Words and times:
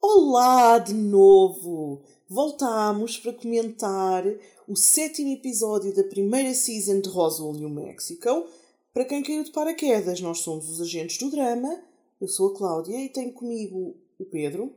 Olá 0.00 0.78
de 0.78 0.94
novo! 0.94 2.02
Voltámos 2.28 3.18
para 3.18 3.32
comentar 3.32 4.24
o 4.66 4.76
sétimo 4.76 5.32
episódio 5.32 5.94
da 5.94 6.04
primeira 6.04 6.54
season 6.54 7.00
de 7.00 7.08
Roswell, 7.08 7.52
New 7.54 7.68
Mexico. 7.68 8.46
Para 8.94 9.04
quem 9.04 9.22
caiu 9.22 9.42
de 9.42 9.50
paraquedas, 9.50 10.20
nós 10.20 10.38
somos 10.38 10.68
os 10.68 10.80
agentes 10.80 11.18
do 11.18 11.30
drama. 11.30 11.82
Eu 12.20 12.28
sou 12.28 12.52
a 12.52 12.56
Cláudia 12.56 13.04
e 13.04 13.08
tenho 13.08 13.32
comigo 13.32 13.96
o 14.18 14.24
Pedro 14.24 14.72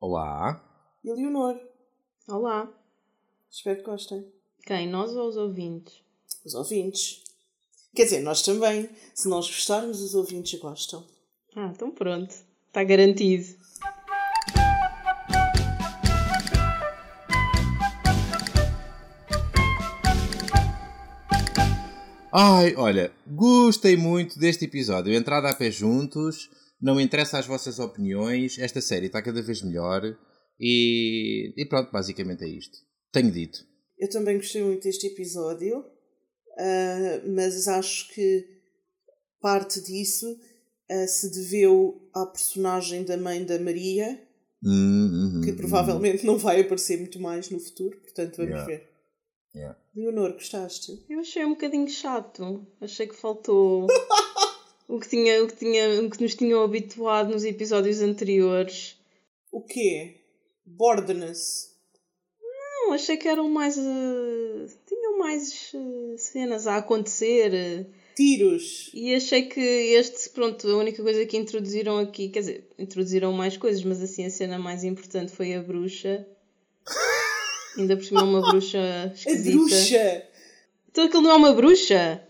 Olá. 0.00 0.62
e 1.02 1.10
a 1.10 1.14
Leonor. 1.14 1.58
Olá. 2.28 2.70
Espero 3.50 3.78
que 3.78 3.84
gostem. 3.84 4.26
Quem? 4.66 4.88
Nós 4.88 5.16
ou 5.16 5.28
os 5.28 5.36
ouvintes? 5.36 6.02
Os 6.44 6.54
ouvintes. 6.54 7.22
Quer 7.94 8.04
dizer, 8.04 8.20
nós 8.20 8.42
também. 8.42 8.90
Se 9.14 9.26
nós 9.28 9.46
gostarmos, 9.46 10.02
os 10.02 10.14
ouvintes 10.14 10.60
gostam. 10.60 11.02
Ah, 11.54 11.72
então 11.74 11.90
pronto. 11.90 12.34
Está 12.68 12.84
garantido. 12.84 13.56
Ai, 22.38 22.74
olha, 22.76 23.10
gostei 23.26 23.96
muito 23.96 24.38
deste 24.38 24.66
episódio. 24.66 25.14
Entrada 25.14 25.48
a 25.48 25.54
pé 25.54 25.70
juntos, 25.70 26.50
não 26.78 26.96
me 26.96 27.02
interessa 27.02 27.38
as 27.38 27.46
vossas 27.46 27.78
opiniões. 27.78 28.58
Esta 28.58 28.82
série 28.82 29.06
está 29.06 29.22
cada 29.22 29.40
vez 29.40 29.62
melhor. 29.62 30.02
E, 30.60 31.54
e 31.56 31.66
pronto, 31.66 31.90
basicamente 31.90 32.44
é 32.44 32.48
isto. 32.48 32.76
Tenho 33.10 33.30
dito. 33.30 33.66
Eu 33.98 34.10
também 34.10 34.36
gostei 34.36 34.62
muito 34.62 34.82
deste 34.82 35.06
episódio, 35.06 35.82
ah, 36.58 37.22
mas 37.26 37.66
acho 37.68 38.12
que 38.12 38.44
parte 39.40 39.80
disso 39.80 40.38
ah, 40.90 41.06
se 41.06 41.30
deveu 41.30 42.10
à 42.14 42.26
personagem 42.26 43.02
da 43.02 43.16
mãe 43.16 43.46
da 43.46 43.58
Maria, 43.58 44.22
Hum, 44.62 45.38
hum, 45.38 45.40
que 45.42 45.52
hum, 45.52 45.56
provavelmente 45.56 46.26
não 46.26 46.36
vai 46.36 46.60
aparecer 46.60 46.98
muito 46.98 47.20
mais 47.20 47.48
no 47.48 47.60
futuro, 47.60 47.96
portanto 48.00 48.36
vamos 48.36 48.50
Yeah. 48.52 48.66
ver. 48.66 48.90
Yeah. 49.54 49.78
Leonor, 49.96 50.34
gostaste? 50.34 51.02
Eu 51.08 51.20
achei 51.20 51.42
um 51.42 51.50
bocadinho 51.50 51.88
chato. 51.88 52.66
Achei 52.82 53.06
que 53.06 53.16
faltou 53.16 53.86
o 54.86 55.00
que, 55.00 55.08
tinha, 55.08 55.42
o, 55.42 55.48
que 55.48 55.56
tinha, 55.56 56.02
o 56.02 56.10
que 56.10 56.22
nos 56.22 56.34
tinham 56.34 56.62
habituado 56.62 57.30
nos 57.30 57.44
episódios 57.44 58.02
anteriores. 58.02 58.98
O 59.50 59.62
quê? 59.62 60.16
Boredness. 60.66 61.74
Não, 62.38 62.92
achei 62.92 63.16
que 63.16 63.26
eram 63.26 63.48
mais. 63.48 63.78
eh, 63.78 64.66
tinham 64.86 65.18
mais 65.18 65.72
eh, 65.74 66.16
cenas 66.18 66.66
a 66.66 66.76
acontecer. 66.76 67.88
Tiros. 68.14 68.90
E 68.92 69.14
achei 69.14 69.46
que 69.46 69.60
este, 69.60 70.28
pronto, 70.30 70.68
a 70.68 70.76
única 70.76 71.02
coisa 71.02 71.24
que 71.24 71.38
introduziram 71.38 71.98
aqui, 71.98 72.28
quer 72.28 72.40
dizer, 72.40 72.70
introduziram 72.78 73.32
mais 73.32 73.56
coisas, 73.56 73.82
mas 73.82 74.02
assim 74.02 74.26
a 74.26 74.30
cena 74.30 74.58
mais 74.58 74.84
importante 74.84 75.32
foi 75.32 75.54
a 75.54 75.62
bruxa. 75.62 76.26
Ainda 77.78 77.96
por 77.96 78.04
cima 78.04 78.22
uma 78.22 78.40
bruxa 78.50 78.78
A 78.78 79.06
esquisita. 79.14 79.56
bruxa. 79.58 80.22
Então 80.90 81.04
aquilo 81.04 81.22
não 81.22 81.30
é 81.30 81.34
uma 81.34 81.52
bruxa? 81.52 82.22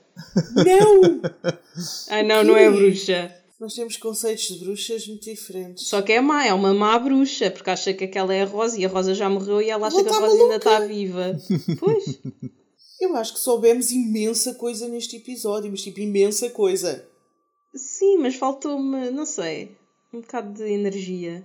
Não! 0.54 1.20
Ah 2.08 2.22
não, 2.22 2.42
não 2.42 2.56
é 2.56 2.70
bruxa. 2.70 3.34
Nós 3.60 3.74
temos 3.74 3.98
conceitos 3.98 4.44
de 4.48 4.64
bruxas 4.64 5.06
muito 5.06 5.24
diferentes. 5.24 5.86
Só 5.88 6.00
que 6.00 6.12
é 6.12 6.20
má, 6.22 6.46
é 6.46 6.54
uma 6.54 6.72
má 6.72 6.98
bruxa, 6.98 7.50
porque 7.50 7.68
acha 7.68 7.92
que 7.92 8.04
aquela 8.04 8.34
é 8.34 8.42
a 8.42 8.46
Rosa 8.46 8.78
e 8.80 8.84
a 8.86 8.88
Rosa 8.88 9.14
já 9.14 9.28
morreu 9.28 9.60
e 9.60 9.68
ela 9.68 9.86
acha 9.86 10.02
que 10.02 10.08
a 10.08 10.12
tá 10.12 10.18
Rosa 10.18 10.42
ainda 10.42 10.56
está 10.56 10.80
viva. 10.80 11.38
Pois, 11.78 12.18
Eu 12.98 13.14
acho 13.14 13.34
que 13.34 13.40
soubemos 13.40 13.90
imensa 13.90 14.54
coisa 14.54 14.88
neste 14.88 15.16
episódio, 15.16 15.70
mas 15.70 15.82
tipo 15.82 16.00
imensa 16.00 16.48
coisa. 16.48 17.06
sim, 17.74 18.16
mas 18.18 18.34
faltou-me, 18.36 19.10
não 19.10 19.26
sei, 19.26 19.76
um 20.14 20.20
bocado 20.22 20.54
de 20.54 20.70
energia 20.72 21.44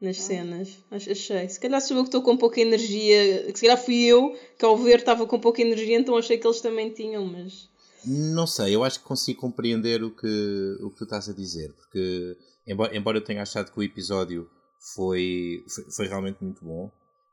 nas 0.00 0.16
cenas. 0.20 0.78
Ach- 0.90 1.08
Achei. 1.08 1.48
Se 1.48 1.58
calhar 1.60 1.80
sou 1.80 1.96
eu 1.96 2.02
que 2.04 2.08
estou 2.08 2.22
com 2.22 2.36
pouca 2.36 2.60
energia, 2.60 3.46
se 3.54 3.60
calhar 3.62 3.76
fui 3.78 4.04
eu 4.04 4.36
que 4.58 4.64
ao 4.64 4.76
ver 4.76 4.98
estava 5.00 5.26
com 5.26 5.38
pouca 5.40 5.60
energia, 5.62 5.98
então 5.98 6.16
achei 6.16 6.38
que 6.38 6.46
eles 6.46 6.60
também 6.60 6.90
tinham, 6.92 7.24
mas. 7.26 7.68
Não 8.06 8.46
sei, 8.46 8.74
eu 8.74 8.84
acho 8.84 9.00
que 9.00 9.06
consigo 9.06 9.40
compreender 9.40 10.02
o 10.04 10.10
que, 10.14 10.76
o 10.82 10.90
que 10.90 10.98
tu 10.98 11.04
estás 11.04 11.28
a 11.28 11.32
dizer, 11.32 11.72
porque 11.74 12.36
embora, 12.66 12.96
embora 12.96 13.18
eu 13.18 13.24
tenha 13.24 13.42
achado 13.42 13.72
que 13.72 13.78
o 13.78 13.82
episódio 13.82 14.48
foi, 14.94 15.64
foi, 15.68 15.84
foi 15.90 16.06
realmente 16.06 16.38
muito 16.42 16.64
bom 16.64 16.90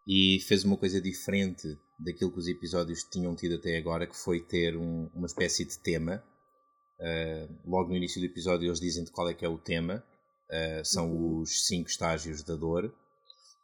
e 0.08 0.40
fez 0.48 0.64
uma 0.66 0.76
coisa 0.76 1.00
diferente 1.00 1.78
daquilo 2.00 2.32
que 2.32 2.40
os 2.40 2.48
episódios 2.48 3.04
tinham 3.04 3.36
tido 3.36 3.56
até 3.56 3.78
agora, 3.78 4.08
que 4.08 4.18
foi 4.18 4.40
ter 4.42 4.76
um- 4.76 5.08
uma 5.14 5.28
espécie 5.28 5.66
de 5.66 5.78
tema. 5.80 6.24
Uh, 7.00 7.54
logo 7.70 7.90
no 7.90 7.96
início 7.98 8.20
do 8.22 8.26
episódio 8.26 8.68
eles 8.68 8.80
dizem 8.80 9.04
de 9.04 9.12
qual 9.12 9.30
é 9.30 9.34
que 9.34 9.46
é 9.46 9.50
o 9.50 9.58
tema, 9.58 10.04
uh, 10.52 10.86
são 10.86 11.40
os 11.40 11.66
cinco 11.68 11.90
estágios 11.90 12.44
da 12.44 12.56
dor, 12.56 12.94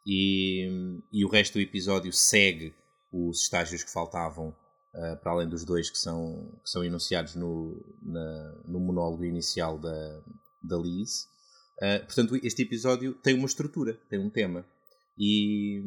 e, 0.06 0.68
e 1.12 1.24
o 1.24 1.28
resto 1.28 1.54
do 1.54 1.60
episódio 1.60 2.12
segue 2.12 2.74
os 3.12 3.42
estágios 3.42 3.84
que 3.84 3.90
faltavam 3.92 4.48
uh, 4.48 5.16
para 5.22 5.32
além 5.32 5.48
dos 5.48 5.64
dois 5.64 5.90
que 5.90 5.98
são, 5.98 6.58
que 6.64 6.70
são 6.70 6.82
enunciados 6.84 7.34
no, 7.36 7.80
na- 8.02 8.62
no 8.66 8.80
monólogo 8.80 9.24
inicial 9.24 9.78
da, 9.78 10.22
da 10.62 10.76
Liz. 10.76 11.24
Uh, 11.80 12.04
portanto, 12.06 12.36
este 12.42 12.62
episódio 12.62 13.14
tem 13.14 13.34
uma 13.34 13.46
estrutura, 13.46 13.94
tem 14.08 14.18
um 14.18 14.30
tema. 14.30 14.64
E, 15.18 15.82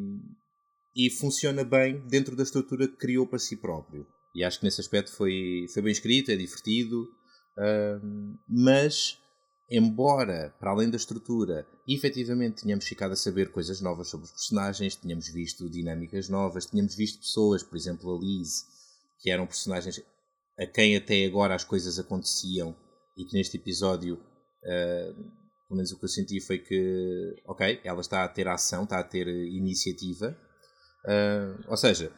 e 0.96 1.10
funciona 1.10 1.64
bem 1.64 2.00
dentro 2.08 2.36
da 2.36 2.44
estrutura 2.44 2.88
que 2.88 2.96
criou 2.96 3.26
para 3.28 3.40
si 3.40 3.58
próprio. 3.58 4.06
E 4.36 4.44
acho 4.44 4.60
que 4.60 4.66
nesse 4.66 4.80
aspecto 4.82 5.12
foi, 5.12 5.66
foi 5.74 5.82
bem 5.82 5.92
escrito, 5.92 6.30
é 6.32 6.36
divertido. 6.36 7.02
uh, 7.58 8.38
mas, 8.48 9.18
embora, 9.70 10.54
para 10.60 10.72
além 10.72 10.90
da 10.90 10.98
estrutura, 10.98 11.68
efetivamente 11.88 12.62
tínhamos 12.62 12.86
ficado 12.86 13.14
a 13.14 13.16
saber 13.16 13.52
coisas 13.52 13.82
novas 13.82 14.10
sobre 14.10 14.26
os 14.26 14.32
personagens, 14.32 14.96
tínhamos 14.96 15.28
visto 15.28 15.70
dinâmicas 15.70 16.30
novas, 16.30 16.66
tínhamos 16.66 16.96
visto 16.96 17.20
pessoas, 17.20 17.64
por 17.64 17.76
exemplo, 17.76 18.16
a 18.16 18.20
Liz, 18.20 18.66
que 19.20 19.30
eram 19.30 19.48
personagens 19.48 20.02
a 20.58 20.66
quem 20.66 20.96
até 20.96 21.26
agora 21.26 21.56
as 21.56 21.64
coisas 21.64 22.00
aconteciam 22.00 22.76
e 23.18 23.26
que 23.26 23.36
neste 23.36 23.58
episódio, 23.58 24.16
uh, 24.16 25.14
pelo 25.68 25.78
menos 25.78 25.92
o 25.92 25.98
que 25.98 26.06
eu 26.06 26.10
senti 26.10 26.40
foi 26.40 26.60
que, 26.60 27.36
ok, 27.46 27.82
ela 27.84 28.02
está 28.02 28.24
a 28.24 28.30
ter 28.30 28.48
ação, 28.48 28.84
está 28.84 29.00
a 29.00 29.04
ter 29.04 29.28
iniciativa. 29.28 30.38
Uh, 31.06 31.64
ou 31.68 31.78
seja, 31.78 32.12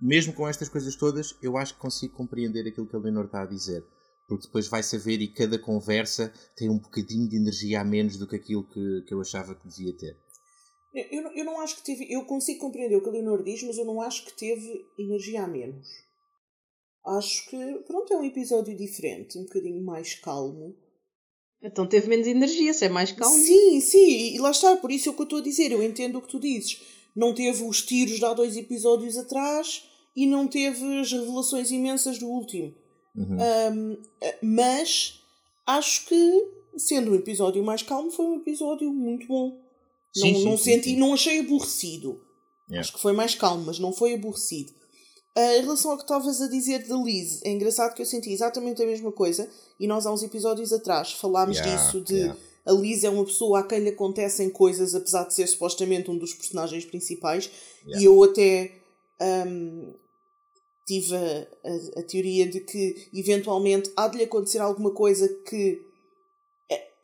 mesmo 0.00 0.32
com 0.32 0.48
estas 0.48 0.68
coisas 0.68 0.94
todas, 0.96 1.36
eu 1.42 1.56
acho 1.56 1.74
que 1.74 1.80
consigo 1.80 2.14
compreender 2.14 2.66
aquilo 2.66 2.86
que 2.86 2.96
a 2.96 2.98
Leonor 2.98 3.26
está 3.26 3.42
a 3.42 3.46
dizer. 3.46 3.84
Porque 4.28 4.46
depois 4.46 4.66
vai 4.66 4.82
saber 4.82 5.20
e 5.20 5.32
cada 5.32 5.58
conversa 5.58 6.32
tem 6.56 6.68
um 6.68 6.78
bocadinho 6.78 7.28
de 7.28 7.36
energia 7.36 7.80
a 7.80 7.84
menos 7.84 8.16
do 8.16 8.26
que 8.26 8.36
aquilo 8.36 8.66
que, 8.66 9.02
que 9.06 9.14
eu 9.14 9.20
achava 9.20 9.54
que 9.54 9.68
devia 9.68 9.96
ter. 9.96 10.16
Eu, 10.94 11.22
eu 11.32 11.44
não 11.44 11.60
acho 11.60 11.76
que 11.76 11.84
teve. 11.84 12.12
Eu 12.12 12.24
consigo 12.24 12.60
compreender 12.60 12.96
o 12.96 13.02
que 13.02 13.08
a 13.08 13.12
Leonor 13.12 13.42
diz, 13.42 13.62
mas 13.62 13.76
eu 13.76 13.84
não 13.84 14.00
acho 14.00 14.24
que 14.24 14.36
teve 14.36 14.84
energia 14.98 15.42
a 15.42 15.46
menos. 15.46 15.86
Acho 17.06 17.48
que, 17.48 17.56
pronto, 17.86 18.12
é 18.12 18.16
um 18.16 18.24
episódio 18.24 18.76
diferente, 18.76 19.38
um 19.38 19.44
bocadinho 19.44 19.84
mais 19.84 20.14
calmo. 20.14 20.74
Então 21.62 21.86
teve 21.86 22.08
menos 22.08 22.26
energia, 22.26 22.74
se 22.74 22.84
é 22.84 22.88
mais 22.88 23.12
calmo. 23.12 23.36
Sim, 23.36 23.80
sim, 23.80 24.34
e 24.34 24.38
lá 24.38 24.50
está, 24.50 24.76
por 24.76 24.90
isso 24.90 25.08
é 25.08 25.12
o 25.12 25.14
que 25.14 25.22
eu 25.22 25.24
estou 25.24 25.38
a 25.38 25.42
dizer. 25.42 25.70
Eu 25.70 25.82
entendo 25.82 26.18
o 26.18 26.22
que 26.22 26.28
tu 26.28 26.40
dizes. 26.40 26.80
Não 27.14 27.34
teve 27.34 27.62
os 27.62 27.82
tiros 27.82 28.18
de 28.18 28.24
há 28.24 28.34
dois 28.34 28.56
episódios 28.56 29.16
atrás 29.16 29.88
e 30.16 30.26
não 30.26 30.48
teve 30.48 30.98
as 30.98 31.12
revelações 31.12 31.70
imensas 31.70 32.18
do 32.18 32.26
último. 32.26 32.74
Uhum. 33.16 33.36
Um, 33.72 33.96
mas 34.42 35.22
acho 35.66 36.06
que, 36.06 36.48
sendo 36.76 37.12
um 37.12 37.14
episódio 37.14 37.62
mais 37.64 37.82
calmo, 37.82 38.10
foi 38.10 38.26
um 38.26 38.36
episódio 38.36 38.92
muito 38.92 39.26
bom. 39.26 39.58
Sim, 40.14 40.32
não 40.32 40.38
sim, 40.38 40.44
não 40.44 40.56
sim, 40.56 40.64
senti, 40.64 40.96
não 40.96 41.14
achei 41.14 41.40
aborrecido. 41.40 42.20
Yeah. 42.68 42.80
Acho 42.80 42.92
que 42.92 43.00
foi 43.00 43.12
mais 43.12 43.34
calmo, 43.34 43.64
mas 43.66 43.78
não 43.78 43.92
foi 43.92 44.14
aborrecido. 44.14 44.72
Ah, 45.36 45.58
em 45.58 45.60
relação 45.60 45.90
ao 45.90 45.98
que 45.98 46.04
estavas 46.04 46.40
a 46.40 46.48
dizer 46.48 46.86
da 46.88 46.96
Liz, 46.96 47.42
é 47.44 47.50
engraçado 47.50 47.94
que 47.94 48.00
eu 48.00 48.06
senti 48.06 48.32
exatamente 48.32 48.82
a 48.82 48.86
mesma 48.86 49.12
coisa 49.12 49.48
e 49.78 49.86
nós 49.86 50.06
há 50.06 50.12
uns 50.12 50.22
episódios 50.22 50.72
atrás 50.72 51.12
falámos 51.12 51.58
Yeah, 51.58 51.76
disso 51.76 52.00
de 52.00 52.14
yeah. 52.14 52.40
a 52.64 52.72
Liz 52.72 53.04
é 53.04 53.10
uma 53.10 53.24
pessoa 53.24 53.60
a 53.60 53.62
quem 53.62 53.80
lhe 53.80 53.90
acontecem 53.90 54.48
coisas 54.48 54.94
apesar 54.94 55.24
de 55.24 55.34
ser 55.34 55.46
supostamente 55.46 56.10
um 56.10 56.16
dos 56.16 56.32
personagens 56.32 56.86
principais 56.86 57.50
e 57.86 58.04
eu 58.04 58.22
até 58.24 58.72
ahm, 59.20 59.92
tive 60.86 61.14
a, 61.16 61.48
a- 61.64 62.00
a 62.00 62.02
teoria 62.04 62.46
de 62.48 62.60
que 62.60 63.08
eventualmente 63.12 63.90
há 63.96 64.08
de 64.08 64.18
lhe 64.18 64.24
acontecer 64.24 64.58
alguma 64.58 64.92
coisa 64.92 65.28
que 65.48 65.80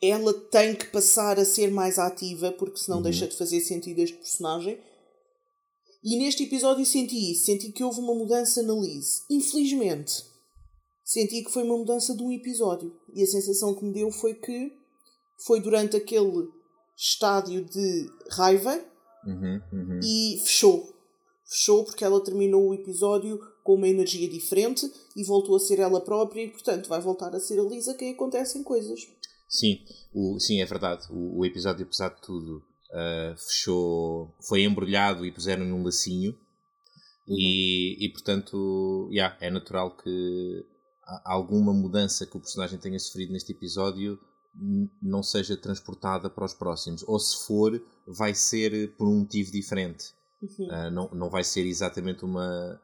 ela 0.01 0.33
tem 0.33 0.75
que 0.75 0.87
passar 0.87 1.39
a 1.39 1.45
ser 1.45 1.71
mais 1.71 1.97
ativa 1.97 2.51
porque 2.51 2.77
senão 2.77 2.97
Uhum. 2.97 3.03
deixa 3.03 3.27
de 3.27 3.37
fazer 3.37 3.61
sentido 3.61 3.99
este 3.99 4.17
personagem 4.17 4.77
e 6.03 6.17
neste 6.17 6.43
episódio 6.43 6.85
senti 6.85 7.31
isso, 7.31 7.45
senti 7.45 7.71
que 7.71 7.81
houve 7.83 7.99
uma 8.01 8.13
mudança 8.13 8.61
na 8.61 8.73
Liz. 8.73 9.23
Infelizmente, 9.29 10.11
senti 11.05 11.41
que 11.43 11.49
foi 11.51 11.63
uma 11.63 11.77
mudança 11.77 12.13
de 12.13 12.21
um 12.21 12.29
episódio. 12.33 12.93
E 13.13 13.23
a 13.23 13.25
sensação 13.25 13.73
que 13.73 13.85
me 13.85 13.93
deu 13.93 14.11
foi 14.11 14.33
que 14.33 14.73
foi 15.45 15.61
durante 15.61 15.95
aquele 15.95 16.45
estádio 16.97 17.63
de 17.63 18.05
raiva 18.31 18.75
Uhum, 19.25 19.61
uhum. 19.71 19.99
e 20.03 20.39
fechou. 20.43 20.93
Fechou 21.49 21.85
porque 21.85 22.03
ela 22.03 22.21
terminou 22.21 22.67
o 22.67 22.73
episódio 22.73 23.39
com 23.63 23.75
uma 23.75 23.87
energia 23.87 24.29
diferente 24.29 24.91
e 25.15 25.23
voltou 25.23 25.55
a 25.55 25.59
ser 25.59 25.79
ela 25.79 26.01
própria 26.01 26.43
e, 26.43 26.49
portanto, 26.49 26.87
vai 26.87 26.99
voltar 26.99 27.33
a 27.35 27.39
ser 27.39 27.59
a 27.59 27.63
Liz 27.63 27.87
a 27.87 27.95
quem 27.95 28.13
acontecem 28.13 28.61
coisas. 28.61 29.07
Sim, 29.47 29.79
o, 30.13 30.39
sim, 30.39 30.61
é 30.61 30.65
verdade. 30.65 31.05
O, 31.09 31.39
o 31.39 31.45
episódio, 31.45 31.85
apesar 31.85 32.09
de 32.09 32.21
tudo, 32.21 32.57
uh, 32.91 33.37
fechou, 33.37 34.33
foi 34.41 34.63
embrulhado 34.63 35.25
e 35.25 35.31
puseram 35.31 35.65
num 35.65 35.83
lacinho. 35.83 36.31
Uhum. 37.27 37.35
E, 37.37 38.05
e 38.05 38.09
portanto, 38.09 39.07
yeah, 39.11 39.37
é 39.39 39.49
natural 39.49 39.95
que 39.95 40.65
alguma 41.23 41.73
mudança 41.73 42.25
que 42.25 42.35
o 42.35 42.39
personagem 42.39 42.79
tenha 42.79 42.99
sofrido 42.99 43.31
neste 43.31 43.51
episódio 43.51 44.19
não 45.01 45.23
seja 45.23 45.57
transportada 45.57 46.29
para 46.29 46.45
os 46.45 46.53
próximos. 46.53 47.03
Ou 47.07 47.19
se 47.19 47.45
for, 47.45 47.81
vai 48.07 48.33
ser 48.33 48.95
por 48.95 49.07
um 49.07 49.19
motivo 49.19 49.51
diferente. 49.51 50.13
Uhum. 50.41 50.67
Uh, 50.67 50.91
não, 50.91 51.09
não 51.13 51.29
vai 51.29 51.43
ser 51.43 51.65
exatamente 51.65 52.25
uma, 52.25 52.79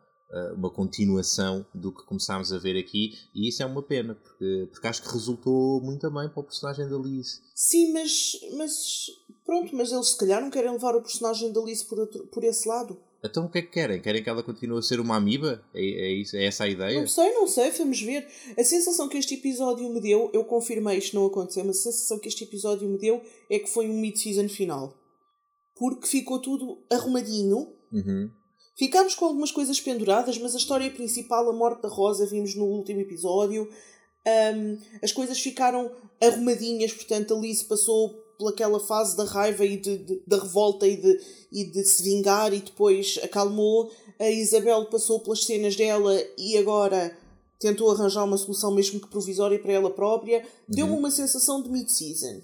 uma 0.55 0.69
continuação 0.69 1.65
do 1.73 1.91
que 1.91 2.03
começámos 2.03 2.53
a 2.53 2.57
ver 2.57 2.77
aqui. 2.77 3.17
E 3.33 3.47
isso 3.47 3.63
é 3.63 3.65
uma 3.65 3.81
pena, 3.81 4.15
porque, 4.15 4.67
porque 4.71 4.87
acho 4.87 5.01
que 5.01 5.11
resultou 5.11 5.81
muito 5.81 6.09
bem 6.11 6.29
para 6.29 6.39
o 6.39 6.43
personagem 6.43 6.87
da 6.87 6.97
Liz. 6.97 7.41
Sim, 7.55 7.93
mas, 7.93 8.39
mas 8.55 9.07
pronto, 9.45 9.75
mas 9.75 9.91
eles 9.91 10.09
se 10.09 10.17
calhar 10.17 10.41
não 10.41 10.49
querem 10.49 10.71
levar 10.71 10.95
o 10.95 11.01
personagem 11.01 11.51
da 11.51 11.61
Liz 11.61 11.83
por, 11.83 11.99
outro, 11.99 12.27
por 12.27 12.43
esse 12.43 12.67
lado. 12.67 12.97
Então 13.23 13.45
o 13.45 13.49
que 13.49 13.57
é 13.57 13.61
que 13.61 13.71
querem? 13.71 14.01
Querem 14.01 14.23
que 14.23 14.29
ela 14.29 14.41
continue 14.41 14.79
a 14.79 14.81
ser 14.81 14.99
uma 14.99 15.17
amiba? 15.17 15.61
É, 15.73 15.81
é, 15.81 16.11
isso, 16.13 16.37
é 16.37 16.45
essa 16.45 16.63
a 16.63 16.69
ideia? 16.69 16.99
Não 16.99 17.07
sei, 17.07 17.33
não 17.33 17.47
sei, 17.47 17.71
vamos 17.71 18.01
ver. 18.01 18.25
A 18.57 18.63
sensação 18.63 19.09
que 19.09 19.17
este 19.17 19.33
episódio 19.33 19.89
me 19.89 19.99
deu, 19.99 20.29
eu 20.33 20.45
confirmei 20.45 20.97
isto 20.97 21.15
não 21.15 21.25
aconteceu, 21.25 21.65
mas 21.65 21.79
a 21.79 21.91
sensação 21.91 22.17
que 22.17 22.27
este 22.27 22.45
episódio 22.45 22.87
me 22.87 22.97
deu 22.97 23.21
é 23.49 23.59
que 23.59 23.69
foi 23.69 23.89
um 23.89 23.99
mid-season 23.99 24.47
final. 24.47 24.97
Porque 25.75 26.07
ficou 26.07 26.39
tudo 26.39 26.81
arrumadinho. 26.89 27.73
Uhum. 27.91 28.29
Ficámos 28.79 29.13
com 29.13 29.25
algumas 29.25 29.51
coisas 29.51 29.77
penduradas, 29.81 30.37
mas 30.37 30.55
a 30.55 30.57
história 30.57 30.89
principal, 30.89 31.49
a 31.49 31.53
morte 31.53 31.81
da 31.81 31.89
Rosa, 31.89 32.25
vimos 32.25 32.55
no 32.55 32.63
último 32.63 33.01
episódio. 33.01 33.69
Um, 34.25 34.77
as 35.03 35.11
coisas 35.11 35.37
ficaram 35.37 35.91
arrumadinhas, 36.21 36.93
portanto, 36.93 37.35
a 37.35 37.37
Liz 37.37 37.61
passou 37.61 38.09
pelaquela 38.37 38.79
fase 38.79 39.17
da 39.17 39.25
raiva 39.25 39.65
e 39.65 39.75
de, 39.75 39.97
de, 39.97 40.23
da 40.25 40.37
revolta 40.37 40.87
e 40.87 40.95
de, 40.95 41.19
e 41.51 41.65
de 41.65 41.83
se 41.83 42.01
vingar 42.03 42.53
e 42.53 42.61
depois 42.61 43.19
acalmou. 43.21 43.91
A 44.17 44.29
Isabel 44.29 44.85
passou 44.85 45.19
pelas 45.19 45.43
cenas 45.43 45.75
dela 45.75 46.17
e 46.37 46.57
agora 46.57 47.13
tentou 47.59 47.91
arranjar 47.91 48.23
uma 48.23 48.37
solução 48.37 48.73
mesmo 48.73 49.01
que 49.01 49.09
provisória 49.09 49.59
para 49.59 49.73
ela 49.73 49.91
própria. 49.91 50.47
Deu-me 50.69 50.93
uhum. 50.93 50.99
uma 50.99 51.11
sensação 51.11 51.61
de 51.61 51.69
mid-season. 51.69 52.41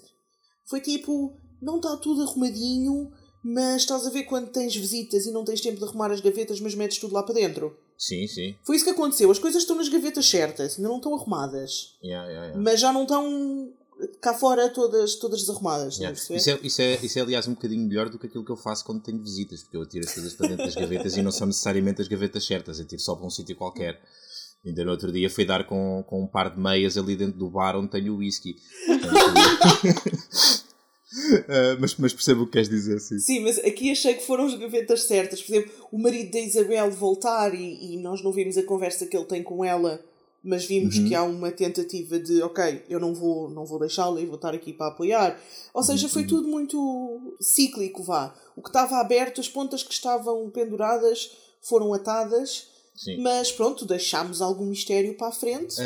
Foi 0.69 0.81
tipo, 0.81 1.33
não 1.61 1.77
está 1.77 1.95
tudo 1.95 2.23
arrumadinho, 2.23 3.09
mas 3.47 3.83
estás 3.83 4.07
a 4.07 4.09
ver 4.09 4.23
quando 4.23 4.49
tens 4.49 4.75
visitas 4.75 5.27
e 5.27 5.31
não 5.31 5.45
tens 5.45 5.61
tempo 5.61 5.77
de 5.77 5.83
arrumar 5.83 6.09
as 6.09 6.19
gavetas, 6.19 6.59
mas 6.59 6.73
metes 6.73 6.97
tudo 6.97 7.13
lá 7.13 7.21
para 7.21 7.35
dentro. 7.35 7.77
Sim, 7.95 8.25
sim. 8.25 8.55
Foi 8.63 8.75
isso 8.75 8.83
que 8.83 8.89
aconteceu. 8.89 9.29
As 9.29 9.37
coisas 9.37 9.61
estão 9.61 9.75
nas 9.75 9.87
gavetas 9.87 10.27
certas, 10.27 10.77
ainda 10.77 10.89
não 10.89 10.97
estão 10.97 11.13
arrumadas. 11.13 11.95
Yeah, 12.03 12.27
yeah, 12.27 12.47
yeah. 12.47 12.59
Mas 12.59 12.79
já 12.79 12.91
não 12.91 13.03
estão 13.03 13.71
cá 14.19 14.33
fora 14.33 14.67
todas, 14.69 15.13
todas 15.13 15.41
desarrumadas. 15.41 15.97
Yeah. 15.97 16.17
Isso, 16.17 16.33
é, 16.33 16.59
isso, 16.63 16.81
é, 16.81 16.99
isso 17.03 17.19
é, 17.19 17.21
aliás, 17.21 17.47
um 17.47 17.53
bocadinho 17.53 17.87
melhor 17.87 18.09
do 18.09 18.17
que 18.17 18.25
aquilo 18.25 18.43
que 18.43 18.51
eu 18.51 18.57
faço 18.57 18.83
quando 18.83 19.03
tenho 19.03 19.21
visitas, 19.21 19.61
porque 19.61 19.77
eu 19.77 19.83
atiro 19.83 20.05
as 20.07 20.13
coisas 20.15 20.33
para 20.33 20.47
dentro 20.47 20.65
das 20.65 20.73
gavetas 20.73 21.15
e 21.15 21.21
não 21.21 21.31
são 21.31 21.45
necessariamente 21.45 22.01
as 22.01 22.07
gavetas 22.07 22.43
certas, 22.47 22.79
eu 22.79 22.85
tiro 22.87 23.01
só 23.01 23.15
para 23.15 23.27
um 23.27 23.29
sítio 23.29 23.55
qualquer. 23.55 24.01
Ainda 24.65 24.83
no 24.83 24.89
outro 24.89 25.11
dia 25.11 25.29
fui 25.29 25.45
dar 25.45 25.67
com, 25.67 26.03
com 26.07 26.23
um 26.23 26.27
par 26.27 26.49
de 26.49 26.59
meias 26.59 26.97
ali 26.97 27.15
dentro 27.15 27.37
do 27.37 27.47
bar 27.47 27.75
onde 27.75 27.89
tenho 27.89 28.15
o 28.15 28.17
whisky. 28.17 28.55
Uh, 31.15 31.79
mas, 31.79 31.95
mas 31.95 32.13
percebo 32.13 32.43
o 32.43 32.45
que 32.45 32.53
queres 32.53 32.69
dizer, 32.69 32.99
sim. 32.99 33.19
Sim, 33.19 33.39
mas 33.41 33.57
aqui 33.59 33.91
achei 33.91 34.13
que 34.15 34.25
foram 34.25 34.45
as 34.45 34.55
gavetas 34.55 35.03
certas. 35.03 35.41
Por 35.41 35.53
exemplo, 35.53 35.71
o 35.91 35.97
marido 35.97 36.31
da 36.31 36.39
Isabel 36.39 36.91
voltar 36.91 37.53
e, 37.53 37.93
e 37.93 37.97
nós 37.97 38.21
não 38.23 38.31
vimos 38.31 38.57
a 38.57 38.63
conversa 38.63 39.05
que 39.05 39.15
ele 39.15 39.25
tem 39.25 39.41
com 39.41 39.63
ela 39.63 40.03
mas 40.45 40.63
vimos 40.63 40.95
uhum. 40.95 41.07
que 41.07 41.15
há 41.15 41.23
uma 41.23 41.51
tentativa 41.51 42.19
de 42.19 42.39
ok, 42.43 42.83
eu 42.87 42.99
não 42.99 43.15
vou, 43.15 43.49
não 43.49 43.65
vou 43.65 43.79
deixá-la 43.79 44.21
e 44.21 44.27
vou 44.27 44.35
estar 44.35 44.53
aqui 44.53 44.71
para 44.71 44.91
apoiar. 44.91 45.41
Ou 45.73 45.81
seja, 45.81 46.07
foi 46.07 46.21
uhum. 46.21 46.27
tudo 46.27 46.47
muito 46.47 47.35
cíclico, 47.41 48.03
vá. 48.03 48.33
O 48.55 48.61
que 48.61 48.69
estava 48.69 48.97
aberto, 48.97 49.41
as 49.41 49.49
pontas 49.49 49.81
que 49.81 49.91
estavam 49.91 50.47
penduradas 50.51 51.31
foram 51.61 51.91
atadas, 51.95 52.67
Sim. 52.95 53.21
mas 53.23 53.51
pronto, 53.51 53.87
deixámos 53.87 54.39
algum 54.39 54.67
mistério 54.67 55.17
para 55.17 55.29
a 55.29 55.31
frente. 55.31 55.77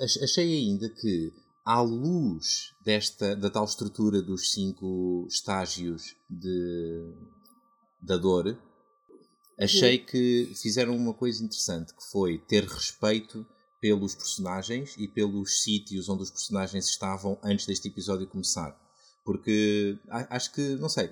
achei 0.00 0.52
ainda 0.52 0.88
que, 0.88 1.32
à 1.68 1.82
luz 1.82 2.72
desta, 2.82 3.36
da 3.36 3.50
tal 3.50 3.66
estrutura 3.66 4.22
dos 4.22 4.52
cinco 4.52 5.26
estágios 5.28 6.16
de, 6.30 7.12
da 8.00 8.16
dor, 8.16 8.58
achei 9.60 9.98
que 9.98 10.50
fizeram 10.54 10.96
uma 10.96 11.12
coisa 11.12 11.44
interessante, 11.44 11.92
que 11.92 12.02
foi 12.10 12.38
ter 12.38 12.64
respeito 12.64 13.46
pelos 13.82 14.14
personagens 14.14 14.94
e 14.96 15.06
pelos 15.06 15.62
sítios 15.62 16.08
onde 16.08 16.22
os 16.22 16.30
personagens 16.30 16.86
estavam 16.88 17.38
antes 17.44 17.66
deste 17.66 17.88
episódio 17.88 18.26
começar. 18.26 18.74
Porque 19.22 19.98
acho 20.08 20.50
que, 20.54 20.74
não 20.76 20.88
sei, 20.88 21.10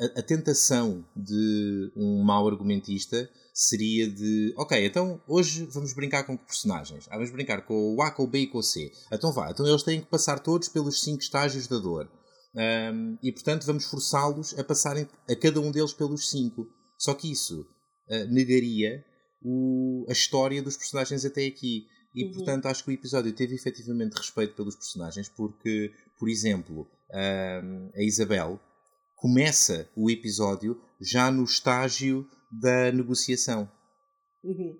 a, 0.00 0.20
a, 0.20 0.22
tentação 0.22 1.04
de 1.14 1.92
um 1.94 2.22
mau 2.22 2.48
argumentista 2.48 3.28
seria 3.52 4.08
de 4.08 4.54
ok, 4.56 4.86
então 4.86 5.20
hoje 5.28 5.66
vamos 5.66 5.92
brincar 5.92 6.24
com 6.24 6.38
que 6.38 6.46
personagens? 6.46 7.06
Ah, 7.08 7.16
vamos 7.16 7.30
brincar 7.30 7.66
com 7.66 7.94
o 7.94 8.02
A, 8.02 8.10
com 8.10 8.24
o 8.24 8.26
B 8.26 8.40
e 8.40 8.46
com 8.46 8.58
o 8.58 8.62
C. 8.62 8.90
Então 9.12 9.32
vá, 9.32 9.50
então 9.50 9.66
eles 9.66 9.82
têm 9.82 10.00
que 10.00 10.06
passar 10.08 10.38
todos 10.38 10.68
pelos 10.68 11.02
cinco 11.02 11.22
estágios 11.22 11.66
da 11.66 11.78
dor. 11.78 12.10
Um, 12.54 13.16
e 13.22 13.32
portanto 13.32 13.64
vamos 13.64 13.86
forçá-los 13.86 14.58
a 14.58 14.64
passarem 14.64 15.08
a 15.28 15.36
cada 15.36 15.60
um 15.60 15.70
deles 15.70 15.92
pelos 15.92 16.30
cinco. 16.30 16.66
Só 16.98 17.14
que 17.14 17.30
isso 17.30 17.60
uh, 17.60 18.32
negaria 18.32 19.04
o, 19.42 20.06
a 20.08 20.12
história 20.12 20.62
dos 20.62 20.76
personagens 20.76 21.24
até 21.24 21.46
aqui. 21.46 21.86
E 22.14 22.24
uhum. 22.24 22.32
portanto 22.32 22.66
acho 22.66 22.84
que 22.84 22.90
o 22.90 22.94
episódio 22.94 23.32
teve 23.32 23.54
efetivamente 23.54 24.16
respeito 24.16 24.54
pelos 24.54 24.76
personagens, 24.76 25.30
porque, 25.30 25.90
por 26.18 26.28
exemplo, 26.28 26.86
a 27.10 28.02
Isabel 28.02 28.60
começa 29.16 29.88
o 29.96 30.10
episódio 30.10 30.78
já 31.00 31.30
no 31.30 31.44
estágio 31.44 32.26
da 32.52 32.92
negociação. 32.92 33.70
Uhum. 34.44 34.78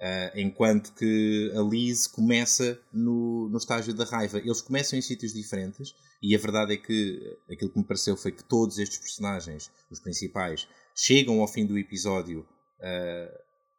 Uh, 0.00 0.38
enquanto 0.38 0.94
que 0.94 1.52
a 1.56 1.60
Liz 1.60 2.06
começa 2.06 2.80
no, 2.92 3.48
no 3.48 3.58
estágio 3.58 3.92
da 3.92 4.04
raiva. 4.04 4.38
Eles 4.38 4.60
começam 4.60 4.96
em 4.96 5.02
sítios 5.02 5.32
diferentes 5.32 5.92
e 6.22 6.36
a 6.36 6.38
verdade 6.38 6.74
é 6.74 6.76
que 6.76 7.20
aquilo 7.50 7.72
que 7.72 7.78
me 7.78 7.84
pareceu 7.84 8.16
foi 8.16 8.30
que 8.30 8.44
todos 8.44 8.78
estes 8.78 8.98
personagens, 8.98 9.70
os 9.90 9.98
principais, 9.98 10.68
chegam 10.94 11.40
ao 11.40 11.48
fim 11.48 11.66
do 11.66 11.78
episódio 11.78 12.40
uh, 12.40 13.38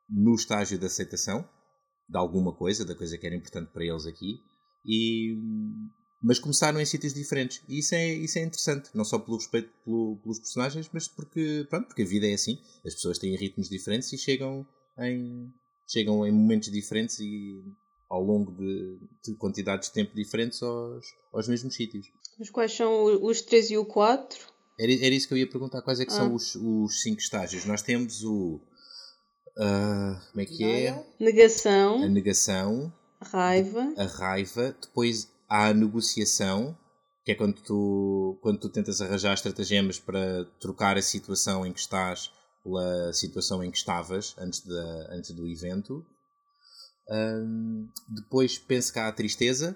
no 0.09 0.35
estágio 0.35 0.79
da 0.79 0.87
aceitação 0.87 1.47
de 2.09 2.17
alguma 2.17 2.53
coisa, 2.53 2.83
da 2.83 2.95
coisa 2.95 3.17
que 3.17 3.25
era 3.25 3.35
importante 3.35 3.71
para 3.71 3.85
eles 3.85 4.05
aqui, 4.05 4.39
e, 4.85 5.37
mas 6.21 6.39
começaram 6.39 6.79
em 6.79 6.85
sítios 6.85 7.13
diferentes. 7.13 7.61
E 7.67 7.79
isso 7.79 7.95
é, 7.95 8.13
isso 8.13 8.37
é 8.37 8.43
interessante, 8.43 8.89
não 8.93 9.05
só 9.05 9.17
pelo 9.19 9.37
respeito 9.37 9.69
pelo, 9.83 10.17
pelos 10.17 10.39
personagens, 10.39 10.89
mas 10.91 11.07
porque, 11.07 11.65
pronto, 11.69 11.87
porque 11.87 12.01
a 12.03 12.05
vida 12.05 12.27
é 12.27 12.33
assim. 12.33 12.59
As 12.85 12.93
pessoas 12.93 13.17
têm 13.17 13.35
ritmos 13.35 13.69
diferentes 13.69 14.11
e 14.13 14.17
chegam 14.17 14.65
em, 14.97 15.51
chegam 15.87 16.25
em 16.25 16.31
momentos 16.31 16.71
diferentes 16.71 17.19
e 17.19 17.63
ao 18.09 18.23
longo 18.23 18.51
de, 18.51 18.97
de 19.23 19.35
quantidades 19.35 19.89
de 19.89 19.93
tempo 19.93 20.15
diferentes 20.15 20.61
aos, 20.63 21.05
aos 21.31 21.47
mesmos 21.47 21.75
sítios. 21.75 22.07
Mas 22.37 22.49
quais 22.49 22.73
são 22.73 23.23
os 23.23 23.41
3 23.41 23.71
e 23.71 23.77
o 23.77 23.85
4? 23.85 24.39
Era, 24.79 24.93
era 24.93 25.13
isso 25.13 25.27
que 25.27 25.33
eu 25.33 25.37
ia 25.37 25.49
perguntar, 25.49 25.81
quais 25.81 25.99
é 25.99 26.05
que 26.05 26.11
ah. 26.13 26.15
são 26.15 26.33
os, 26.33 26.55
os 26.55 27.01
cinco 27.01 27.19
estágios. 27.21 27.65
Nós 27.65 27.81
temos 27.81 28.23
o 28.23 28.59
Uh, 29.59 30.15
como 30.31 30.41
é 30.41 30.45
que 30.45 30.63
é? 30.63 31.05
Negação. 31.19 32.03
A 32.03 32.07
negação. 32.07 32.93
Raiva. 33.21 33.93
A 33.97 34.05
raiva. 34.05 34.73
Depois 34.81 35.29
há 35.49 35.67
a 35.67 35.73
negociação, 35.73 36.77
que 37.25 37.31
é 37.31 37.35
quando 37.35 37.61
tu, 37.61 38.39
quando 38.41 38.59
tu 38.59 38.69
tentas 38.69 39.01
arranjar 39.01 39.33
estratagemas 39.33 39.99
para 39.99 40.45
trocar 40.59 40.97
a 40.97 41.01
situação 41.01 41.65
em 41.65 41.73
que 41.73 41.79
estás 41.79 42.31
pela 42.63 43.13
situação 43.13 43.63
em 43.63 43.71
que 43.71 43.77
estavas 43.77 44.35
antes, 44.37 44.61
de, 44.61 44.79
antes 45.09 45.31
do 45.31 45.47
evento. 45.47 46.05
Um, 47.09 47.89
depois 48.07 48.59
penso 48.59 48.93
que 48.93 48.99
há 48.99 49.07
a 49.07 49.11
tristeza 49.11 49.75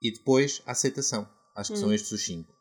e 0.00 0.10
depois 0.10 0.62
a 0.66 0.72
aceitação. 0.72 1.28
Acho 1.54 1.72
que 1.72 1.78
hum. 1.78 1.82
são 1.82 1.92
estes 1.92 2.12
os 2.12 2.24
cinco. 2.24 2.54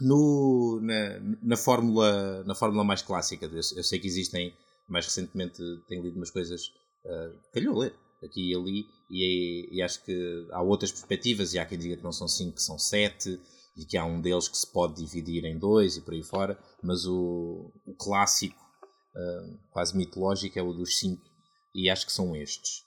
No, 0.00 0.80
na, 0.82 1.20
na, 1.42 1.56
fórmula, 1.56 2.42
na 2.44 2.54
fórmula 2.54 2.82
mais 2.82 3.02
clássica, 3.02 3.44
eu, 3.44 3.52
eu 3.52 3.84
sei 3.84 3.98
que 3.98 4.06
existem 4.06 4.56
mais 4.88 5.04
recentemente 5.04 5.62
tenho 5.86 6.02
lido 6.02 6.16
umas 6.16 6.30
coisas 6.30 6.68
uh, 7.04 7.38
calhou 7.52 7.78
ler 7.78 7.94
aqui 8.24 8.50
e 8.50 8.54
ali 8.54 8.86
e, 9.10 9.68
e, 9.76 9.82
acho 9.82 10.02
que 10.04 10.46
há 10.52 10.62
outras 10.62 10.90
perspectivas 10.90 11.52
e 11.52 11.58
há 11.58 11.66
quem 11.66 11.78
diga 11.78 11.96
que 11.96 12.04
não 12.04 12.12
são 12.12 12.26
cinco, 12.26 12.56
que 12.56 12.62
são 12.62 12.78
sete 12.78 13.40
e 13.76 13.84
que 13.84 13.96
há 13.96 14.04
um 14.04 14.20
deles 14.20 14.48
que 14.48 14.56
se 14.56 14.66
pode 14.66 14.96
dividir 14.96 15.44
em 15.44 15.58
dois 15.58 15.96
e 15.96 16.00
por 16.00 16.14
aí 16.14 16.22
fora, 16.22 16.58
mas 16.82 17.06
o, 17.06 17.70
o 17.86 17.94
clássico 17.94 18.58
uh, 19.14 19.58
quase 19.70 19.96
mitológico 19.96 20.58
é 20.58 20.62
o 20.62 20.72
dos 20.72 20.98
cinco 20.98 21.22
e 21.74 21.90
acho 21.90 22.06
que 22.06 22.12
são 22.12 22.34
estes 22.36 22.84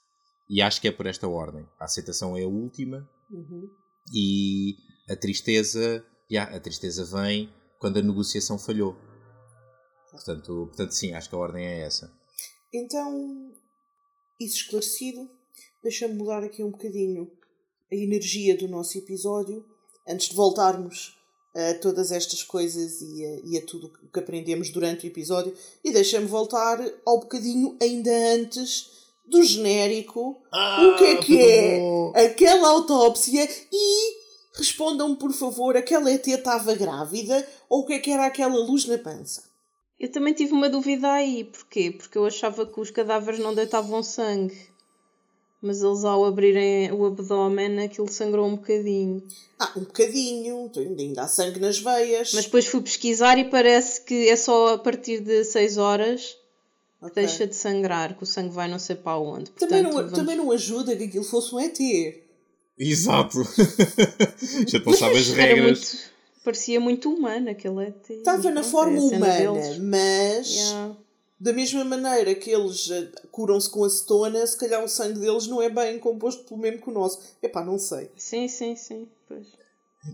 e 0.48 0.62
acho 0.62 0.80
que 0.80 0.88
é 0.88 0.92
por 0.92 1.06
esta 1.06 1.28
ordem 1.28 1.66
a 1.78 1.84
aceitação 1.84 2.36
é 2.36 2.44
a 2.44 2.48
última 2.48 3.08
uhum. 3.30 3.68
e 4.14 4.76
a 5.08 5.16
tristeza 5.16 6.04
yeah, 6.30 6.56
a 6.56 6.60
tristeza 6.60 7.04
vem 7.04 7.52
quando 7.78 7.98
a 7.98 8.02
negociação 8.02 8.58
falhou 8.58 8.96
Portanto, 10.16 10.66
portanto, 10.68 10.92
sim, 10.92 11.12
acho 11.12 11.28
que 11.28 11.34
a 11.34 11.38
ordem 11.38 11.66
é 11.66 11.80
essa. 11.80 12.10
Então, 12.72 13.52
isso 14.38 14.56
esclarecido, 14.56 15.30
deixa-me 15.82 16.14
mudar 16.14 16.42
aqui 16.42 16.62
um 16.62 16.70
bocadinho 16.70 17.30
a 17.90 17.94
energia 17.94 18.56
do 18.56 18.68
nosso 18.68 18.98
episódio, 18.98 19.64
antes 20.06 20.28
de 20.28 20.34
voltarmos 20.34 21.16
a 21.54 21.74
todas 21.74 22.12
estas 22.12 22.42
coisas 22.42 23.00
e 23.00 23.24
a, 23.24 23.40
e 23.44 23.58
a 23.58 23.62
tudo 23.64 23.90
o 24.02 24.08
que 24.08 24.18
aprendemos 24.18 24.70
durante 24.70 25.06
o 25.06 25.08
episódio. 25.08 25.54
E 25.82 25.90
deixa-me 25.90 26.26
voltar 26.26 26.78
ao 27.04 27.20
bocadinho 27.20 27.76
ainda 27.80 28.10
antes 28.34 28.90
do 29.26 29.42
genérico. 29.42 30.36
Ah, 30.52 30.82
o 30.82 30.98
que 30.98 31.04
é 31.04 31.16
que 31.16 31.40
é 31.40 32.26
aquela 32.26 32.68
autópsia 32.68 33.48
e 33.72 34.26
respondam 34.54 35.16
por 35.16 35.32
favor, 35.32 35.76
aquela 35.76 36.10
ET 36.10 36.26
estava 36.26 36.74
grávida 36.74 37.46
ou 37.68 37.80
o 37.80 37.86
que 37.86 37.94
é 37.94 37.98
que 37.98 38.10
era 38.10 38.26
aquela 38.26 38.56
luz 38.56 38.86
na 38.86 38.98
pança? 38.98 39.44
Eu 39.98 40.10
também 40.10 40.34
tive 40.34 40.52
uma 40.52 40.68
dúvida 40.68 41.10
aí. 41.10 41.44
Porquê? 41.44 41.90
Porque 41.90 42.18
eu 42.18 42.26
achava 42.26 42.66
que 42.66 42.78
os 42.80 42.90
cadáveres 42.90 43.40
não 43.40 43.54
deitavam 43.54 44.02
sangue. 44.02 44.56
Mas 45.62 45.82
eles, 45.82 46.04
ao 46.04 46.24
abrirem 46.26 46.92
o 46.92 47.06
abdômen, 47.06 47.80
aquilo 47.82 48.08
sangrou 48.08 48.46
um 48.46 48.56
bocadinho. 48.56 49.26
Ah, 49.58 49.72
um 49.76 49.80
bocadinho, 49.80 50.70
ainda 50.76 51.22
há 51.22 51.28
sangue 51.28 51.58
nas 51.58 51.78
veias. 51.78 52.32
Mas 52.34 52.44
depois 52.44 52.66
fui 52.66 52.82
pesquisar 52.82 53.38
e 53.38 53.44
parece 53.44 54.02
que 54.02 54.28
é 54.28 54.36
só 54.36 54.74
a 54.74 54.78
partir 54.78 55.20
de 55.20 55.44
6 55.44 55.78
horas 55.78 56.36
que 57.00 57.06
Ok. 57.06 57.14
deixa 57.24 57.46
de 57.46 57.56
sangrar, 57.56 58.16
que 58.16 58.22
o 58.22 58.26
sangue 58.26 58.50
vai 58.54 58.68
não 58.68 58.78
sei 58.78 58.96
para 58.96 59.18
onde. 59.18 59.50
também, 59.52 59.82
Portanto, 59.82 59.82
não, 59.84 59.92
vamos- 59.92 60.12
também 60.12 60.36
não 60.36 60.50
ajuda 60.52 60.94
que 60.94 61.04
aquilo 61.04 61.24
fosse 61.24 61.54
um 61.54 61.58
ET. 61.60 61.78
Exato. 62.78 63.38
Já 64.68 64.78
te 64.78 64.88
as 64.90 65.02
Era 65.30 65.42
regras. 65.54 65.62
muito, 65.62 66.15
parecia 66.46 66.78
muito 66.78 67.12
humano 67.12 67.50
aquele 67.50 67.88
ET. 67.88 68.08
Estava 68.08 68.48
na 68.52 68.62
forma 68.62 68.96
é 68.96 69.00
humana, 69.00 69.54
deles. 69.56 69.78
mas 69.78 70.48
Yeah. 70.54 70.96
da 71.40 71.52
mesma 71.52 71.84
maneira 71.84 72.36
que 72.36 72.50
eles 72.50 72.88
eh, 72.88 73.10
curam-se 73.32 73.68
com 73.68 73.82
acetona, 73.82 74.46
se 74.46 74.56
calhar 74.56 74.82
o 74.82 74.88
sangue 74.88 75.18
deles 75.18 75.48
não 75.48 75.60
é 75.60 75.68
bem 75.68 75.98
composto 75.98 76.44
pelo 76.44 76.60
mesmo 76.60 76.80
que 76.80 76.88
o 76.88 76.92
nosso. 76.92 77.20
Epá, 77.42 77.64
não 77.64 77.80
sei. 77.80 78.12
Sim, 78.16 78.46
sim, 78.46 78.76
sim. 78.76 79.08
Pois. 79.26 79.48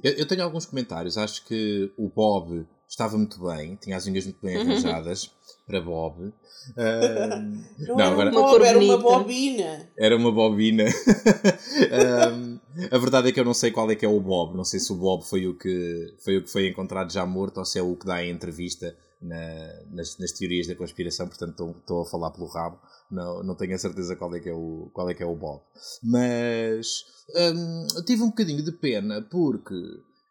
Eu, 0.03 0.13
eu 0.13 0.27
tenho 0.27 0.43
alguns 0.43 0.65
comentários. 0.65 1.19
Acho 1.19 1.45
que 1.45 1.93
o 1.99 2.09
Bob 2.09 2.67
estava 2.93 3.17
muito 3.17 3.43
bem, 3.43 3.75
tinha 3.77 3.97
as 3.97 4.07
unhas 4.07 4.25
muito 4.25 4.39
bem 4.43 4.57
arranjadas 4.57 5.31
para 5.67 5.81
Bob. 5.81 6.33
Ahm, 6.77 7.65
Não, 7.89 7.97
Não, 7.97 8.01
era 8.05 8.13
agora- 8.13 8.31
um 8.31 8.39
Uma 8.39 8.43
bob, 8.53 8.65
era 8.65 8.79
uma 8.79 8.99
bobina. 8.99 9.91
era 9.99 10.17
uma 10.17 10.31
bobina. 10.33 10.85
Ahm, 11.91 12.59
a 12.91 12.99
verdade 12.99 13.29
é 13.29 13.33
que 13.33 13.41
eu 13.41 13.45
não 13.45 13.55
sei 13.55 13.71
qual 13.71 13.91
é 13.91 13.97
que 13.97 14.05
é 14.05 14.09
o 14.09 14.21
Bob. 14.21 14.57
Não 14.57 14.65
sei 14.65 14.79
se 14.79 14.93
o 14.93 14.97
Bob 14.97 15.25
foi 15.25 15.47
o 15.47 15.55
que 15.57 16.15
foi, 16.23 16.37
o 16.39 16.43
que 16.45 16.51
foi 16.51 16.69
encontrado 16.69 17.11
já 17.13 17.25
morto 17.27 17.59
ou 17.59 17.65
se 17.65 17.79
é 17.79 17.83
o 17.83 17.97
que 17.97 18.07
dá 18.07 18.17
a 18.17 18.27
entrevista 18.27 18.95
na- 19.21 19.83
nas, 19.91 20.19
nas 20.19 20.33
teorias 20.33 20.67
da 20.67 20.75
conspiração. 20.75 21.27
Portanto, 21.29 21.75
estou- 21.81 22.03
a 22.03 22.07
falar 22.11 22.31
pelo 22.31 22.47
rabo. 22.49 22.79
Não, 23.11 23.43
não 23.43 23.55
tenho 23.55 23.75
a 23.75 23.79
certeza 23.79 24.17
qual 24.17 24.35
é 24.35 24.41
que 24.41 24.49
é 24.49 24.55
o, 24.55 24.91
qual 24.93 25.09
é, 25.09 25.15
que 25.15 25.23
é 25.23 25.27
o 25.27 25.35
Bob. 25.37 25.63
Mas 26.03 27.05
ahm, 27.37 27.87
tive 28.07 28.23
um 28.23 28.29
bocadinho 28.29 28.63
de 28.63 28.73
pena 28.73 29.23
porque 29.31 29.75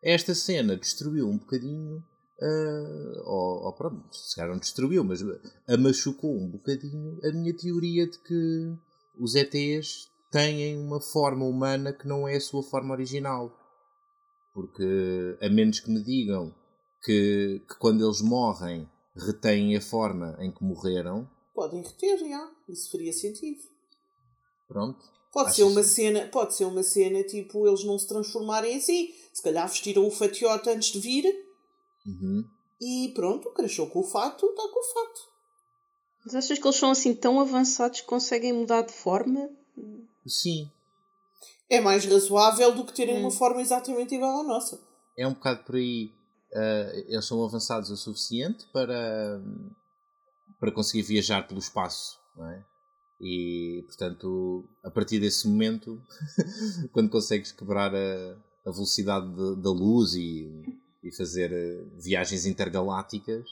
esta 0.04 0.34
cena 0.36 0.76
destruiu 0.78 1.28
um 1.28 1.38
bocadinho. 1.38 2.04
Ah, 2.42 3.22
ou, 3.26 3.66
ou 3.66 3.74
pronto, 3.74 4.04
se 4.12 4.36
calhar 4.36 4.52
não 4.52 4.60
destruiu, 4.60 5.04
mas 5.04 5.22
a 5.22 5.78
machucou 5.78 6.36
um 6.36 6.50
bocadinho 6.50 7.20
a 7.24 7.32
minha 7.32 7.56
teoria 7.56 8.08
de 8.08 8.18
que 8.20 8.74
os 9.20 9.36
ETs 9.36 10.10
têm 10.32 10.78
uma 10.78 11.00
forma 11.00 11.46
humana 11.46 11.94
que 11.94 12.08
não 12.08 12.28
é 12.28 12.38
a 12.38 12.42
sua 12.42 12.64
forma 12.64 12.94
original. 12.94 13.56
Porque, 14.54 15.38
a 15.42 15.50
menos 15.50 15.80
que 15.80 15.90
me 15.90 16.04
digam 16.04 16.54
que, 17.04 17.62
que 17.68 17.78
quando 17.80 18.04
eles 18.04 18.22
morrem 18.22 18.90
retêm 19.16 19.78
a 19.78 19.82
forma 19.82 20.36
em 20.40 20.52
que 20.52 20.64
morreram, 20.64 21.30
Podem 21.54 21.82
reter, 21.82 22.18
já. 22.18 22.52
Isso 22.70 22.90
faria 22.92 23.14
sentido. 23.14 23.60
pronto. 24.68 25.00
Pode 25.32 25.56
ser 25.56 25.64
uma 25.64 25.84
cena, 25.84 26.28
pode 26.28 26.56
ser 26.56 26.66
uma 26.66 26.84
cena 26.84 27.24
tipo 27.24 27.66
eles 27.68 27.86
não 27.86 27.98
se 27.98 28.08
transformarem 28.08 28.76
assim. 28.76 29.14
Se 29.32 29.42
calhar 29.42 29.68
vestiram 29.68 30.06
o 30.06 30.12
fatiote 30.12 30.70
antes 30.70 30.92
de 30.92 31.00
vir 31.00 31.51
Uhum. 32.06 32.44
e 32.82 33.12
pronto, 33.14 33.50
crachou 33.52 33.88
com 33.90 34.00
o 34.00 34.04
fato, 34.04 34.46
está 34.48 34.64
com 34.64 34.80
o 34.80 34.94
fato. 34.94 35.22
Mas 36.26 36.36
achas 36.36 36.58
que 36.60 36.66
eles 36.68 36.76
são 36.78 36.92
assim 36.92 37.14
tão 37.16 37.40
avançados 37.40 38.02
que 38.02 38.08
conseguem 38.08 38.54
mudar 38.54 38.82
de 38.84 38.94
forma? 38.94 39.50
Sim, 40.28 40.70
É 41.70 41.80
mais 41.82 42.06
razoável 42.06 42.76
do 42.76 42.86
que 42.86 42.94
terem 42.94 43.18
Hum. 43.18 43.22
uma 43.22 43.32
forma 43.32 43.62
exatamente 43.62 44.14
igual 44.16 44.42
à 44.42 44.44
nossa. 44.44 44.80
é 45.18 45.28
um 45.28 45.34
bocado 45.34 45.64
por 45.64 45.76
aí. 45.76 46.12
ah, 46.54 46.92
eles 47.08 47.26
são 47.26 47.44
avançados 47.44 47.90
o 47.90 47.96
suficiente 47.98 48.66
para, 48.74 49.42
para 50.60 50.72
conseguir 50.72 51.04
viajar 51.04 51.48
pelo 51.48 51.60
espaço, 51.60 52.20
não 52.36 52.46
é? 52.50 52.66
E, 53.20 53.84
portanto, 53.88 54.68
a 54.84 54.90
partir 54.92 55.20
desse 55.20 55.48
momento, 55.48 56.02
quando 56.92 57.10
consegues 57.10 57.52
quebrar 57.52 57.94
a, 57.96 58.38
a 58.66 58.72
velocidade 58.72 59.28
de- 59.34 59.62
da 59.62 59.70
luz 59.70 60.14
e, 60.16 60.50
e 61.04 61.12
fazer 61.16 61.52
eh, 61.52 61.84
viagens 61.98 62.46
intergalácticas, 62.46 63.46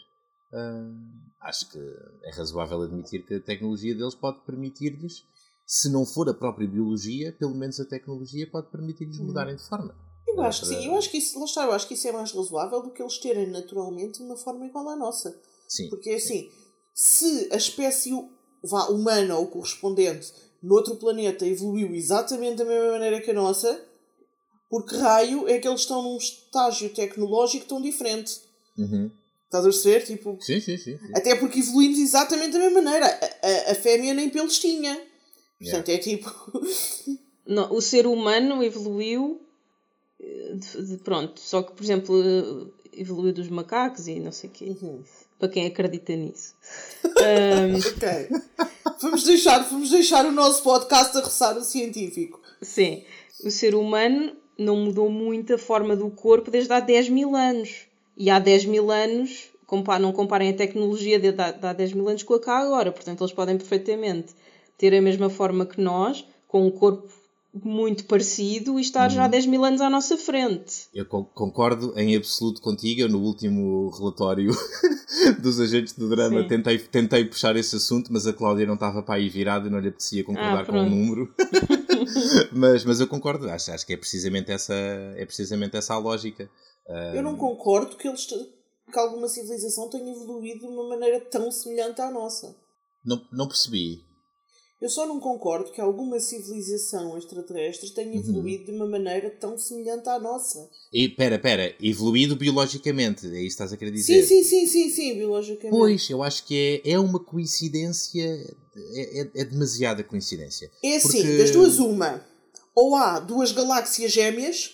ah, 0.53 0.91
acho 1.41 1.69
que 1.69 1.79
é 2.23 2.31
razoável 2.31 2.81
admitir 2.81 3.25
que 3.25 3.35
a 3.35 3.39
tecnologia 3.41 3.95
deles 3.95 4.15
pode 4.15 4.39
permitir-lhes, 4.41 5.23
se 5.65 5.89
não 5.89 6.05
for 6.05 6.27
a 6.29 6.33
própria 6.33 6.67
biologia, 6.67 7.31
pelo 7.31 7.55
menos 7.55 7.79
a 7.79 7.85
tecnologia 7.85 8.49
pode 8.49 8.71
permitir-lhes 8.71 9.19
mudarem 9.19 9.55
de 9.55 9.63
forma. 9.63 9.95
Eu 10.27 10.41
acho 10.41 10.61
que 10.61 10.67
Para- 10.67 10.79
sim, 10.81 10.87
eu 10.87 10.95
acho 10.95 11.09
que 11.11 11.17
isso, 11.17 11.39
lá 11.39 11.45
está, 11.45 11.63
eu 11.65 11.71
acho 11.71 11.87
que 11.87 11.93
isso 11.93 12.07
é 12.07 12.11
mais 12.11 12.31
razoável 12.31 12.81
do 12.81 12.91
que 12.91 13.01
eles 13.01 13.17
terem 13.19 13.47
naturalmente 13.47 14.21
uma 14.21 14.37
forma 14.37 14.65
igual 14.65 14.89
à 14.89 14.95
nossa. 14.95 15.39
Sim. 15.67 15.89
Porque 15.89 16.11
assim, 16.11 16.49
se 16.93 17.49
a 17.51 17.57
espécie 17.57 18.11
vá, 18.63 18.85
humana 18.87 19.37
ou 19.37 19.47
correspondente 19.47 20.33
noutro 20.61 20.95
planeta 20.97 21.45
evoluiu 21.45 21.93
exatamente 21.95 22.57
da 22.57 22.65
mesma 22.65 22.91
maneira 22.91 23.21
que 23.21 23.31
a 23.31 23.33
nossa, 23.33 23.88
por 24.69 24.85
que 24.85 24.95
raio 24.95 25.47
é 25.47 25.57
que 25.59 25.67
eles 25.67 25.81
estão 25.81 26.01
num 26.03 26.17
estágio 26.17 26.89
tecnológico 26.89 27.65
tão 27.65 27.81
diferente? 27.81 28.39
Uhum. 28.77 29.09
Estás 29.45 29.65
a 29.65 29.69
perceber? 29.69 30.05
Tipo, 30.05 30.37
Sim, 30.41 30.59
sim, 30.59 30.77
sim. 30.77 30.97
sim. 30.97 31.11
até 31.15 31.35
porque 31.35 31.59
evoluímos 31.59 31.97
exatamente 31.97 32.51
da 32.53 32.59
mesma 32.59 32.81
maneira. 32.81 33.05
A, 33.07 33.47
a, 33.69 33.71
a 33.71 33.75
fêmea 33.75 34.13
nem 34.13 34.29
pelos 34.29 34.59
tinha. 34.59 35.01
Portanto, 35.59 35.89
é 35.89 35.97
tipo. 35.97 36.31
Não, 37.47 37.73
o 37.73 37.81
ser 37.81 38.05
humano 38.05 38.63
evoluiu. 38.63 39.41
eh, 40.21 40.53
de- 40.55 40.85
de- 40.85 40.97
pronto, 40.97 41.39
só 41.39 41.63
que, 41.63 41.71
por 41.73 41.83
exemplo, 41.83 42.21
eh, 42.21 42.99
evoluiu 43.01 43.33
dos 43.33 43.49
macacos 43.49 44.07
e 44.07 44.19
não 44.19 44.31
sei 44.31 44.49
o 44.51 44.53
quê. 44.53 44.65
Uhum. 44.81 45.03
Para 45.39 45.49
quem 45.49 45.65
acredita 45.65 46.15
nisso. 46.15 46.53
Ahm, 47.17 47.75
ok. 47.75 48.29
Vamos 49.01 49.23
deixar, 49.23 49.59
vamos 49.69 49.89
deixar 49.89 50.25
o 50.27 50.31
nosso 50.31 50.61
podcast 50.61 51.17
a 51.17 51.21
roçar 51.21 51.57
o 51.57 51.63
científico. 51.63 52.39
sim, 52.61 53.03
o 53.43 53.49
ser 53.49 53.73
humano 53.73 54.35
não 54.59 54.75
mudou 54.75 55.09
muito 55.09 55.53
a 55.53 55.57
forma 55.57 55.95
do 55.95 56.09
corpo 56.09 56.51
desde 56.51 56.71
há 56.73 56.79
10 56.79 57.09
mil 57.09 57.35
anos. 57.35 57.87
E 58.17 58.29
há 58.29 58.37
10 58.37 58.65
mil 58.65 58.91
anos, 58.91 59.49
não 59.99 60.11
comparem 60.11 60.49
a 60.49 60.53
tecnologia 60.53 61.17
de 61.19 61.33
há 61.39 61.73
10 61.73 61.93
mil 61.93 62.07
anos 62.09 62.23
com 62.23 62.33
a 62.33 62.39
cá 62.39 62.59
agora. 62.59 62.91
Portanto, 62.91 63.21
eles 63.21 63.33
podem 63.33 63.57
perfeitamente 63.57 64.35
ter 64.77 64.93
a 64.93 65.01
mesma 65.01 65.29
forma 65.29 65.65
que 65.65 65.79
nós, 65.79 66.25
com 66.47 66.65
um 66.65 66.71
corpo 66.71 67.09
muito 67.53 68.05
parecido 68.05 68.77
e 68.77 68.81
estar 68.81 69.09
já 69.09 69.25
há 69.25 69.27
10 69.27 69.47
mil 69.47 69.65
anos 69.65 69.81
à 69.81 69.89
nossa 69.89 70.17
frente. 70.17 70.87
Eu 70.93 71.05
con- 71.05 71.23
concordo 71.25 71.93
em 71.97 72.15
absoluto 72.15 72.61
contigo. 72.61 73.01
Eu, 73.01 73.09
no 73.09 73.19
último 73.19 73.89
relatório 73.89 74.51
dos 75.41 75.59
agentes 75.59 75.93
do 75.93 76.07
drama, 76.09 76.43
Sim. 76.43 76.47
tentei, 76.47 76.77
tentei 76.77 77.25
puxar 77.25 77.55
esse 77.55 77.75
assunto, 77.75 78.13
mas 78.13 78.27
a 78.27 78.33
Cláudia 78.33 78.67
não 78.67 78.75
estava 78.75 79.01
para 79.01 79.15
aí 79.15 79.29
virada 79.29 79.67
e 79.67 79.71
não 79.71 79.79
lhe 79.79 79.87
apetecia 79.89 80.23
concordar 80.23 80.61
Ah, 80.61 80.65
com 80.65 80.71
o 80.71 80.75
pronto. 80.75 80.89
número. 80.89 81.33
mas, 82.53 82.85
mas 82.85 82.99
eu 82.99 83.07
concordo. 83.07 83.49
Acho, 83.49 83.71
acho 83.71 83.85
que 83.85 83.93
é 83.93 83.97
precisamente, 83.97 84.51
essa, 84.51 84.73
é 84.73 85.25
precisamente 85.25 85.75
essa 85.75 85.93
a 85.93 85.97
lógica. 85.97 86.49
Ah, 86.87 87.13
Eu 87.15 87.23
não 87.23 87.35
concordo 87.35 87.97
que, 87.97 88.07
eles, 88.07 88.25
que 88.25 88.99
alguma 88.99 89.27
civilização 89.27 89.89
tenha 89.89 90.11
evoluído 90.11 90.59
de 90.61 90.65
uma 90.67 90.87
maneira 90.89 91.19
tão 91.21 91.51
semelhante 91.51 91.99
à 92.01 92.11
nossa. 92.11 92.55
não, 93.03 93.21
não 93.31 93.47
percebi. 93.47 94.07
Eu 94.81 94.89
só 94.89 95.05
não 95.05 95.19
concordo 95.19 95.71
que 95.73 95.81
alguma 95.81 96.19
civilização 96.21 97.17
extraterrestre 97.17 97.89
tenha 97.91 98.13
Uhum. 98.13 98.19
evoluído 98.19 98.65
de 98.65 98.71
uma 98.71 98.87
maneira 98.87 99.29
tão 99.29 99.57
semelhante 99.57 100.07
à 100.07 100.17
nossa. 100.17 100.69
E, 100.93 101.09
pera, 101.09 101.37
pera. 101.37 101.75
Evoluído 101.81 102.35
biologicamente. 102.37 103.25
É 103.27 103.29
isso 103.31 103.39
que 103.39 103.47
estás 103.47 103.73
a 103.73 103.77
querer 103.77 103.91
dizer? 103.91 104.23
Sim, 104.23 104.41
sim, 104.41 104.43
sim, 104.43 104.67
sim, 104.67 104.89
sim, 104.89 105.13
biologicamente. 105.15 105.69
Pois, 105.77 106.09
eu 106.09 106.23
acho 106.23 106.45
que 106.45 106.81
é, 106.85 106.91
é 106.93 106.99
uma 106.99 107.19
coincidência. 107.19 108.23
É, 108.93 109.21
é, 109.21 109.31
é 109.41 109.45
demasiada 109.45 110.01
coincidência. 110.03 110.71
É 110.81 110.95
assim, 110.95 111.21
Porque- 111.23 111.37
das 111.37 111.51
duas 111.51 111.77
uma. 111.79 112.25
Ou 112.73 112.95
há 112.95 113.19
duas 113.19 113.51
galáxias 113.51 114.11
gêmeas, 114.13 114.71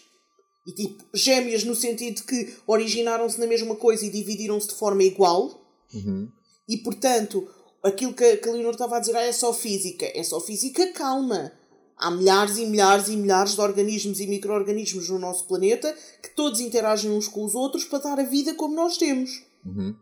e 0.68 0.72
tipo, 0.72 1.04
gêmeas 1.16 1.64
no 1.64 1.74
sentido 1.74 2.18
de 2.18 2.24
que 2.24 2.54
originaram-se 2.68 3.40
na 3.40 3.48
mesma 3.48 3.76
coisa 3.76 4.06
e 4.06 4.12
dividiram-se 4.12 4.68
de 4.68 4.76
forma 4.76 5.04
igual, 5.04 5.60
Uhum. 5.92 6.30
e 6.70 6.78
portanto, 6.78 7.48
aquilo 7.86 8.14
que, 8.14 8.38
que 8.38 8.50
a 8.50 8.52
Leonor 8.52 8.74
estava 8.74 8.98
a 8.98 9.00
dizer, 9.00 9.16
ah, 9.16 9.22
é 9.22 9.32
só 9.32 9.54
física. 9.54 10.06
É 10.14 10.24
só 10.24 10.40
física, 10.40 10.92
calma. 10.94 11.52
Há 11.98 12.12
milhares 12.12 12.58
e 12.58 12.66
milhares 12.66 13.08
e 13.08 13.16
milhares 13.16 13.56
de 13.56 13.62
organismos 13.62 14.20
e 14.20 14.28
micro-organismos 14.28 15.10
no 15.10 15.20
nosso 15.20 15.48
planeta 15.48 15.96
que 16.22 16.36
todos 16.36 16.60
interagem 16.60 17.10
uns 17.12 17.28
com 17.28 17.46
os 17.46 17.56
outros 17.56 17.86
para 17.86 18.00
dar 18.00 18.20
a 18.20 18.24
vida 18.24 18.54
como 18.56 18.76
nós 18.76 18.98
temos. 18.98 19.44
Uhum. 19.66 19.96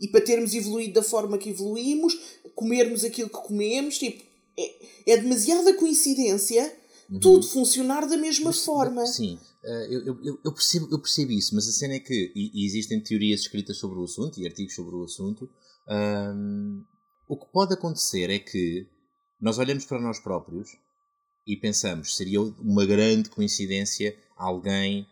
E 0.00 0.08
para 0.08 0.22
termos 0.22 0.54
evoluído 0.54 0.94
da 0.94 1.02
forma 1.02 1.36
que 1.36 1.50
evoluímos, 1.50 2.18
comermos 2.54 3.04
aquilo 3.04 3.28
que 3.28 3.46
comemos, 3.46 3.98
tipo, 3.98 4.24
é, 4.58 5.12
é 5.12 5.16
demasiada 5.18 5.74
coincidência 5.74 6.72
tudo 7.20 7.46
funcionar 7.46 8.08
da 8.08 8.16
mesma 8.16 8.52
forma. 8.52 9.06
Sim, 9.06 9.38
Uh, 9.64 9.90
eu, 9.90 10.22
eu, 10.22 10.40
eu, 10.44 10.52
percebo, 10.52 10.88
eu 10.92 10.98
percebo 10.98 11.32
isso, 11.32 11.54
mas 11.54 11.66
a 11.66 11.72
cena 11.72 11.94
é 11.94 11.98
que 11.98 12.30
e, 12.36 12.50
e 12.52 12.66
existem 12.66 13.00
teorias 13.00 13.40
escritas 13.40 13.78
sobre 13.78 13.98
o 13.98 14.04
assunto 14.04 14.38
e 14.38 14.46
artigos 14.46 14.74
sobre 14.74 14.94
o 14.94 15.04
assunto. 15.04 15.48
Um, 15.88 16.84
o 17.28 17.36
que 17.36 17.50
pode 17.52 17.74
acontecer 17.74 18.30
é 18.30 18.38
que 18.38 18.86
nós 19.40 19.58
olhamos 19.58 19.84
para 19.84 20.00
nós 20.00 20.18
próprios 20.18 20.70
e 21.46 21.56
pensamos 21.56 22.16
seria 22.16 22.40
uma 22.40 22.86
grande 22.86 23.28
coincidência 23.30 24.16
alguém, 24.36 25.06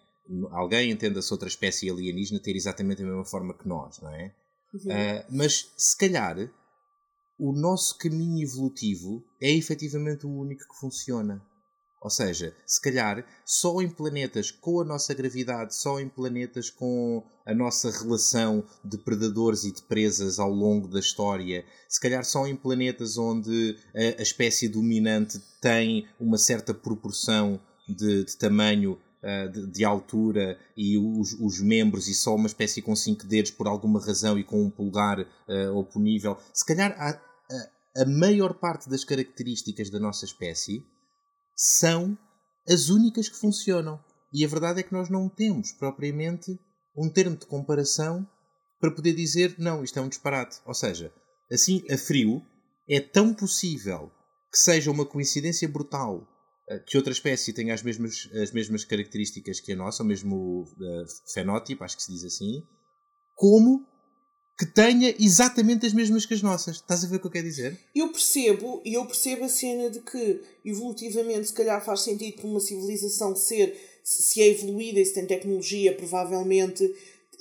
alguém 0.51 0.91
entenda-se 0.91 1.33
outra 1.33 1.49
espécie 1.49 1.91
alienígena, 1.91 2.41
ter 2.41 2.57
exatamente 2.57 3.03
a 3.03 3.07
mesma 3.07 3.25
forma 3.25 3.57
que 3.57 3.69
nós, 3.69 4.01
não 4.01 4.11
é? 4.11 4.35
Uh, 4.75 5.25
mas 5.31 5.71
se 5.77 5.97
calhar 5.99 6.37
o 7.39 7.53
nosso 7.53 7.99
caminho 7.99 8.43
evolutivo 8.43 9.25
é 9.41 9.51
efetivamente 9.51 10.27
o 10.27 10.31
único 10.31 10.63
que 10.63 10.81
funciona. 10.81 11.45
Ou 12.03 12.11
seja, 12.11 12.53
se 12.67 12.81
calhar 12.81 13.25
só 13.47 13.81
em 13.81 13.89
planetas 13.89 14.51
com 14.51 14.81
a 14.81 14.85
nossa 14.85 15.15
gravidade, 15.15 15.75
só 15.77 16.01
em 16.01 16.09
planetas 16.09 16.69
com 16.69 17.23
a 17.47 17.55
nossa 17.55 17.93
relação 17.93 18.65
de 18.85 18.99
predadores 18.99 19.63
e 19.63 19.73
de 19.73 19.83
presas 19.83 20.41
ao 20.41 20.51
longo 20.51 20.89
da 20.89 20.99
história, 20.99 21.65
se 21.89 22.01
calhar 22.01 22.25
só 22.25 22.45
em 22.47 22.57
planetas 22.57 23.17
onde 23.17 23.77
a, 23.95 24.21
a 24.21 24.23
espécie 24.23 24.69
dominante 24.69 25.41
tem 25.61 26.09
uma 26.19 26.39
certa 26.39 26.75
proporção 26.75 27.61
de, 27.89 28.25
de 28.25 28.37
tamanho 28.37 28.99
Uh, 29.23 29.49
de, 29.53 29.67
de, 29.69 29.85
altura 29.85 30.59
e 30.77 30.99
os, 30.99 31.35
os, 31.35 31.61
membros 31.61 32.09
e 32.09 32.13
só 32.13 32.35
uma 32.35 32.49
espécie 32.49 32.83
com 32.83 32.97
cinco 32.97 33.25
dedos 33.25 33.53
por 33.53 33.69
alguma 33.69 34.05
razão 34.05 34.37
e 34.37 34.43
com 34.43 34.61
um 34.61 34.69
pulgar 34.69 35.21
uh, 35.21 35.77
oponível. 35.77 36.37
Se 36.53 36.67
calhar 36.67 36.91
a, 36.99 37.21
a, 38.03 38.05
maior 38.05 38.55
parte 38.55 38.91
das 38.91 39.05
características 39.05 39.91
da 39.91 40.01
nossa 40.01 40.25
espécie 40.25 40.85
são 41.63 42.19
as 42.69 42.89
únicas 42.89 43.29
que 43.29 43.37
funcionam. 43.37 44.03
E 44.33 44.45
a 44.45 44.49
verdade 44.49 44.81
é 44.81 44.83
que 44.83 44.93
nós 44.93 45.09
não 45.09 45.29
temos 45.29 45.71
propriamente 45.73 46.59
um 46.97 47.09
termo 47.09 47.37
de 47.37 47.47
comparação 47.47 48.27
para 48.81 48.91
poder 48.91 49.15
dizer 49.15 49.55
não, 49.59 49.85
isto 49.85 49.97
é 49.99 50.03
um 50.03 50.09
disparate. 50.09 50.61
Ou 50.67 50.75
seja, 50.75 51.13
assim 51.53 51.85
a 51.89 51.97
frio 51.97 52.43
é 52.89 52.99
tão 53.01 53.33
possível 53.33 54.11
que 54.51 54.59
seja 54.59 54.91
uma 54.91 55.07
coincidência 55.07 55.69
brutal 55.69 56.27
eh, 56.69 56.81
que 56.81 56.97
outra 56.97 57.13
espécie 57.13 57.53
tenha 57.53 57.75
as 57.75 57.83
mesmas, 57.83 58.29
as 58.43 58.51
mesmas 58.51 58.85
características 58.85 59.61
que 59.61 59.73
a 59.73 59.77
nossa, 59.77 60.03
o 60.03 60.07
mesmo 60.07 60.63
uh, 60.63 61.33
fenótipo, 61.33 61.85
acho 61.85 61.97
que 61.97 62.03
se 62.03 62.13
diz 62.13 62.25
assim, 62.25 62.63
como 63.37 63.87
que 64.59 64.67
tenha 64.67 65.15
exatamente 65.19 65.87
as 65.87 65.93
mesmas 65.93 66.27
que 66.27 66.35
as 66.35 66.43
nossas. 66.43 66.77
Estás 66.77 67.05
a 67.05 67.09
ver 67.09 67.17
o 67.17 67.21
que 67.21 67.27
eu 67.27 67.31
quero 67.31 67.47
dizer? 67.47 67.79
Eu 67.95 68.09
percebo, 68.09 68.81
e 68.85 68.95
eu 68.95 69.05
percebo 69.07 69.45
a 69.45 69.49
cena 69.49 69.91
de 69.91 70.01
que 70.01 70.41
evolutivamente 70.65 71.49
se 71.49 71.53
calhar 71.53 71.85
faz 71.85 72.01
sentido 72.01 72.37
para 72.37 72.47
uma 72.47 72.61
civilização 72.61 73.35
ser, 73.35 73.77
se 74.05 74.41
é 74.41 74.49
evoluída 74.49 75.01
e 75.01 75.05
se 75.05 75.15
tem 75.15 75.27
tecnologia, 75.27 75.95
provavelmente 75.95 76.95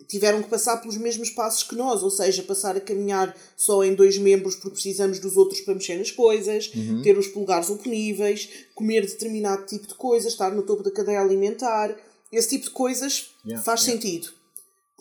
tiveram 0.08 0.42
que 0.42 0.50
passar 0.50 0.78
pelos 0.78 0.98
mesmos 0.98 1.30
passos 1.30 1.64
que 1.64 1.76
nós, 1.76 2.04
ou 2.04 2.10
seja, 2.10 2.44
passar 2.44 2.76
a 2.76 2.82
caminhar 2.82 3.36
só 3.56 3.84
em 3.84 3.94
dois 3.94 4.18
membros 4.18 4.56
porque 4.56 4.72
precisamos 4.72 5.20
dos 5.20 5.38
outros 5.38 5.62
para 5.62 5.76
mexer 5.76 5.98
nas 5.98 6.12
coisas, 6.12 6.72
uhum. 6.74 7.02
ter 7.02 7.18
os 7.18 7.28
polegares 7.28 7.70
oponíveis, 7.70 8.50
comer 8.74 9.06
determinado 9.06 9.66
tipo 9.66 9.88
de 9.88 9.96
coisas, 9.96 10.34
estar 10.34 10.52
no 10.52 10.64
topo 10.64 10.84
da 10.84 10.92
cadeia 10.92 11.22
alimentar, 11.22 11.96
esse 12.32 12.50
tipo 12.50 12.66
de 12.66 12.72
coisas 12.72 13.32
yeah, 13.46 13.64
faz 13.64 13.86
yeah. 13.86 14.02
sentido. 14.02 14.41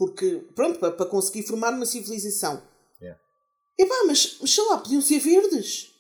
Porque, 0.01 0.43
pronto, 0.55 0.79
para, 0.79 0.93
para 0.93 1.05
conseguir 1.05 1.43
formar 1.43 1.75
uma 1.75 1.85
civilização. 1.85 2.63
Yeah. 3.03 3.21
Epá, 3.79 3.95
mas, 4.07 4.39
mas 4.41 4.51
sei 4.51 4.65
lá, 4.65 4.79
podiam 4.79 5.03
ser 5.03 5.19
verdes. 5.19 5.91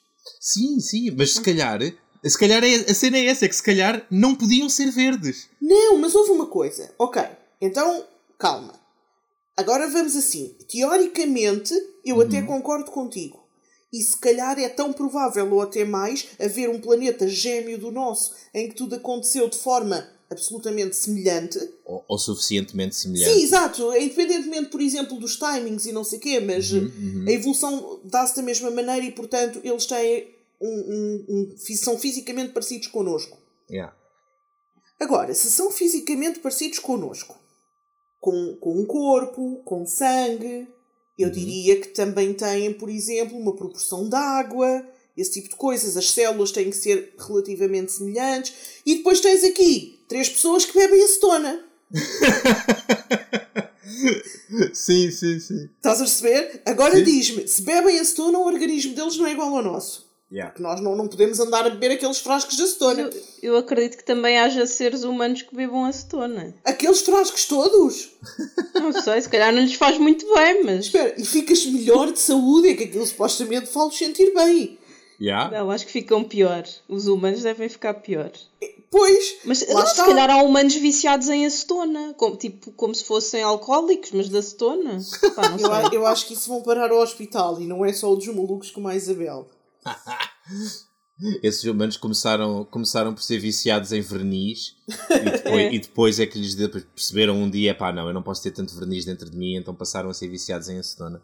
Sim, 0.40 0.80
sim, 0.80 1.10
mas 1.10 1.34
se 1.34 1.42
calhar 1.42 1.80
se 2.24 2.38
calhar 2.38 2.64
é, 2.64 2.76
a 2.76 2.94
cena 2.94 3.18
é 3.18 3.26
essa, 3.26 3.44
é 3.44 3.48
que 3.48 3.54
se 3.54 3.62
calhar 3.62 4.06
não 4.10 4.34
podiam 4.34 4.70
ser 4.70 4.90
verdes. 4.90 5.50
Não, 5.60 5.98
mas 5.98 6.14
houve 6.14 6.30
uma 6.30 6.46
coisa. 6.46 6.94
Ok, 6.98 7.22
então 7.60 8.06
calma. 8.38 8.72
Agora 9.54 9.86
vamos 9.90 10.16
assim. 10.16 10.56
Teoricamente, 10.66 11.74
eu 12.02 12.16
uhum. 12.16 12.22
até 12.22 12.40
concordo 12.40 12.90
contigo. 12.90 13.38
E 13.92 14.00
se 14.00 14.18
calhar 14.18 14.58
é 14.58 14.70
tão 14.70 14.94
provável, 14.94 15.52
ou 15.52 15.60
até 15.60 15.84
mais, 15.84 16.26
haver 16.40 16.70
um 16.70 16.80
planeta 16.80 17.28
gêmeo 17.28 17.76
do 17.76 17.90
nosso 17.90 18.32
em 18.54 18.70
que 18.70 18.76
tudo 18.76 18.94
aconteceu 18.94 19.46
de 19.46 19.58
forma 19.58 20.08
absolutamente 20.30 20.94
semelhante. 20.94 21.58
Ou, 21.84 22.04
ou, 22.06 22.18
suficientemente 22.18 22.94
semelhante. 22.94 23.34
Sim, 23.34 23.42
exato. 23.42 23.92
Independentemente, 23.96 24.70
por 24.70 24.80
exemplo, 24.80 25.18
dos 25.18 25.36
timings 25.36 25.86
e 25.86 25.92
não 25.92 26.04
sei 26.04 26.18
o 26.18 26.22
quê, 26.22 26.40
mas 26.40 26.70
uhum, 26.70 26.84
uhum. 26.84 27.24
a 27.26 27.32
evolução 27.32 28.00
dá-se 28.04 28.36
da 28.36 28.42
mesma 28.42 28.70
maneira 28.70 29.04
e, 29.04 29.10
portanto, 29.10 29.60
eles 29.64 29.86
têm 29.86 30.32
um, 30.60 30.68
um, 30.68 31.26
um, 31.28 31.56
são 31.76 31.98
fisicamente 31.98 32.52
parecidos 32.52 32.86
connosco. 32.86 33.36
Yeah. 33.68 33.94
Agora, 35.00 35.34
se 35.34 35.50
são 35.50 35.70
fisicamente 35.70 36.38
parecidos 36.38 36.78
connosco, 36.78 37.36
com, 38.20 38.56
com 38.60 38.78
um 38.78 38.86
corpo, 38.86 39.62
com 39.64 39.84
sangue, 39.84 40.68
eu 41.18 41.28
uhum. 41.28 41.34
diria 41.34 41.80
que 41.80 41.88
também 41.88 42.34
têm, 42.34 42.72
por 42.74 42.88
exemplo, 42.88 43.36
uma 43.36 43.56
proporção 43.56 44.08
de 44.08 44.14
água, 44.14 44.86
esse 45.16 45.32
tipo 45.32 45.48
de 45.48 45.56
coisas. 45.56 45.96
As 45.96 46.10
células 46.10 46.52
têm 46.52 46.70
que 46.70 46.76
ser 46.76 47.14
relativamente 47.18 47.92
semelhantes. 47.92 48.52
E 48.84 48.96
depois 48.96 49.20
tens 49.20 49.44
aqui 49.44 50.00
três 50.08 50.28
pessoas 50.28 50.64
que 50.64 50.78
bebem 50.78 51.02
acetona. 51.02 51.64
sim, 54.72 55.10
sim, 55.10 55.40
sim. 55.40 55.68
Estás 55.76 56.00
a 56.00 56.04
perceber? 56.04 56.62
Agora 56.64 57.02
diz-me, 57.02 57.48
se 57.48 57.62
bebem 57.62 57.98
acetona, 57.98 58.38
o 58.38 58.46
organismo 58.46 58.94
deles 58.94 59.16
não 59.16 59.26
é 59.26 59.32
igual 59.32 59.56
ao 59.56 59.62
nosso. 59.62 60.10
Yeah. 60.32 60.52
Porque 60.52 60.62
nós 60.62 60.80
não, 60.80 60.94
não 60.94 61.08
podemos 61.08 61.40
andar 61.40 61.66
a 61.66 61.70
beber 61.70 61.90
aqueles 61.90 62.20
frascos 62.20 62.56
de 62.56 62.62
acetona. 62.62 63.02
Eu, 63.02 63.10
eu 63.42 63.56
acredito 63.56 63.96
que 63.96 64.04
também 64.04 64.38
haja 64.38 64.64
seres 64.64 65.02
humanos 65.02 65.42
que 65.42 65.54
bebam 65.54 65.84
acetona. 65.84 66.54
Aqueles 66.64 67.00
frascos 67.00 67.46
todos? 67.46 68.10
Não 68.74 68.92
sei, 68.92 69.20
se 69.20 69.28
calhar 69.28 69.52
não 69.52 69.60
lhes 69.60 69.74
faz 69.74 69.98
muito 69.98 70.24
bem, 70.32 70.62
mas. 70.62 70.86
Espera, 70.86 71.14
e 71.18 71.24
ficas 71.24 71.66
melhor 71.66 72.12
de 72.12 72.20
saúde, 72.20 72.68
é 72.68 72.74
que 72.74 72.84
aquilo 72.84 73.04
supostamente 73.04 73.66
faz 73.66 73.96
sentir 73.96 74.32
bem. 74.32 74.78
Yeah. 75.20 75.50
Não, 75.50 75.70
acho 75.70 75.86
que 75.86 75.92
ficam 75.92 76.24
pior. 76.24 76.64
Os 76.88 77.06
humanos 77.06 77.42
devem 77.42 77.68
ficar 77.68 77.94
pior. 77.94 78.32
Pois, 78.90 79.36
mas 79.44 79.68
não, 79.68 79.86
se 79.86 79.96
calhar 79.96 80.30
há 80.30 80.42
humanos 80.42 80.74
viciados 80.74 81.28
em 81.28 81.46
acetona, 81.46 82.14
como, 82.14 82.36
tipo, 82.36 82.72
como 82.72 82.94
se 82.94 83.04
fossem 83.04 83.42
alcoólicos, 83.42 84.10
mas 84.12 84.28
de 84.28 84.36
acetona. 84.36 84.98
Pá, 85.36 85.42
eu, 85.92 86.00
eu, 86.00 86.06
acho 86.06 86.26
que 86.26 86.34
isso 86.34 86.48
vão 86.48 86.62
parar 86.62 86.90
ao 86.90 86.98
hospital 86.98 87.60
e 87.60 87.66
não 87.66 87.84
é 87.84 87.92
só 87.92 88.10
o 88.10 88.16
dos 88.16 88.26
malucos 88.28 88.70
como 88.70 88.88
a 88.88 88.96
Isabel. 88.96 89.48
Esses 91.42 91.64
humanos 91.64 91.98
começaram, 91.98 92.64
começaram 92.64 93.12
por 93.14 93.22
ser 93.22 93.38
viciados 93.38 93.92
em 93.92 94.00
verniz 94.00 94.74
e 94.88 95.18
depois 95.30 95.54
é, 95.54 95.72
e 95.74 95.78
depois 95.78 96.18
é 96.18 96.26
que 96.26 96.38
lhes 96.38 96.54
perceberam 96.54 97.34
um 97.34 97.50
dia: 97.50 97.74
pá, 97.74 97.92
não, 97.92 98.08
eu 98.08 98.14
não 98.14 98.22
posso 98.22 98.42
ter 98.42 98.52
tanto 98.52 98.74
verniz 98.74 99.04
dentro 99.04 99.28
de 99.28 99.36
mim, 99.36 99.54
então 99.54 99.74
passaram 99.74 100.08
a 100.08 100.14
ser 100.14 100.28
viciados 100.28 100.70
em 100.70 100.78
acetona. 100.78 101.22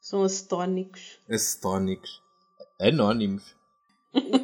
São 0.00 0.22
acetónicos. 0.22 1.18
Acetónicos. 1.28 2.21
Anónimos. 2.88 3.42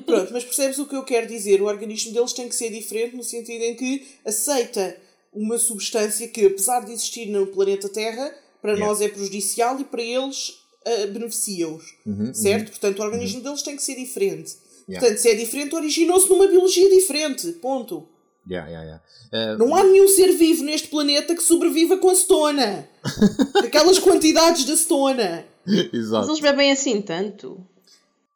Pronto, 0.07 0.33
mas 0.33 0.45
percebes 0.45 0.79
o 0.79 0.87
que 0.87 0.97
eu 0.97 1.05
quero 1.05 1.27
dizer? 1.27 1.61
O 1.61 1.67
organismo 1.67 2.13
deles 2.13 2.33
tem 2.33 2.49
que 2.49 2.55
ser 2.55 2.71
diferente 2.71 3.15
no 3.17 3.23
sentido 3.23 3.63
em 3.63 3.75
que 3.75 4.07
aceita 4.25 4.97
uma 5.33 5.59
substância 5.59 6.27
que, 6.29 6.47
apesar 6.47 6.85
de 6.85 6.93
existir 6.93 7.27
no 7.27 7.47
planeta 7.49 7.89
Terra, 7.89 8.35
para 8.63 8.73
yeah. 8.73 8.87
nós 8.87 9.01
é 9.01 9.09
prejudicial 9.09 9.79
e 9.79 9.85
para 9.85 10.03
eles 10.03 10.49
uh, 10.87 11.13
beneficia-os. 11.13 11.95
Uhum, 12.07 12.33
certo? 12.33 12.67
Uhum. 12.67 12.71
Portanto, 12.71 12.99
o 12.99 13.03
organismo 13.03 13.39
uhum. 13.39 13.45
deles 13.45 13.63
tem 13.63 13.77
que 13.77 13.83
ser 13.83 13.97
diferente. 13.97 14.57
Yeah. 14.89 15.01
Portanto, 15.01 15.19
se 15.19 15.29
é 15.29 15.35
diferente, 15.35 15.75
originou-se 15.75 16.29
numa 16.31 16.47
biologia 16.47 16.89
diferente. 16.89 17.53
Ponto. 17.53 18.09
Yeah, 18.49 18.67
yeah, 18.71 19.01
yeah. 19.31 19.55
Uh, 19.55 19.59
não 19.59 19.75
há 19.75 19.85
nenhum 19.85 20.09
ser 20.09 20.33
vivo 20.33 20.65
neste 20.65 20.89
planeta 20.89 21.35
que 21.35 21.43
sobreviva 21.43 21.99
com 21.99 22.09
acetona. 22.09 22.89
Aquelas 23.63 23.99
quantidades 23.99 24.65
de 24.65 24.73
acetona. 24.73 25.45
Exato. 25.67 26.27
Mas 26.27 26.29
eles 26.29 26.41
bebem 26.41 26.73
assim 26.73 27.03
tanto. 27.03 27.63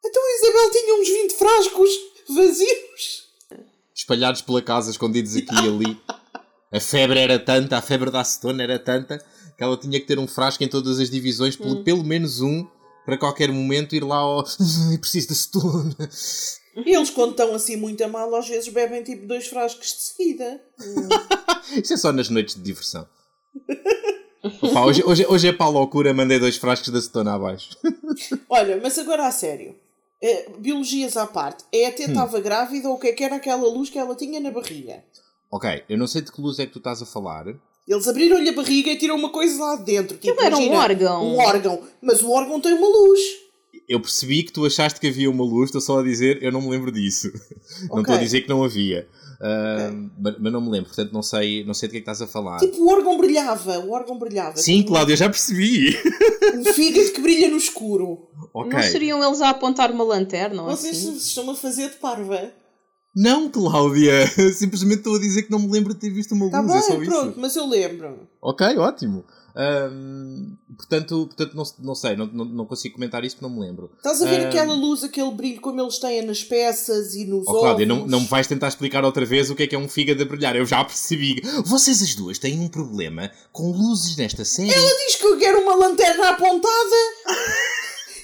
Então 0.05 0.21
a 0.21 0.35
Isabel 0.35 0.71
tinha 0.71 1.01
uns 1.01 1.07
20 1.07 1.33
frascos 1.33 1.89
vazios. 2.29 3.23
Espalhados 3.95 4.41
pela 4.41 4.61
casa, 4.61 4.91
escondidos 4.91 5.35
aqui 5.35 5.53
e 5.53 5.67
ali. 5.67 6.01
A 6.71 6.79
febre 6.79 7.19
era 7.19 7.37
tanta, 7.37 7.77
a 7.77 7.81
febre 7.81 8.09
da 8.09 8.21
acetona 8.21 8.63
era 8.63 8.79
tanta, 8.79 9.23
que 9.55 9.63
ela 9.63 9.77
tinha 9.77 9.99
que 9.99 10.07
ter 10.07 10.17
um 10.17 10.27
frasco 10.27 10.63
em 10.63 10.67
todas 10.67 10.99
as 10.99 11.09
divisões, 11.09 11.57
hum. 11.59 11.83
pelo 11.83 12.03
menos 12.03 12.41
um, 12.41 12.67
para 13.05 13.17
qualquer 13.17 13.51
momento 13.51 13.95
ir 13.95 14.03
lá 14.03 14.17
ao. 14.17 14.43
preciso 14.99 15.27
de 15.27 15.33
acetona. 15.33 15.95
Eles, 16.75 17.11
quando 17.11 17.31
estão 17.31 17.53
assim 17.53 17.75
muito 17.75 18.03
a 18.03 18.07
mal, 18.07 18.33
às 18.35 18.47
vezes 18.47 18.73
bebem 18.73 19.03
tipo 19.03 19.27
dois 19.27 19.47
frascos 19.47 19.87
de 19.87 20.01
seguida. 20.01 20.61
Isso 21.81 21.93
é 21.93 21.97
só 21.97 22.11
nas 22.11 22.29
noites 22.29 22.55
de 22.55 22.61
diversão. 22.61 23.07
Opa, 24.61 24.83
hoje, 24.83 25.03
hoje, 25.05 25.25
hoje 25.27 25.47
é 25.47 25.53
para 25.53 25.67
a 25.67 25.69
loucura, 25.69 26.13
mandei 26.13 26.39
dois 26.39 26.57
frascos 26.57 26.91
de 26.91 26.97
acetona 26.97 27.35
abaixo. 27.35 27.77
Olha, 28.49 28.79
mas 28.81 28.97
agora 28.97 29.27
a 29.27 29.31
sério. 29.31 29.75
É, 30.23 30.49
biologias 30.57 31.17
à 31.17 31.27
parte, 31.27 31.65
é 31.69 31.87
até 31.87 32.05
estava 32.05 32.37
hum. 32.37 32.41
grávida 32.41 32.87
ou 32.87 32.95
o 32.95 32.97
que 32.97 33.07
é 33.07 33.11
que 33.11 33.25
era 33.25 33.35
aquela 33.35 33.67
luz 33.67 33.89
que 33.89 33.99
ela 33.99 34.15
tinha 34.15 34.39
na 34.39 34.51
barriga? 34.51 35.03
Ok, 35.51 35.83
eu 35.89 35.97
não 35.97 36.07
sei 36.07 36.21
de 36.21 36.31
que 36.31 36.39
luz 36.39 36.59
é 36.59 36.65
que 36.65 36.71
tu 36.71 36.79
estás 36.79 37.01
a 37.01 37.05
falar. 37.05 37.45
Eles 37.85 38.07
abriram-lhe 38.07 38.47
a 38.47 38.53
barriga 38.53 38.89
e 38.89 38.97
tiram 38.97 39.17
uma 39.17 39.29
coisa 39.29 39.61
lá 39.61 39.75
de 39.75 39.83
dentro. 39.83 40.17
Tipo, 40.17 40.41
era 40.41 40.57
um 40.57 40.71
órgão. 40.71 41.25
Um 41.25 41.37
órgão. 41.39 41.81
Mas 42.01 42.23
o 42.23 42.31
órgão 42.31 42.61
tem 42.61 42.71
uma 42.71 42.87
luz. 42.87 43.19
Eu 43.89 43.99
percebi 43.99 44.43
que 44.43 44.53
tu 44.53 44.65
achaste 44.65 44.97
que 44.97 45.07
havia 45.07 45.29
uma 45.29 45.43
luz, 45.43 45.67
estou 45.67 45.81
só 45.81 45.99
a 45.99 46.03
dizer, 46.03 46.41
eu 46.41 46.53
não 46.53 46.61
me 46.61 46.69
lembro 46.69 46.89
disso. 46.89 47.27
Okay. 47.27 47.89
Não 47.91 47.99
estou 47.99 48.15
a 48.15 48.17
dizer 48.17 48.41
que 48.41 48.49
não 48.49 48.63
havia. 48.63 49.07
Uh, 49.43 50.09
mas, 50.17 50.35
mas, 50.39 50.53
não 50.53 50.61
me 50.61 50.69
lembro, 50.69 50.87
portanto 50.87 51.11
não 51.11 51.21
sei, 51.21 51.65
não 51.65 51.73
sei 51.73 51.89
de 51.89 51.91
que 51.91 51.97
é 51.97 51.99
que 51.99 52.09
estás 52.09 52.21
a 52.21 52.27
falar. 52.31 52.59
Tipo, 52.59 52.81
o 52.81 52.89
órgão 52.89 53.17
brilhava, 53.17 53.77
o 53.79 53.91
órgão 53.91 54.17
brilhava. 54.17 54.55
Sim, 54.55 54.77
tipo, 54.77 54.91
Cláudia, 54.91 55.17
já 55.17 55.27
percebi. 55.27 55.97
Um 56.55 56.63
fígado 56.73 57.11
que 57.11 57.19
brilha 57.19 57.49
no 57.49 57.57
escuro. 57.57 58.29
Okay. 58.53 58.71
Não 58.71 58.81
seriam 58.83 59.21
eles 59.21 59.41
a 59.41 59.49
apontar 59.49 59.91
uma 59.91 60.05
lanterna? 60.05 60.63
Vocês 60.63 60.97
assim? 60.97 61.17
estão 61.17 61.49
a 61.49 61.55
fazer 61.55 61.89
de 61.89 61.97
parva. 61.97 62.53
Não, 63.13 63.49
Cláudia, 63.49 64.25
simplesmente 64.55 64.99
estou 64.99 65.17
a 65.17 65.19
dizer 65.19 65.43
que 65.43 65.51
não 65.51 65.59
me 65.59 65.69
lembro 65.69 65.93
de 65.93 65.99
ter 65.99 66.09
visto 66.09 66.31
uma 66.31 66.49
tá 66.49 66.61
luz, 66.61 66.71
bem, 66.71 66.79
é 66.79 66.81
só 66.81 66.95
pronto, 66.95 67.31
isso. 67.31 67.39
mas 67.41 67.55
eu 67.57 67.67
lembro. 67.67 68.27
Ok, 68.41 68.77
ótimo. 68.77 69.25
Um, 69.55 70.57
portanto, 70.75 71.27
portanto 71.27 71.55
não, 71.55 71.63
não 71.85 71.93
sei, 71.93 72.15
não, 72.15 72.25
não, 72.25 72.43
não, 72.43 72.65
consigo 72.65 72.95
comentar 72.95 73.23
isso 73.23 73.35
porque 73.35 73.47
não 73.47 73.55
me 73.55 73.65
lembro. 73.65 73.91
Estás 73.97 74.21
a 74.21 74.25
ver 74.25 74.41
um, 74.41 74.47
aquela 74.47 74.73
luz, 74.73 75.03
aquele 75.03 75.29
brilho 75.31 75.61
como 75.61 75.79
eles 75.79 75.99
têm 75.99 76.23
nas 76.23 76.43
peças 76.43 77.13
e 77.13 77.25
nos 77.25 77.47
oh, 77.47 77.59
Cláudia, 77.59 77.85
não, 77.85 78.07
não 78.07 78.21
me 78.21 78.27
vais 78.27 78.47
tentar 78.47 78.67
explicar 78.69 79.05
outra 79.05 79.25
vez 79.25 79.51
o 79.51 79.55
que 79.55 79.63
é 79.63 79.67
que 79.67 79.75
é 79.75 79.77
um 79.77 79.87
fígado 79.87 80.23
a 80.23 80.25
brilhar. 80.25 80.55
Eu 80.55 80.65
já 80.65 80.83
percebi. 80.83 81.41
Vocês 81.65 82.01
as 82.01 82.15
duas 82.15 82.39
têm 82.39 82.59
um 82.59 82.67
problema 82.67 83.29
com 83.51 83.71
luzes 83.71 84.17
nesta 84.17 84.43
série. 84.43 84.73
Ela 84.73 84.97
diz 85.05 85.15
que 85.17 85.25
eu 85.25 85.37
quero 85.37 85.61
uma 85.61 85.75
lanterna 85.75 86.29
apontada. 86.29 86.95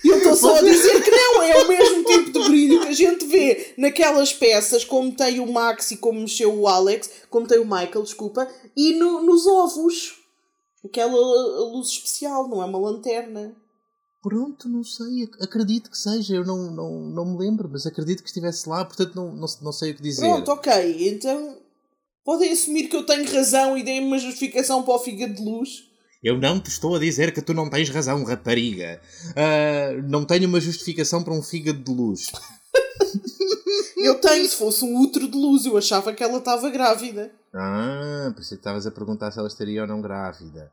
E 0.04 0.08
eu 0.08 0.18
estou 0.18 0.36
só 0.36 0.58
a 0.58 0.62
dizer 0.62 1.04
que 1.04 1.12
não, 1.12 1.44
é 1.44 1.62
o 1.62 1.68
mesmo 1.68 2.04
tipo 2.06 2.32
de 2.32 2.48
brilho 2.48 2.82
que 2.82 2.88
a 2.88 2.94
gente 2.94 3.26
vê 3.26 3.74
naquelas 3.78 4.32
peças, 4.32 4.86
como 4.86 5.12
tem 5.12 5.40
o 5.42 5.52
Max 5.52 5.92
e 5.92 5.98
como 5.98 6.22
mexeu 6.22 6.58
o 6.58 6.68
Alex, 6.68 7.10
como 7.30 7.46
tem 7.46 7.60
o 7.60 7.66
Michael, 7.66 8.04
desculpa, 8.04 8.48
e 8.76 8.94
no, 8.94 9.22
nos 9.22 9.46
ovos. 9.46 10.19
Aquela 10.84 11.16
luz 11.72 11.90
especial, 11.90 12.48
não 12.48 12.62
é 12.62 12.66
uma 12.66 12.80
lanterna. 12.80 13.56
Pronto, 14.22 14.68
não 14.68 14.84
sei, 14.84 15.30
acredito 15.40 15.90
que 15.90 15.98
seja, 15.98 16.36
eu 16.36 16.46
não, 16.46 16.72
não, 16.72 17.00
não 17.00 17.26
me 17.26 17.38
lembro, 17.38 17.70
mas 17.72 17.86
acredito 17.86 18.22
que 18.22 18.28
estivesse 18.28 18.68
lá, 18.68 18.84
portanto 18.84 19.16
não, 19.16 19.34
não, 19.34 19.48
não 19.62 19.72
sei 19.72 19.92
o 19.92 19.96
que 19.96 20.02
dizer. 20.02 20.22
Pronto, 20.22 20.52
ok, 20.52 21.10
então 21.10 21.58
podem 22.26 22.52
assumir 22.52 22.90
que 22.90 22.96
eu 22.98 23.06
tenho 23.06 23.32
razão 23.34 23.78
e 23.78 23.84
deem-me 23.84 24.08
uma 24.08 24.20
justificação 24.20 24.84
para 24.84 24.94
o 24.94 25.00
fígado 25.00 25.36
de 25.36 25.42
luz. 25.42 25.90
Eu 26.22 26.38
não 26.38 26.60
te 26.60 26.70
estou 26.70 26.96
a 26.96 27.00
dizer 27.00 27.34
que 27.34 27.42
tu 27.42 27.54
não 27.54 27.70
tens 27.70 27.90
razão, 27.90 28.26
rapariga. 28.26 29.02
Uh, 29.30 30.02
não 30.10 30.26
tenho 30.26 30.50
uma 30.50 30.60
justificação 30.60 31.24
para 31.24 31.34
um 31.34 31.42
fígado 31.42 31.80
de 31.82 31.92
luz. 31.92 32.30
eu 33.96 34.16
tenho, 34.20 34.50
se 34.50 34.56
fosse 34.58 34.84
um 34.84 35.00
útero 35.00 35.30
de 35.30 35.38
luz, 35.38 35.66
eu 35.66 35.78
achava 35.78 36.12
que 36.12 36.22
ela 36.22 36.40
estava 36.40 36.70
grávida. 36.70 37.32
Ah, 37.54 38.32
por 38.34 38.42
isso 38.42 38.54
é 38.54 38.58
que 38.58 38.62
estavas 38.62 38.86
a 38.86 38.92
perguntar 38.92 39.32
se 39.32 39.40
ela 39.40 39.48
estaria 39.48 39.82
ou 39.82 39.88
não 39.88 40.02
grávida. 40.02 40.72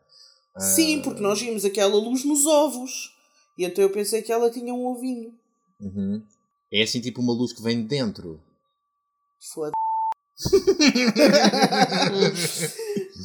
Ah. 0.55 0.61
Sim, 0.61 1.01
porque 1.03 1.21
nós 1.21 1.41
vimos 1.41 1.65
aquela 1.65 1.97
luz 1.97 2.25
nos 2.25 2.47
ovos. 2.47 3.15
E 3.59 3.65
então 3.65 3.83
eu 3.83 3.91
pensei 3.91 4.23
que 4.23 4.33
ela 4.33 4.51
tinha 4.51 4.73
um 4.73 4.87
ovinho. 4.87 5.33
Uhum. 5.81 6.23
É 6.73 6.83
assim 6.83 7.01
tipo 7.01 7.21
uma 7.21 7.33
luz 7.33 7.53
que 7.53 7.63
vem 7.63 7.83
de 7.83 7.89
dentro. 7.89 8.41
Foda. 9.53 9.73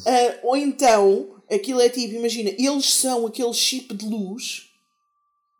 uh, 0.06 0.46
ou 0.46 0.56
então 0.56 1.42
aquilo 1.50 1.80
é 1.80 1.88
tipo, 1.90 2.14
imagina, 2.14 2.50
eles 2.50 2.94
são 2.94 3.26
aquele 3.26 3.52
chip 3.52 3.94
de 3.94 4.06
luz 4.06 4.70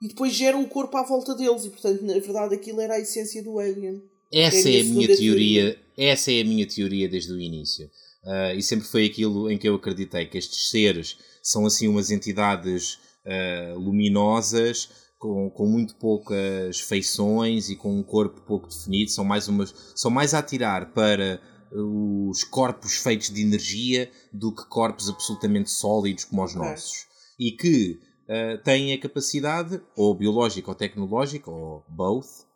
e 0.01 0.09
depois 0.09 0.33
geram 0.33 0.63
o 0.63 0.69
corpo 0.69 0.97
à 0.97 1.03
volta 1.03 1.35
deles 1.35 1.65
e 1.65 1.71
portanto 1.71 2.03
na 2.03 2.15
verdade 2.15 2.55
aquilo 2.55 2.81
era 2.81 2.95
a 2.95 3.01
essência 3.01 3.43
do 3.43 3.59
alien. 3.59 4.03
Essa 4.33 4.69
é, 4.69 4.79
é 4.79 4.81
a 4.81 4.85
minha 4.85 5.07
teoria, 5.07 5.17
teoria, 5.17 5.82
essa 5.97 6.31
é 6.33 6.41
a 6.41 6.45
minha 6.45 6.67
teoria 6.67 7.09
desde 7.09 7.33
o 7.33 7.41
início. 7.41 7.87
Uh, 8.25 8.57
e 8.57 8.63
sempre 8.63 8.87
foi 8.87 9.07
aquilo 9.07 9.51
em 9.51 9.59
que 9.59 9.69
eu 9.69 9.75
acreditei 9.75 10.27
que 10.27 10.39
estes 10.39 10.71
seres 10.71 11.19
são 11.43 11.67
assim 11.67 11.89
umas 11.89 12.11
entidades 12.11 12.99
uh, 13.27 13.79
luminosas 13.79 14.89
com, 15.19 15.51
com 15.51 15.67
muito 15.67 15.97
poucas 15.97 16.81
feições 16.81 17.69
e 17.69 17.77
com 17.77 17.97
um 17.97 18.03
corpo 18.03 18.41
pouco 18.43 18.69
definido, 18.69 19.11
são 19.11 19.25
mais 19.25 19.47
umas 19.47 19.75
são 19.95 20.11
mais 20.11 20.35
a 20.35 20.39
atirar 20.39 20.93
para 20.93 21.41
os 21.73 22.45
corpos 22.45 22.97
feitos 22.97 23.31
de 23.31 23.41
energia 23.41 24.11
do 24.33 24.55
que 24.55 24.67
corpos 24.67 25.09
absolutamente 25.09 25.71
sólidos 25.71 26.25
como 26.25 26.45
os 26.45 26.55
nossos. 26.55 27.07
E 27.39 27.53
que 27.53 27.99
uh, 28.29 28.63
têm 28.63 28.93
a 28.93 29.01
capacidade, 29.01 29.81
ou 29.97 30.15
biológica 30.15 30.71
ou 30.71 30.75
tecnológica, 30.75 31.51
ou 31.51 31.85
both, 31.89 32.47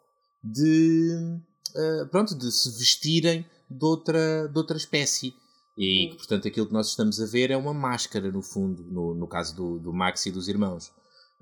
de, 0.44 1.38
uh, 1.76 2.08
pronto, 2.08 2.34
de 2.34 2.50
se 2.50 2.70
vestirem 2.78 3.46
de 3.70 3.84
outra, 3.84 4.48
de 4.48 4.58
outra 4.58 4.76
espécie. 4.76 5.34
E 5.78 6.08
que, 6.10 6.16
portanto, 6.16 6.48
aquilo 6.48 6.66
que 6.66 6.72
nós 6.72 6.88
estamos 6.88 7.20
a 7.20 7.26
ver 7.26 7.50
é 7.50 7.56
uma 7.56 7.74
máscara, 7.74 8.32
no 8.32 8.40
fundo, 8.40 8.82
no, 8.84 9.14
no 9.14 9.28
caso 9.28 9.54
do, 9.54 9.78
do 9.78 9.92
Max 9.92 10.24
e 10.24 10.30
dos 10.30 10.48
irmãos. 10.48 10.90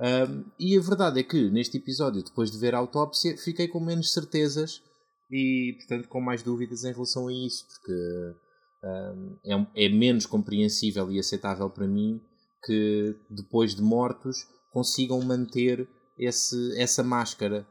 Um, 0.00 0.44
e 0.58 0.76
a 0.76 0.80
verdade 0.80 1.20
é 1.20 1.22
que, 1.22 1.50
neste 1.50 1.76
episódio, 1.76 2.22
depois 2.22 2.50
de 2.50 2.58
ver 2.58 2.74
a 2.74 2.78
autópsia, 2.78 3.36
fiquei 3.36 3.68
com 3.68 3.78
menos 3.78 4.12
certezas 4.12 4.82
e, 5.30 5.74
portanto, 5.78 6.08
com 6.08 6.20
mais 6.20 6.42
dúvidas 6.42 6.84
em 6.84 6.92
relação 6.92 7.28
a 7.28 7.32
isso, 7.32 7.64
porque 7.68 7.92
um, 8.84 9.36
é, 9.44 9.86
é, 9.86 9.88
menos 9.88 10.26
compreensível 10.26 11.10
e 11.12 11.18
aceitável 11.18 11.70
para 11.70 11.86
mim 11.86 12.20
que, 12.64 13.16
depois 13.30 13.74
de 13.74 13.82
mortos, 13.82 14.46
consigam 14.72 15.20
manter 15.22 15.88
esse, 16.18 16.76
essa 16.80 17.02
máscara. 17.02 17.66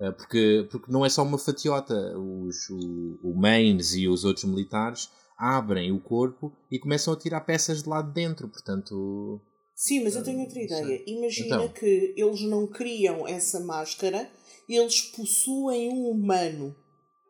Uh, 0.00 0.12
porque, 0.12 0.68
porque 0.70 0.92
não 0.92 1.04
é 1.04 1.08
só 1.08 1.22
uma 1.22 1.38
fatiota. 1.38 1.94
Os, 2.18 2.68
o, 2.70 3.18
o 3.22 3.34
Maines 3.36 3.94
e 3.94 4.08
os 4.08 4.24
outros 4.24 4.44
militares 4.44 5.10
abrem 5.38 5.92
o 5.92 6.00
corpo 6.00 6.52
e 6.70 6.78
começam 6.78 7.14
a 7.14 7.16
tirar 7.16 7.40
peças 7.42 7.82
de 7.82 7.88
lá 7.88 8.02
de 8.02 8.12
dentro, 8.12 8.48
portanto... 8.48 9.40
Sim, 9.74 10.02
mas 10.02 10.16
eu 10.16 10.24
tenho 10.24 10.40
outra 10.40 10.60
ideia. 10.60 11.04
Imagina 11.06 11.56
então. 11.56 11.68
que 11.68 12.12
eles 12.16 12.42
não 12.42 12.66
criam 12.66 13.28
essa 13.28 13.60
máscara, 13.60 14.28
eles 14.68 15.02
possuem 15.02 15.88
um 15.88 16.10
humano 16.10 16.74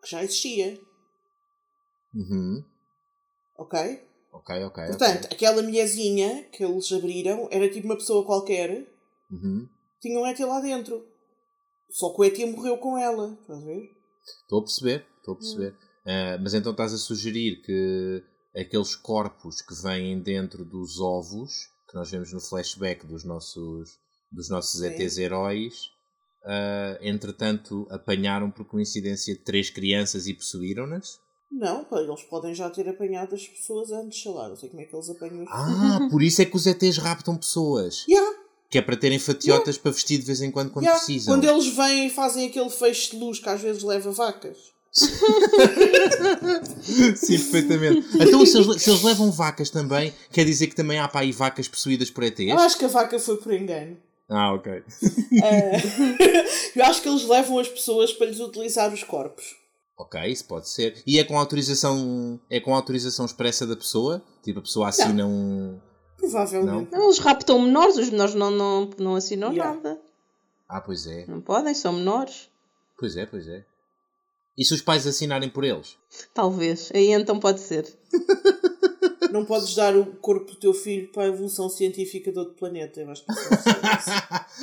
que 0.02 0.10
já 0.10 0.24
existia. 0.24 0.80
Uhum. 2.14 2.64
Ok? 3.58 4.02
Ok, 4.32 4.64
ok. 4.64 4.86
Portanto, 4.86 5.24
okay. 5.26 5.36
aquela 5.36 5.62
mulherzinha 5.62 6.44
que 6.44 6.64
eles 6.64 6.90
abriram 6.92 7.48
era 7.50 7.68
tipo 7.68 7.86
uma 7.86 7.96
pessoa 7.96 8.24
qualquer. 8.24 8.86
Uhum. 9.30 9.68
Tinha 10.00 10.18
um 10.18 10.26
ET 10.26 10.38
lá 10.40 10.60
dentro. 10.60 11.04
Só 11.90 12.12
que 12.14 12.20
o 12.20 12.24
ET 12.24 12.38
morreu 12.54 12.78
com 12.78 12.98
ela. 12.98 13.38
Estás 13.40 13.62
a 13.62 13.66
ver? 13.66 13.90
Estou 14.42 14.60
a 14.60 14.62
perceber, 14.62 15.06
estou 15.18 15.34
a 15.34 15.38
perceber. 15.38 15.70
Uh, 16.04 16.40
mas 16.42 16.54
então 16.54 16.72
estás 16.72 16.92
a 16.92 16.98
sugerir 16.98 17.62
que 17.62 18.22
aqueles 18.56 18.96
corpos 18.96 19.60
que 19.60 19.74
vêm 19.82 20.20
dentro 20.20 20.64
dos 20.64 21.00
ovos, 21.00 21.52
que 21.88 21.94
nós 21.94 22.10
vemos 22.10 22.32
no 22.32 22.40
flashback 22.40 23.06
dos 23.06 23.24
nossos, 23.24 23.90
dos 24.30 24.48
nossos 24.48 24.80
ETs 24.82 25.18
heróis, 25.18 25.74
uh, 26.44 26.98
entretanto, 27.00 27.86
apanharam 27.90 28.50
por 28.50 28.66
coincidência 28.66 29.38
três 29.44 29.70
crianças 29.70 30.26
e 30.26 30.34
possuíram-nas? 30.34 31.18
Não, 31.50 31.86
eles 31.92 32.22
podem 32.24 32.54
já 32.54 32.68
ter 32.68 32.86
apanhado 32.88 33.34
as 33.34 33.46
pessoas 33.46 33.90
antes, 33.90 34.22
sei 34.22 34.32
lá, 34.32 34.48
não 34.48 34.56
sei 34.56 34.68
como 34.68 34.82
é 34.82 34.84
que 34.84 34.94
eles 34.94 35.08
apanham 35.08 35.46
Ah, 35.48 36.06
por 36.10 36.22
isso 36.22 36.42
é 36.42 36.44
que 36.44 36.56
os 36.56 36.66
ETs 36.66 36.98
raptam 36.98 37.36
pessoas. 37.36 38.04
Yeah. 38.06 38.37
Que 38.70 38.78
é 38.78 38.82
para 38.82 38.96
terem 38.96 39.18
fatiotas 39.18 39.76
yeah. 39.76 39.82
para 39.82 39.92
vestir 39.92 40.18
de 40.18 40.26
vez 40.26 40.42
em 40.42 40.50
quando 40.50 40.70
quando 40.70 40.84
yeah. 40.84 40.98
precisam. 40.98 41.34
Quando 41.34 41.48
eles 41.48 41.66
vêm 41.68 42.06
e 42.06 42.10
fazem 42.10 42.46
aquele 42.48 42.70
feixe 42.70 43.12
de 43.12 43.16
luz 43.16 43.38
que 43.38 43.48
às 43.48 43.60
vezes 43.60 43.82
leva 43.82 44.10
vacas. 44.10 44.56
Sim, 47.16 47.38
perfeitamente. 47.38 48.08
Então, 48.14 48.44
se 48.44 48.58
eles, 48.58 48.82
se 48.82 48.90
eles, 48.90 49.02
levam 49.02 49.30
vacas 49.30 49.70
também, 49.70 50.12
quer 50.32 50.44
dizer 50.44 50.66
que 50.66 50.74
também 50.74 50.98
há 50.98 51.06
para 51.06 51.20
aí 51.20 51.30
vacas 51.32 51.68
possuídas 51.68 52.10
por 52.10 52.24
ETs? 52.24 52.48
Eu 52.48 52.58
acho 52.58 52.76
que 52.76 52.84
a 52.84 52.88
vaca 52.88 53.18
foi 53.18 53.36
por 53.36 53.52
engano. 53.52 53.96
Ah, 54.28 54.52
ok. 54.52 54.72
Uh, 54.72 54.82
eu 56.76 56.84
acho 56.84 57.00
que 57.02 57.08
eles 57.08 57.24
levam 57.26 57.58
as 57.58 57.68
pessoas 57.68 58.12
para 58.12 58.26
lhes 58.26 58.40
utilizar 58.40 58.92
os 58.92 59.02
corpos. 59.02 59.56
Ok, 59.96 60.20
isso 60.26 60.44
pode 60.44 60.68
ser. 60.68 61.02
E 61.06 61.18
é 61.18 61.24
com 61.24 61.36
autorização, 61.38 62.38
é 62.48 62.60
com 62.60 62.74
autorização 62.74 63.26
expressa 63.26 63.66
da 63.66 63.74
pessoa? 63.74 64.22
Tipo, 64.44 64.60
a 64.60 64.62
pessoa 64.62 64.88
assina 64.88 65.12
não. 65.12 65.30
um. 65.30 65.80
Provavelmente. 66.18 66.90
Não? 66.90 66.98
não, 66.98 67.06
eles 67.06 67.18
raptam 67.18 67.60
menores, 67.60 67.96
os 67.96 68.10
menores 68.10 68.34
não, 68.34 68.50
não, 68.50 68.90
não 68.98 69.14
assinam 69.14 69.52
yeah. 69.52 69.72
nada. 69.72 69.98
Ah, 70.68 70.80
pois 70.80 71.06
é. 71.06 71.24
Não 71.26 71.40
podem, 71.40 71.72
são 71.72 71.92
menores. 71.92 72.50
Pois 72.98 73.16
é, 73.16 73.24
pois 73.24 73.48
é. 73.48 73.64
E 74.56 74.64
se 74.64 74.74
os 74.74 74.82
pais 74.82 75.06
assinarem 75.06 75.48
por 75.48 75.64
eles? 75.64 75.96
Talvez. 76.34 76.90
Aí 76.92 77.12
então 77.12 77.38
pode 77.38 77.60
ser. 77.60 77.86
não 79.30 79.44
podes 79.44 79.74
dar 79.74 79.96
o 79.96 80.04
corpo 80.16 80.50
do 80.50 80.56
teu 80.56 80.74
filho 80.74 81.08
para 81.12 81.22
a 81.22 81.28
evolução 81.28 81.68
científica 81.68 82.32
de 82.32 82.38
outro 82.38 82.54
planeta. 82.54 83.00
Eu 83.00 83.10
acho 83.10 83.24
que 83.24 83.32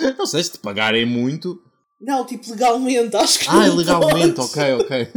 não, 0.04 0.18
não 0.20 0.26
sei 0.26 0.44
se 0.44 0.52
te 0.52 0.60
pagarem 0.60 1.06
muito. 1.06 1.62
Não, 2.00 2.26
tipo 2.26 2.52
legalmente, 2.52 3.16
acho 3.16 3.40
que 3.40 3.48
Ah, 3.48 3.68
legalmente, 3.74 4.40
ok, 4.40 4.74
ok. 4.74 5.08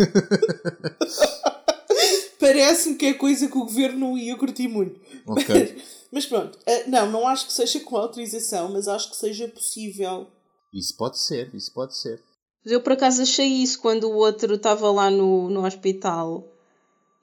Parece-me 2.38 2.94
que 2.94 3.06
é 3.06 3.14
coisa 3.14 3.48
que 3.48 3.58
o 3.58 3.64
governo 3.64 3.98
não 3.98 4.16
ia 4.16 4.36
curtir 4.36 4.68
muito. 4.68 5.00
Ok. 5.26 5.44
Mas 5.48 5.97
pronto, 6.26 6.58
eh, 6.66 6.86
não, 6.88 7.10
não 7.10 7.28
acho 7.28 7.46
que 7.46 7.52
seja 7.52 7.80
com 7.80 7.96
autorização, 7.96 8.70
mas 8.70 8.88
acho 8.88 9.10
que 9.10 9.16
seja 9.16 9.46
possível. 9.48 10.26
Isso 10.72 10.96
pode 10.96 11.18
ser, 11.18 11.54
isso 11.54 11.72
pode 11.72 11.96
ser. 11.96 12.22
Eu 12.64 12.80
por 12.82 12.92
acaso 12.92 13.22
achei 13.22 13.46
isso 13.46 13.80
quando 13.80 14.04
o 14.04 14.16
outro 14.16 14.54
estava 14.54 14.90
lá 14.90 15.10
no, 15.10 15.48
no 15.48 15.64
hospital 15.66 16.44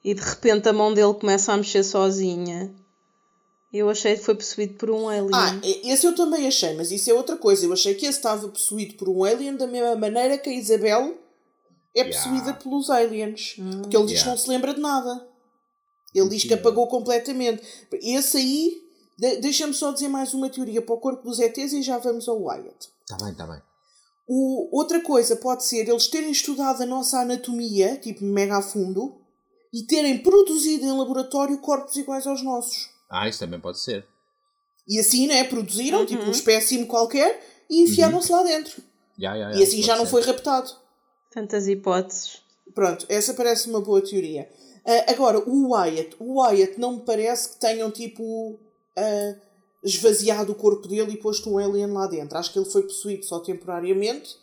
e 0.04 0.14
de 0.14 0.20
repente 0.20 0.68
a 0.68 0.72
mão 0.72 0.92
dele 0.92 1.14
começa 1.14 1.52
a 1.52 1.56
mexer 1.56 1.84
sozinha. 1.84 2.72
Eu 3.72 3.90
achei 3.90 4.16
que 4.16 4.22
foi 4.22 4.34
possuído 4.34 4.74
por 4.74 4.90
um 4.90 5.08
alien. 5.08 5.30
Ah, 5.34 5.60
esse 5.84 6.06
eu 6.06 6.14
também 6.14 6.46
achei, 6.46 6.74
mas 6.74 6.90
isso 6.90 7.10
é 7.10 7.14
outra 7.14 7.36
coisa. 7.36 7.66
Eu 7.66 7.72
achei 7.72 7.94
que 7.94 8.06
esse 8.06 8.18
estava 8.18 8.48
possuído 8.48 8.94
por 8.94 9.08
um 9.08 9.22
alien 9.24 9.56
da 9.56 9.66
mesma 9.66 9.94
maneira 9.96 10.38
que 10.38 10.48
a 10.48 10.52
Isabel 10.52 11.18
é 11.94 12.04
possuída 12.04 12.36
Yeah. 12.46 12.60
pelos 12.62 12.88
aliens. 12.90 13.56
Porque 13.82 13.96
ele 13.96 14.06
diz 14.06 14.18
que 14.18 14.18
Yeah. 14.20 14.30
não 14.30 14.36
se 14.38 14.48
lembra 14.48 14.72
de 14.74 14.80
nada. 14.80 15.26
Ele 16.14 16.28
diz 16.28 16.44
que 16.44 16.54
apagou 16.54 16.86
completamente. 16.88 17.62
Esse 18.02 18.36
aí, 18.38 18.82
de- 19.18 19.36
deixa-me 19.36 19.74
só 19.74 19.92
dizer 19.92 20.08
mais 20.08 20.32
uma 20.34 20.48
teoria 20.48 20.80
para 20.82 20.94
o 20.94 20.98
corpo 21.00 21.22
dos 21.22 21.38
ETs 21.38 21.72
e 21.72 21.82
já 21.82 21.98
vamos 21.98 22.28
ao 22.28 22.40
Wyatt. 22.42 22.88
Está 23.02 23.16
bem, 23.22 23.32
está 23.32 23.46
bem. 23.46 23.60
O, 24.28 24.76
outra 24.76 25.00
coisa 25.00 25.36
pode 25.36 25.64
ser 25.64 25.88
eles 25.88 26.08
terem 26.08 26.30
estudado 26.30 26.82
a 26.82 26.86
nossa 26.86 27.20
anatomia, 27.20 27.96
tipo 27.98 28.24
mega 28.24 28.56
a 28.58 28.62
fundo, 28.62 29.20
e 29.72 29.82
terem 29.84 30.18
produzido 30.18 30.84
em 30.84 30.92
laboratório 30.98 31.58
corpos 31.58 31.94
iguais 31.96 32.26
aos 32.26 32.42
nossos. 32.42 32.88
Ah, 33.10 33.28
isso 33.28 33.38
também 33.38 33.60
pode 33.60 33.78
ser. 33.80 34.04
E 34.88 34.98
assim, 34.98 35.26
né? 35.26 35.44
Produziram, 35.44 36.04
tipo 36.06 36.22
um 36.24 36.30
espécime 36.30 36.86
qualquer, 36.86 37.40
e 37.70 37.82
enfiaram-se 37.82 38.32
lá 38.32 38.42
dentro. 38.42 38.82
Já, 39.18 39.36
já, 39.38 39.52
já, 39.52 39.58
E 39.58 39.62
assim 39.62 39.82
já 39.82 39.96
não 39.96 40.04
ser. 40.04 40.10
foi 40.10 40.22
raptado. 40.22 40.70
Tantas 41.30 41.66
hipóteses. 41.68 42.42
Pronto, 42.74 43.06
essa 43.08 43.34
parece 43.34 43.68
uma 43.68 43.80
boa 43.80 44.00
teoria. 44.02 44.50
Ah, 44.86 45.10
agora, 45.10 45.38
o 45.38 45.72
Wyatt. 45.72 46.16
O 46.20 46.40
Wyatt 46.40 46.78
não 46.78 46.92
me 46.92 47.00
parece 47.00 47.50
que 47.50 47.60
tenham, 47.60 47.90
tipo, 47.90 48.58
ah, 48.96 49.34
esvaziado 49.82 50.52
o 50.52 50.54
corpo 50.54 50.86
dele 50.86 51.12
e 51.12 51.16
posto 51.16 51.50
um 51.50 51.58
alien 51.58 51.92
lá 51.92 52.06
dentro. 52.06 52.38
Acho 52.38 52.52
que 52.52 52.58
ele 52.58 52.70
foi 52.70 52.82
possuído 52.82 53.24
só 53.24 53.40
temporariamente. 53.40 54.36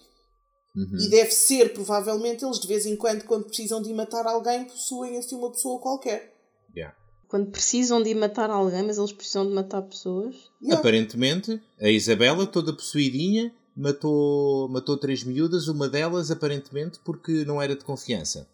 Uhum. 0.75 0.97
E 0.99 1.09
deve 1.09 1.31
ser, 1.31 1.73
provavelmente, 1.73 2.43
eles 2.43 2.59
de 2.59 2.67
vez 2.67 2.85
em 2.85 2.95
quando, 2.95 3.23
quando 3.23 3.45
precisam 3.45 3.81
de 3.81 3.93
matar 3.93 4.25
alguém, 4.25 4.65
possuem 4.65 5.17
assim 5.17 5.35
uma 5.35 5.51
pessoa 5.51 5.79
qualquer. 5.79 6.33
Já. 6.75 6.93
Quando 7.27 7.51
precisam 7.51 8.01
de 8.01 8.09
ir 8.09 8.15
matar 8.15 8.49
alguém, 8.49 8.83
mas 8.83 8.97
eles 8.97 9.11
precisam 9.11 9.47
de 9.47 9.53
matar 9.53 9.81
pessoas. 9.83 10.35
Yeah. 10.61 10.79
Aparentemente, 10.79 11.61
a 11.79 11.89
Isabela, 11.89 12.47
toda 12.47 12.73
possuidinha, 12.73 13.53
matou, 13.75 14.67
matou 14.69 14.97
três 14.97 15.23
miúdas, 15.23 15.67
uma 15.67 15.87
delas, 15.87 16.31
aparentemente, 16.31 16.99
porque 17.05 17.45
não 17.45 17.61
era 17.61 17.75
de 17.75 17.83
confiança. 17.83 18.47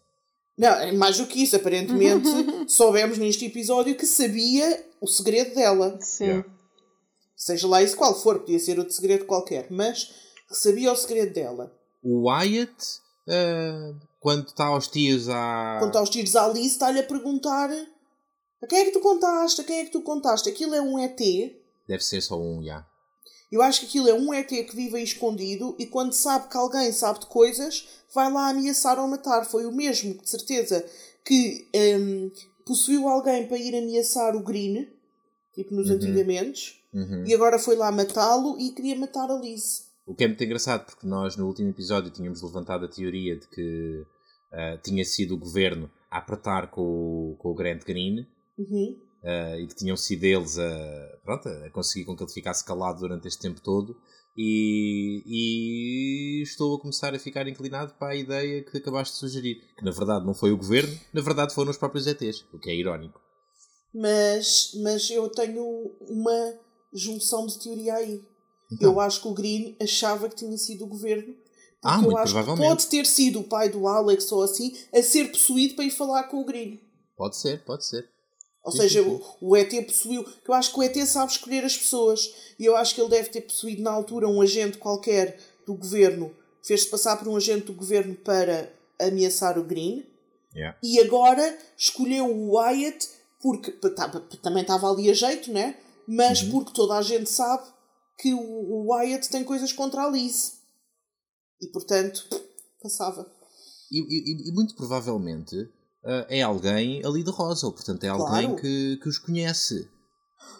Não, 0.60 0.74
é 0.74 0.92
mais 0.92 1.16
do 1.16 1.26
que 1.26 1.42
isso. 1.42 1.56
Aparentemente, 1.56 2.28
soubemos 2.68 3.16
neste 3.16 3.46
episódio 3.46 3.96
que 3.96 4.04
sabia 4.04 4.84
o 5.00 5.06
segredo 5.06 5.54
dela. 5.54 5.98
Sim. 6.02 6.24
Yeah. 6.24 6.48
Seja 7.34 7.66
lá 7.66 7.82
isso 7.82 7.96
qual 7.96 8.14
for, 8.14 8.40
podia 8.40 8.58
ser 8.58 8.78
outro 8.78 8.92
segredo 8.92 9.24
qualquer, 9.24 9.68
mas 9.70 10.12
que 10.46 10.54
sabia 10.54 10.92
o 10.92 10.96
segredo 10.96 11.32
dela. 11.32 11.74
O 12.02 12.28
Wyatt, 12.28 12.76
ah, 13.26 13.94
quando 14.20 14.48
está 14.48 14.66
aos 14.66 14.86
tios 14.86 15.30
à. 15.30 15.78
Quanto 15.80 15.96
aos 15.96 16.10
tiros 16.10 16.36
à 16.36 16.44
Alice, 16.44 16.74
está-lhe 16.74 16.98
a 16.98 17.04
perguntar 17.04 17.70
a 18.62 18.66
quem 18.66 18.80
é 18.80 18.84
que 18.84 18.90
tu 18.90 19.00
contaste? 19.00 19.62
A 19.62 19.64
quem 19.64 19.78
é 19.78 19.84
que 19.86 19.92
tu 19.92 20.02
contaste? 20.02 20.50
Aquilo 20.50 20.74
é 20.74 20.82
um 20.82 20.98
ET. 20.98 21.18
Deve 21.88 22.04
ser 22.04 22.20
só 22.20 22.38
um, 22.38 22.62
já. 22.62 22.86
Eu 23.50 23.62
acho 23.62 23.80
que 23.80 23.86
aquilo 23.86 24.08
é 24.08 24.14
um 24.14 24.32
ET 24.32 24.48
que 24.48 24.76
vive 24.76 24.96
aí 24.96 25.02
escondido 25.02 25.74
e 25.78 25.86
quando 25.86 26.12
sabe 26.12 26.48
que 26.48 26.56
alguém 26.56 26.92
sabe 26.92 27.20
de 27.20 27.26
coisas, 27.26 27.88
vai 28.14 28.30
lá 28.32 28.48
ameaçar 28.50 28.98
ou 28.98 29.08
matar. 29.08 29.44
Foi 29.44 29.66
o 29.66 29.72
mesmo, 29.72 30.14
de 30.14 30.28
certeza, 30.30 30.84
que 31.24 31.66
hum, 31.74 32.30
possuiu 32.64 33.08
alguém 33.08 33.46
para 33.48 33.58
ir 33.58 33.74
ameaçar 33.76 34.36
o 34.36 34.42
Green, 34.42 34.88
tipo 35.54 35.74
nos 35.74 35.90
antigamente, 35.90 36.78
Uhum. 36.92 37.24
e 37.24 37.32
agora 37.32 37.56
foi 37.56 37.76
lá 37.76 37.92
matá-lo 37.92 38.58
e 38.58 38.70
queria 38.70 38.96
matar 38.96 39.30
a 39.30 39.34
Alice. 39.34 39.82
O 40.04 40.12
que 40.14 40.24
é 40.24 40.26
muito 40.26 40.42
engraçado, 40.42 40.86
porque 40.86 41.06
nós 41.06 41.36
no 41.36 41.46
último 41.46 41.70
episódio 41.70 42.10
tínhamos 42.10 42.42
levantado 42.42 42.84
a 42.84 42.88
teoria 42.88 43.36
de 43.36 43.46
que 43.48 44.02
ah, 44.52 44.76
tinha 44.82 45.04
sido 45.04 45.34
o 45.34 45.38
governo 45.38 45.88
a 46.10 46.18
apertar 46.18 46.68
com 46.70 46.82
o, 46.82 47.36
com 47.38 47.50
o 47.50 47.54
Grant 47.54 47.84
Green 47.84 48.26
Uhum. 48.58 48.98
Ah, 49.24 49.58
e 49.58 49.66
que 49.66 49.74
tinham 49.74 49.96
sido 49.96 50.24
eles 50.24 50.58
a, 50.58 51.18
pronto, 51.24 51.48
a 51.48 51.70
conseguir 51.70 52.04
com 52.06 52.16
que 52.16 52.22
ele 52.22 52.32
ficasse 52.32 52.64
calado 52.64 53.00
durante 53.00 53.28
este 53.28 53.40
tempo 53.40 53.60
todo. 53.60 53.96
E, 54.36 55.22
e 55.26 56.42
estou 56.42 56.76
a 56.76 56.80
começar 56.80 57.14
a 57.14 57.18
ficar 57.18 57.46
inclinado 57.48 57.94
para 57.98 58.12
a 58.12 58.16
ideia 58.16 58.62
que 58.62 58.78
acabaste 58.78 59.14
de 59.14 59.20
sugerir, 59.20 59.56
que 59.76 59.84
na 59.84 59.90
verdade 59.90 60.24
não 60.24 60.32
foi 60.32 60.52
o 60.52 60.56
governo, 60.56 60.96
na 61.12 61.20
verdade 61.20 61.52
foram 61.52 61.70
os 61.70 61.76
próprios 61.76 62.06
ETs, 62.06 62.44
o 62.52 62.58
que 62.58 62.70
é 62.70 62.74
irónico. 62.74 63.20
Mas, 63.92 64.70
mas 64.82 65.10
eu 65.10 65.28
tenho 65.28 65.64
uma 66.08 66.54
junção 66.94 67.46
de 67.46 67.58
teoria 67.58 67.94
aí. 67.94 68.22
Então. 68.72 68.92
Eu 68.92 69.00
acho 69.00 69.20
que 69.20 69.28
o 69.28 69.34
Green 69.34 69.76
achava 69.82 70.28
que 70.28 70.36
tinha 70.36 70.56
sido 70.56 70.84
o 70.84 70.88
governo. 70.88 71.34
Porque 71.34 71.38
Ah, 71.82 71.96
eu 71.96 72.02
muito 72.02 72.18
acho 72.18 72.32
que 72.32 72.38
provavelmente. 72.38 72.68
pode 72.68 72.86
ter 72.86 73.06
sido 73.06 73.40
o 73.40 73.44
pai 73.44 73.68
do 73.68 73.88
Alex 73.88 74.30
ou 74.30 74.42
assim 74.42 74.72
a 74.94 75.02
ser 75.02 75.32
possuído 75.32 75.74
para 75.74 75.84
ir 75.84 75.90
falar 75.90 76.24
com 76.24 76.40
o 76.40 76.44
Green. 76.44 76.80
Pode 77.16 77.36
ser, 77.36 77.64
pode 77.64 77.84
ser. 77.84 78.08
Ou 78.64 78.72
Sim, 78.72 78.78
seja, 78.78 79.02
sim. 79.02 79.08
O, 79.40 79.48
o 79.50 79.56
ET 79.56 79.70
possuiu. 79.86 80.22
que 80.24 80.50
Eu 80.50 80.54
acho 80.54 80.72
que 80.72 80.78
o 80.78 80.82
ET 80.82 80.96
sabe 81.06 81.32
escolher 81.32 81.64
as 81.64 81.76
pessoas. 81.76 82.32
E 82.58 82.64
eu 82.66 82.76
acho 82.76 82.94
que 82.94 83.00
ele 83.00 83.08
deve 83.10 83.28
ter 83.30 83.40
possuído 83.42 83.82
na 83.82 83.90
altura 83.90 84.28
um 84.28 84.40
agente 84.42 84.76
qualquer 84.78 85.38
do 85.66 85.74
governo. 85.74 86.34
Fez-se 86.62 86.88
passar 86.88 87.16
por 87.16 87.26
um 87.28 87.36
agente 87.36 87.66
do 87.66 87.72
governo 87.72 88.14
para 88.16 88.70
ameaçar 89.00 89.58
o 89.58 89.64
Green. 89.64 90.04
Yeah. 90.54 90.76
E 90.82 91.00
agora 91.00 91.56
escolheu 91.78 92.26
o 92.26 92.56
Wyatt 92.56 93.08
porque 93.40 93.70
tá- 93.72 94.08
também 94.42 94.62
estava 94.62 94.90
ali 94.90 95.08
a 95.08 95.14
jeito, 95.14 95.50
né? 95.50 95.78
Mas 96.06 96.42
Uhum. 96.42 96.50
porque 96.50 96.72
toda 96.74 96.96
a 96.98 97.02
gente 97.02 97.30
sabe 97.30 97.66
que 98.18 98.34
o, 98.34 98.40
o 98.40 98.92
Wyatt 98.92 99.30
tem 99.30 99.42
coisas 99.42 99.72
contra 99.72 100.02
a 100.04 100.10
Liz. 100.10 100.58
E 101.62 101.66
portanto, 101.68 102.26
passava. 102.82 103.26
E, 103.90 103.98
e- 104.00 104.48
e 104.50 104.52
muito 104.52 104.74
provavelmente 104.74 105.56
ah, 106.04 106.26
é 106.28 106.42
alguém 106.42 107.04
ali 107.04 107.22
de 107.22 107.30
Rosa, 107.30 107.66
ou 107.66 107.72
portanto 107.72 108.04
é 108.04 108.08
alguém 108.08 108.46
Claro. 108.48 108.56
que, 108.56 108.98
que 109.02 109.08
os 109.08 109.18
conhece. 109.18 109.88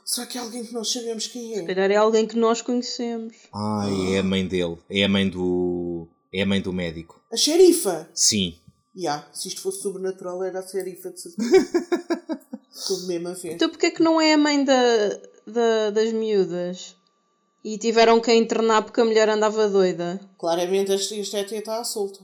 Será 0.04 0.26
que 0.26 0.36
é 0.38 0.40
alguém 0.40 0.64
que 0.64 0.72
nós 0.72 0.90
sabemos 0.92 1.26
quem 1.28 1.54
Se 1.54 1.60
é? 1.60 1.66
calhar 1.66 1.90
é 1.90 1.96
alguém 1.96 2.26
que 2.26 2.36
nós 2.36 2.60
conhecemos. 2.62 3.34
Ai, 3.52 4.14
é 4.14 4.18
a 4.18 4.22
mãe 4.22 4.46
dele. 4.46 4.76
É 4.90 5.04
a 5.04 5.08
mãe 5.08 5.28
do. 5.28 6.08
É 6.32 6.42
a 6.42 6.46
mãe 6.46 6.60
do 6.60 6.72
médico. 6.72 7.20
A 7.32 7.36
xerifa! 7.36 8.08
Sim. 8.14 8.56
Ya, 8.96 9.24
se 9.32 9.48
isto 9.48 9.60
fosse 9.62 9.82
sobrenatural 9.82 10.42
era 10.42 10.58
a 10.60 10.66
xerifa 10.66 11.10
de 11.10 11.20
certeza. 11.20 11.50
Estou 12.72 13.06
mesmo 13.06 13.28
a 13.28 13.32
ver. 13.34 13.52
Então 13.52 13.68
porquê 13.68 13.86
é 13.86 13.90
que 13.90 14.02
não 14.02 14.20
é 14.20 14.32
a 14.32 14.38
mãe 14.38 14.64
da, 14.64 15.08
da- 15.46 15.90
das 15.90 16.12
miúdas? 16.12 16.96
E 17.64 17.76
tiveram 17.78 18.20
que 18.20 18.30
a 18.30 18.34
internar 18.34 18.82
porque 18.82 19.00
a 19.00 19.04
mulher 19.04 19.28
andava 19.28 19.68
doida. 19.68 20.18
Claramente 20.38 20.92
esta 20.92 21.14
ET 21.38 21.52
está 21.52 21.78
à 21.80 21.84
solta. 21.84 22.20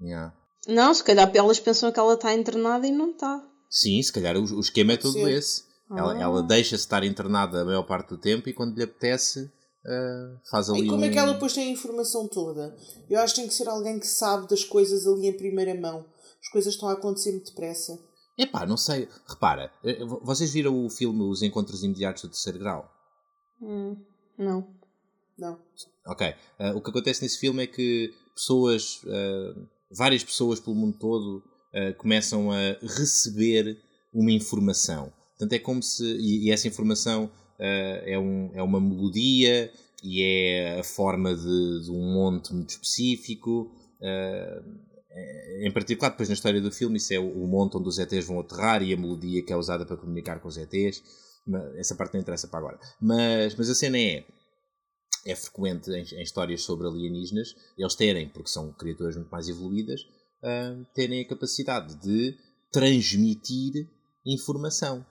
Yeah. 0.00 0.32
Não, 0.66 0.92
se 0.94 1.02
calhar 1.04 1.30
elas 1.34 1.60
pensam 1.60 1.90
que 1.92 1.98
ela 1.98 2.14
está 2.14 2.34
internada 2.34 2.86
e 2.86 2.90
não 2.92 3.10
está. 3.10 3.42
Sim, 3.70 4.02
se 4.02 4.12
calhar 4.12 4.36
o, 4.36 4.42
o 4.42 4.60
esquema 4.60 4.92
é 4.92 4.96
todo 4.96 5.12
Sim. 5.12 5.28
esse. 5.30 5.64
Ela, 5.90 6.14
Ah. 6.14 6.20
ela 6.20 6.42
deixa-se 6.42 6.82
estar 6.82 7.04
internada 7.04 7.62
a 7.62 7.64
maior 7.64 7.84
parte 7.84 8.08
do 8.08 8.18
tempo 8.18 8.48
e 8.48 8.52
quando 8.52 8.76
lhe 8.76 8.82
apetece 8.82 9.50
ah, 9.86 10.36
faz 10.50 10.68
ali 10.68 10.82
E 10.84 10.88
como 10.88 11.02
um... 11.02 11.04
é 11.04 11.10
que 11.10 11.18
ela 11.18 11.32
depois 11.34 11.52
tem 11.52 11.68
a 11.68 11.70
informação 11.72 12.26
toda? 12.26 12.76
Eu 13.08 13.20
acho 13.20 13.34
que 13.34 13.40
tem 13.40 13.48
que 13.48 13.54
ser 13.54 13.68
alguém 13.68 14.00
que 14.00 14.06
sabe 14.06 14.48
das 14.48 14.64
coisas 14.64 15.06
ali 15.06 15.28
em 15.28 15.36
primeira 15.36 15.74
mão. 15.80 16.04
As 16.42 16.48
coisas 16.48 16.74
estão 16.74 16.88
a 16.88 16.92
acontecer 16.94 17.30
muito 17.32 17.46
depressa. 17.50 17.96
Epá, 18.36 18.66
não 18.66 18.76
sei. 18.76 19.08
Repara, 19.28 19.70
eh, 19.84 20.04
vo- 20.04 20.20
vocês 20.24 20.52
viram 20.52 20.84
o 20.84 20.90
filme 20.90 21.22
Os 21.22 21.40
Encontros 21.42 21.82
Imediatos 21.84 22.22
do 22.22 22.28
Terceiro 22.30 22.58
Grau? 22.58 22.90
Hum, 23.62 23.96
não. 24.36 24.66
Não. 25.38 25.58
Ok. 26.06 26.34
Ah, 26.58 26.72
o 26.74 26.80
que 26.80 26.90
acontece 26.90 27.22
nesse 27.22 27.38
filme 27.38 27.62
é 27.62 27.66
que 27.66 28.12
pessoas, 28.34 29.00
ah, 29.06 29.54
várias 29.90 30.24
pessoas 30.24 30.60
pelo 30.60 30.76
mundo 30.76 30.96
todo, 30.98 31.42
ah, 31.74 31.92
começam 31.94 32.50
a 32.50 32.76
receber 32.80 33.76
uma 34.12 34.32
informação. 34.32 35.12
Portanto, 35.30 35.52
é 35.52 35.58
como 35.58 35.82
se. 35.82 36.04
E, 36.04 36.46
e 36.46 36.50
essa 36.50 36.66
informação 36.66 37.30
ah, 37.60 38.02
é, 38.04 38.18
um, 38.18 38.50
é 38.54 38.62
uma 38.62 38.80
melodia 38.80 39.70
e 40.02 40.22
é 40.22 40.80
a 40.80 40.84
forma 40.84 41.34
de, 41.34 41.84
de 41.84 41.90
um 41.90 42.14
monte 42.14 42.54
muito 42.54 42.70
específico. 42.70 43.70
ah, 44.02 44.62
em 45.62 45.70
particular, 45.72 46.10
depois 46.10 46.28
na 46.28 46.34
história 46.34 46.60
do 46.60 46.70
filme, 46.70 46.98
isso 46.98 47.12
é 47.14 47.18
o, 47.18 47.44
o 47.44 47.46
monte 47.46 47.76
onde 47.76 47.88
os 47.88 47.98
ETs 47.98 48.26
vão 48.26 48.40
aterrar 48.40 48.82
e 48.82 48.92
a 48.92 48.96
melodia 48.96 49.42
que 49.42 49.52
é 49.52 49.56
usada 49.56 49.86
para 49.86 49.96
comunicar 49.96 50.40
com 50.40 50.48
os 50.48 50.56
ETs. 50.56 51.02
Mas 51.46 51.76
essa 51.76 51.94
parte 51.94 52.14
não 52.14 52.20
interessa 52.20 52.48
para 52.48 52.58
agora. 52.58 52.80
Mas, 53.00 53.54
mas 53.54 53.70
a 53.70 53.74
cena 53.74 53.98
é 53.98 54.24
é 55.26 55.34
frequente 55.34 55.90
em, 55.90 56.02
em 56.02 56.22
histórias 56.22 56.62
sobre 56.62 56.86
alienígenas 56.86 57.54
eles 57.76 57.94
terem, 57.94 58.28
porque 58.28 58.48
são 58.48 58.72
criaturas 58.72 59.16
muito 59.16 59.30
mais 59.30 59.48
evoluídas, 59.48 60.00
ah, 60.42 60.76
terem 60.94 61.20
a 61.20 61.28
capacidade 61.28 61.94
de 61.96 62.36
transmitir 62.72 63.88
informação. 64.24 65.04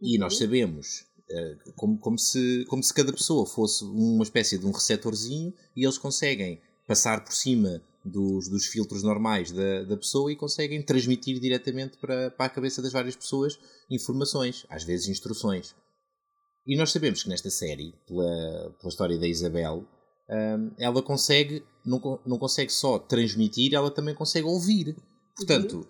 E 0.00 0.18
nós 0.18 0.36
sabemos, 0.36 1.06
ah, 1.30 1.72
como, 1.76 1.98
como, 1.98 2.18
se, 2.18 2.64
como 2.68 2.82
se 2.82 2.92
cada 2.92 3.12
pessoa 3.12 3.46
fosse 3.46 3.84
uma 3.84 4.24
espécie 4.24 4.58
de 4.58 4.66
um 4.66 4.72
receptorzinho 4.72 5.54
e 5.76 5.84
eles 5.84 5.96
conseguem 5.96 6.60
passar 6.86 7.24
por 7.24 7.32
cima 7.32 7.80
dos, 8.04 8.48
dos 8.48 8.66
filtros 8.66 9.02
normais 9.02 9.50
da, 9.50 9.84
da 9.84 9.96
pessoa 9.96 10.30
e 10.30 10.36
conseguem 10.36 10.82
transmitir 10.82 11.40
diretamente 11.40 11.96
para, 11.96 12.30
para 12.30 12.46
a 12.46 12.50
cabeça 12.50 12.82
das 12.82 12.92
várias 12.92 13.16
pessoas 13.16 13.58
informações, 13.90 14.66
às 14.68 14.84
vezes 14.84 15.08
instruções. 15.08 15.74
E 16.66 16.76
nós 16.76 16.92
sabemos 16.92 17.22
que 17.22 17.28
nesta 17.28 17.50
série, 17.50 17.94
pela, 18.06 18.74
pela 18.78 18.88
história 18.88 19.18
da 19.18 19.26
Isabel, 19.26 19.86
hum, 20.30 20.70
ela 20.78 21.02
consegue, 21.02 21.62
não, 21.84 22.20
não 22.26 22.38
consegue 22.38 22.72
só 22.72 22.98
transmitir, 22.98 23.74
ela 23.74 23.90
também 23.90 24.14
consegue 24.14 24.46
ouvir. 24.46 24.96
Portanto, 25.36 25.86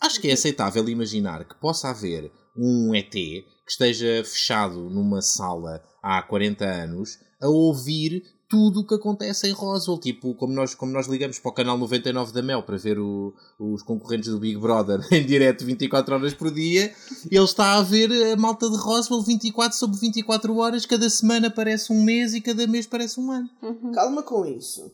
acho 0.00 0.20
que 0.20 0.28
é 0.28 0.32
aceitável 0.32 0.88
imaginar 0.88 1.44
que 1.44 1.54
possa 1.54 1.90
haver 1.90 2.30
um 2.56 2.94
ET 2.94 3.10
que 3.10 3.44
esteja 3.68 4.24
fechado 4.24 4.90
numa 4.90 5.22
sala 5.22 5.82
há 6.02 6.20
40 6.22 6.64
anos 6.64 7.18
a 7.40 7.48
ouvir 7.48 8.24
tudo 8.50 8.80
o 8.80 8.84
que 8.84 8.94
acontece 8.94 9.46
em 9.48 9.52
Roswell. 9.52 9.96
Tipo, 9.96 10.34
como 10.34 10.52
nós, 10.52 10.74
como 10.74 10.90
nós 10.92 11.06
ligamos 11.06 11.38
para 11.38 11.50
o 11.50 11.54
canal 11.54 11.78
99 11.78 12.32
da 12.32 12.42
Mel 12.42 12.64
para 12.64 12.76
ver 12.76 12.98
o, 12.98 13.32
os 13.58 13.82
concorrentes 13.84 14.28
do 14.28 14.40
Big 14.40 14.58
Brother 14.58 15.00
em 15.12 15.24
direto 15.24 15.64
24 15.64 16.16
horas 16.16 16.34
por 16.34 16.50
dia, 16.50 16.92
ele 17.30 17.44
está 17.44 17.74
a 17.76 17.82
ver 17.82 18.10
a 18.32 18.36
malta 18.36 18.68
de 18.68 18.76
Roswell 18.76 19.22
24 19.22 19.78
sobre 19.78 19.98
24 20.00 20.56
horas, 20.56 20.84
cada 20.84 21.08
semana 21.08 21.48
parece 21.48 21.92
um 21.92 22.02
mês 22.02 22.34
e 22.34 22.40
cada 22.40 22.66
mês 22.66 22.86
parece 22.86 23.20
um 23.20 23.30
ano. 23.30 23.48
Uhum. 23.62 23.92
Calma 23.92 24.22
com 24.24 24.44
isso. 24.44 24.90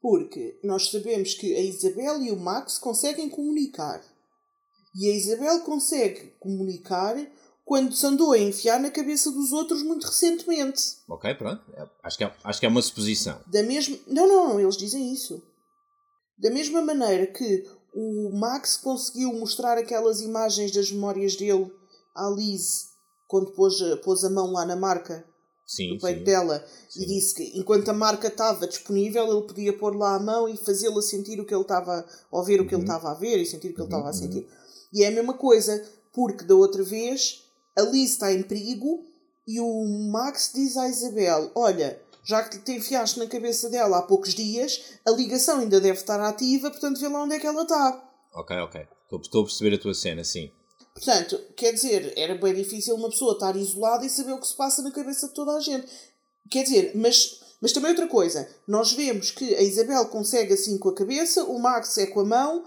Porque 0.00 0.58
nós 0.64 0.90
sabemos 0.90 1.34
que 1.34 1.54
a 1.54 1.60
Isabel 1.60 2.22
e 2.22 2.32
o 2.32 2.40
Max 2.40 2.78
conseguem 2.78 3.28
comunicar. 3.28 4.02
E 4.96 5.10
a 5.10 5.14
Isabel 5.14 5.60
consegue 5.60 6.32
comunicar 6.40 7.16
quando 7.64 7.94
se 7.94 8.04
andou 8.06 8.32
a 8.32 8.38
enfiar 8.38 8.78
na 8.78 8.90
cabeça 8.90 9.30
dos 9.30 9.50
outros 9.52 9.82
muito 9.82 10.06
recentemente. 10.06 10.96
Ok, 11.08 11.34
pronto. 11.34 11.62
É- 11.74 11.88
Acho 12.02 12.18
que 12.18 12.24
é, 12.24 12.34
acho 12.44 12.60
que 12.60 12.66
é 12.66 12.68
uma 12.68 12.82
suposição. 12.82 13.40
Da 13.46 13.62
mesma. 13.62 13.96
Não, 14.06 14.28
não, 14.28 14.48
não, 14.50 14.60
eles 14.60 14.76
dizem 14.76 15.12
isso. 15.12 15.42
Da 16.38 16.50
mesma 16.50 16.82
maneira 16.82 17.26
que 17.26 17.64
o 17.94 18.30
Max 18.36 18.76
conseguiu 18.76 19.32
mostrar 19.32 19.78
aquelas 19.78 20.20
imagens 20.20 20.72
das 20.72 20.90
memórias 20.90 21.36
dele 21.36 21.72
à 22.14 22.28
Liz 22.28 22.86
quando 23.28 23.52
pôs, 23.52 23.76
pôs 24.04 24.24
a 24.24 24.30
mão 24.30 24.50
lá 24.52 24.66
na 24.66 24.76
marca 24.76 25.24
Sim, 25.66 25.94
do 25.94 26.00
peito 26.00 26.18
sim. 26.18 26.24
dela 26.24 26.62
Sim. 26.90 27.02
e 27.02 27.06
disse 27.06 27.34
que 27.34 27.58
enquanto 27.58 27.88
a 27.88 27.92
marca 27.94 28.26
estava 28.28 28.66
disponível 28.66 29.26
ele 29.32 29.46
podia 29.46 29.72
pôr 29.72 29.96
lá 29.96 30.16
a 30.16 30.18
mão 30.20 30.46
e 30.48 30.56
fazê-la 30.56 31.00
sentir 31.00 31.40
o 31.40 31.44
que 31.46 31.54
ele 31.54 31.62
estava 31.62 32.04
ou 32.30 32.44
ver 32.44 32.60
o 32.60 32.66
que 32.66 32.74
ele 32.74 32.82
Uhum. 32.82 32.88
estava 32.88 33.10
a 33.12 33.14
ver 33.14 33.38
e 33.38 33.46
sentir 33.46 33.70
o 33.70 33.74
que 33.74 33.80
ele 33.80 33.82
Uhum, 33.82 33.86
estava 33.86 34.04
a 34.04 34.06
uhum. 34.08 34.12
sentir. 34.12 34.46
E 34.92 35.02
é 35.04 35.08
a 35.08 35.10
mesma 35.12 35.34
coisa, 35.34 35.82
porque 36.12 36.44
da 36.44 36.54
outra 36.54 36.82
vez 36.82 37.43
a 37.76 37.82
Liz 37.82 38.12
está 38.12 38.32
em 38.32 38.42
perigo 38.42 39.04
e 39.46 39.60
o 39.60 40.08
Max 40.10 40.52
diz 40.54 40.76
à 40.76 40.88
Isabel: 40.88 41.50
Olha, 41.54 42.00
já 42.24 42.42
que 42.42 42.58
te 42.58 42.72
enfiaste 42.72 43.18
na 43.18 43.26
cabeça 43.26 43.68
dela 43.68 43.98
há 43.98 44.02
poucos 44.02 44.34
dias, 44.34 44.98
a 45.06 45.10
ligação 45.10 45.60
ainda 45.60 45.80
deve 45.80 45.98
estar 45.98 46.20
ativa, 46.20 46.70
portanto 46.70 46.98
vê 46.98 47.08
lá 47.08 47.22
onde 47.22 47.34
é 47.34 47.38
que 47.38 47.46
ela 47.46 47.62
está. 47.62 48.10
Ok, 48.32 48.56
ok. 48.56 48.86
Estou, 49.22 49.42
a 49.42 49.44
perceber 49.44 49.76
a 49.76 49.78
tua 49.78 49.94
cena, 49.94 50.24
sim. 50.24 50.50
Portanto, 50.94 51.38
quer 51.56 51.72
dizer, 51.72 52.12
era 52.16 52.34
bem 52.34 52.54
difícil 52.54 52.94
uma 52.94 53.10
pessoa 53.10 53.34
estar 53.34 53.54
isolada 53.56 54.06
e 54.06 54.10
saber 54.10 54.32
o 54.32 54.40
que 54.40 54.46
se 54.46 54.56
passa 54.56 54.82
na 54.82 54.90
cabeça 54.90 55.28
de 55.28 55.34
toda 55.34 55.52
a 55.52 55.60
gente. 55.60 55.86
Quer 56.50 56.64
dizer, 56.64 56.92
mas, 56.94 57.40
mas 57.60 57.72
também 57.72 57.90
outra 57.90 58.06
coisa. 58.06 58.48
Nós 58.66 58.92
vemos 58.92 59.30
que 59.30 59.54
a 59.54 59.62
Isabel 59.62 60.06
consegue 60.06 60.54
assim 60.54 60.78
com 60.78 60.88
a 60.88 60.94
cabeça, 60.94 61.44
o 61.44 61.58
Max 61.58 61.98
é 61.98 62.06
com 62.06 62.20
a 62.20 62.24
mão. 62.24 62.64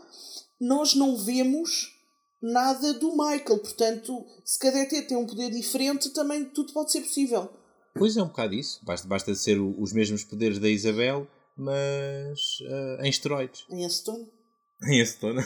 Nós 0.60 0.94
não 0.94 1.18
vemos 1.18 1.97
nada 2.42 2.94
do 2.94 3.12
Michael. 3.12 3.60
Portanto, 3.60 4.26
se 4.46 4.58
cada 4.60 4.80
ET 4.80 4.90
tem 5.08 5.18
um 5.18 5.26
poder 5.26 5.50
diferente, 5.52 6.10
também 6.12 6.46
tudo 6.46 6.74
pode 6.74 6.92
ser 6.92 7.02
possível. 7.02 7.50
Pois 7.96 8.16
é 8.16 8.22
um 8.24 8.28
bocado 8.28 8.54
isso. 8.54 8.80
Basta, 8.86 9.08
basta 9.08 9.34
ser 9.36 9.60
o- 9.60 9.76
os 9.82 9.92
mesmos 9.94 10.24
poderes 10.24 10.60
da 10.60 10.70
Isabel, 10.70 11.28
mas 11.58 12.40
ah, 12.70 13.00
em 13.06 13.10
esteroides. 13.10 13.66
Em 13.70 13.86
Aston. 13.86 14.28
Em 14.88 15.02
acetona. 15.02 15.44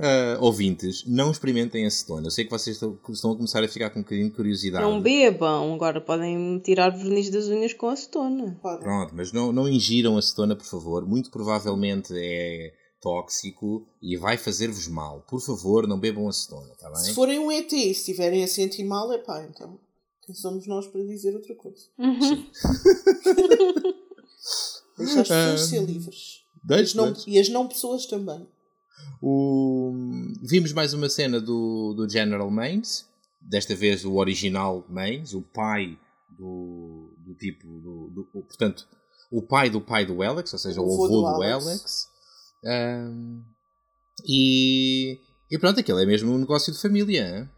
Ah, 0.00 0.38
ouvintes, 0.40 1.04
não 1.06 1.30
experimentem 1.30 1.84
acetona. 1.86 2.26
Eu 2.26 2.30
sei 2.30 2.44
que 2.46 2.50
vocês 2.50 2.76
estão, 2.76 2.98
estão 3.10 3.32
a 3.32 3.36
começar 3.36 3.62
a 3.62 3.68
ficar 3.68 3.90
com 3.90 3.98
um 4.00 4.02
bocadinho 4.02 4.30
de 4.30 4.34
curiosidade. 4.36 4.82
Não 4.84 5.00
bebam, 5.02 5.74
agora 5.74 6.00
podem 6.00 6.58
tirar 6.60 6.88
verniz 6.90 7.28
das 7.30 7.46
unhas 7.48 7.74
com 7.74 7.88
acetona. 7.88 8.58
Pronto, 8.62 9.14
mas 9.14 9.32
não, 9.32 9.52
não 9.52 9.68
ingiram 9.68 10.16
acetona, 10.16 10.56
por 10.56 10.64
favor. 10.64 11.06
Muito 11.06 11.30
provavelmente 11.30 12.14
é 12.16 12.72
tóxico 13.02 13.84
e 14.00 14.16
vai 14.16 14.38
fazer-vos 14.38 14.86
mal. 14.88 15.20
Por 15.28 15.40
favor, 15.40 15.86
não 15.88 15.98
bebam 16.00 16.28
acetona, 16.28 16.72
está 16.72 16.94
Se 16.94 17.06
bem? 17.06 17.14
forem 17.14 17.38
um 17.40 17.50
ET 17.50 17.70
e 17.72 17.90
estiverem 17.90 18.42
a 18.44 18.48
sentir 18.48 18.84
mal, 18.84 19.12
é 19.12 19.18
pá, 19.18 19.42
então. 19.44 19.78
Quem 20.24 20.34
somos 20.36 20.66
nós 20.68 20.86
para 20.86 21.02
dizer 21.04 21.34
outra 21.34 21.54
coisa? 21.56 21.82
Uhum. 21.98 22.46
Deixa 24.96 25.20
as 25.22 25.28
pessoas 25.28 25.30
Ah, 25.30 25.58
ser 25.58 25.82
livres. 25.84 26.42
Deixe, 26.64 26.84
As 26.84 26.94
não- 26.94 27.14
e 27.26 27.38
as 27.40 27.48
não 27.48 27.66
pessoas 27.66 28.06
também. 28.06 28.46
O... 29.20 29.92
Vimos 30.42 30.72
mais 30.72 30.92
uma 30.94 31.08
cena 31.08 31.40
do, 31.40 31.92
do 31.94 32.08
General 32.08 32.48
Mains, 32.50 33.04
desta 33.40 33.74
vez 33.74 34.04
o 34.04 34.14
original 34.16 34.84
Mains, 34.88 35.34
o 35.34 35.42
pai 35.42 35.98
do, 36.38 37.12
do 37.18 37.34
tipo. 37.34 37.66
Do, 37.66 38.10
do- 38.10 38.28
o- 38.34 38.42
portanto, 38.42 38.86
o 39.30 39.42
pai 39.42 39.70
do 39.70 39.80
pai 39.80 40.06
do 40.06 40.22
Alex, 40.22 40.52
ou 40.52 40.58
seja, 40.58 40.80
o, 40.80 40.84
avô 40.84 41.08
do, 41.08 41.26
Alex. 41.26 42.08
Ahm, 42.64 43.42
e, 44.26 45.18
e 45.50 45.58
pronto, 45.58 45.80
aquilo 45.80 45.98
é 45.98 46.06
mesmo 46.06 46.32
um 46.32 46.38
negócio 46.38 46.72
de 46.72 46.80
família. 46.80 47.38
hein? 47.38 47.50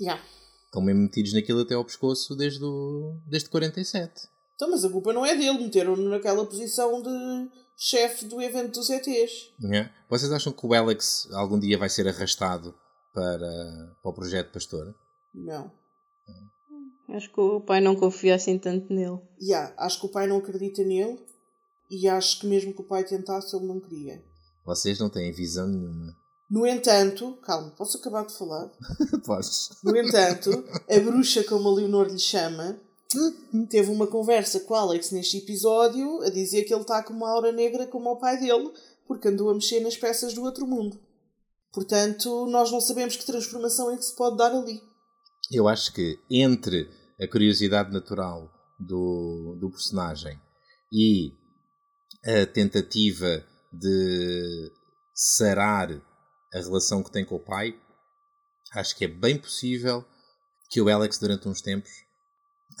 Yeah. 0.00 0.22
Estão 0.66 0.82
mesmo 0.82 1.02
metidos 1.02 1.32
naquilo 1.32 1.60
até 1.60 1.74
ao 1.74 1.84
pescoço 1.84 2.34
desde, 2.36 2.64
o, 2.64 3.18
desde 3.26 3.48
47. 3.48 4.28
Então, 4.54 4.70
mas 4.70 4.84
a 4.84 4.90
culpa 4.90 5.12
não 5.12 5.24
é 5.24 5.34
dele. 5.36 5.58
Meteram-no 5.58 6.08
naquela 6.08 6.44
posição 6.46 7.02
de 7.02 7.50
chefe 7.76 8.24
do 8.24 8.40
evento 8.40 8.78
dos 8.78 8.88
ETs. 8.90 9.50
né? 9.60 9.92
Vocês 10.08 10.32
acham 10.32 10.52
que 10.52 10.66
o 10.66 10.72
Alex 10.74 11.28
algum 11.32 11.58
dia 11.58 11.76
vai 11.76 11.88
ser 11.88 12.08
arrastado 12.08 12.74
para, 13.12 13.94
para 14.02 14.10
o 14.10 14.14
projeto 14.14 14.52
Pastor? 14.52 14.94
Não. 15.34 15.70
Acho 17.08 17.32
que 17.32 17.40
o 17.40 17.60
pai 17.60 17.80
não 17.80 17.94
confia 17.94 18.34
assim 18.34 18.58
tanto 18.58 18.92
nele. 18.92 19.20
Yeah, 19.40 19.72
acho 19.78 20.00
que 20.00 20.06
o 20.06 20.10
pai 20.10 20.26
não 20.26 20.38
acredita 20.38 20.82
nele. 20.82 21.18
E 21.88 22.08
acho 22.08 22.40
que 22.40 22.46
mesmo 22.46 22.74
que 22.74 22.80
o 22.80 22.84
pai 22.84 23.04
tentasse, 23.04 23.54
ele 23.54 23.64
não 23.66 23.78
queria. 23.78 24.24
Vocês 24.66 24.98
não 24.98 25.08
têm 25.08 25.32
visão 25.32 25.68
nenhuma. 25.68 26.14
No 26.48 26.64
entanto, 26.64 27.36
calma, 27.42 27.72
posso 27.72 27.96
acabar 27.96 28.24
de 28.24 28.32
falar? 28.32 28.70
Podes. 29.26 29.68
No 29.82 29.96
entanto, 29.96 30.64
a 30.88 31.00
bruxa, 31.00 31.42
como 31.42 31.68
a 31.68 31.74
Leonor 31.74 32.06
lhe 32.06 32.20
chama, 32.20 32.80
teve 33.68 33.90
uma 33.90 34.06
conversa 34.06 34.60
com 34.60 34.72
o 34.72 34.76
Alex 34.76 35.10
neste 35.10 35.38
episódio 35.38 36.22
a 36.22 36.30
dizer 36.30 36.62
que 36.62 36.72
ele 36.72 36.82
está 36.82 37.02
com 37.02 37.12
uma 37.12 37.28
aura 37.28 37.50
negra 37.50 37.88
como 37.88 38.10
o 38.10 38.20
pai 38.20 38.38
dele, 38.38 38.70
porque 39.08 39.26
andou 39.26 39.50
a 39.50 39.54
mexer 39.54 39.80
nas 39.80 39.96
peças 39.96 40.34
do 40.34 40.44
outro 40.44 40.68
mundo. 40.68 41.00
Portanto, 41.72 42.46
nós 42.46 42.70
não 42.70 42.80
sabemos 42.80 43.16
que 43.16 43.26
transformação 43.26 43.90
é 43.90 43.96
que 43.96 44.04
se 44.04 44.14
pode 44.14 44.36
dar 44.36 44.52
ali. 44.52 44.80
Eu 45.50 45.66
acho 45.66 45.92
que 45.92 46.16
entre 46.30 46.88
a 47.20 47.26
curiosidade 47.26 47.92
natural 47.92 48.48
do, 48.78 49.56
do 49.60 49.68
personagem 49.68 50.40
e 50.92 51.32
a 52.24 52.46
tentativa 52.46 53.44
de 53.78 54.72
sarar 55.14 55.90
a 56.52 56.58
relação 56.58 57.02
que 57.02 57.10
tem 57.10 57.24
com 57.24 57.36
o 57.36 57.44
pai, 57.44 57.78
acho 58.74 58.96
que 58.96 59.04
é 59.04 59.08
bem 59.08 59.38
possível 59.38 60.04
que 60.70 60.80
o 60.80 60.88
Alex, 60.88 61.18
durante 61.18 61.48
uns 61.48 61.60
tempos, 61.60 61.90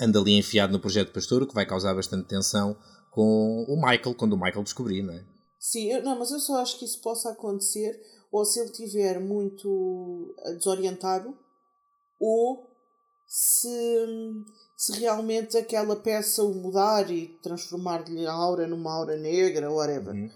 ande 0.00 0.18
ali 0.18 0.38
enfiado 0.38 0.72
no 0.72 0.80
projeto 0.80 1.12
Pastor, 1.12 1.42
o 1.42 1.46
que 1.46 1.54
vai 1.54 1.66
causar 1.66 1.94
bastante 1.94 2.28
tensão 2.28 2.76
com 3.10 3.64
o 3.68 3.76
Michael, 3.76 4.14
quando 4.14 4.34
o 4.34 4.36
Michael 4.36 4.62
descobrir, 4.62 5.02
não 5.02 5.14
é? 5.14 5.24
Sim, 5.58 5.90
eu, 5.90 6.02
não, 6.02 6.18
mas 6.18 6.30
eu 6.30 6.38
só 6.38 6.60
acho 6.60 6.78
que 6.78 6.84
isso 6.84 7.00
possa 7.00 7.30
acontecer 7.30 7.98
ou 8.30 8.44
se 8.44 8.60
ele 8.60 8.70
estiver 8.70 9.18
muito 9.18 10.34
eh, 10.44 10.52
desorientado 10.52 11.36
ou 12.20 12.70
se, 13.26 14.06
se 14.76 14.92
realmente 15.00 15.56
aquela 15.56 15.96
peça 15.96 16.42
o 16.42 16.54
mudar 16.54 17.10
e 17.10 17.28
transformar-lhe 17.42 18.26
a 18.26 18.32
aura 18.32 18.66
numa 18.66 18.92
aura 18.92 19.16
negra, 19.16 19.70
whatever. 19.70 20.14
Uhum. 20.14 20.30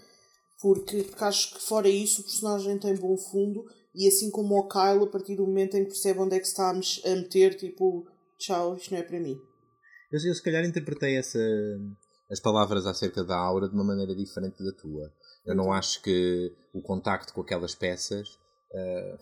Porque, 0.61 1.05
acho 1.19 1.55
que 1.55 1.61
fora 1.61 1.89
isso 1.89 2.21
o 2.21 2.23
personagem 2.23 2.77
tem 2.77 2.95
bom 2.95 3.17
fundo 3.17 3.65
e 3.93 4.07
assim 4.07 4.29
como 4.29 4.57
o 4.57 4.67
Kyle, 4.67 5.03
a 5.03 5.07
partir 5.07 5.35
do 5.35 5.45
momento 5.45 5.75
em 5.75 5.83
que 5.83 5.89
percebe 5.89 6.19
onde 6.19 6.35
é 6.35 6.39
que 6.39 6.47
está 6.47 6.69
a 6.69 6.73
meter, 7.15 7.55
tipo, 7.55 8.07
tchau, 8.37 8.75
isto 8.75 8.91
não 8.91 8.99
é 8.99 9.03
para 9.03 9.19
mim. 9.19 9.37
Eu, 10.11 10.19
eu 10.27 10.35
se 10.35 10.43
calhar 10.43 10.63
interpretei 10.63 11.17
essa, 11.17 11.39
as 12.29 12.39
palavras 12.39 12.85
acerca 12.85 13.23
da 13.23 13.37
aura 13.37 13.67
de 13.67 13.75
uma 13.75 13.83
maneira 13.83 14.15
diferente 14.15 14.63
da 14.63 14.71
tua. 14.73 15.11
Eu 15.45 15.55
não 15.55 15.73
acho 15.73 16.01
que 16.01 16.53
o 16.73 16.81
contacto 16.81 17.33
com 17.33 17.41
aquelas 17.41 17.75
peças 17.75 18.29
ah, 18.73 19.17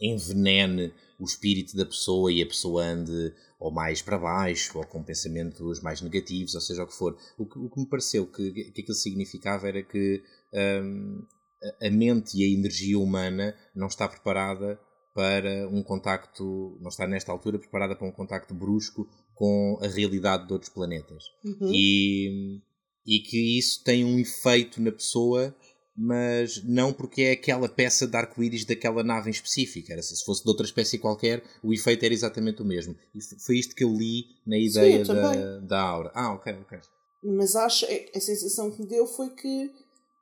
envenene 0.00 0.92
o 1.18 1.24
espírito 1.24 1.76
da 1.76 1.86
pessoa 1.86 2.32
e 2.32 2.42
a 2.42 2.46
pessoa 2.46 2.84
ande 2.84 3.32
ou 3.64 3.72
mais 3.72 4.02
para 4.02 4.18
baixo 4.18 4.76
ou 4.76 4.84
com 4.84 5.02
pensamentos 5.02 5.80
mais 5.80 6.02
negativos, 6.02 6.54
ou 6.54 6.60
seja 6.60 6.82
o 6.82 6.86
que 6.86 6.92
for. 6.94 7.16
O 7.38 7.46
que, 7.46 7.58
o 7.58 7.70
que 7.70 7.80
me 7.80 7.88
pareceu 7.88 8.26
que, 8.26 8.52
que 8.52 8.82
aquilo 8.82 8.94
significava 8.94 9.66
era 9.66 9.82
que 9.82 10.22
a- 10.52 11.86
a 11.86 11.90
mente 11.90 12.36
e 12.36 12.44
a 12.44 12.58
energia 12.58 12.98
humana 12.98 13.56
não 13.74 13.86
está 13.86 14.06
preparada 14.06 14.78
para 15.14 15.66
um 15.70 15.82
contacto, 15.82 16.76
não 16.82 16.90
está 16.90 17.06
nesta 17.06 17.32
altura 17.32 17.58
preparada 17.58 17.96
para 17.96 18.06
um 18.06 18.12
contacto 18.12 18.52
brusco 18.52 19.08
com 19.34 19.78
a 19.80 19.86
realidade 19.86 20.46
de 20.46 20.52
outros 20.52 20.70
planetas. 20.70 21.24
Uhum. 21.42 21.70
E, 21.72 22.60
e 23.06 23.20
que 23.20 23.58
isso 23.58 23.82
tem 23.82 24.04
um 24.04 24.18
efeito 24.18 24.82
na 24.82 24.92
pessoa, 24.92 25.56
mas 25.96 26.62
não 26.64 26.92
porque 26.92 27.22
é 27.22 27.32
aquela 27.32 27.68
peça 27.68 28.06
de 28.06 28.16
arco-íris 28.16 28.64
daquela 28.64 29.04
nave 29.04 29.28
em 29.28 29.32
específico. 29.32 29.92
Era, 29.92 30.02
se 30.02 30.24
fosse 30.24 30.42
de 30.42 30.48
outra 30.48 30.66
espécie 30.66 30.98
qualquer, 30.98 31.42
o 31.62 31.72
efeito 31.72 32.04
era 32.04 32.12
exatamente 32.12 32.62
o 32.62 32.64
mesmo. 32.64 32.96
E 33.14 33.20
foi 33.38 33.58
isto 33.58 33.74
que 33.74 33.84
eu 33.84 33.94
li 33.94 34.26
na 34.46 34.58
ideia 34.58 34.98
eu 34.98 35.04
da, 35.06 35.60
da 35.60 35.80
aura. 35.80 36.10
Ah, 36.14 36.32
ok, 36.32 36.52
ok. 36.62 36.78
Mas 37.22 37.54
acho, 37.54 37.86
é- 37.86 38.10
a 38.14 38.20
sensação 38.20 38.70
que 38.70 38.82
me 38.82 38.88
deu 38.88 39.06
foi 39.06 39.30
que 39.30 39.70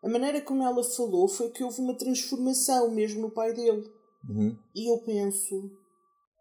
a 0.03 0.09
maneira 0.09 0.41
como 0.43 0.63
ela 0.63 0.85
falou 0.85 1.27
foi 1.27 1.51
que 1.51 1.65
houve 1.65 1.81
uma 1.81 1.97
transformação 1.97 2.91
mesmo 2.91 3.23
no 3.23 3.31
pai 3.31 3.55
dele. 3.55 3.91
Uhum. 4.29 4.57
E 4.75 4.93
eu 4.93 4.99
penso, 4.99 5.71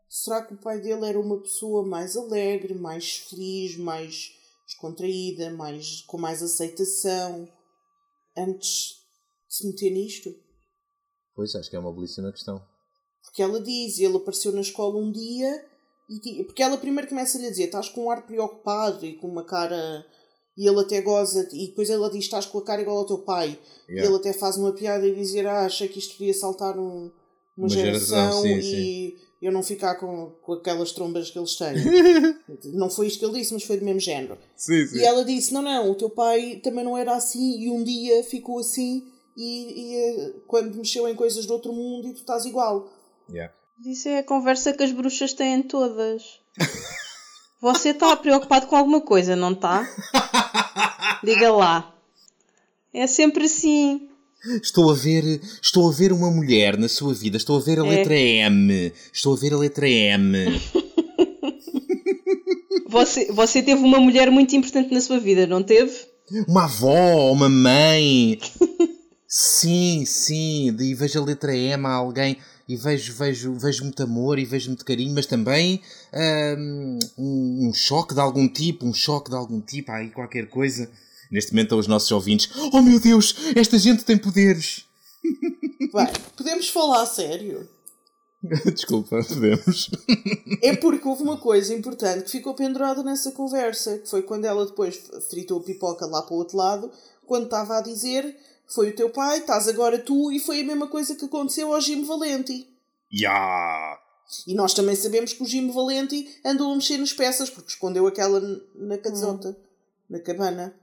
será 0.10 0.44
que 0.44 0.54
o 0.54 0.58
pai 0.58 0.82
dele 0.82 1.06
era 1.06 1.20
uma 1.20 1.40
pessoa 1.42 1.86
mais 1.88 2.18
alegre, 2.18 2.74
mais 2.74 3.18
feliz, 3.18 3.78
mais 3.78 4.34
descontraída, 4.68 5.52
mais, 5.52 6.02
com 6.02 6.18
mais 6.18 6.44
aceitação, 6.44 7.48
antes 8.38 9.01
se 9.52 9.68
meter 9.68 9.92
nisto? 9.92 10.34
Pois, 11.36 11.54
acho 11.56 11.70
que 11.70 11.76
é 11.76 11.80
uma 11.80 11.92
belíssima 11.92 12.32
questão. 12.32 12.64
Porque 13.22 13.42
ela 13.42 13.62
diz, 13.62 14.00
ele 14.00 14.16
apareceu 14.16 14.54
na 14.54 14.62
escola 14.62 14.98
um 14.98 15.12
dia, 15.12 15.66
e, 16.10 16.44
porque 16.46 16.64
ela 16.64 16.78
primeiro 16.78 17.10
começa-lhe 17.10 17.48
a 17.48 17.50
dizer: 17.50 17.66
estás 17.66 17.90
com 17.90 18.06
um 18.06 18.10
ar 18.10 18.26
preocupado 18.26 19.06
e 19.06 19.14
com 19.18 19.28
uma 19.28 19.44
cara. 19.44 20.06
E 20.58 20.68
ele 20.68 20.80
até 20.80 21.02
goza, 21.02 21.48
e 21.52 21.68
depois 21.68 21.90
ela 21.90 22.10
diz: 22.10 22.24
estás 22.24 22.46
com 22.46 22.60
a 22.60 22.64
cara 22.64 22.82
igual 22.82 22.98
ao 22.98 23.06
teu 23.06 23.20
pai. 23.20 23.60
Yeah. 23.90 24.04
E 24.04 24.10
ele 24.10 24.16
até 24.16 24.32
faz 24.32 24.58
uma 24.58 24.72
piada 24.72 25.06
e 25.06 25.14
dizer: 25.14 25.46
ah, 25.46 25.66
acha 25.66 25.88
que 25.88 26.00
isto 26.00 26.18
podia 26.18 26.34
saltar 26.34 26.78
um, 26.80 27.12
uma, 27.58 27.68
uma, 27.68 27.70
geração, 27.70 28.18
geração 28.18 28.42
sim, 28.42 28.58
e 28.58 28.62
sim. 28.64 29.18
eu 29.42 29.52
não 29.52 29.64
ficar 29.64 29.96
com, 29.96 30.32
com 30.42 30.54
aquelas 30.54 30.94
trombas 30.94 31.30
que 31.30 31.38
eles 31.38 31.56
têm. 31.56 31.76
não 32.74 32.90
foi 32.90 33.08
isto 33.08 33.20
que 33.20 33.26
ele 33.26 33.40
disse, 33.40 33.54
mas 33.54 33.64
foi 33.64 33.78
do 33.78 33.86
mesmo 33.86 34.00
género. 34.00 34.38
Sim, 34.56 34.86
e 34.94 35.04
ela 35.04 35.26
disse: 35.26 35.54
não, 35.54 35.62
não, 35.62 35.92
o 35.92 35.96
teu 35.96 36.10
pai 36.10 36.62
também 36.64 36.86
não 36.86 36.98
era 36.98 37.16
assim, 37.16 37.60
e 37.62 37.70
um 37.70 37.84
dia 37.84 38.24
ficou 38.24 38.60
assim, 38.60 39.11
e, 39.36 39.44
e 39.82 39.96
eh, 39.96 40.34
quando 40.48 40.78
mexeu 40.78 41.08
em 41.08 41.16
coisas 41.16 41.46
do 41.46 41.54
outro 41.54 41.74
mundo, 41.74 42.08
e 42.08 42.14
tu 42.14 42.20
estás 42.20 42.46
igual. 42.46 42.92
Yeah. 43.30 43.54
Isso 43.86 44.10
é 44.10 44.20
a 44.20 44.24
conversa 44.24 44.74
que 44.74 44.84
as 44.84 44.92
bruxas 44.92 45.34
têm 45.34 45.64
todas. 45.64 46.40
Você 47.62 47.90
está 47.90 48.16
preocupado 48.16 48.68
com 48.68 48.76
alguma 48.76 49.02
coisa, 49.02 49.36
não 49.36 49.52
está? 49.52 49.88
Diga 51.24 51.52
lá. 51.52 51.96
É 52.94 53.08
sempre 53.08 53.46
assim. 53.46 54.10
Estou 54.62 54.90
a 54.90 54.94
ver, 54.96 55.40
estou 55.62 55.88
a 55.88 55.94
ver 55.94 56.12
uma 56.12 56.32
mulher 56.32 56.78
na 56.78 56.90
sua 56.90 57.14
vida, 57.14 57.38
estou 57.38 57.58
a 57.58 57.62
ver 57.62 57.80
a 57.80 57.86
é. 57.86 57.90
letra 57.90 58.18
M. 58.18 58.92
Estou 59.14 59.34
a 59.34 59.38
ver 59.38 59.54
a 59.54 59.58
letra 59.58 59.88
M. 59.88 60.36
Você, 62.92 63.32
você 63.32 63.64
teve 63.64 63.82
uma 63.82 64.02
mulher 64.02 64.30
muito 64.30 64.54
importante 64.54 64.94
na 64.94 65.00
sua 65.00 65.18
vida, 65.18 65.48
não 65.48 65.64
teve? 65.64 65.94
Uma 66.46 66.66
avó, 66.66 67.32
uma 67.32 67.48
mãe. 67.48 68.38
Sim, 69.32 70.06
sim. 70.06 70.76
E 70.80 70.94
vejo 70.94 71.22
a 71.22 71.26
letra 71.26 71.56
M 71.56 71.86
a 71.86 71.92
alguém 71.92 72.38
e 72.68 72.76
vejo, 72.76 73.14
vejo, 73.14 73.54
vejo 73.54 73.84
muito 73.84 74.02
amor 74.04 74.40
e 74.40 74.46
vejo 74.46 74.70
muito 74.70 74.86
carinho, 74.86 75.14
mas 75.14 75.26
também 75.26 75.82
um, 77.18 77.68
um 77.68 77.74
choque 77.74 78.14
de 78.14 78.20
algum 78.22 78.48
tipo, 78.48 78.86
um 78.86 78.94
choque 78.94 79.30
de 79.30 79.36
algum 79.36 79.60
tipo, 79.60 79.92
há 79.92 79.98
aí 79.98 80.10
qualquer 80.10 80.48
coisa. 80.50 80.90
Neste 81.30 81.54
momento, 81.54 81.76
os 81.76 81.88
nossos 81.88 82.12
ouvintes, 82.12 82.50
oh 82.74 82.82
meu 82.82 83.00
Deus, 83.00 83.36
esta 83.56 83.78
gente 83.78 84.04
tem 84.04 84.18
poderes. 84.18 84.86
Bem, 85.94 86.08
podemos 86.36 86.70
falar 86.70 87.04
a 87.04 87.06
sério. 87.06 87.68
Desculpa, 88.74 89.24
podemos. 89.24 89.92
É 90.62 90.76
porque 90.76 91.08
houve 91.08 91.24
uma 91.24 91.38
coisa 91.38 91.74
importante 91.74 92.24
que 92.24 92.32
ficou 92.32 92.54
pendurada 92.54 93.04
nessa 93.04 93.32
conversa, 93.32 94.00
que 94.00 94.10
foi 94.10 94.24
quando 94.24 94.46
ela 94.46 94.66
depois 94.66 95.00
fritou 95.30 95.60
a 95.60 95.64
pipoca 95.64 96.06
lá 96.06 96.22
para 96.22 96.34
o 96.34 96.38
outro 96.38 96.58
lado, 96.58 96.92
quando 97.26 97.46
estava 97.46 97.78
a 97.78 97.82
dizer 97.82 98.36
foi 98.74 98.90
o 98.90 98.96
teu 98.96 99.10
pai, 99.10 99.40
estás 99.40 99.68
agora 99.68 100.00
tu, 100.00 100.32
e 100.32 100.40
foi 100.40 100.62
a 100.62 100.66
mesma 100.66 100.88
coisa 100.88 101.16
que 101.16 101.26
aconteceu 101.26 101.74
ao 101.74 101.82
Jim 101.82 102.04
Valenti. 102.06 102.68
Yeah. 103.14 104.00
E 104.48 104.56
nós 104.56 104.74
também 104.74 104.96
sabemos 104.96 105.34
que 105.34 105.44
o 105.44 105.46
Jim 105.46 105.72
Valenti 105.72 106.40
andou 106.46 106.72
a 106.72 106.76
mexer 106.76 106.98
nas 106.98 107.12
peças, 107.12 107.50
porque 107.50 107.70
escondeu 107.70 108.08
aquela 108.08 108.40
na 108.76 108.98
casota, 108.98 109.50
hum. 109.50 109.56
na 110.10 110.20
cabana. 110.20 110.74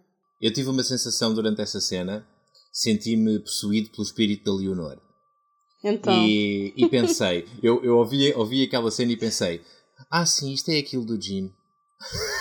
Eu 0.40 0.52
tive 0.52 0.68
uma 0.68 0.84
sensação 0.84 1.34
durante 1.34 1.62
essa 1.62 1.80
cena, 1.80 2.26
senti-me 2.72 3.40
possuído 3.40 3.90
pelo 3.90 4.02
espírito 4.04 4.44
da 4.44 4.56
Leonor. 4.56 5.00
Então. 5.82 6.12
E, 6.26 6.74
e 6.76 6.88
pensei, 6.88 7.46
eu, 7.62 7.82
eu 7.82 7.96
ouvi, 7.96 8.32
ouvi 8.34 8.64
aquela 8.64 8.90
cena 8.90 9.12
e 9.12 9.16
pensei, 9.16 9.62
ah 10.10 10.26
sim, 10.26 10.52
isto 10.52 10.70
é 10.70 10.78
aquilo 10.78 11.04
do 11.04 11.20
Jim. 11.20 11.50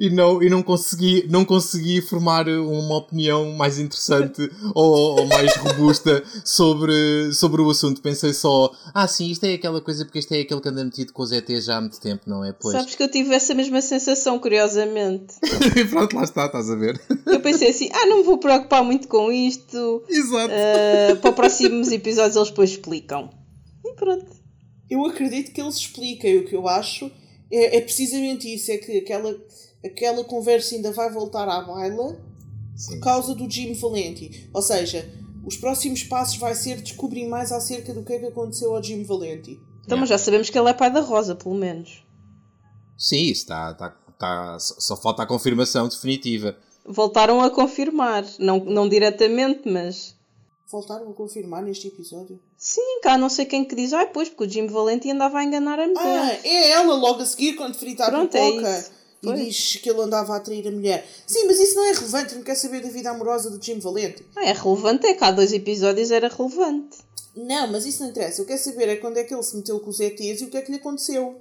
e 0.00 0.10
não, 0.10 0.42
e 0.42 0.50
não, 0.50 0.62
consegui, 0.62 1.26
não 1.28 1.44
consegui 1.44 2.00
formar 2.00 2.48
uma 2.48 2.96
opinião 2.96 3.52
mais 3.52 3.78
interessante 3.78 4.50
ou, 4.74 5.20
ou, 5.20 5.26
mais 5.26 5.54
robusta 5.56 6.22
sobre, 6.44 7.32
sobre 7.32 7.62
o 7.62 7.70
assunto. 7.70 8.02
Pensei 8.02 8.32
só, 8.32 8.72
ah, 8.94 9.06
sim, 9.08 9.30
isto 9.30 9.44
é 9.44 9.54
aquela 9.54 9.80
coisa 9.80 10.04
porque 10.04 10.18
isto 10.18 10.32
é 10.32 10.40
aquele 10.40 10.60
que 10.60 10.68
anda 10.68 10.84
metido 10.84 11.12
com 11.12 11.22
os 11.22 11.32
ETs 11.32 11.64
já 11.64 11.76
há 11.76 11.80
muito 11.80 12.00
tempo, 12.00 12.22
não 12.26 12.44
é? 12.44 12.52
Pois. 12.52 12.76
Sabes 12.76 12.94
que 12.94 13.02
eu 13.02 13.10
tive 13.10 13.34
essa 13.34 13.54
mesma 13.54 13.80
sensação, 13.80 14.38
curiosamente. 14.38 15.34
Pronto, 15.90 16.16
lá 16.16 16.24
está, 16.24 16.46
estás 16.46 16.70
a 16.70 16.74
ver. 16.74 17.00
Eu 17.26 17.40
pensei 17.40 17.70
assim, 17.70 17.88
ah, 17.92 18.06
não 18.06 18.18
me 18.18 18.22
vou 18.24 18.38
preocupar 18.38 18.84
muito 18.84 19.08
com 19.08 19.32
isto. 19.32 20.02
Exato. 20.08 20.52
Uh, 20.52 21.16
para 21.16 21.30
os 21.30 21.36
próximos 21.36 21.90
episódios 21.90 22.36
eles 22.36 22.48
depois 22.48 22.70
explicam. 22.70 23.30
E 23.84 23.92
pronto. 23.94 24.26
Eu 24.90 25.04
acredito 25.04 25.52
que 25.52 25.60
eles 25.60 25.76
expliquem. 25.76 26.38
O 26.38 26.44
que 26.44 26.54
eu 26.54 26.66
acho 26.68 27.10
é, 27.50 27.78
é 27.78 27.80
precisamente 27.80 28.52
isso: 28.52 28.70
é 28.70 28.78
que 28.78 28.98
aquela 28.98 29.36
aquela 29.84 30.24
conversa 30.24 30.74
ainda 30.74 30.92
vai 30.92 31.10
voltar 31.10 31.48
à 31.48 31.60
baila 31.62 32.20
Sim. 32.76 32.92
por 32.92 33.04
causa 33.04 33.34
do 33.34 33.48
Jim 33.50 33.74
Valenti. 33.74 34.48
Ou 34.52 34.62
seja, 34.62 35.08
os 35.44 35.56
próximos 35.56 36.02
passos 36.02 36.36
vai 36.36 36.54
ser 36.54 36.82
descobrir 36.82 37.26
mais 37.26 37.52
acerca 37.52 37.92
do 37.94 38.04
que 38.04 38.12
é 38.12 38.18
que 38.18 38.26
aconteceu 38.26 38.74
ao 38.74 38.82
Jim 38.82 39.02
Valenti. 39.04 39.60
Então, 39.84 39.96
mas 39.96 40.08
já 40.08 40.18
sabemos 40.18 40.50
que 40.50 40.58
ele 40.58 40.68
é 40.68 40.74
pai 40.74 40.92
da 40.92 41.00
Rosa, 41.00 41.34
pelo 41.34 41.54
menos. 41.54 42.04
Sim, 42.98 43.22
isso 43.22 43.42
está, 43.42 43.70
está, 43.70 43.96
está, 44.10 44.58
só 44.58 44.96
falta 44.96 45.22
a 45.22 45.26
confirmação 45.26 45.88
definitiva. 45.88 46.58
Voltaram 46.84 47.40
a 47.40 47.50
confirmar, 47.50 48.24
não, 48.38 48.58
não 48.64 48.88
diretamente, 48.88 49.62
mas. 49.70 50.14
Voltaram 50.70 51.10
a 51.10 51.14
confirmar 51.14 51.62
neste 51.62 51.88
episódio? 51.88 52.38
Sim, 52.56 53.00
cá 53.02 53.16
não 53.16 53.30
sei 53.30 53.46
quem 53.46 53.64
que 53.64 53.74
diz, 53.74 53.92
ah, 53.94 54.04
pois, 54.04 54.28
porque 54.28 54.44
o 54.44 54.50
Jim 54.50 54.66
Valenti 54.66 55.10
andava 55.10 55.38
a 55.38 55.44
enganar 55.44 55.78
a 55.78 55.86
mulher. 55.86 56.38
Ah, 56.42 56.46
é 56.46 56.72
ela 56.72 56.94
logo 56.94 57.22
a 57.22 57.26
seguir 57.26 57.54
quando 57.54 57.74
frita 57.74 58.04
a 58.04 58.10
Pronto, 58.10 58.34
é 58.34 58.50
pipoca. 58.50 58.97
É 59.24 59.30
e 59.30 59.46
diz 59.46 59.76
que 59.76 59.90
ele 59.90 60.00
andava 60.00 60.34
a 60.34 60.36
atrair 60.36 60.66
a 60.68 60.70
mulher. 60.70 61.06
Sim, 61.26 61.46
mas 61.46 61.58
isso 61.58 61.74
não 61.74 61.84
é 61.84 61.92
relevante, 61.92 62.34
não 62.36 62.42
quer 62.42 62.54
saber 62.54 62.80
da 62.80 62.88
vida 62.88 63.10
amorosa 63.10 63.50
do 63.50 63.62
Jim 63.62 63.80
Valente. 63.80 64.24
Ah, 64.36 64.44
é 64.44 64.52
relevante, 64.52 65.06
é 65.06 65.14
que 65.14 65.24
há 65.24 65.32
dois 65.32 65.52
episódios 65.52 66.10
era 66.10 66.28
relevante. 66.28 66.98
Não, 67.34 67.70
mas 67.70 67.84
isso 67.84 68.02
não 68.02 68.10
interessa. 68.10 68.40
Eu 68.40 68.46
quero 68.46 68.60
saber 68.60 68.88
é 68.88 68.96
quando 68.96 69.16
é 69.16 69.24
que 69.24 69.34
ele 69.34 69.42
se 69.42 69.56
meteu 69.56 69.78
com 69.80 69.90
os 69.90 70.00
ETs 70.00 70.40
e 70.40 70.44
o 70.44 70.50
que 70.50 70.56
é 70.56 70.62
que 70.62 70.70
lhe 70.70 70.78
aconteceu. 70.78 71.40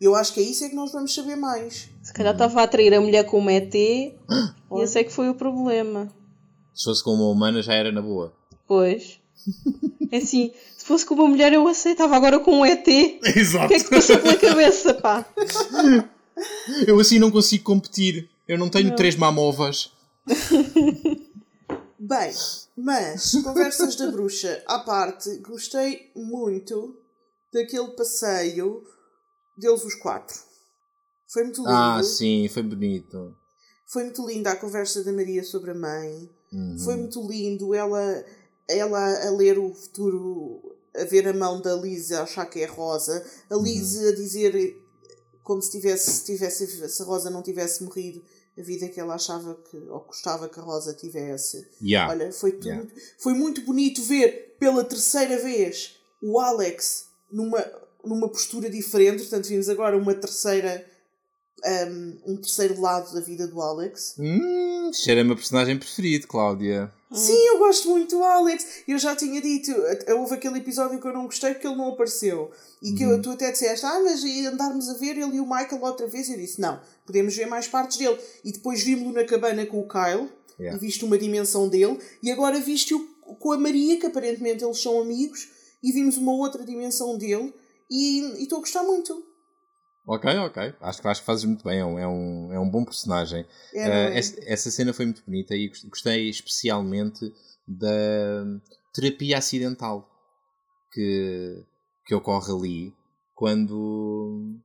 Eu 0.00 0.14
acho 0.14 0.34
que 0.34 0.40
é 0.40 0.42
isso 0.42 0.64
é 0.64 0.68
que 0.68 0.74
nós 0.74 0.92
vamos 0.92 1.14
saber 1.14 1.36
mais. 1.36 1.88
Se 2.02 2.12
calhar 2.12 2.34
estava 2.34 2.60
a 2.60 2.64
atrair 2.64 2.92
a 2.92 3.00
mulher 3.00 3.24
com 3.24 3.40
um 3.40 3.50
ET 3.50 3.74
e 3.74 4.14
esse 4.82 4.98
é 4.98 5.04
que 5.04 5.12
foi 5.12 5.28
o 5.30 5.34
problema. 5.34 6.12
Se 6.74 6.84
fosse 6.84 7.02
com 7.02 7.12
uma 7.12 7.28
humana 7.28 7.62
já 7.62 7.72
era 7.72 7.90
na 7.90 8.02
boa. 8.02 8.32
Pois. 8.66 9.18
É 10.10 10.18
assim, 10.18 10.52
se 10.76 10.84
fosse 10.84 11.04
com 11.04 11.14
uma 11.14 11.26
mulher 11.26 11.52
eu 11.52 11.66
aceitava, 11.66 12.14
agora 12.14 12.38
com 12.38 12.60
um 12.60 12.66
ET. 12.66 12.86
Exato. 13.36 13.66
O 13.66 13.68
que 13.68 13.74
é 13.74 13.80
que 13.80 13.90
passou 13.90 14.18
pela 14.18 14.36
cabeça, 14.36 14.94
pá? 14.94 15.26
Eu 16.86 17.00
assim 17.00 17.18
não 17.18 17.30
consigo 17.30 17.64
competir. 17.64 18.28
Eu 18.46 18.58
não 18.58 18.68
tenho 18.68 18.90
não. 18.90 18.96
três 18.96 19.16
mamovas. 19.16 19.92
Bem, 21.98 22.32
mas, 22.76 23.32
conversas 23.42 23.96
da 23.96 24.10
bruxa 24.10 24.62
à 24.66 24.78
parte, 24.78 25.38
gostei 25.38 26.10
muito 26.14 26.94
daquele 27.52 27.88
passeio 27.88 28.84
deles 29.58 29.82
os 29.82 29.94
quatro. 29.94 30.36
Foi 31.28 31.42
muito 31.42 31.62
lindo. 31.62 31.72
Ah, 31.72 32.02
sim, 32.02 32.48
foi 32.48 32.62
bonito. 32.62 33.34
Foi 33.86 34.04
muito 34.04 34.26
linda 34.26 34.52
a 34.52 34.56
conversa 34.56 35.02
da 35.02 35.12
Maria 35.12 35.42
sobre 35.42 35.70
a 35.70 35.74
mãe. 35.74 36.30
Uhum. 36.52 36.78
Foi 36.78 36.96
muito 36.96 37.26
lindo 37.26 37.74
ela, 37.74 38.24
ela 38.68 39.26
a 39.26 39.30
ler 39.30 39.58
o 39.58 39.72
futuro, 39.74 40.76
a 40.94 41.04
ver 41.04 41.26
a 41.26 41.32
mão 41.32 41.60
da 41.60 41.74
Lisa, 41.74 42.20
a 42.20 42.22
achar 42.22 42.46
que 42.46 42.60
é 42.60 42.66
rosa. 42.66 43.24
A 43.50 43.56
Lisa 43.56 44.02
uhum. 44.02 44.08
a 44.08 44.14
dizer 44.14 44.76
como 45.46 45.62
se 45.62 45.70
tivesse, 45.70 46.24
tivesse, 46.24 46.88
se 46.88 47.02
a 47.02 47.04
Rosa 47.04 47.30
não 47.30 47.40
tivesse 47.40 47.84
morrido, 47.84 48.20
a 48.58 48.62
vida 48.62 48.88
que 48.88 48.98
ela 48.98 49.14
achava 49.14 49.54
que, 49.54 49.76
ou 49.76 50.00
gostava 50.00 50.48
que 50.48 50.58
a 50.58 50.62
Rosa 50.62 50.92
tivesse. 50.92 51.64
Yeah. 51.80 52.12
Olha, 52.12 52.32
foi 52.32 52.50
tudo. 52.50 52.66
Yeah. 52.66 52.90
Foi 53.18 53.32
muito 53.32 53.60
bonito 53.60 54.02
ver 54.02 54.56
pela 54.58 54.82
terceira 54.82 55.38
vez 55.38 56.00
o 56.20 56.40
Alex 56.40 57.06
numa, 57.30 57.64
numa 58.04 58.28
postura 58.28 58.68
diferente. 58.68 59.20
Portanto, 59.20 59.46
vimos 59.46 59.68
agora 59.68 59.96
uma 59.96 60.14
terceira. 60.14 60.84
Um, 61.64 62.32
um 62.32 62.36
terceiro 62.36 62.80
lado 62.80 63.14
da 63.14 63.20
vida 63.20 63.46
do 63.46 63.60
Alex. 63.62 64.16
Hum, 64.18 64.90
meu 65.24 65.36
personagem 65.36 65.78
preferido, 65.78 66.26
Cláudia. 66.26 66.92
Sim, 67.12 67.38
eu 67.46 67.58
gosto 67.58 67.88
muito 67.88 68.16
do 68.16 68.24
Alex. 68.24 68.82
Eu 68.86 68.98
já 68.98 69.14
tinha 69.14 69.40
dito, 69.40 69.70
houve 70.18 70.34
aquele 70.34 70.58
episódio 70.58 71.00
que 71.00 71.06
eu 71.06 71.12
não 71.12 71.26
gostei 71.26 71.52
porque 71.54 71.66
ele 71.66 71.76
não 71.76 71.90
apareceu. 71.90 72.50
E 72.82 72.92
que 72.92 73.06
uhum. 73.06 73.22
tu 73.22 73.30
até 73.30 73.52
disseste, 73.52 73.86
ah, 73.86 74.00
mas 74.02 74.24
e 74.24 74.46
andarmos 74.46 74.88
a 74.88 74.94
ver 74.94 75.16
ele 75.16 75.36
e 75.36 75.40
o 75.40 75.46
Michael 75.46 75.80
outra 75.82 76.06
vez? 76.08 76.28
Eu 76.28 76.36
disse, 76.36 76.60
não, 76.60 76.80
podemos 77.04 77.34
ver 77.36 77.46
mais 77.46 77.68
partes 77.68 77.96
dele. 77.96 78.18
E 78.44 78.50
depois 78.50 78.82
vimos-lo 78.82 79.12
na 79.12 79.24
cabana 79.24 79.64
com 79.66 79.80
o 79.80 79.88
Kyle 79.88 80.28
yeah. 80.58 80.76
e 80.76 80.80
viste 80.80 81.04
uma 81.04 81.16
dimensão 81.16 81.68
dele. 81.68 81.98
E 82.22 82.30
agora 82.30 82.58
viste-o 82.58 82.98
com 83.38 83.52
a 83.52 83.58
Maria, 83.58 83.98
que 83.98 84.06
aparentemente 84.06 84.64
eles 84.64 84.80
são 84.80 85.00
amigos, 85.00 85.48
e 85.82 85.92
vimos 85.92 86.16
uma 86.16 86.32
outra 86.32 86.64
dimensão 86.64 87.16
dele. 87.16 87.54
E 87.88 88.42
estou 88.42 88.58
a 88.58 88.60
gostar 88.60 88.82
muito. 88.82 89.24
Ok, 90.06 90.24
ok. 90.38 90.74
Acho 90.80 91.02
que, 91.02 91.08
acho 91.08 91.20
que 91.20 91.26
fazes 91.26 91.44
muito 91.44 91.64
bem. 91.64 91.80
É 91.80 91.84
um, 91.84 91.98
é 91.98 92.06
um, 92.06 92.52
é 92.52 92.60
um 92.60 92.70
bom 92.70 92.84
personagem. 92.84 93.44
É, 93.74 93.88
uh, 93.88 93.90
é? 93.90 94.18
Essa, 94.18 94.40
essa, 94.44 94.70
cena 94.70 94.92
foi 94.92 95.06
muito 95.06 95.24
bonita 95.24 95.54
e 95.56 95.68
gostei 95.88 96.30
especialmente 96.30 97.32
da 97.66 98.44
terapia 98.94 99.38
acidental 99.38 100.08
que, 100.92 101.64
que 102.06 102.14
ocorre 102.14 102.52
ali 102.52 102.94
quando, 103.34 104.60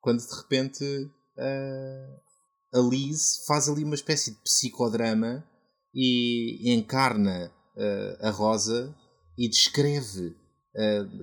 quando 0.00 0.20
de 0.20 0.36
repente 0.36 0.84
uh, 0.84 2.78
a 2.78 2.78
Liz 2.78 3.44
faz 3.48 3.68
ali 3.68 3.82
uma 3.82 3.96
espécie 3.96 4.30
de 4.30 4.40
psicodrama 4.42 5.44
e 5.92 6.72
encarna 6.72 7.52
uh, 7.76 8.26
a 8.26 8.30
Rosa 8.30 8.94
e 9.36 9.48
descreve, 9.48 10.36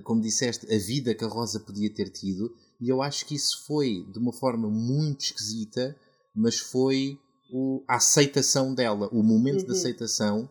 como 0.04 0.20
disseste, 0.20 0.66
a 0.66 0.78
vida 0.78 1.14
que 1.14 1.24
a 1.24 1.28
Rosa 1.28 1.58
podia 1.60 1.92
ter 1.92 2.10
tido. 2.10 2.54
E 2.82 2.88
eu 2.88 3.00
acho 3.00 3.24
que 3.24 3.36
isso 3.36 3.64
foi 3.64 4.04
de 4.12 4.18
uma 4.18 4.32
forma 4.32 4.68
muito 4.68 5.20
esquisita, 5.20 5.96
mas 6.34 6.58
foi 6.58 7.16
o, 7.48 7.84
a 7.86 7.94
aceitação 7.94 8.74
dela, 8.74 9.08
o 9.12 9.22
momento 9.22 9.60
uhum. 9.60 9.66
de 9.66 9.72
aceitação 9.72 10.50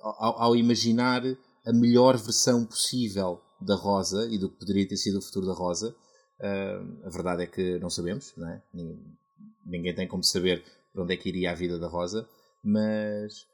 ao, 0.00 0.42
ao, 0.42 0.56
imaginar 0.56 1.22
a 1.66 1.72
melhor 1.72 2.16
versão 2.16 2.64
possível 2.64 3.42
da 3.60 3.74
Rosa 3.74 4.26
e 4.30 4.38
do 4.38 4.48
que 4.48 4.58
poderia 4.58 4.88
ter 4.88 4.96
sido 4.96 5.18
o 5.18 5.22
futuro 5.22 5.46
da 5.46 5.52
Rosa. 5.52 5.94
Uh, 6.40 7.06
a 7.06 7.10
verdade 7.10 7.42
é 7.42 7.46
que 7.46 7.78
não 7.78 7.90
sabemos, 7.90 8.32
não 8.34 8.48
é? 8.48 8.62
ninguém, 8.72 9.18
ninguém, 9.66 9.94
tem 9.94 10.08
como 10.08 10.24
saber 10.24 10.64
para 10.94 11.02
onde 11.02 11.12
é 11.12 11.16
que 11.18 11.28
iria 11.28 11.50
a 11.50 11.54
vida 11.54 11.78
da 11.78 11.88
Rosa, 11.88 12.26
mas, 12.64 13.46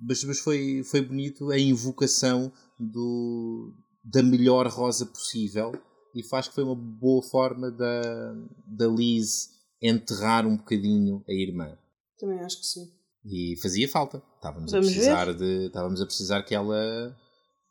mas, 0.00 0.24
mas 0.24 0.40
foi, 0.40 0.82
foi 0.82 1.00
bonito 1.00 1.52
a 1.52 1.58
invocação 1.58 2.52
do, 2.76 3.72
da 4.02 4.20
melhor 4.20 4.66
Rosa 4.66 5.06
possível 5.06 5.72
e 6.14 6.22
faz 6.22 6.48
que 6.48 6.54
foi 6.54 6.64
uma 6.64 6.74
boa 6.74 7.22
forma 7.22 7.70
da, 7.70 8.34
da 8.66 8.86
Liz 8.86 9.50
enterrar 9.80 10.46
um 10.46 10.56
bocadinho 10.56 11.24
a 11.28 11.32
irmã. 11.32 11.76
Também 12.18 12.40
acho 12.40 12.60
que 12.60 12.66
sim. 12.66 12.92
E 13.24 13.56
fazia 13.62 13.88
falta. 13.88 14.22
Estávamos 14.36 14.74
a 14.74 14.78
precisar 14.78 15.34
de. 15.34 15.66
Estávamos 15.66 16.00
a 16.00 16.06
precisar 16.06 16.42
que 16.42 16.54
ela. 16.54 17.16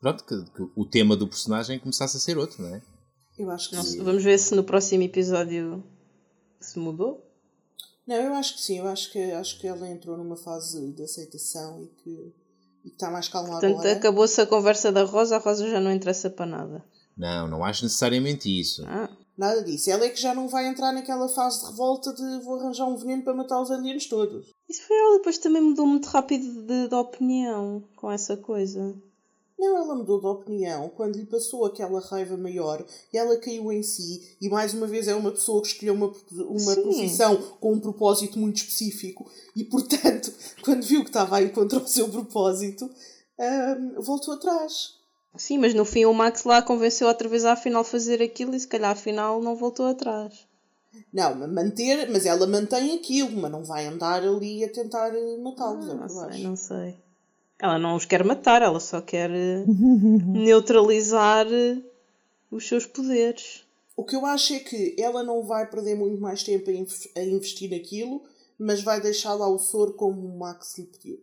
Pronto, 0.00 0.24
que, 0.24 0.44
que, 0.50 0.70
o 0.74 0.84
tema 0.84 1.16
do 1.16 1.28
personagem 1.28 1.78
começasse 1.78 2.16
a 2.16 2.20
ser 2.20 2.38
outro, 2.38 2.62
não 2.62 2.74
é? 2.74 2.82
Eu 3.38 3.50
acho 3.50 3.70
que 3.70 3.76
sim. 3.82 4.02
Vamos 4.02 4.24
ver 4.24 4.38
se 4.38 4.54
no 4.54 4.64
próximo 4.64 5.02
episódio 5.02 5.84
se 6.60 6.78
mudou. 6.78 7.28
Não, 8.06 8.16
eu 8.16 8.34
acho 8.34 8.54
que 8.54 8.62
sim. 8.62 8.78
Eu 8.78 8.88
acho 8.88 9.12
que, 9.12 9.18
acho 9.18 9.60
que 9.60 9.66
ela 9.66 9.88
entrou 9.88 10.16
numa 10.16 10.36
fase 10.36 10.92
de 10.92 11.02
aceitação 11.02 11.82
e 11.82 11.86
que, 12.02 12.34
e 12.84 12.90
que 12.90 12.96
está 12.96 13.10
mais 13.10 13.28
calma 13.28 13.50
Portanto, 13.50 13.74
agora. 13.74 13.92
acabou-se 13.92 14.40
a 14.40 14.46
conversa 14.46 14.90
da 14.90 15.04
Rosa, 15.04 15.36
a 15.36 15.38
Rosa 15.38 15.68
já 15.68 15.80
não 15.80 15.92
interessa 15.92 16.30
para 16.30 16.46
nada. 16.46 16.84
Não, 17.16 17.46
não 17.46 17.64
acho 17.64 17.84
necessariamente 17.84 18.48
isso. 18.48 18.84
Ah. 18.86 19.08
Nada 19.36 19.62
disso. 19.62 19.90
Ela 19.90 20.04
é 20.04 20.10
que 20.10 20.20
já 20.20 20.34
não 20.34 20.46
vai 20.46 20.66
entrar 20.66 20.92
naquela 20.92 21.28
fase 21.28 21.60
de 21.60 21.66
revolta 21.66 22.12
de 22.12 22.44
vou 22.44 22.60
arranjar 22.60 22.86
um 22.86 22.96
veneno 22.96 23.22
para 23.22 23.34
matar 23.34 23.60
os 23.60 23.70
alienos 23.70 24.06
todos. 24.06 24.50
Isso 24.68 24.82
foi 24.86 24.96
ela, 24.96 25.16
depois 25.16 25.38
também 25.38 25.62
mudou 25.62 25.86
muito 25.86 26.06
rápido 26.06 26.62
de, 26.62 26.88
de 26.88 26.94
opinião 26.94 27.82
com 27.96 28.10
essa 28.10 28.36
coisa. 28.36 28.94
Não, 29.58 29.76
ela 29.76 29.94
mudou 29.94 30.20
de 30.20 30.26
opinião 30.26 30.90
quando 30.96 31.16
lhe 31.16 31.24
passou 31.24 31.64
aquela 31.64 32.00
raiva 32.00 32.36
maior 32.36 32.84
e 33.12 33.16
ela 33.16 33.36
caiu 33.36 33.72
em 33.72 33.82
si. 33.82 34.36
E 34.40 34.48
mais 34.48 34.74
uma 34.74 34.86
vez 34.86 35.06
é 35.06 35.14
uma 35.14 35.30
pessoa 35.30 35.62
que 35.62 35.68
escolheu 35.68 35.94
uma, 35.94 36.12
uma 36.32 36.74
profissão 36.74 37.36
com 37.60 37.72
um 37.72 37.80
propósito 37.80 38.38
muito 38.38 38.56
específico 38.56 39.30
e, 39.54 39.62
portanto, 39.64 40.32
quando 40.64 40.82
viu 40.82 41.02
que 41.02 41.10
estava 41.10 41.36
a 41.36 41.42
encontrar 41.42 41.80
o 41.80 41.86
seu 41.86 42.08
propósito, 42.08 42.90
hum, 43.38 44.00
voltou 44.00 44.34
atrás. 44.34 45.01
Sim, 45.36 45.58
mas 45.58 45.74
no 45.74 45.84
fim 45.84 46.04
o 46.04 46.12
Max 46.12 46.44
lá 46.44 46.60
convenceu 46.60 47.08
outra 47.08 47.28
vez 47.28 47.44
a 47.44 47.52
afinal 47.52 47.82
fazer 47.82 48.22
aquilo 48.22 48.54
e 48.54 48.60
se 48.60 48.68
calhar 48.68 48.90
afinal 48.90 49.40
não 49.40 49.56
voltou 49.56 49.86
atrás. 49.86 50.46
Não, 51.12 51.48
manter, 51.48 52.10
mas 52.10 52.26
ela 52.26 52.46
mantém 52.46 52.94
aquilo, 52.94 53.40
mas 53.40 53.50
não 53.50 53.64
vai 53.64 53.86
andar 53.86 54.22
ali 54.22 54.62
a 54.62 54.68
tentar 54.68 55.14
eh, 55.14 55.36
matá-los. 55.38 55.88
Ah, 55.88 55.94
não 55.94 56.08
sei, 56.08 56.42
não 56.42 56.56
sei. 56.56 56.96
Ela 57.58 57.78
não 57.78 57.96
os 57.96 58.04
quer 58.04 58.24
matar, 58.24 58.60
ela 58.60 58.80
só 58.80 59.00
quer 59.00 59.30
eh, 59.30 59.64
neutralizar 60.26 61.46
eh, 61.50 61.78
os 62.50 62.66
seus 62.68 62.84
poderes. 62.84 63.64
O 63.96 64.04
que 64.04 64.16
eu 64.16 64.26
acho 64.26 64.54
é 64.54 64.58
que 64.58 64.94
ela 64.98 65.22
não 65.22 65.42
vai 65.42 65.68
perder 65.68 65.94
muito 65.94 66.20
mais 66.20 66.42
tempo 66.42 66.70
a 66.70 67.22
investir 67.22 67.70
naquilo, 67.70 68.22
mas 68.58 68.82
vai 68.82 69.00
deixar 69.00 69.34
lá 69.34 69.48
o 69.48 69.58
soro 69.58 69.94
como 69.94 70.26
o 70.26 70.38
Max 70.38 70.76
lhe 70.78 70.86
pediu. 70.86 71.20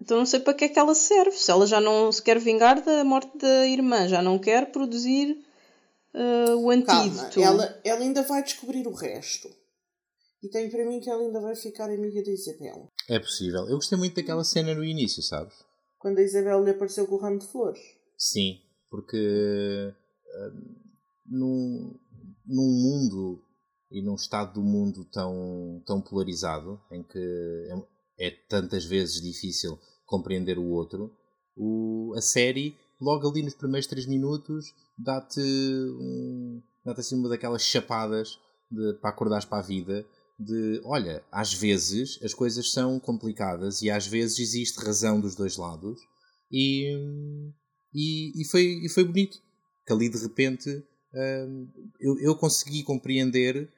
Então 0.00 0.18
não 0.18 0.26
sei 0.26 0.40
para 0.40 0.54
que 0.54 0.64
é 0.64 0.68
que 0.68 0.78
ela 0.78 0.94
serve. 0.94 1.36
Se 1.36 1.50
ela 1.50 1.66
já 1.66 1.80
não 1.80 2.10
se 2.10 2.22
quer 2.22 2.38
vingar 2.38 2.82
da 2.82 3.04
morte 3.04 3.36
da 3.36 3.66
irmã, 3.66 4.08
já 4.08 4.22
não 4.22 4.38
quer 4.38 4.72
produzir 4.72 5.44
uh, 6.14 6.56
o 6.56 6.70
antídoto. 6.70 7.40
Calma, 7.40 7.64
ela, 7.64 7.80
ela 7.84 8.00
ainda 8.00 8.22
vai 8.22 8.42
descobrir 8.42 8.86
o 8.86 8.92
resto. 8.92 9.50
E 10.42 10.48
tenho 10.48 10.70
para 10.70 10.86
mim 10.86 11.00
que 11.00 11.10
ela 11.10 11.22
ainda 11.22 11.38
vai 11.38 11.54
ficar 11.54 11.84
amiga 11.84 12.22
da 12.24 12.30
Isabel. 12.30 12.88
É 13.08 13.18
possível. 13.18 13.68
Eu 13.68 13.76
gostei 13.76 13.98
muito 13.98 14.16
daquela 14.16 14.42
cena 14.42 14.74
no 14.74 14.82
início, 14.82 15.22
sabes? 15.22 15.54
Quando 15.98 16.18
a 16.18 16.22
Isabel 16.22 16.64
lhe 16.64 16.70
apareceu 16.70 17.06
com 17.06 17.16
o 17.16 17.18
ramo 17.18 17.38
de 17.38 17.46
flores. 17.46 17.80
Sim, 18.16 18.58
porque 18.88 19.92
uh, 20.26 20.74
num, 21.26 21.94
num 22.46 22.72
mundo 22.72 23.44
e 23.90 24.00
num 24.00 24.14
estado 24.14 24.54
do 24.54 24.62
mundo 24.62 25.04
tão, 25.12 25.82
tão 25.84 26.00
polarizado, 26.00 26.80
em 26.90 27.02
que 27.02 27.68
é, 28.18 28.28
é 28.28 28.30
tantas 28.48 28.84
vezes 28.86 29.20
difícil 29.20 29.78
compreender 30.10 30.58
o 30.58 30.66
outro, 30.66 31.12
o, 31.56 32.12
a 32.16 32.20
série, 32.20 32.76
logo 33.00 33.28
ali 33.28 33.42
nos 33.42 33.54
primeiros 33.54 33.86
3 33.86 34.06
minutos, 34.06 34.66
dá-te 34.98 35.40
um, 35.40 36.60
dá 36.84 36.92
assim 36.92 37.14
uma 37.14 37.28
daquelas 37.28 37.62
chapadas 37.62 38.38
de, 38.70 38.94
para 39.00 39.10
acordares 39.10 39.44
para 39.44 39.58
a 39.58 39.66
vida. 39.66 40.04
De 40.38 40.80
olha, 40.84 41.22
às 41.30 41.52
vezes 41.52 42.18
as 42.22 42.34
coisas 42.34 42.72
são 42.72 42.98
complicadas 42.98 43.82
e 43.82 43.90
às 43.90 44.06
vezes 44.06 44.38
existe 44.38 44.82
razão 44.82 45.20
dos 45.20 45.34
dois 45.34 45.56
lados, 45.56 46.00
e, 46.50 46.96
e, 47.94 48.40
e 48.40 48.44
foi, 48.46 48.80
e 48.82 48.88
foi 48.88 49.04
bonito 49.04 49.38
que 49.86 49.92
ali 49.92 50.08
de 50.08 50.18
repente 50.18 50.82
hum, 51.14 51.68
eu, 52.00 52.18
eu 52.20 52.36
consegui 52.36 52.82
compreender, 52.82 53.70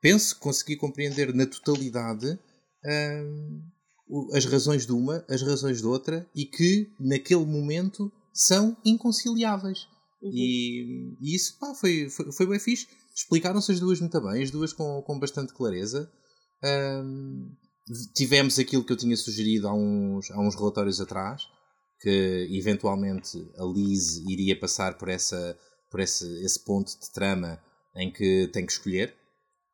penso 0.00 0.34
que 0.34 0.42
consegui 0.42 0.76
compreender 0.76 1.34
na 1.34 1.46
totalidade 1.46 2.38
hum, 2.84 3.62
as 4.32 4.44
razões 4.44 4.86
de 4.86 4.92
uma, 4.92 5.24
as 5.28 5.42
razões 5.42 5.78
de 5.80 5.86
outra 5.86 6.28
e 6.34 6.44
que 6.44 6.90
naquele 6.98 7.44
momento 7.44 8.12
são 8.32 8.76
inconciliáveis. 8.84 9.86
Uhum. 10.22 10.30
E, 10.32 11.16
e, 11.20 11.34
isso 11.34 11.58
pá, 11.58 11.74
foi, 11.74 12.08
foi, 12.08 12.32
foi 12.32 12.46
bem 12.46 12.58
fixe. 12.58 12.86
Explicaram-se 13.14 13.72
as 13.72 13.80
duas 13.80 14.00
muito 14.00 14.20
bem, 14.20 14.42
as 14.42 14.50
duas 14.50 14.72
com, 14.72 15.02
com 15.02 15.18
bastante 15.18 15.52
clareza. 15.52 16.10
Um, 16.64 17.50
tivemos 18.14 18.58
aquilo 18.58 18.84
que 18.84 18.92
eu 18.92 18.96
tinha 18.96 19.16
sugerido 19.16 19.68
há 19.68 19.74
uns, 19.74 20.30
há 20.30 20.40
uns 20.40 20.54
relatórios 20.54 21.00
atrás, 21.00 21.42
que 22.00 22.48
eventualmente 22.52 23.38
a 23.58 23.64
Liz 23.64 24.18
iria 24.28 24.58
passar 24.58 24.96
por, 24.96 25.08
essa, 25.08 25.58
por 25.90 26.00
esse, 26.00 26.26
esse 26.44 26.64
ponto 26.64 26.88
de 26.98 27.12
trama 27.12 27.60
em 27.94 28.10
que 28.10 28.48
tem 28.52 28.64
que 28.64 28.72
escolher 28.72 29.14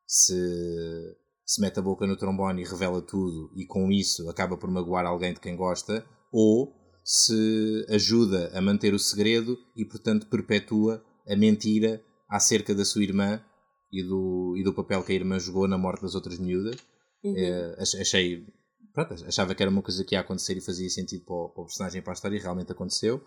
se 0.05 1.15
se 1.49 1.59
mete 1.61 1.79
a 1.79 1.81
boca 1.81 2.05
no 2.05 2.15
trombone 2.15 2.61
e 2.61 2.63
revela 2.63 3.01
tudo 3.01 3.51
e 3.55 3.65
com 3.65 3.91
isso 3.91 4.29
acaba 4.29 4.55
por 4.55 4.69
magoar 4.69 5.03
alguém 5.03 5.33
de 5.33 5.39
quem 5.39 5.55
gosta, 5.55 6.05
ou 6.31 6.71
se 7.03 7.87
ajuda 7.89 8.51
a 8.53 8.61
manter 8.61 8.93
o 8.93 8.99
segredo 8.99 9.57
e, 9.75 9.83
portanto, 9.83 10.27
perpetua 10.27 11.03
a 11.27 11.35
mentira 11.35 12.03
acerca 12.29 12.75
da 12.75 12.85
sua 12.85 13.01
irmã 13.01 13.43
e 13.91 14.03
do, 14.03 14.53
e 14.59 14.63
do 14.63 14.75
papel 14.75 15.03
que 15.03 15.11
a 15.11 15.15
irmã 15.15 15.39
jogou 15.39 15.67
na 15.67 15.75
morte 15.75 16.03
das 16.03 16.13
outras 16.13 16.37
miúdas. 16.37 16.75
Uhum. 17.23 17.33
É, 17.35 17.77
achei. 17.81 18.45
Pronto, 18.93 19.15
achava 19.25 19.55
que 19.55 19.63
era 19.63 19.71
uma 19.71 19.81
coisa 19.81 20.03
que 20.03 20.13
ia 20.13 20.21
acontecer 20.21 20.55
e 20.55 20.61
fazia 20.61 20.87
sentido 20.87 21.25
para 21.25 21.35
o, 21.35 21.49
para 21.49 21.63
o 21.63 21.65
personagem 21.65 21.99
e 21.99 22.03
para 22.03 22.11
a 22.11 22.13
história 22.13 22.37
e 22.37 22.39
realmente 22.39 22.71
aconteceu. 22.71 23.23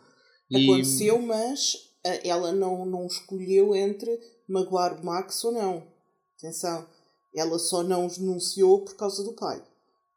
Aconteceu, 0.49 1.20
e... 1.20 1.27
mas 1.27 1.73
eh, 2.07 2.29
ela 2.29 2.53
não, 2.53 2.87
não 2.87 3.05
escolheu 3.05 3.75
entre 3.75 4.16
magoar 4.49 5.01
o 5.01 5.05
Max 5.05 5.43
ou 5.43 5.51
não. 5.51 5.89
Atenção 6.39 6.87
ela 7.35 7.59
só 7.59 7.83
não 7.83 8.07
os 8.07 8.18
denunciou 8.18 8.85
por 8.85 8.97
causa 8.97 9.22
do 9.22 9.35
pai. 9.35 9.62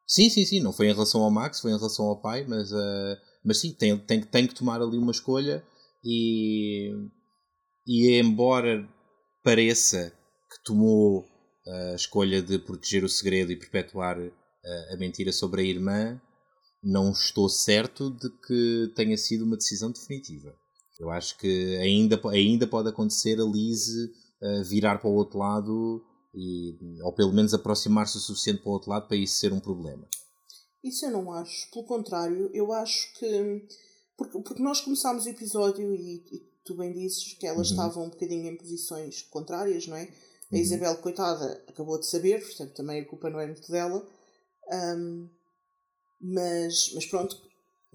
Sim, 0.08 0.30
sim, 0.30 0.46
sim. 0.46 0.60
Não 0.60 0.72
foi 0.72 0.88
em 0.88 0.94
relação 0.94 1.22
ao 1.22 1.32
Max, 1.32 1.60
foi 1.60 1.72
em 1.72 1.78
relação 1.78 2.06
ao 2.06 2.22
pai, 2.22 2.46
mas, 2.48 2.72
uh, 2.72 3.18
mas 3.44 3.60
sim, 3.60 3.74
tem, 3.74 3.98
tem, 3.98 4.22
tem 4.22 4.48
que 4.48 4.56
tomar 4.56 4.82
ali 4.82 4.98
uma 4.98 5.12
escolha 5.12 5.66
e, 6.04 6.92
e 7.88 8.20
embora 8.20 8.88
pareça 9.44 10.14
que 10.50 10.64
tomou 10.64 11.26
a 11.68 11.96
escolha 11.96 12.42
de 12.42 12.60
proteger 12.60 13.04
o 13.04 13.10
segredo 13.10 13.52
e 13.52 13.56
perpetuar 13.56 14.18
a, 14.20 14.22
eh, 14.22 14.94
a 14.94 14.98
mentira 14.98 15.32
sobre 15.32 15.62
a 15.62 15.66
irmã, 15.66 16.22
não 16.84 17.12
estou 17.12 17.50
certo 17.50 18.12
de 18.12 18.30
que 18.30 18.94
tenha 18.96 19.18
sido 19.18 19.44
uma 19.46 19.58
decisão 19.58 19.92
definitiva. 19.92 20.56
Eu 21.00 21.10
acho 21.10 21.38
que 21.40 21.76
ainda, 21.78 22.22
ainda 22.30 22.68
pode 22.68 22.90
acontecer 22.90 23.40
a 23.42 23.44
Lise 23.44 24.12
uh, 24.42 24.64
virar 24.64 25.00
para 25.00 25.10
o 25.10 25.14
outro 25.16 25.40
lado 25.40 26.04
e, 26.36 27.02
ou 27.02 27.14
pelo 27.14 27.34
menos 27.34 27.54
aproximar-se 27.54 28.18
o 28.18 28.20
suficiente 28.20 28.62
para 28.62 28.70
o 28.70 28.74
outro 28.74 28.90
lado 28.90 29.08
para 29.08 29.18
isso 29.18 29.38
ser 29.38 29.54
um 29.54 29.60
problema. 29.60 30.08
Isso 30.84 31.06
eu 31.06 31.12
não 31.12 31.32
acho. 31.32 31.72
Pelo 31.72 31.86
contrário, 31.86 32.50
eu 32.54 32.72
acho 32.72 33.14
que. 33.14 33.68
Porque, 34.18 34.40
porque 34.40 34.64
nós 34.64 34.82
começámos 34.82 35.26
o 35.26 35.30
episódio 35.30 35.94
e, 35.94 36.24
e 36.32 36.40
tu 36.64 36.76
bem 36.76 36.92
disses 36.94 37.34
que 37.34 37.48
elas 37.48 37.70
uhum. 37.70 37.76
estavam 37.76 38.06
um 38.06 38.10
bocadinho 38.10 38.48
em 38.48 38.58
posições 38.58 39.24
contrárias, 39.24 39.88
não 39.88 39.98
é? 39.98 40.04
A 40.04 40.08
uhum. 40.56 40.62
Isabel, 40.62 40.98
coitada, 40.98 41.64
acabou 41.68 42.00
de 42.00 42.08
saber, 42.08 42.42
portanto 42.42 42.74
também 42.74 43.02
a 43.02 43.06
culpa 43.06 43.30
não 43.30 43.40
é 43.40 43.48
muito 43.48 43.72
dela. 43.72 44.06
Um, 44.72 45.30
mas, 46.22 46.92
mas 46.94 47.06
pronto, 47.06 47.42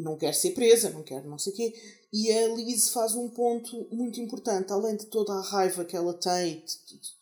não 0.01 0.17
quer 0.17 0.35
ser 0.35 0.53
presa, 0.53 0.91
não 0.91 1.03
quer 1.03 1.25
não 1.25 1.39
sei 1.39 1.53
o 1.53 1.57
quê. 1.57 1.75
E 2.13 2.33
a 2.33 2.49
Liz 2.49 2.91
faz 2.91 3.15
um 3.15 3.29
ponto 3.29 3.87
muito 3.93 4.21
importante, 4.21 4.73
além 4.73 4.97
de 4.97 5.07
toda 5.07 5.33
a 5.33 5.41
raiva 5.41 5.85
que 5.85 5.97
ela 5.97 6.13
tem, 6.15 6.65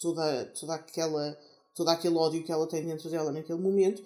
toda, 0.00 0.46
toda, 0.58 0.74
aquela, 0.74 1.38
todo 1.74 1.88
aquele 1.88 2.16
ódio 2.16 2.42
que 2.42 2.52
ela 2.52 2.66
tem 2.66 2.86
dentro 2.86 3.10
dela 3.10 3.30
naquele 3.30 3.60
momento, 3.60 4.02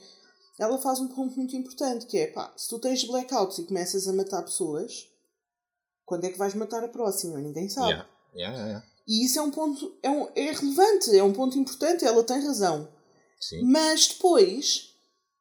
ela 0.58 0.78
faz 0.78 0.98
um 0.98 1.08
ponto 1.08 1.36
muito 1.36 1.56
importante, 1.56 2.06
que 2.06 2.18
é, 2.18 2.26
pá, 2.26 2.52
se 2.56 2.68
tu 2.68 2.78
tens 2.78 3.04
blackouts 3.04 3.58
e 3.58 3.64
começas 3.64 4.08
a 4.08 4.12
matar 4.12 4.42
pessoas, 4.42 5.08
quando 6.04 6.24
é 6.24 6.30
que 6.30 6.38
vais 6.38 6.54
matar 6.54 6.82
a 6.84 6.88
próxima? 6.88 7.38
Ninguém 7.38 7.68
sabe. 7.68 7.90
Yeah. 7.90 8.08
Yeah, 8.34 8.58
yeah, 8.66 8.86
E 9.06 9.24
isso 9.24 9.38
é 9.38 9.42
um 9.42 9.50
ponto, 9.50 9.94
é, 10.02 10.10
um, 10.10 10.28
é 10.34 10.52
relevante, 10.52 11.16
é 11.16 11.22
um 11.22 11.32
ponto 11.32 11.58
importante, 11.58 12.04
ela 12.04 12.24
tem 12.24 12.40
razão. 12.40 12.88
Sim. 13.38 13.62
Mas 13.64 14.08
depois, 14.08 14.94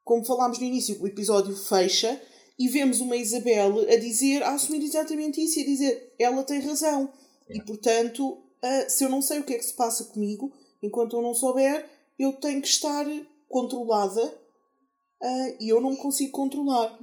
como 0.04 0.26
falámos 0.26 0.60
no 0.60 0.66
início, 0.66 1.02
o 1.02 1.08
episódio 1.08 1.56
fecha 1.56 2.22
e 2.62 2.68
vemos 2.68 3.02
uma 3.02 3.18
Isabel 3.18 3.80
a 3.90 3.96
dizer, 3.96 4.44
a 4.44 4.54
assumir 4.54 4.84
exatamente 4.84 5.44
isso 5.44 5.60
e 5.60 5.64
a 5.64 5.66
dizer, 5.66 6.14
ela 6.20 6.44
tem 6.44 6.60
razão. 6.60 7.12
E 7.50 7.60
portanto, 7.60 8.34
uh, 8.34 8.90
se 8.90 9.04
eu 9.04 9.10
não 9.10 9.20
sei 9.20 9.40
o 9.40 9.44
que 9.44 9.54
é 9.54 9.58
que 9.58 9.66
se 9.66 9.74
passa 9.74 10.04
comigo, 10.06 10.54
enquanto 10.82 11.16
eu 11.16 11.24
não 11.24 11.34
souber, 11.34 11.90
eu 12.20 12.34
tenho 12.34 12.62
que 12.62 12.68
estar 12.68 13.06
controlada 13.50 14.24
uh, 14.24 15.56
e 15.60 15.70
eu 15.70 15.82
não 15.82 15.96
consigo 15.96 16.32
controlar. 16.32 17.00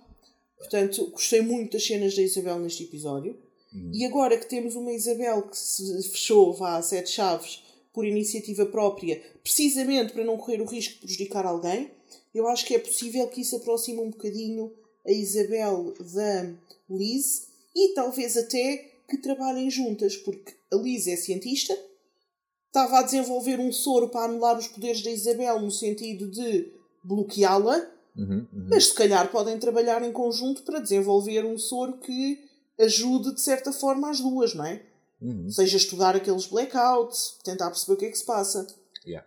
Portanto, 0.56 1.08
gostei 1.10 1.40
muito 1.40 1.72
das 1.72 1.84
cenas 1.84 2.14
da 2.14 2.22
Isabel 2.22 2.60
neste 2.60 2.84
episódio. 2.84 3.36
Uhum. 3.74 3.90
E 3.92 4.04
agora 4.04 4.38
que 4.38 4.46
temos 4.46 4.76
uma 4.76 4.92
Isabel 4.92 5.42
que 5.42 5.56
se 5.56 6.08
fechou, 6.08 6.54
vá 6.54 6.76
a 6.76 6.82
sete 6.82 7.10
chaves, 7.10 7.64
por 7.92 8.06
iniciativa 8.06 8.64
própria, 8.64 9.20
precisamente 9.42 10.12
para 10.12 10.24
não 10.24 10.36
correr 10.36 10.60
o 10.60 10.64
risco 10.64 10.94
de 10.94 11.00
prejudicar 11.00 11.44
alguém, 11.44 11.90
eu 12.32 12.46
acho 12.46 12.64
que 12.64 12.76
é 12.76 12.78
possível 12.78 13.26
que 13.26 13.40
isso 13.40 13.56
aproxime 13.56 13.98
um 13.98 14.10
bocadinho 14.10 14.72
a 15.08 15.12
Isabel 15.12 15.94
da 16.14 16.52
Liz 16.90 17.48
e 17.74 17.94
talvez 17.94 18.36
até 18.36 18.76
que 19.08 19.16
trabalhem 19.18 19.70
juntas, 19.70 20.16
porque 20.16 20.54
a 20.70 20.76
Liz 20.76 21.06
é 21.06 21.16
cientista, 21.16 21.74
estava 22.66 22.98
a 22.98 23.02
desenvolver 23.02 23.58
um 23.58 23.72
soro 23.72 24.08
para 24.10 24.26
anular 24.26 24.58
os 24.58 24.68
poderes 24.68 25.02
da 25.02 25.10
Isabel 25.10 25.60
no 25.60 25.70
sentido 25.70 26.30
de 26.30 26.70
bloqueá-la, 27.02 27.90
Uhum, 28.16 28.44
uhum. 28.52 28.66
mas 28.68 28.86
se 28.86 28.94
calhar 28.94 29.30
podem 29.30 29.56
trabalhar 29.60 30.02
em 30.02 30.10
conjunto 30.10 30.64
para 30.64 30.80
desenvolver 30.80 31.44
um 31.44 31.56
soro 31.56 31.98
que 31.98 32.36
ajude 32.76 33.32
de 33.32 33.40
certa 33.40 33.72
forma 33.72 34.10
as 34.10 34.18
duas, 34.18 34.54
não 34.54 34.64
é? 34.66 34.82
Uhum. 35.22 35.48
Seja 35.48 35.76
estudar 35.76 36.16
aqueles 36.16 36.46
blackouts, 36.46 37.36
tentar 37.44 37.70
perceber 37.70 37.92
o 37.92 37.96
que 37.96 38.06
é 38.06 38.10
que 38.10 38.18
se 38.18 38.24
passa. 38.26 38.66
Yeah. 39.06 39.24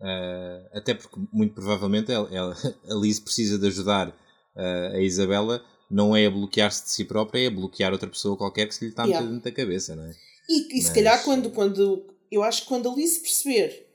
Uh, 0.00 0.76
até 0.76 0.94
porque, 0.94 1.16
muito 1.32 1.54
provavelmente, 1.54 2.10
ela, 2.10 2.28
ela- 2.34 2.56
a 2.90 2.94
Liz 2.94 3.20
precisa 3.20 3.56
de 3.56 3.68
ajudar 3.68 4.12
a 4.56 5.00
Isabela, 5.00 5.64
não 5.90 6.14
é 6.16 6.26
a 6.26 6.30
bloquear-se 6.30 6.84
de 6.84 6.90
si 6.90 7.04
própria, 7.04 7.44
é 7.44 7.46
a 7.48 7.50
bloquear 7.50 7.92
outra 7.92 8.08
pessoa 8.08 8.36
qualquer 8.36 8.66
que 8.66 8.74
se 8.74 8.84
lhe 8.84 8.90
está 8.90 9.04
Yeah. 9.04 9.26
dentro 9.26 9.42
da 9.44 9.52
cabeça, 9.52 9.94
não 9.96 10.04
é? 10.04 10.12
E, 10.48 10.78
e 10.78 10.80
se 10.80 10.86
Mas- 10.88 10.94
calhar 10.94 11.24
quando, 11.24 11.50
quando. 11.50 12.06
Eu 12.30 12.42
acho 12.42 12.62
que 12.62 12.68
quando 12.68 12.88
a 12.90 12.94
Liz 12.94 13.18
perceber 13.18 13.86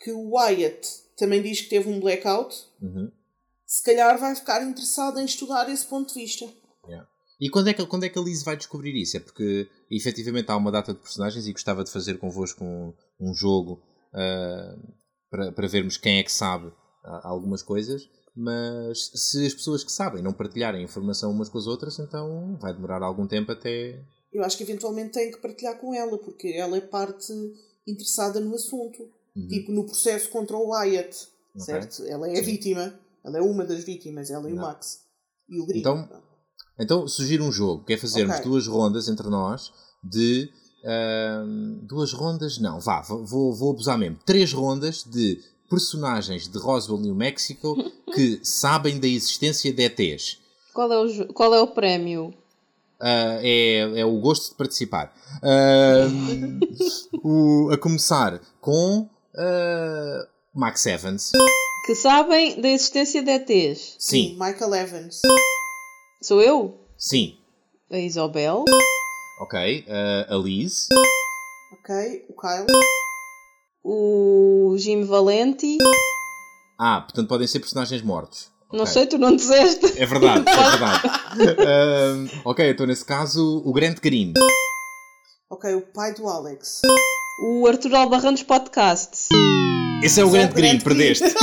que 0.00 0.10
o 0.12 0.34
Wyatt 0.34 0.88
também 1.16 1.42
diz 1.42 1.60
que 1.60 1.68
teve 1.68 1.88
um 1.90 2.00
blackout, 2.00 2.56
Uhum. 2.80 3.10
se 3.66 3.82
calhar 3.84 4.18
vai 4.18 4.34
ficar 4.34 4.62
interessada 4.62 5.20
em 5.20 5.24
estudar 5.26 5.68
esse 5.70 5.86
ponto 5.86 6.12
de 6.12 6.20
vista. 6.20 6.46
Yeah. 6.88 7.06
E 7.40 7.50
quando 7.50 7.68
é, 7.68 7.74
que, 7.74 7.84
quando 7.86 8.04
é 8.04 8.08
que 8.08 8.18
a 8.18 8.22
Liz 8.22 8.42
vai 8.42 8.56
descobrir 8.56 8.94
isso? 9.00 9.16
É 9.16 9.20
porque 9.20 9.68
efetivamente 9.90 10.50
há 10.50 10.56
uma 10.56 10.70
data 10.72 10.92
de 10.94 11.00
personagens 11.00 11.46
e 11.46 11.52
gostava 11.52 11.84
de 11.84 11.90
fazer 11.90 12.18
convosco 12.18 12.64
um, 12.64 12.92
um 13.20 13.34
jogo 13.34 13.82
ah, 14.14 14.76
para, 15.30 15.52
para 15.52 15.68
vermos 15.68 15.96
quem 15.96 16.18
é 16.18 16.22
que 16.22 16.32
sabe 16.32 16.72
ah, 17.04 17.20
algumas 17.28 17.62
coisas, 17.62 18.08
mas 18.34 19.10
se 19.14 19.46
as 19.46 19.54
pessoas 19.54 19.84
que 19.84 19.92
sabem 19.92 20.22
não 20.22 20.32
partilharem 20.32 20.82
informação 20.82 21.30
umas 21.30 21.48
com 21.48 21.58
as 21.58 21.66
outras, 21.66 21.98
então 21.98 22.56
vai 22.60 22.72
demorar 22.72 23.02
algum 23.02 23.26
tempo 23.26 23.52
até. 23.52 24.00
Eu 24.32 24.42
acho 24.42 24.56
que 24.56 24.62
eventualmente 24.62 25.12
tem 25.12 25.30
que 25.30 25.38
partilhar 25.38 25.78
com 25.78 25.94
ela, 25.94 26.16
porque 26.18 26.48
ela 26.48 26.76
é 26.76 26.80
parte 26.80 27.32
interessada 27.86 28.40
no 28.40 28.54
assunto. 28.54 29.02
Uhum. 29.36 29.48
Tipo, 29.48 29.72
no 29.72 29.84
processo 29.84 30.28
contra 30.30 30.56
o 30.56 30.70
Wyatt, 30.70 31.28
Ok. 31.54 31.64
certo? 31.64 32.02
Ela 32.04 32.28
é 32.28 32.32
a 32.32 32.36
Sim. 32.36 32.42
vítima. 32.42 32.94
Ela 33.24 33.38
é 33.38 33.40
uma 33.40 33.64
das 33.64 33.84
vítimas, 33.84 34.30
ela 34.30 34.48
e 34.48 34.52
o 34.52 34.56
Não. 34.56 34.62
Max. 34.62 35.00
E 35.48 35.60
o 35.60 35.66
Gringo. 35.66 35.80
Então, 35.80 36.08
Então 36.78 37.08
sugiro 37.08 37.44
um 37.44 37.52
jogo, 37.52 37.84
que 37.84 37.92
é 37.92 37.98
fazermos 37.98 38.36
Ok. 38.36 38.44
duas 38.50 38.66
rondas 38.66 39.08
entre 39.08 39.28
nós 39.28 39.70
de. 40.02 40.50
ah, 40.84 41.44
duas 41.82 42.12
rondas, 42.12 42.58
não, 42.58 42.80
vá, 42.80 43.02
vou, 43.02 43.54
vou 43.54 43.70
abusar 43.72 43.96
mesmo. 43.98 44.18
Três 44.26 44.52
rondas 44.52 45.04
de 45.04 45.38
personagens 45.72 46.46
de 46.48 46.58
Roswell, 46.58 47.00
New 47.00 47.14
Mexico, 47.14 47.74
que 48.14 48.40
sabem 48.44 49.00
da 49.00 49.08
existência 49.08 49.72
de 49.72 49.82
ETs. 49.82 50.38
Qual 50.74 50.92
é 50.92 50.98
o, 51.00 51.26
qual 51.32 51.54
é 51.54 51.60
o 51.60 51.68
prémio? 51.68 52.32
Ah, 53.00 53.38
é, 53.42 54.00
é 54.00 54.04
o 54.04 54.20
gosto 54.20 54.50
de 54.50 54.56
participar. 54.56 55.12
Ah, 55.42 56.06
o- 57.24 57.70
a 57.72 57.78
começar 57.78 58.40
com 58.60 59.08
ah, 59.36 60.26
Max 60.54 60.84
Evans. 60.86 61.32
Que 61.86 61.94
sabem 61.96 62.60
da 62.60 62.68
existência 62.68 63.22
de 63.22 63.30
ETs. 63.30 63.96
Sim, 63.98 64.36
Michael 64.38 64.74
Evans. 64.74 65.20
Sou 66.22 66.40
eu? 66.40 66.78
sim. 66.96 67.38
A 67.90 67.98
Isabel? 67.98 68.64
Ok. 69.40 69.84
ah, 69.88 70.26
a 70.34 70.36
Liz. 70.36 70.86
Ok. 71.72 72.24
O 72.28 72.40
Kyle. 72.40 72.66
O 73.84 74.61
Jim 74.78 75.04
Valenti? 75.04 75.78
Ah, 76.78 77.00
portanto 77.00 77.28
podem 77.28 77.46
ser 77.46 77.60
personagens 77.60 78.02
mortos. 78.02 78.50
Não 78.72 78.80
Ok. 78.82 78.92
sei, 78.94 79.06
tu 79.06 79.18
não 79.18 79.36
disseste. 79.36 79.86
É 80.00 80.06
verdade, 80.06 80.44
é 80.48 80.70
verdade. 81.44 82.40
Ok, 82.44 82.70
então 82.70 82.86
nesse 82.86 83.04
caso, 83.04 83.62
o 83.64 83.72
Grant 83.72 84.00
Green. 84.00 84.32
Ok. 85.50 85.74
O 85.74 85.82
pai 85.82 86.14
do 86.14 86.26
Alex. 86.26 86.80
O 87.44 87.66
Arthur 87.66 87.94
Albarranos 87.94 88.42
Podcast. 88.42 89.28
Esse 90.02 90.20
é 90.20 90.24
o 90.24 90.28
Esse 90.28 90.36
é 90.38 90.40
Grant 90.46 90.50
o 90.50 90.54
Green, 90.54 90.78
Grant 90.78 90.84
Green. 90.84 90.96
perdeste. 91.14 91.34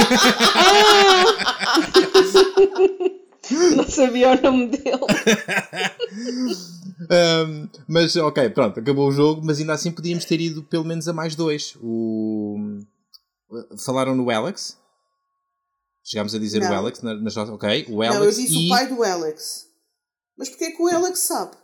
Não 3.75 3.87
sabia 3.87 4.31
o 4.31 4.41
nome 4.41 4.67
dele. 4.67 4.99
Ahm, 7.09 7.67
mas 7.87 8.15
ok, 8.15 8.49
pronto, 8.49 8.79
acabou 8.79 9.07
o 9.07 9.11
jogo, 9.11 9.41
mas 9.43 9.59
ainda 9.59 9.73
assim 9.73 9.91
podíamos 9.91 10.25
ter 10.25 10.39
ido 10.39 10.61
pelo 10.63 10.83
menos 10.85 11.07
a 11.07 11.13
mais 11.13 11.35
dois. 11.35 11.75
O... 11.81 12.79
Falaram 13.77 14.15
no 14.15 14.29
Alex? 14.29 14.77
Chegámos 16.03 16.33
a 16.33 16.39
dizer 16.39 16.61
o 16.61 16.65
Não. 16.65 16.75
Alex 16.77 17.01
na- 17.01 17.13
nas 17.15 17.35
nossas. 17.35 17.53
Ok, 17.53 17.85
o 17.89 18.01
Alex 18.01 18.15
não, 18.15 18.23
eu 18.25 18.31
disse 18.31 18.53
e 18.63 18.65
o 18.65 18.69
pai 18.69 18.87
do 18.87 19.03
Alex. 19.03 19.67
Mas 20.37 20.49
porquê 20.49 20.71
que 20.71 20.81
o 20.81 20.87
Alex 20.87 21.19
sabe? 21.19 21.55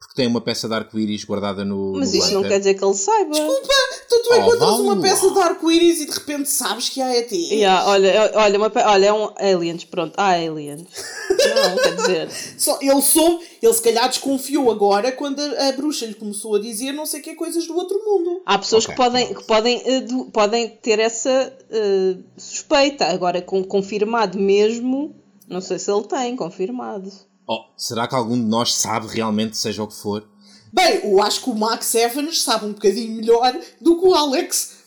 Porque 0.00 0.14
tem 0.14 0.26
uma 0.26 0.40
peça 0.40 0.66
de 0.66 0.74
arco-íris 0.74 1.24
guardada 1.24 1.62
no. 1.64 1.92
Mas 1.92 2.12
no 2.12 2.18
isso 2.18 2.32
não 2.32 2.42
quer 2.42 2.58
dizer 2.58 2.74
que 2.74 2.82
ele 2.84 2.94
saiba. 2.94 3.36
Então 3.36 4.22
tu 4.22 4.28
Oh, 4.32 4.34
encontras 4.36 4.78
uma 4.78 5.00
peça 5.00 5.30
de 5.30 5.38
arco-íris 5.40 6.00
e 6.00 6.06
de 6.06 6.12
repente 6.12 6.48
sabes 6.48 6.88
que 6.88 7.00
há 7.02 7.14
ET. 7.16 7.30
Yeah, 7.32 7.86
olha, 7.86 8.08
é- 8.08 8.36
olha, 8.36 8.58
uma 8.58 8.70
pe- 8.70 8.80
olha, 8.82 9.06
é 9.06 9.12
um 9.12 9.28
aliens, 9.36 9.84
pronto, 9.84 10.14
há 10.16 10.30
aliens. 10.30 10.82
Não, 11.30 11.76
quer 11.76 11.96
dizer, 11.96 12.30
Só, 12.58 12.78
ele 12.80 13.02
soube, 13.02 13.44
ele 13.62 13.72
se 13.74 13.82
calhar 13.82 14.08
desconfiou 14.08 14.70
agora 14.70 15.12
quando 15.12 15.40
a, 15.40 15.68
a 15.68 15.72
bruxa 15.72 16.06
lhe 16.06 16.14
começou 16.14 16.54
a 16.54 16.58
dizer 16.60 16.92
não 16.92 17.04
sei 17.06 17.20
que 17.20 17.34
coisas 17.34 17.66
do 17.66 17.76
outro 17.76 17.98
mundo. 18.04 18.42
há 18.46 18.58
pessoas 18.58 18.84
Ok, 18.84 18.94
que 18.94 19.02
podem, 19.02 19.24
pronto. 19.26 19.40
que 19.40 19.46
podem, 19.46 19.82
eh, 19.84 20.00
du- 20.00 20.24
podem 20.26 20.68
ter 20.68 20.98
essa 20.98 21.52
eh, 21.70 22.16
suspeita. 22.36 23.06
Agora, 23.06 23.42
com 23.42 23.62
confirmado 23.62 24.38
mesmo, 24.38 25.14
não 25.48 25.60
sei 25.60 25.78
se 25.78 25.90
ele 25.90 26.04
tem 26.04 26.34
confirmado. 26.36 27.10
Oh, 27.52 27.64
será 27.76 28.06
que 28.06 28.14
algum 28.14 28.36
de 28.36 28.44
nós 28.46 28.74
sabe 28.74 29.08
realmente, 29.08 29.56
seja 29.56 29.82
o 29.82 29.88
que 29.88 29.94
for? 29.96 30.28
Bem, 30.72 31.00
eu 31.04 31.20
acho 31.20 31.42
que 31.42 31.50
o 31.50 31.54
Max 31.54 31.92
Evans 31.96 32.42
sabe 32.42 32.64
um 32.66 32.72
bocadinho 32.72 33.16
melhor 33.16 33.52
do 33.80 33.98
que 33.98 34.06
o 34.06 34.14
Alex. 34.14 34.84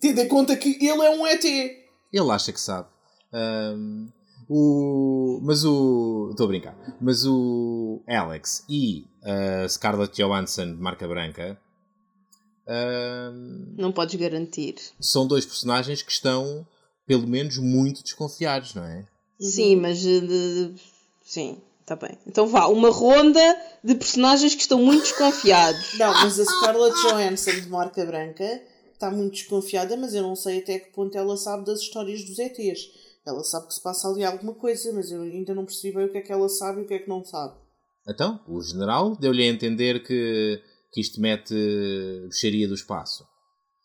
Tendo 0.00 0.20
em 0.20 0.26
conta 0.26 0.56
que 0.56 0.70
ele 0.84 1.02
é 1.04 1.10
um 1.10 1.24
ET. 1.24 1.44
Ele 1.44 2.30
acha 2.32 2.52
que 2.52 2.60
sabe. 2.60 2.88
Ahm, 3.32 4.08
o, 4.48 5.38
mas 5.42 5.64
o. 5.64 6.30
Estou 6.32 6.44
a 6.44 6.48
brincar. 6.48 6.96
Mas 7.00 7.24
o 7.24 8.02
Alex 8.08 8.64
e 8.68 9.04
a 9.22 9.68
Scarlett 9.68 10.16
Johansson 10.20 10.66
de 10.74 10.80
marca 10.80 11.06
branca 11.06 11.56
ahm, 12.66 13.74
Não 13.78 13.92
podes 13.92 14.14
garantir. 14.18 14.74
são 15.00 15.26
dois 15.26 15.46
personagens 15.46 16.02
que 16.02 16.10
estão, 16.12 16.66
pelo 17.06 17.26
menos, 17.26 17.56
muito 17.58 18.02
desconfiados, 18.02 18.74
não 18.74 18.84
é? 18.84 19.06
Sim, 19.40 19.76
mas. 19.76 20.04
eh, 20.04 20.20
de- 20.20 20.74
sim, 21.24 21.62
está 21.84 21.94
bem. 21.94 22.18
Então 22.26 22.46
vá, 22.46 22.66
uma 22.66 22.90
ronda 22.90 23.40
de 23.82 23.94
personagens 23.94 24.54
que 24.54 24.62
estão 24.62 24.80
muito 24.80 25.02
desconfiados. 25.02 25.94
Não, 25.98 26.12
mas 26.12 26.40
a 26.40 26.44
Scarlett 26.44 26.96
Johansson 27.02 27.50
de 27.52 27.68
marca 27.68 28.04
branca 28.04 28.62
está 28.92 29.10
muito 29.10 29.34
desconfiada, 29.34 29.96
mas 29.96 30.14
eu 30.14 30.22
não 30.22 30.34
sei 30.34 30.60
até 30.60 30.78
que 30.78 30.92
ponto 30.92 31.16
ela 31.16 31.36
sabe 31.36 31.64
das 31.66 31.80
histórias 31.80 32.24
dos 32.24 32.38
ETs. 32.38 32.88
Ela 33.26 33.42
sabe 33.44 33.68
que 33.68 33.74
se 33.74 33.82
passa 33.82 34.08
ali 34.08 34.24
alguma 34.24 34.54
coisa, 34.54 34.92
mas 34.92 35.10
eu 35.10 35.22
ainda 35.22 35.54
não 35.54 35.64
percebi 35.64 35.94
bem 35.94 36.06
o 36.06 36.12
que 36.12 36.18
é 36.18 36.22
que 36.22 36.32
ela 36.32 36.48
sabe 36.48 36.80
e 36.80 36.84
o 36.84 36.86
que 36.86 36.94
é 36.94 36.98
que 36.98 37.08
não 37.08 37.24
sabe. 37.24 37.54
Então, 38.08 38.40
o 38.46 38.60
general 38.60 39.16
deu-lhe 39.16 39.42
a 39.42 39.46
entender 39.46 40.02
que, 40.02 40.60
que 40.92 41.00
isto 41.00 41.20
mete 41.20 41.54
bruxaria 42.22 42.68
do 42.68 42.74
espaço. 42.74 43.26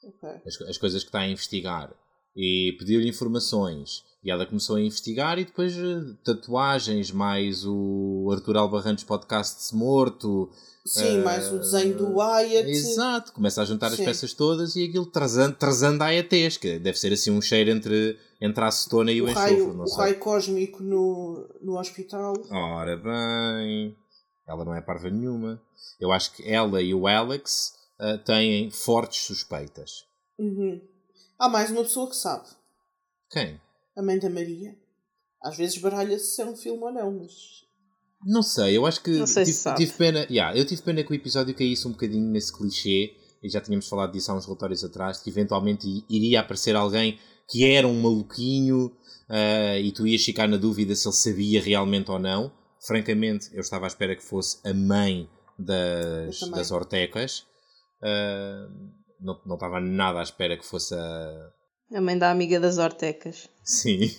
Ok. 0.04 0.30
As, 0.46 0.62
as 0.62 0.78
coisas 0.78 1.04
que 1.04 1.10
está 1.10 1.20
a 1.20 1.28
investigar. 1.28 1.94
e 2.36 2.76
pediu-lhe 2.78 3.08
informações. 3.08 4.04
E 4.22 4.30
ela 4.30 4.46
começou 4.46 4.76
a 4.76 4.82
investigar 4.82 5.40
e 5.40 5.46
depois 5.46 5.78
eh, 5.78 6.02
tatuagens, 6.26 7.10
mais 7.10 7.66
o 7.66 8.30
Arthur 8.34 8.58
Albarrantes 8.58 9.06
podcast 9.06 9.74
morto. 9.74 10.52
Sim, 10.86 11.20
mais 11.22 11.52
o 11.52 11.60
desenho 11.60 11.96
do 11.98 12.18
Wyatt. 12.18 12.70
Exato, 12.70 13.32
começa 13.32 13.62
a 13.62 13.66
juntar 13.66 13.90
Sim. 13.92 14.02
as 14.02 14.06
peças 14.06 14.34
todas 14.34 14.76
e 14.76 14.84
aquilo 14.84 15.06
trazendo, 15.06 15.56
trazendo 15.56 16.02
a 16.02 16.14
ETs, 16.14 16.58
que 16.58 16.80
deve 16.80 17.00
ser 17.00 17.14
assim 17.14 17.32
um 17.32 17.42
cheiro 17.42 17.70
entre, 17.70 18.18
entre 18.42 18.62
a 18.64 18.68
acetona 18.68 19.12
e 19.12 19.22
o, 19.22 19.26
O 19.26 19.30
enxofre, 19.30 19.54
raio, 19.54 19.74
não 19.74 19.84
o 19.84 19.88
sei. 19.88 19.98
raio 19.98 20.20
cósmico 20.20 20.84
no, 20.84 21.48
no 21.62 21.80
hospital. 21.80 22.34
Ora 22.52 22.98
bem, 22.98 23.96
ela 24.46 24.66
não 24.66 24.76
é 24.76 24.82
parva 24.82 25.10
nenhuma. 25.10 25.62
Eu 25.98 26.12
acho 26.12 26.34
que 26.34 26.44
ela 26.50 26.82
e 26.82 26.94
o 26.94 27.08
Alex 27.08 27.74
ah, 28.00 28.18
têm 28.18 28.70
fortes 28.70 29.24
suspeitas. 29.24 30.06
Uhum. 30.38 30.82
Há 31.38 31.48
mais 31.48 31.72
uma 31.72 31.84
pessoa 31.84 32.10
que 32.10 32.16
sabe. 32.16 32.48
Quem? 33.30 33.62
A 34.00 34.02
mãe 34.02 34.18
da 34.18 34.30
Maria. 34.30 34.78
Às 35.44 35.58
vezes 35.58 35.78
baralha-se 35.78 36.36
se 36.36 36.42
é 36.42 36.46
um 36.46 36.56
filme 36.56 36.82
ou 36.82 36.94
não, 36.94 37.20
mas. 37.20 37.34
Não 38.26 38.42
sei, 38.42 38.78
eu 38.78 38.86
acho 38.86 39.04
que 39.04 39.12
Não 39.12 39.28
sei 39.28 39.46
se 39.46 39.52
tive, 39.52 39.62
sabe. 39.62 39.78
tive 39.78 39.94
pena. 39.98 40.26
Yeah, 40.30 40.58
eu 40.58 40.66
tive 40.66 40.82
pena 40.82 41.04
que 41.04 41.12
o 41.12 41.16
episódio 41.16 41.54
caísse 41.54 41.86
um 41.86 41.92
bocadinho 41.92 42.30
nesse 42.30 42.56
clichê, 42.56 43.14
e 43.44 43.50
já 43.50 43.60
tínhamos 43.60 43.90
falado 43.90 44.14
disso 44.14 44.32
há 44.32 44.36
uns 44.36 44.46
relatórios 44.46 44.86
atrás, 44.86 45.20
que 45.20 45.30
eventualmente 45.30 46.06
iria 46.10 46.40
aparecer 46.40 46.78
alguém 46.78 47.20
que 47.50 47.66
era 47.66 47.86
um 47.86 48.02
maluquinho 48.02 48.96
ah, 49.28 49.78
e 49.78 49.92
tu 49.92 50.08
ias 50.08 50.24
ficar 50.24 50.48
na 50.48 50.58
dúvida 50.58 50.96
se 50.96 51.08
ele 51.08 51.16
sabia 51.16 51.62
realmente 51.62 52.10
ou 52.10 52.20
não. 52.20 52.52
Francamente, 52.80 53.50
eu 53.54 53.60
estava 53.60 53.86
à 53.86 53.88
espera 53.88 54.16
que 54.16 54.24
fosse 54.24 54.66
a 54.66 54.74
mãe 54.74 55.30
das, 55.58 56.40
das 56.52 56.72
Ortecas. 56.72 57.46
Ah, 58.02 58.68
não, 59.20 59.42
não 59.46 59.56
estava 59.56 59.82
nada 59.82 60.20
à 60.20 60.24
espera 60.24 60.58
que 60.58 60.66
fosse 60.66 60.96
a, 60.96 61.52
A 61.92 62.00
mãe 62.02 62.18
da 62.18 62.30
amiga 62.30 62.60
das 62.60 62.78
Ortecas. 62.78 63.50
Sim. 63.64 64.00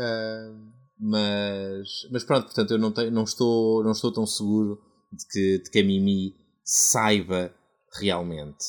Ah, 0.00 0.54
mas, 0.96 2.06
mas 2.12 2.22
pronto, 2.22 2.44
portanto, 2.44 2.70
eu 2.70 2.78
não, 2.78 2.92
tenho, 2.92 3.10
não, 3.10 3.24
estou, 3.24 3.82
não 3.82 3.90
estou 3.90 4.12
tão 4.12 4.24
seguro 4.24 4.80
de 5.12 5.26
que, 5.26 5.58
de 5.58 5.70
que 5.70 5.80
a 5.80 5.84
Mimi 5.84 6.36
saiba 6.62 7.52
realmente. 7.94 8.64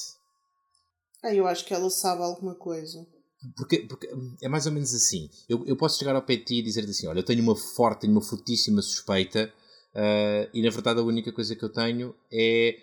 Ah, 1.24 1.36
eu 1.36 1.45
acho 1.45 1.64
que 1.66 1.74
ela 1.74 1.88
sabe 1.91 2.24
alguma 2.24 2.55
coisa. 2.55 3.05
Porque, 3.55 3.82
porque 3.82 4.10
é 4.41 4.49
mais 4.49 4.66
ou 4.66 4.72
menos 4.72 4.91
assim. 4.93 5.30
Eu, 5.47 5.64
eu 5.68 5.78
posso 5.78 5.99
chegar 5.99 6.16
ao 6.16 6.24
pé 6.24 6.38
de 6.38 6.45
ti 6.45 6.55
e 6.55 6.64
dizer-te 6.64 6.89
assim: 6.89 7.05
olha, 7.05 7.20
eu 7.20 7.26
tenho 7.26 7.43
uma 7.43 7.55
forte, 7.55 8.01
tenho 8.01 8.14
uma 8.14 8.24
fortíssima 8.24 8.82
suspeita, 8.82 9.53
ah, 9.93 10.49
e 10.51 10.64
na 10.64 10.72
verdade 10.72 10.99
a 10.99 11.03
única 11.03 11.32
coisa 11.32 11.55
que 11.55 11.64
eu 11.64 11.70
tenho 11.70 12.16
é 12.32 12.76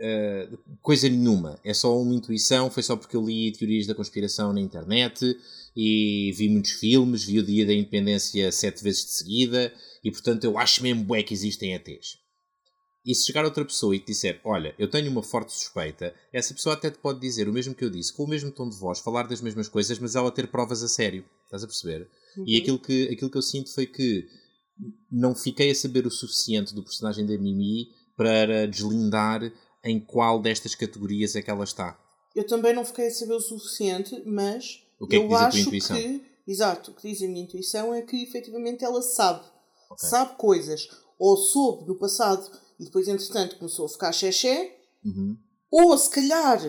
ah, 0.00 0.48
coisa 0.82 1.08
nenhuma. 1.08 1.58
É 1.64 1.72
só 1.72 1.98
uma 2.00 2.14
intuição. 2.14 2.70
Foi 2.70 2.82
só 2.82 2.96
porque 2.96 3.16
eu 3.16 3.24
li 3.24 3.52
teorias 3.52 3.86
da 3.86 3.94
conspiração 3.94 4.52
na 4.52 4.60
internet 4.60 5.36
e 5.76 6.32
vi 6.36 6.48
muitos 6.48 6.72
filmes, 6.72 7.24
vi 7.24 7.38
o 7.38 7.42
Dia 7.42 7.66
da 7.66 7.74
Independência 7.74 8.50
sete 8.50 8.82
vezes 8.82 9.04
de 9.04 9.10
seguida, 9.12 9.72
e 10.02 10.10
portanto 10.10 10.44
eu 10.44 10.56
acho 10.56 10.82
mesmo 10.82 11.04
bué 11.04 11.22
que 11.22 11.34
existem 11.34 11.74
ETs. 11.74 12.18
E 13.04 13.14
se 13.14 13.26
chegar 13.26 13.44
outra 13.44 13.64
pessoa 13.64 13.94
e 13.94 14.00
te 14.00 14.06
disser, 14.06 14.40
olha, 14.42 14.74
eu 14.78 14.88
tenho 14.88 15.08
uma 15.10 15.22
forte 15.22 15.52
suspeita, 15.52 16.14
essa 16.32 16.52
pessoa 16.54 16.74
até 16.74 16.90
te 16.90 16.98
pode 16.98 17.20
dizer 17.20 17.48
o 17.48 17.52
mesmo 17.52 17.74
que 17.74 17.84
eu 17.84 17.90
disse, 17.90 18.12
com 18.12 18.24
o 18.24 18.28
mesmo 18.28 18.50
tom 18.50 18.68
de 18.68 18.76
voz, 18.76 18.98
falar 18.98 19.24
das 19.28 19.40
mesmas 19.40 19.68
coisas, 19.68 19.98
mas 19.98 20.16
ela 20.16 20.32
ter 20.32 20.48
provas 20.48 20.82
a 20.82 20.88
sério. 20.88 21.24
Estás 21.44 21.62
a 21.62 21.66
perceber? 21.66 22.08
E 22.44 22.56
aquilo 22.56 22.78
que, 22.78 23.08
aquilo 23.08 23.30
que 23.30 23.38
eu 23.38 23.42
sinto 23.42 23.72
foi 23.72 23.86
que 23.86 24.26
não 25.12 25.34
fiquei 25.34 25.70
a 25.70 25.74
saber 25.74 26.06
o 26.06 26.10
suficiente 26.10 26.74
do 26.74 26.82
personagem 26.82 27.24
da 27.24 27.38
Mimi 27.38 27.88
para 28.16 28.66
deslindar 28.66 29.52
em 29.86 29.98
qual 30.00 30.40
destas 30.40 30.74
categorias 30.74 31.34
é 31.36 31.42
que 31.42 31.50
ela 31.50 31.64
está. 31.64 31.98
Eu 32.34 32.46
também 32.46 32.74
não 32.74 32.84
fiquei 32.84 33.06
a 33.06 33.10
saber 33.10 33.34
o 33.34 33.40
suficiente, 33.40 34.22
mas 34.26 34.82
O 35.00 35.06
que 35.06 35.16
é 35.16 35.18
que 35.20 35.24
eu 35.24 35.28
diz 35.28 35.36
a 35.36 35.38
tua 35.38 35.48
acho 35.48 35.58
intuição? 35.60 35.96
que. 35.96 36.22
Exato, 36.46 36.90
o 36.90 36.94
que 36.94 37.08
diz 37.08 37.22
a 37.22 37.26
minha 37.26 37.42
intuição 37.42 37.94
é 37.94 38.02
que 38.02 38.22
efetivamente 38.22 38.84
ela 38.84 39.00
sabe. 39.02 39.44
Ok. 39.90 40.08
Sabe 40.08 40.36
coisas. 40.36 40.88
Ou 41.18 41.36
soube 41.36 41.88
no 41.88 41.96
passado 41.96 42.48
e 42.78 42.84
depois, 42.84 43.08
entretanto, 43.08 43.56
começou 43.56 43.86
a 43.86 43.88
ficar 43.88 44.12
xexé. 44.12 44.76
Uhum. 45.04 45.36
Ou 45.70 45.96
se 45.96 46.10
calhar 46.10 46.60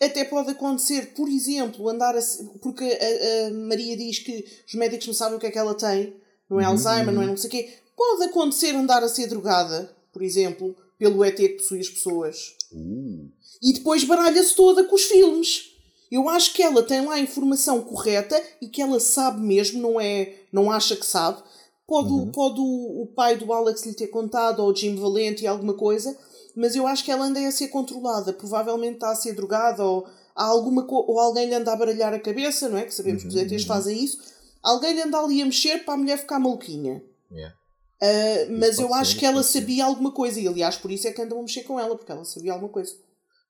até 0.00 0.24
pode 0.24 0.50
acontecer, 0.50 1.14
por 1.14 1.28
exemplo, 1.28 1.88
andar 1.88 2.16
a. 2.16 2.20
Porque 2.62 2.84
a, 2.84 3.46
a 3.48 3.50
Maria 3.50 3.96
diz 3.96 4.18
que 4.20 4.44
os 4.66 4.74
médicos 4.74 5.06
não 5.06 5.14
sabem 5.14 5.36
o 5.36 5.40
que 5.40 5.46
é 5.46 5.50
que 5.50 5.58
ela 5.58 5.74
tem, 5.74 6.14
não 6.48 6.60
é 6.60 6.64
Uhum, 6.64 6.70
Alzheimer, 6.70 7.12
não 7.12 7.22
é 7.22 7.24
uhum. 7.24 7.30
não 7.32 7.36
sei 7.36 7.48
o 7.48 7.50
quê. 7.50 7.74
Pode 7.96 8.24
acontecer 8.24 8.74
andar 8.74 9.02
a 9.02 9.08
ser 9.08 9.26
drogada, 9.26 9.94
por 10.12 10.22
exemplo, 10.22 10.76
pelo 10.98 11.24
ET 11.24 11.36
que 11.36 11.48
possui 11.50 11.80
as 11.80 11.88
pessoas. 11.88 12.54
Uh. 12.72 13.28
E 13.62 13.72
depois 13.72 14.04
baralha-se 14.04 14.54
toda 14.54 14.84
com 14.84 14.94
os 14.94 15.04
filmes. 15.04 15.72
Eu 16.10 16.28
acho 16.28 16.52
que 16.54 16.62
ela 16.62 16.82
tem 16.82 17.04
lá 17.04 17.14
a 17.14 17.20
informação 17.20 17.82
correta 17.82 18.40
e 18.60 18.68
que 18.68 18.80
ela 18.80 19.00
sabe 19.00 19.40
mesmo, 19.40 19.80
não 19.80 20.00
é, 20.00 20.34
não 20.52 20.70
acha 20.70 20.94
que 20.94 21.04
sabe. 21.06 21.42
Pode, 21.86 22.08
o- 22.12 22.16
Uhum. 22.16 22.32
pode 22.32 22.60
o, 22.60 23.02
o 23.02 23.06
pai 23.14 23.36
do 23.36 23.52
Alex 23.52 23.84
lhe 23.84 23.94
ter 23.94 24.08
contado, 24.08 24.60
ou 24.60 24.70
o 24.70 24.74
Jim 24.76 24.94
Valente 24.96 25.44
e 25.44 25.46
alguma 25.46 25.74
coisa, 25.74 26.16
mas 26.54 26.74
eu 26.76 26.86
acho 26.86 27.04
que 27.04 27.10
ela 27.10 27.24
anda 27.26 27.40
a 27.46 27.50
ser 27.52 27.68
controlada. 27.68 28.32
Provavelmente 28.32 28.94
está 28.94 29.10
a 29.10 29.16
ser 29.16 29.34
drogada, 29.34 29.84
ou, 29.84 30.06
há 30.34 30.44
alguma 30.44 30.86
ou 30.88 31.18
alguém 31.20 31.46
lhe 31.48 31.54
anda 31.54 31.72
a 31.72 31.76
baralhar 31.76 32.12
a 32.14 32.18
cabeça, 32.20 32.68
não 32.68 32.78
é? 32.78 32.84
Que 32.84 32.94
sabemos 32.94 33.22
que 33.22 33.28
os 33.28 33.34
Uhum, 33.34 33.40
ETs 33.42 33.62
uhum. 33.62 33.68
fazem 33.68 34.02
isso. 34.04 34.18
Alguém 34.62 34.94
lhe 34.94 35.02
anda 35.02 35.18
ali 35.18 35.42
a 35.42 35.44
mexer 35.46 35.84
para 35.84 35.94
a 35.94 35.96
mulher 35.96 36.18
ficar 36.18 36.38
maluquinha. 36.40 37.02
Yeah. 37.32 37.54
Ah, 38.02 38.46
mas 38.58 38.78
eu 38.78 38.92
acho 38.92 39.12
ser, 39.12 39.18
que 39.18 39.24
ela 39.26 39.42
ser. 39.42 39.60
sabia 39.60 39.84
alguma 39.84 40.12
coisa, 40.12 40.40
e 40.40 40.46
aliás 40.46 40.76
por 40.76 40.90
isso 40.90 41.06
é 41.08 41.12
que 41.12 41.22
andam 41.22 41.38
a 41.38 41.42
mexer 41.42 41.62
com 41.64 41.80
ela, 41.80 41.96
porque 41.96 42.12
ela 42.12 42.24
sabia 42.24 42.52
alguma 42.52 42.70
coisa. 42.70 42.92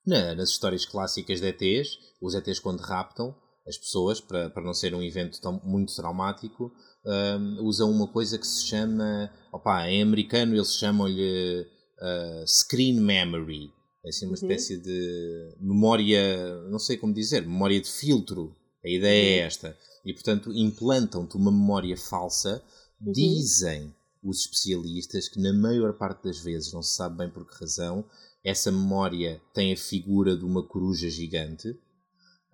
Na- 0.06 0.34
nas 0.34 0.50
histórias 0.50 0.84
clássicas 0.84 1.40
de 1.40 1.48
ETs, 1.48 1.98
os 2.20 2.34
ETs 2.34 2.60
quando 2.60 2.80
raptam 2.80 3.34
as 3.66 3.76
pessoas, 3.76 4.20
para, 4.20 4.48
para 4.50 4.62
não 4.62 4.72
ser 4.72 4.94
um 4.94 5.02
evento 5.02 5.40
tão, 5.40 5.60
muito 5.64 5.92
traumático, 5.96 6.72
hum, 7.04 7.58
usam 7.62 7.90
uma 7.90 8.06
coisa 8.06 8.38
que 8.38 8.46
se 8.46 8.64
chama, 8.66 9.28
opa, 9.52 9.88
em 9.88 10.00
americano 10.02 10.54
eles 10.54 10.76
chamam-lhe 10.76 11.66
ah, 12.00 12.44
screen 12.46 13.00
memory, 13.00 13.72
é 14.04 14.08
assim 14.10 14.26
uma 14.26 14.30
Uhum. 14.30 14.34
espécie 14.34 14.76
de 14.80 15.56
memória, 15.60 16.62
não 16.70 16.78
sei 16.78 16.96
como 16.96 17.12
dizer, 17.12 17.42
memória 17.42 17.80
de 17.80 17.90
filtro, 17.90 18.54
a 18.84 18.88
ideia 18.88 19.40
é 19.40 19.40
Uhum. 19.40 19.46
esta, 19.48 19.76
e 20.04 20.12
portanto 20.12 20.52
implantam-te 20.54 21.36
uma 21.36 21.50
memória 21.50 21.96
falsa, 21.96 22.62
Uhum. 23.04 23.12
dizem 23.12 23.92
os 24.28 24.40
especialistas 24.40 25.28
que 25.28 25.40
na 25.40 25.52
maior 25.52 25.92
parte 25.94 26.24
das 26.24 26.38
vezes, 26.38 26.72
não 26.72 26.82
se 26.82 26.94
sabe 26.96 27.18
bem 27.18 27.30
por 27.30 27.46
que 27.46 27.54
razão, 27.58 28.04
essa 28.44 28.70
memória 28.70 29.40
tem 29.54 29.72
a 29.72 29.76
figura 29.76 30.36
de 30.36 30.44
uma 30.44 30.62
coruja 30.62 31.08
gigante, 31.08 31.76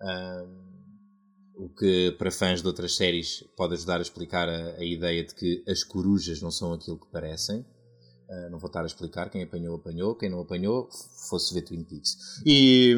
ahm, 0.01 0.73
o 1.55 1.69
que 1.69 2.11
para 2.17 2.31
fãs 2.31 2.61
de 2.61 2.67
outras 2.67 2.95
séries 2.95 3.43
pode 3.55 3.75
ajudar 3.75 3.99
a 3.99 4.01
explicar 4.01 4.49
a, 4.49 4.75
a 4.77 4.83
ideia 4.83 5.23
de 5.23 5.33
que 5.35 5.63
as 5.67 5.83
corujas 5.83 6.41
não 6.41 6.51
são 6.51 6.73
aquilo 6.73 6.99
que 6.99 7.07
parecem. 7.11 7.65
Ah, 8.29 8.49
não 8.49 8.57
vou 8.57 8.67
estar 8.67 8.81
a 8.81 8.87
explicar, 8.87 9.29
quem 9.29 9.43
apanhou, 9.43 9.75
apanhou, 9.75 10.15
quem 10.15 10.29
não 10.29 10.41
apanhou, 10.41 10.89
fosse 11.29 11.53
ver 11.53 11.61
Twin 11.61 11.83
Peaks. 11.83 12.41
E, 12.45 12.95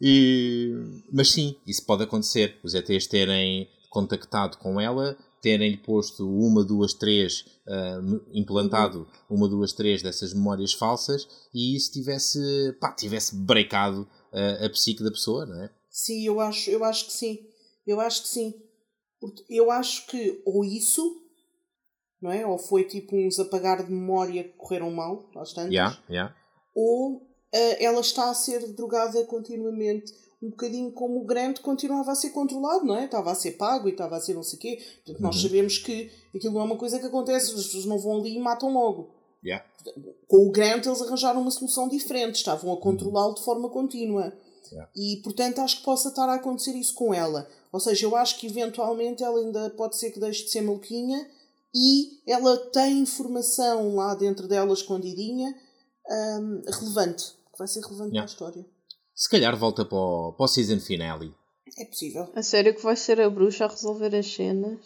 e- 0.00 1.02
mas 1.12 1.30
sim, 1.30 1.56
isso 1.66 1.84
pode 1.84 2.04
acontecer. 2.04 2.58
Os 2.62 2.74
ETs 2.74 3.06
terem 3.06 3.68
contactado 3.90 4.56
com 4.58 4.80
ela, 4.80 5.16
terem-lhe 5.44 5.76
posto 5.76 6.26
uma, 6.26 6.64
duas, 6.64 6.94
três, 6.94 7.44
ah, 7.68 8.00
implantado 8.32 9.06
uma, 9.28 9.46
duas, 9.46 9.74
três 9.74 10.02
dessas 10.02 10.32
memórias 10.32 10.72
falsas 10.72 11.28
e 11.52 11.76
isso 11.76 11.92
tivesse, 11.92 12.38
pá, 12.80 12.90
tivesse 12.92 13.36
breakado 13.36 14.08
ah, 14.32 14.64
a 14.64 14.70
psique 14.70 15.04
da 15.04 15.10
pessoa, 15.10 15.44
não 15.44 15.62
é? 15.62 15.70
Sim, 15.90 16.26
eu 16.26 16.40
acho, 16.40 16.70
eu 16.70 16.82
acho 16.82 17.06
que 17.06 17.12
sim. 17.12 17.38
Eu 17.86 18.00
acho 18.00 18.22
que 18.22 18.28
sim. 18.28 18.54
Eu 19.50 19.70
acho 19.70 20.06
que 20.06 20.42
ou 20.46 20.64
isso, 20.64 21.02
não 22.22 22.32
é? 22.32 22.46
Ou 22.46 22.58
foi 22.58 22.84
tipo 22.84 23.14
uns 23.14 23.38
apagar 23.38 23.84
de 23.84 23.92
memória 23.92 24.44
que 24.44 24.56
correram 24.56 24.90
mal, 24.90 25.30
às 25.36 25.52
tantas, 25.52 25.72
Yeah, 25.72 26.02
yeah. 26.08 26.34
ou 26.74 27.20
ah, 27.54 27.76
ela 27.78 28.00
está 28.00 28.30
a 28.30 28.34
ser 28.34 28.66
drogada 28.72 29.22
continuamente, 29.26 30.10
um 30.46 30.50
bocadinho 30.50 30.92
como 30.92 31.20
o 31.20 31.24
Grant 31.24 31.60
continuava 31.60 32.12
a 32.12 32.14
ser 32.14 32.30
controlado, 32.30 32.84
não 32.84 32.96
é? 32.96 33.04
Estava 33.06 33.30
a 33.30 33.34
ser 33.34 33.52
pago 33.52 33.88
e 33.88 33.92
estava 33.92 34.16
a 34.16 34.20
ser 34.20 34.34
não 34.34 34.42
sei 34.42 34.56
o 34.58 34.60
quê. 34.60 34.82
Portanto, 35.04 35.22
nós 35.22 35.36
Uhum. 35.36 35.42
sabemos 35.42 35.78
que 35.78 36.10
aquilo 36.34 36.54
não 36.54 36.60
é 36.60 36.64
uma 36.64 36.76
coisa 36.76 36.98
que 36.98 37.06
acontece, 37.06 37.54
as 37.54 37.64
pessoas 37.64 37.84
não 37.86 37.98
vão 37.98 38.18
ali 38.18 38.36
e 38.36 38.38
matam 38.38 38.72
logo. 38.72 39.10
Yeah. 39.44 39.64
Com 40.26 40.46
o 40.46 40.50
Grant 40.50 40.86
eles 40.86 41.02
arranjaram 41.02 41.40
uma 41.42 41.50
solução 41.50 41.88
diferente, 41.88 42.36
estavam 42.36 42.72
a 42.72 42.76
controlá-lo 42.80 43.34
de 43.34 43.42
forma 43.42 43.68
contínua. 43.68 44.32
Yeah. 44.72 44.90
E 44.96 45.20
portanto 45.22 45.60
acho 45.60 45.78
que 45.78 45.84
possa 45.84 46.08
estar 46.08 46.28
a 46.28 46.34
acontecer 46.34 46.72
isso 46.72 46.94
com 46.94 47.12
ela. 47.12 47.46
Ou 47.70 47.78
seja, 47.80 48.06
eu 48.06 48.16
acho 48.16 48.38
que 48.38 48.46
eventualmente 48.46 49.22
ela 49.22 49.38
ainda 49.38 49.68
pode 49.70 49.96
ser 49.98 50.10
que 50.10 50.18
deixe 50.20 50.44
de 50.44 50.50
ser 50.50 50.62
maluquinha 50.62 51.28
e 51.74 52.20
ela 52.26 52.56
tem 52.56 53.00
informação 53.00 53.94
lá 53.96 54.14
dentro 54.14 54.46
dela 54.48 54.72
escondidinha 54.72 55.54
hum, 56.10 56.62
relevante, 56.66 57.32
que 57.52 57.58
vai 57.58 57.66
ser 57.68 57.80
relevante 57.80 58.12
Yeah. 58.12 58.16
para 58.16 58.22
a 58.22 58.32
história. 58.32 58.73
Se 59.14 59.28
calhar 59.28 59.56
volta 59.56 59.84
para 59.84 59.96
o, 59.96 60.32
para 60.32 60.44
o 60.44 60.48
season 60.48 60.80
finale. 60.80 61.32
É 61.78 61.84
possível. 61.84 62.28
A 62.34 62.42
sério 62.42 62.74
que 62.74 62.82
vai 62.82 62.96
ser 62.96 63.20
a 63.20 63.30
bruxa 63.30 63.64
a 63.64 63.68
resolver 63.68 64.14
as 64.14 64.26
cenas? 64.32 64.78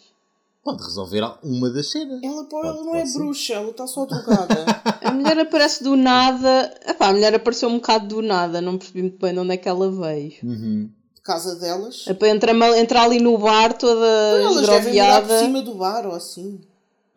Pode 0.63 0.83
resolver 0.83 1.21
uma 1.43 1.69
das 1.69 1.89
cenas. 1.91 2.21
Ela, 2.21 2.43
pô, 2.43 2.49
Pode- 2.61 2.67
ela 2.67 2.77
não 2.77 2.91
pode 2.91 2.97
é 3.01 3.05
ser. 3.05 3.17
bruxa, 3.19 3.53
ela 3.53 3.69
está 3.71 3.87
só 3.87 4.05
drogada. 4.05 4.65
A 5.03 5.11
mulher 5.11 5.39
aparece 5.39 5.83
do 5.83 5.95
nada. 5.95 6.73
Epá, 6.85 7.07
a 7.07 7.13
mulher 7.13 7.33
apareceu 7.33 7.69
um 7.69 7.75
bocado 7.77 8.07
do 8.07 8.21
nada, 8.21 8.61
não 8.61 8.77
percebi 8.77 9.01
muito 9.03 9.17
bem 9.19 9.33
de 9.33 9.39
onde 9.39 9.53
é 9.53 9.57
que 9.57 9.67
ela 9.69 9.89
veio. 9.91 10.33
Uhum. 10.43 10.89
casa 11.23 11.55
delas. 11.55 12.05
É 12.07 12.13
para 12.13 12.29
entrar, 12.29 12.53
entrar 12.77 13.03
ali 13.03 13.19
no 13.19 13.37
bar 13.37 13.73
toda 13.77 14.01
por 14.49 14.59
esgroviada. 14.61 15.39
cima 15.39 15.61
do 15.61 15.75
bar 15.75 16.05
ou 16.05 16.13
assim. 16.13 16.61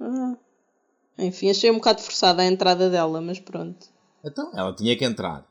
Ah. 0.01 0.35
Enfim, 1.19 1.51
achei 1.51 1.71
um 1.71 1.75
bocado 1.75 2.01
forçada 2.01 2.43
a 2.43 2.47
entrada 2.47 2.89
dela, 2.89 3.21
mas 3.21 3.39
pronto. 3.39 3.87
Então, 4.25 4.51
ela 4.55 4.75
tinha 4.75 4.97
que 4.97 5.05
entrar. 5.05 5.45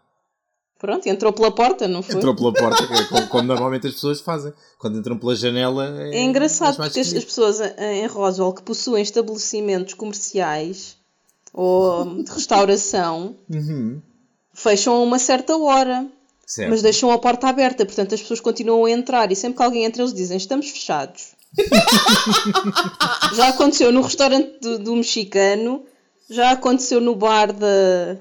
Pronto, 0.82 1.06
entrou 1.08 1.32
pela 1.32 1.52
porta, 1.52 1.88
não 1.88 2.02
foi? 2.02 2.16
Entrou 2.16 2.36
pela 2.36 2.52
porta, 2.52 2.84
é 2.92 3.04
como, 3.06 3.28
como 3.28 3.44
normalmente 3.44 3.86
as 3.86 3.94
pessoas 3.94 4.20
fazem. 4.20 4.52
Quando 4.80 4.98
entram 4.98 5.16
pela 5.16 5.36
janela. 5.36 5.96
É 6.12 6.24
engraçado 6.24 6.80
mais 6.80 6.90
porque 6.92 7.02
as, 7.02 7.14
as 7.14 7.24
pessoas 7.24 7.60
em 7.78 8.08
Roswell 8.08 8.52
que 8.52 8.64
possuem 8.64 9.04
estabelecimentos 9.04 9.94
comerciais 9.94 10.98
ou 11.54 12.24
de 12.24 12.32
restauração 12.32 13.36
Uhum. 13.48 14.02
fecham 14.56 14.96
a 14.96 15.02
uma 15.02 15.20
certa 15.20 15.56
hora, 15.56 16.08
Certo. 16.48 16.72
mas 16.72 16.82
deixam 16.82 17.12
a 17.12 17.20
porta 17.20 17.48
aberta, 17.48 17.86
portanto 17.86 18.16
as 18.16 18.22
pessoas 18.22 18.40
continuam 18.40 18.86
a 18.86 18.90
entrar 18.92 19.32
e 19.32 19.36
sempre 19.36 19.58
que 19.58 19.64
alguém 19.64 19.86
entra 19.86 20.02
eles 20.02 20.16
dizem 20.16 20.38
estamos 20.38 20.68
fechados. 20.68 21.34
já 23.36 23.50
aconteceu 23.50 23.92
no 23.92 24.02
restaurante 24.02 24.58
do, 24.60 24.80
do 24.80 24.96
mexicano, 24.96 25.84
já 26.30 26.52
aconteceu 26.52 27.00
no 27.00 27.14
bar 27.16 27.54
da, 27.54 28.18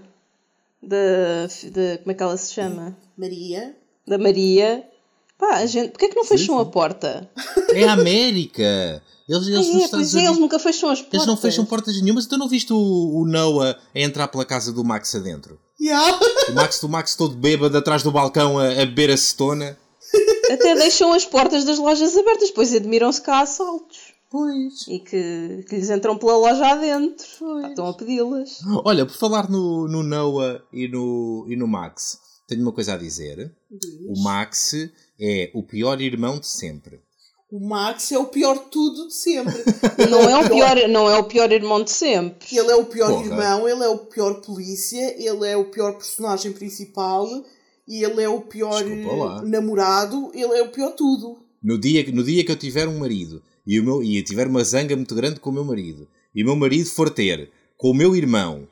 da, 0.82 1.46
da 1.46 1.98
como 1.98 2.10
é 2.10 2.14
que 2.14 2.22
ela 2.22 2.36
se 2.36 2.54
chama? 2.54 2.96
Maria. 3.16 3.76
Da 4.06 4.18
Maria. 4.18 4.84
Pá, 5.38 5.56
a 5.56 5.66
gente, 5.66 5.90
porquê 5.90 6.06
é 6.06 6.08
que 6.08 6.16
não 6.16 6.24
fecham 6.24 6.56
sim. 6.56 6.62
a 6.62 6.64
porta? 6.66 7.30
É 7.70 7.84
a 7.84 7.92
América! 7.92 9.02
Eles, 9.28 9.46
eles 9.46 9.68
é, 9.68 9.88
pois 9.88 9.92
é, 9.92 9.94
Unidos. 9.94 10.14
eles 10.14 10.38
nunca 10.38 10.58
fecham 10.58 10.90
as 10.90 11.00
portas. 11.00 11.14
Eles 11.14 11.26
não 11.26 11.36
fecham 11.36 11.64
portas 11.64 12.02
nenhumas. 12.02 12.26
Então 12.26 12.36
não 12.36 12.48
viste 12.48 12.72
o, 12.72 12.76
o 12.76 13.24
Noah 13.24 13.78
a 13.94 14.00
entrar 14.00 14.26
pela 14.26 14.44
casa 14.44 14.72
do 14.72 14.82
Max 14.82 15.14
adentro? 15.14 15.58
Yeah. 15.80 16.18
O 16.48 16.52
Max, 16.52 16.82
o 16.82 16.88
Max 16.88 17.14
todo 17.14 17.36
bêbado 17.36 17.78
atrás 17.78 18.02
do 18.02 18.10
balcão 18.10 18.58
a, 18.58 18.70
a 18.70 18.86
beber 18.86 19.10
a 19.10 19.16
cetona. 19.16 19.78
Até 20.50 20.74
deixam 20.74 21.12
as 21.12 21.24
portas 21.24 21.64
das 21.64 21.78
lojas 21.78 22.16
abertas, 22.16 22.50
pois 22.50 22.74
admiram-se 22.74 23.22
cá 23.22 23.40
assaltos. 23.40 23.89
Pois. 24.30 24.86
E 24.88 25.00
que, 25.00 25.64
que 25.68 25.76
lhes 25.76 25.90
entram 25.90 26.16
pela 26.16 26.36
loja 26.36 26.66
adentro. 26.68 27.26
Pá, 27.62 27.68
estão 27.68 27.86
a 27.88 27.94
pedi-las. 27.94 28.58
Olha, 28.84 29.04
por 29.04 29.14
falar 29.16 29.50
no, 29.50 29.88
no 29.88 30.02
Noah 30.04 30.62
e 30.72 30.86
no, 30.86 31.46
e 31.48 31.56
no 31.56 31.66
Max, 31.66 32.18
tenho 32.46 32.62
uma 32.62 32.72
coisa 32.72 32.94
a 32.94 32.96
dizer. 32.96 33.52
O 34.08 34.22
Max 34.22 34.74
é 35.20 35.50
o 35.52 35.62
pior 35.64 36.00
irmão 36.00 36.38
de 36.38 36.46
sempre. 36.46 37.00
O 37.50 37.58
Max 37.58 38.12
é 38.12 38.18
o 38.18 38.26
pior 38.26 38.54
de 38.54 38.70
tudo 38.70 39.08
de 39.08 39.14
sempre. 39.14 39.52
Não 40.08 40.20
é, 40.20 40.38
o 40.38 40.48
pior, 40.48 40.88
não 40.88 41.10
é 41.10 41.18
o 41.18 41.24
pior 41.24 41.50
irmão 41.50 41.82
de 41.82 41.90
sempre. 41.90 42.56
Ele 42.56 42.70
é 42.70 42.76
o 42.76 42.84
pior 42.84 43.08
Porra. 43.10 43.26
irmão, 43.26 43.68
ele 43.68 43.82
é 43.82 43.88
o 43.88 43.98
pior 43.98 44.34
polícia, 44.40 45.16
ele 45.20 45.44
é 45.48 45.56
o 45.56 45.64
pior 45.64 45.94
personagem 45.94 46.52
principal 46.52 47.26
e 47.88 48.04
ele 48.04 48.22
é 48.22 48.28
o 48.28 48.40
pior 48.40 48.80
eh, 48.86 49.42
namorado, 49.44 50.30
ele 50.32 50.56
é 50.56 50.62
o 50.62 50.70
pior 50.70 50.92
tudo. 50.92 51.38
No 51.60 51.76
dia, 51.76 52.04
que- 52.04 52.12
no 52.12 52.22
dia 52.22 52.44
que 52.44 52.52
eu 52.52 52.56
tiver 52.56 52.86
um 52.86 52.98
marido 53.00 53.42
e, 53.66 53.78
o 53.78 53.84
meu, 53.84 54.02
e 54.02 54.22
tiver 54.22 54.46
uma 54.46 54.64
zanga 54.64 54.96
muito 54.96 55.14
grande 55.14 55.40
com 55.40 55.50
o 55.50 55.52
meu 55.52 55.64
marido. 55.64 56.06
E 56.34 56.42
o 56.42 56.46
meu 56.46 56.56
marido 56.56 56.88
for 56.88 57.10
ter 57.10 57.50
com 57.76 57.90
o 57.90 57.94
meu 57.94 58.14
irmão 58.14 58.68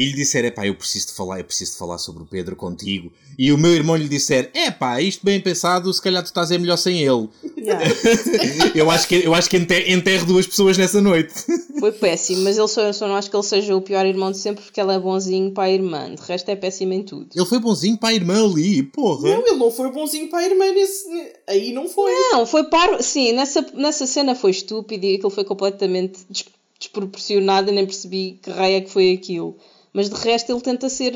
e 0.00 0.04
lhe 0.04 0.12
disser, 0.14 0.44
epá, 0.44 0.64
eu 0.64 0.76
preciso 0.76 1.08
de 1.08 1.12
falar, 1.14 1.40
eu 1.40 1.44
preciso 1.44 1.72
de 1.72 1.78
falar 1.78 1.98
sobre 1.98 2.22
o 2.22 2.26
Pedro 2.26 2.54
contigo 2.54 3.10
e 3.36 3.52
o 3.52 3.58
meu 3.58 3.72
irmão 3.74 3.96
lhe 3.96 4.08
disser, 4.08 4.48
epá, 4.54 5.00
isto 5.02 5.24
bem 5.24 5.40
pensado, 5.40 5.92
se 5.92 6.00
calhar 6.00 6.22
tu 6.22 6.26
estás 6.26 6.52
é 6.52 6.58
melhor 6.58 6.76
sem 6.76 7.00
ele. 7.02 7.28
Yeah. 7.56 7.84
eu 8.76 8.90
acho 8.90 9.08
que, 9.08 9.16
eu 9.16 9.34
acho 9.34 9.50
que 9.50 9.56
enter- 9.56 9.90
enterro 9.90 10.24
duas 10.26 10.46
pessoas 10.46 10.78
nessa 10.78 11.00
noite. 11.00 11.34
Foi 11.80 11.90
péssimo, 11.90 12.42
mas 12.42 12.56
ele 12.56 12.68
só, 12.68 12.82
eu 12.82 12.92
só 12.94 13.08
não 13.08 13.16
acho 13.16 13.28
que 13.28 13.36
ele 13.36 13.42
seja 13.42 13.74
o 13.74 13.80
pior 13.82 14.06
irmão 14.06 14.30
de 14.30 14.38
sempre 14.38 14.62
porque 14.64 14.80
ele 14.80 14.92
é 14.92 14.98
bonzinho 15.00 15.50
para 15.52 15.64
a 15.64 15.70
irmã. 15.70 16.14
De 16.14 16.22
resto 16.22 16.48
é 16.48 16.54
péssimo 16.56 16.92
em 16.92 17.02
tudo. 17.02 17.28
Ele 17.34 17.44
foi 17.46 17.58
bonzinho 17.58 17.98
para 17.98 18.10
a 18.10 18.14
irmã 18.14 18.44
ali, 18.44 18.82
porra. 18.84 19.28
Não, 19.30 19.46
ele 19.46 19.56
não 19.56 19.70
foi 19.72 19.90
bonzinho 19.90 20.28
para 20.30 20.38
a 20.38 20.44
irmã 20.48 20.64
nesse. 20.72 21.04
Aí 21.48 21.72
não 21.72 21.88
foi. 21.88 22.12
Não, 22.12 22.46
foi 22.46 22.64
par... 22.64 23.02
Sim, 23.02 23.32
nessa, 23.32 23.66
nessa 23.74 24.06
cena 24.06 24.34
foi 24.36 24.52
estúpido 24.52 25.04
e 25.04 25.14
aquilo 25.16 25.30
foi 25.30 25.44
completamente 25.44 26.20
des- 26.30 26.44
desproporcionado 26.78 27.70
e 27.70 27.74
nem 27.74 27.84
percebi 27.84 28.38
que 28.42 28.50
raio 28.50 28.76
é 28.76 28.80
que 28.80 28.90
foi 28.90 29.12
aquilo. 29.12 29.56
Mas 29.92 30.08
de 30.08 30.16
resto 30.16 30.52
ele 30.52 30.60
tenta 30.60 30.88
ser 30.88 31.14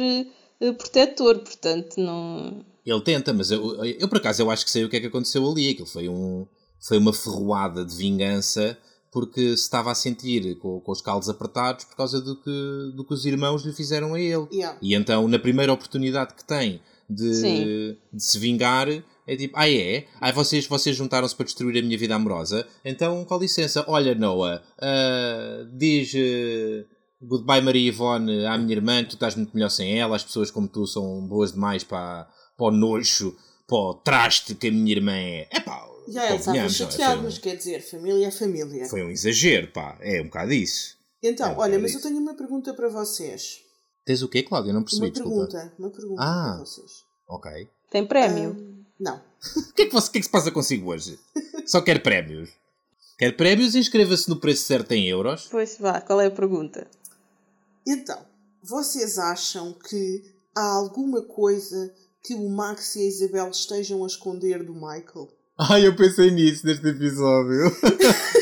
eh, 0.61 0.73
protetor, 0.73 1.39
portanto 1.39 1.97
não. 1.99 2.65
Ele 2.85 3.01
tenta, 3.01 3.33
mas 3.33 3.51
eu, 3.51 3.85
eu 3.85 4.09
por 4.09 4.19
acaso 4.19 4.43
eu 4.43 4.51
acho 4.51 4.65
que 4.65 4.71
sei 4.71 4.85
o 4.85 4.89
que 4.89 4.97
é 4.97 5.01
que 5.01 5.07
aconteceu 5.07 5.49
ali. 5.49 5.71
Aquilo 5.71 5.87
foi, 5.87 6.09
um, 6.09 6.47
foi 6.81 6.99
uma 6.99 7.13
ferroada 7.13 7.85
de 7.85 7.95
vingança 7.95 8.79
porque 9.13 9.57
se 9.57 9.65
estava 9.65 9.93
a 9.93 9.95
sentir 9.95 10.57
com, 10.57 10.81
com 10.81 10.91
os 10.91 11.03
calos 11.03 11.29
apertados 11.29 11.85
por 11.85 11.95
causa 11.95 12.21
do 12.21 12.35
que, 12.35 12.93
do 12.97 13.05
que 13.05 13.13
os 13.13 13.27
irmãos 13.27 13.63
lhe 13.63 13.73
fizeram 13.73 14.15
a 14.15 14.21
ele. 14.21 14.49
Yeah. 14.51 14.79
E 14.81 14.95
então, 14.95 15.29
na 15.29 15.39
primeira 15.39 15.73
oportunidade 15.73 16.35
que 16.35 16.45
tem 16.45 16.81
de, 17.09 17.99
de 18.11 18.25
se 18.25 18.39
vingar, 18.39 18.89
é 18.89 19.37
tipo: 19.37 19.55
Ah, 19.57 19.71
é? 19.71 20.07
Ah, 20.21 20.33
vocês, 20.33 20.67
vocês 20.67 20.97
juntaram-se 20.97 21.37
para 21.37 21.45
destruir 21.45 21.79
a 21.79 21.83
minha 21.83 21.99
vida 21.99 22.15
amorosa? 22.15 22.67
Então, 22.85 23.25
com 23.25 23.37
licença, 23.39 23.85
olha, 23.87 24.15
Noah, 24.15 24.63
ah, 24.81 25.67
diz. 25.73 26.13
ah, 26.15 26.93
Goodbye 27.23 27.61
Maria 27.61 27.89
Ivone 27.89 28.47
à 28.47 28.59
minha 28.59 28.73
irmã, 28.75 29.05
tu 29.05 29.15
estás 29.15 29.35
muito 29.37 29.55
melhor 29.55 29.69
sem 29.71 29.99
ela, 29.99 30.17
as 30.17 30.25
pessoas 30.25 30.51
como 30.51 30.67
tu 30.69 30.87
são 30.87 31.27
boas 31.27 31.53
demais 31.53 31.85
para, 31.85 32.29
para 32.57 32.67
o 32.67 32.71
nojo, 32.71 33.37
para 33.67 33.77
o 33.77 33.95
traste 33.95 34.55
que 34.55 34.69
a 34.69 34.73
minha 34.73 34.91
irmã 34.93 35.13
é. 35.13 35.47
É 35.51 35.61
pá, 35.61 35.87
Já 36.09 36.27
ele 36.27 36.37
estava 36.37 36.57
foi, 36.69 37.23
mas 37.23 37.39
um, 37.39 37.41
quer 37.41 37.57
dizer, 37.57 37.81
família 37.81 38.27
é 38.27 38.31
família. 38.31 38.87
foi 38.89 39.03
um 39.05 39.11
exagero, 39.11 39.69
pá, 39.69 39.97
é 40.01 40.21
um 40.21 40.25
bocado 40.25 40.53
isso. 40.53 40.97
Então, 41.23 41.53
É, 41.53 41.57
olha, 41.57 41.75
é 41.77 41.79
mas 41.79 41.93
eu 41.93 41.99
isso. 42.01 42.09
tenho 42.09 42.21
uma 42.21 42.35
pergunta 42.35 42.75
para 42.75 42.89
vocês. 42.89 43.61
Tens 44.05 44.21
o 44.23 44.29
quê, 44.29 44.43
Cláudia? 44.43 44.71
Eu 44.71 44.75
não 44.75 44.83
percebi, 44.83 45.07
Uma 45.07 45.13
desculpa. 45.13 45.47
pergunta, 45.47 45.75
uma 45.79 45.91
pergunta 45.91 46.23
Ah. 46.23 46.53
para 46.57 46.65
vocês. 46.65 46.91
Ok. 47.29 47.69
Tem 47.89 48.05
prémio. 48.05 48.51
Ahm, 48.51 48.85
não. 48.99 49.23
O 49.71 49.73
que, 49.75 49.83
é 49.83 49.87
que, 49.87 49.93
você- 49.93 50.11
que 50.11 50.19
é 50.19 50.21
que 50.21 50.27
se 50.27 50.33
passa 50.33 50.51
consigo 50.51 50.91
hoje? 50.91 51.17
Só 51.67 51.81
quer 51.81 52.03
prémios. 52.03 52.51
Quer 53.17 53.37
prémios? 53.37 53.77
Inscreva-se 53.77 54.29
no 54.29 54.37
preço 54.41 54.65
certo 54.65 54.91
em 54.91 55.07
euros. 55.09 55.47
Pois 55.51 55.77
vá, 55.79 56.01
qual 56.01 56.21
é 56.21 56.27
a 56.27 56.31
pergunta? 56.33 56.89
Então, 57.87 58.19
vocês 58.63 59.19
acham 59.19 59.73
que 59.89 60.23
há 60.55 60.73
alguma 60.75 61.23
coisa 61.23 61.93
que 62.23 62.35
o 62.35 62.49
Max 62.49 62.95
e 62.97 63.01
a 63.01 63.05
Isabel 63.09 63.51
estejam 63.51 64.05
a 64.05 64.07
esconder 64.07 64.63
do 64.65 64.75
Michael? 64.75 65.29
Ai, 65.59 65.87
eu 65.87 65.95
pensei 65.97 66.31
nisso 66.31 66.67
neste 66.67 66.87
episódio. 66.89 67.71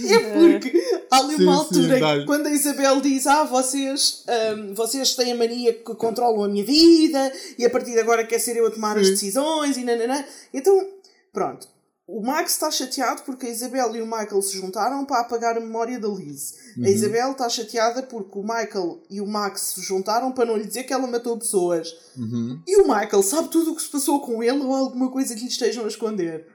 É 0.00 0.18
porque 0.60 0.72
há 1.10 1.16
ali 1.18 1.36
Sim, 1.36 1.42
uma 1.42 1.52
sim, 1.54 1.58
altura 1.58 1.98
dá-lhe. 2.00 2.24
quando 2.26 2.46
a 2.46 2.50
Isabel 2.52 3.00
diz: 3.00 3.26
Ah, 3.26 3.42
vocês, 3.44 4.22
ahm, 4.28 4.72
vocês 4.74 5.14
têm 5.16 5.32
a 5.32 5.34
mania 5.34 5.72
que 5.74 5.94
controlam 5.96 6.44
a 6.44 6.48
minha 6.48 6.64
vida 6.64 7.32
e 7.58 7.64
a 7.64 7.70
partir 7.70 7.92
de 7.92 7.98
agora 7.98 8.24
quer 8.24 8.38
ser 8.38 8.56
eu 8.56 8.66
a 8.66 8.70
tomar 8.70 8.96
as 8.96 9.06
Sim. 9.06 9.12
decisões 9.14 9.76
e 9.76 9.82
nananã. 9.84 10.24
Então, 10.54 10.88
pronto. 11.32 11.66
O 12.08 12.22
Max 12.22 12.52
está 12.52 12.70
chateado 12.70 13.20
porque 13.22 13.46
a 13.46 13.50
Isabel 13.50 13.94
e 13.94 14.00
o 14.00 14.06
Michael 14.06 14.40
se 14.40 14.56
juntaram 14.56 15.04
para 15.04 15.20
apagar 15.20 15.58
a 15.58 15.60
memória 15.60 16.00
da 16.00 16.08
Liz. 16.08 16.54
Uhum. 16.74 16.86
A 16.86 16.88
Isabel 16.88 17.32
está 17.32 17.46
chateada 17.50 18.02
porque 18.02 18.38
o 18.38 18.42
Michael 18.42 19.02
e 19.10 19.20
o 19.20 19.26
Max 19.26 19.74
se 19.74 19.82
juntaram 19.82 20.32
para 20.32 20.46
não 20.46 20.56
lhe 20.56 20.66
dizer 20.66 20.84
que 20.84 20.92
ela 20.94 21.06
matou 21.06 21.38
pessoas. 21.38 21.92
Uhum. 22.16 22.62
E 22.66 22.80
o 22.80 22.88
Michael 22.88 23.22
sabe 23.22 23.50
tudo 23.50 23.72
o 23.72 23.76
que 23.76 23.82
se 23.82 23.90
passou 23.90 24.22
com 24.22 24.42
ele 24.42 24.58
ou 24.58 24.74
alguma 24.74 25.12
coisa 25.12 25.34
que 25.34 25.42
lhe 25.42 25.48
estejam 25.48 25.84
a 25.84 25.88
esconder. 25.88 26.46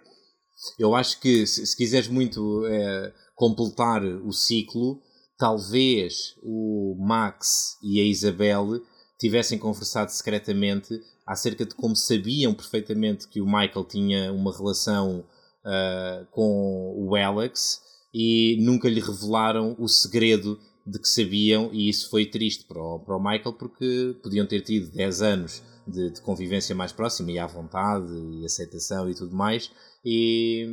Eu 0.79 0.95
acho 0.95 1.19
que 1.19 1.45
se, 1.45 1.63
se 1.67 1.77
quiseres 1.77 2.07
muito 2.07 2.65
eh, 2.65 3.13
completar 3.35 4.03
o 4.03 4.31
ciclo, 4.31 5.03
talvez 5.37 6.33
o 6.41 6.97
Max 6.99 7.77
e 7.83 8.01
a 8.01 8.03
Isabel 8.03 8.81
tivessem 9.19 9.59
conversado 9.59 10.11
secretamente 10.11 10.99
acerca 11.27 11.63
de 11.63 11.75
como 11.75 11.95
sabiam 11.95 12.55
perfeitamente 12.55 13.27
que 13.27 13.39
o 13.39 13.45
Michael 13.45 13.85
tinha 13.85 14.33
uma 14.33 14.51
relação 14.51 15.23
ah, 15.65 16.25
com 16.31 16.93
o 16.97 17.15
Alex 17.15 17.81
e 18.13 18.57
nunca 18.61 18.89
lhe 18.89 18.99
revelaram 18.99 19.75
o 19.79 19.87
segredo 19.87 20.59
de 20.85 20.99
que 20.99 21.07
sabiam 21.07 21.69
e 21.73 21.89
isso 21.89 22.09
foi 22.09 22.25
triste 22.25 22.65
para 22.65 22.81
o, 22.81 22.99
para 22.99 23.15
o 23.15 23.19
Michael 23.19 23.53
porque 23.53 24.15
podiam 24.21 24.45
ter 24.45 24.61
tido 24.61 24.91
10 24.91 25.21
anos 25.21 25.63
de, 25.87 26.11
de 26.11 26.21
convivência 26.21 26.75
mais 26.75 26.91
próxima 26.91 27.31
e 27.31 27.39
à 27.39 27.47
vontade 27.47 28.13
e 28.13 28.45
aceitação 28.45 29.09
e 29.09 29.15
tudo 29.15 29.35
mais 29.35 29.71
e, 30.03 30.67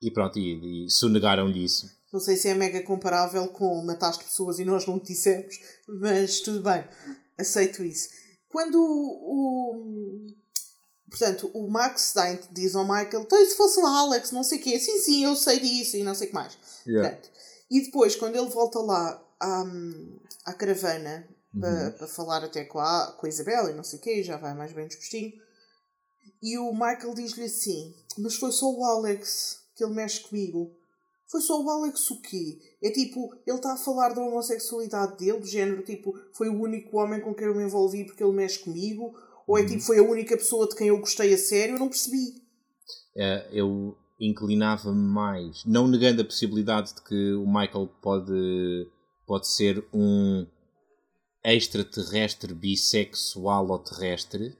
e 0.00 0.10
pronto, 0.10 0.38
e, 0.38 0.86
e 0.86 0.90
sonegaram-lhe 0.90 1.64
isso. 1.64 1.90
Não 2.12 2.20
sei 2.20 2.36
se 2.36 2.48
é 2.48 2.54
mega 2.54 2.82
comparável 2.82 3.48
com 3.48 3.84
mataste 3.84 4.24
pessoas 4.24 4.58
e 4.58 4.64
nós 4.64 4.86
não 4.86 4.98
te 4.98 5.12
dissemos, 5.12 5.58
mas 5.88 6.40
tudo 6.40 6.62
bem, 6.62 6.84
aceito 7.38 7.82
isso. 7.82 8.08
Quando 8.48 8.76
o. 8.76 10.26
portanto, 11.12 11.50
o 11.54 11.68
Max 11.70 12.12
dá- 12.14 12.32
diz 12.50 12.74
ao 12.74 12.84
Michael: 12.84 13.22
então, 13.22 13.38
e 13.40 13.46
se 13.46 13.56
fosse 13.56 13.78
o 13.80 13.86
Alex, 13.86 14.30
não 14.32 14.42
sei 14.42 14.58
o 14.58 14.62
quê, 14.62 14.78
sim, 14.80 14.98
sim, 14.98 15.24
eu 15.24 15.36
sei 15.36 15.60
disso 15.60 15.96
e 15.96 16.02
não 16.02 16.14
sei 16.14 16.26
o 16.26 16.30
que 16.30 16.34
mais. 16.34 16.56
Pronto. 17.10 17.30
E 17.70 17.80
depois, 17.84 18.16
quando 18.16 18.36
ele 18.36 18.48
volta 18.50 18.78
lá 18.80 19.22
à, 19.40 19.64
à 20.46 20.52
caravana 20.54 21.28
para, 21.60 21.90
para 21.92 22.06
falar 22.08 22.44
até 22.44 22.64
com 22.64 22.78
a, 22.78 23.12
com 23.18 23.26
a 23.26 23.28
Isabel 23.28 23.70
e 23.70 23.74
não 23.74 23.84
sei 23.84 23.98
o 23.98 24.02
quê, 24.02 24.22
já 24.22 24.36
vai 24.36 24.54
mais 24.54 24.72
bem 24.72 24.86
dispostinho, 24.88 25.32
e 26.42 26.58
o 26.58 26.72
Michael 26.72 27.14
diz-lhe 27.14 27.44
assim: 27.44 27.94
Mas 28.18 28.34
foi 28.36 28.50
só 28.52 28.66
o 28.70 28.84
Alex 28.84 29.60
que 29.76 29.84
ele 29.84 29.94
mexe 29.94 30.20
comigo. 30.20 30.74
Foi 31.28 31.40
só 31.40 31.58
o 31.62 31.70
Alex 31.70 32.10
o 32.10 32.20
quê? 32.20 32.58
É 32.82 32.90
tipo, 32.90 33.34
ele 33.46 33.56
está 33.56 33.72
a 33.72 33.76
falar 33.78 34.10
da 34.12 34.20
homossexualidade 34.20 35.16
dele, 35.16 35.38
do 35.40 35.46
género, 35.46 35.82
tipo, 35.82 36.12
foi 36.34 36.48
o 36.50 36.60
único 36.60 36.98
homem 36.98 37.20
com 37.22 37.34
quem 37.34 37.46
eu 37.46 37.54
me 37.54 37.64
envolvi 37.64 38.04
porque 38.04 38.22
ele 38.22 38.34
mexe 38.34 38.58
comigo? 38.58 39.14
Ou 39.46 39.58
é 39.58 39.66
tipo, 39.66 39.80
foi 39.80 39.98
a 39.98 40.02
única 40.02 40.36
pessoa 40.36 40.68
de 40.68 40.76
quem 40.76 40.88
eu 40.88 40.98
gostei 40.98 41.32
a 41.34 41.38
sério? 41.38 41.74
Eu 41.74 41.78
não 41.80 41.88
percebi. 41.88 42.42
uh, 43.16 43.48
eu 43.50 43.96
inclinava-me 44.20 45.02
mais, 45.02 45.64
não 45.64 45.88
negando 45.88 46.22
a 46.22 46.24
possibilidade 46.24 46.94
de 46.94 47.02
que 47.02 47.32
o 47.32 47.44
Michael 47.44 47.90
pode, 48.00 48.86
pode 49.26 49.48
ser 49.48 49.84
um 49.92 50.46
extraterrestre 51.44 52.54
bissexual 52.54 53.68
ou 53.68 53.78
terrestre. 53.78 54.56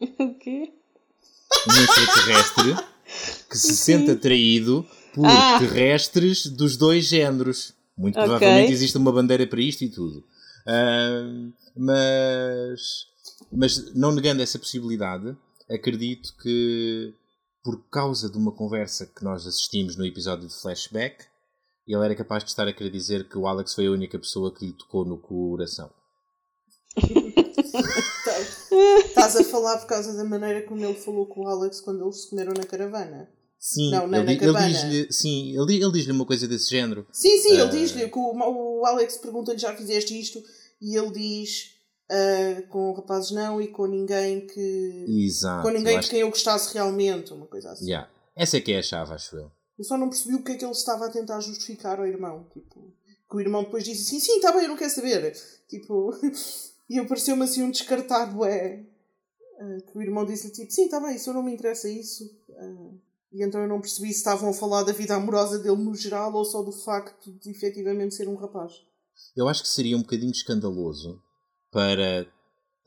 O 0.18 0.34
quê? 0.38 0.72
Um 1.66 1.84
extraterrestre 1.84 2.74
que 3.48 3.56
se 3.56 3.76
sente 3.76 4.10
atraído 4.10 4.86
por 5.14 5.24
ah. 5.24 5.58
terrestres 5.58 6.46
dos 6.46 6.76
dois 6.76 7.06
géneros. 7.06 7.72
Muito 7.96 8.18
okay. 8.18 8.28
provavelmente 8.28 8.72
existe 8.72 8.98
uma 8.98 9.10
bandeira 9.10 9.46
para 9.46 9.60
isto 9.60 9.82
e 9.84 9.88
tudo. 9.88 10.18
Uh, 10.66 11.52
mas, 11.74 13.06
mas 13.52 13.94
não 13.94 14.12
negando 14.12 14.42
essa 14.42 14.58
possibilidade, 14.58 15.36
acredito 15.68 16.36
que 16.42 17.14
por 17.62 17.88
causa 17.90 18.30
de 18.30 18.38
uma 18.38 18.52
conversa 18.52 19.06
que 19.06 19.24
nós 19.24 19.46
assistimos 19.46 19.96
no 19.96 20.06
episódio 20.06 20.46
de 20.46 20.54
Flashback, 20.54 21.24
ele 21.86 22.04
era 22.04 22.14
capaz 22.14 22.44
de 22.44 22.50
estar 22.50 22.66
a 22.66 22.72
querer 22.72 22.90
dizer 22.90 23.28
que 23.28 23.36
o 23.36 23.46
Alex 23.46 23.74
foi 23.74 23.86
a 23.86 23.90
única 23.90 24.18
pessoa 24.18 24.54
que 24.54 24.66
lhe 24.66 24.72
tocou 24.72 25.04
no 25.04 25.18
coração. 25.18 25.90
Estás 29.04 29.36
a 29.36 29.44
falar 29.44 29.78
por 29.78 29.86
causa 29.86 30.16
da 30.16 30.24
maneira 30.24 30.62
como 30.62 30.84
ele 30.84 30.94
falou 30.94 31.26
com 31.26 31.42
o 31.42 31.48
Alex 31.48 31.80
quando 31.80 32.04
eles 32.04 32.22
se 32.22 32.30
comeram 32.30 32.52
na 32.56 32.64
caravana. 32.64 33.28
Sim, 33.58 33.90
não, 33.90 34.06
não 34.06 34.18
ele, 34.18 34.32
ele 34.32 34.52
diz-lhe 34.52 35.12
sim, 35.12 35.58
ele, 35.58 35.82
ele 35.82 35.92
diz-lhe 35.92 36.12
uma 36.12 36.26
coisa 36.26 36.46
desse 36.46 36.70
género. 36.70 37.06
Sim, 37.10 37.38
sim, 37.38 37.50
uh... 37.50 37.54
ele 37.54 37.62
ah. 37.62 37.66
diz-lhe 37.66 38.08
que 38.08 38.18
o, 38.18 38.80
o 38.80 38.86
Alex 38.86 39.16
pergunta-lhe 39.16 39.58
já 39.58 39.74
fizeste 39.74 40.18
isto 40.18 40.42
e 40.80 40.96
ele 40.96 41.10
diz 41.10 41.75
uh, 42.10 42.66
com 42.68 42.92
rapazes 42.92 43.30
não 43.30 43.60
e 43.60 43.68
com 43.68 43.86
ninguém 43.86 44.46
que. 44.46 45.04
Exato. 45.08 45.62
Com 45.62 45.70
ninguém 45.70 46.00
de 46.00 46.08
quem 46.08 46.20
eu 46.20 46.30
gostasse 46.30 46.72
realmente, 46.74 47.32
uma 47.32 47.46
coisa 47.46 47.72
assim. 47.72 47.86
Yeah. 47.86 48.10
Essa 48.34 48.58
é 48.58 48.60
que 48.60 48.72
é 48.72 48.78
a 48.78 48.82
chave, 48.82 49.12
acho 49.12 49.36
eu. 49.36 49.50
Eu 49.78 49.84
só 49.84 49.96
não 49.96 50.08
percebi 50.08 50.34
o 50.34 50.42
que 50.42 50.52
é 50.52 50.56
que 50.56 50.64
ele 50.64 50.72
estava 50.72 51.06
a 51.06 51.10
tentar 51.10 51.40
justificar 51.40 51.98
ao 51.98 52.06
irmão. 52.06 52.46
Tipo, 52.52 52.92
que 53.28 53.36
o 53.36 53.40
irmão 53.40 53.64
depois 53.64 53.84
disse 53.84 54.02
assim: 54.02 54.20
sim, 54.20 54.36
está 54.36 54.52
bem, 54.52 54.62
eu 54.62 54.68
não 54.68 54.76
quero 54.76 54.90
saber. 54.90 55.36
Tipo, 55.68 56.12
e 56.88 57.02
pareceu-me 57.06 57.44
assim 57.44 57.62
um 57.62 57.70
descartado, 57.70 58.44
é. 58.44 58.84
Uh, 59.58 59.90
que 59.90 59.98
o 59.98 60.02
irmão 60.02 60.24
disse-lhe 60.24 60.52
tipo: 60.52 60.70
sim, 60.70 60.84
está 60.84 61.00
bem, 61.00 61.16
isso 61.16 61.32
não 61.32 61.42
me 61.42 61.52
interessa 61.52 61.88
isso. 61.88 62.24
Uh, 62.48 63.00
e 63.32 63.42
então 63.42 63.60
eu 63.60 63.68
não 63.68 63.80
percebi 63.80 64.12
se 64.12 64.18
estavam 64.18 64.50
a 64.50 64.54
falar 64.54 64.82
da 64.82 64.92
vida 64.92 65.14
amorosa 65.14 65.58
dele 65.58 65.76
no 65.76 65.94
geral 65.94 66.32
ou 66.32 66.44
só 66.44 66.62
do 66.62 66.72
facto 66.72 67.32
de 67.32 67.50
efetivamente 67.50 68.14
ser 68.14 68.28
um 68.28 68.36
rapaz. 68.36 68.72
Eu 69.34 69.48
acho 69.48 69.62
que 69.62 69.68
seria 69.68 69.96
um 69.96 70.02
bocadinho 70.02 70.30
escandaloso 70.30 71.20
para 71.76 72.26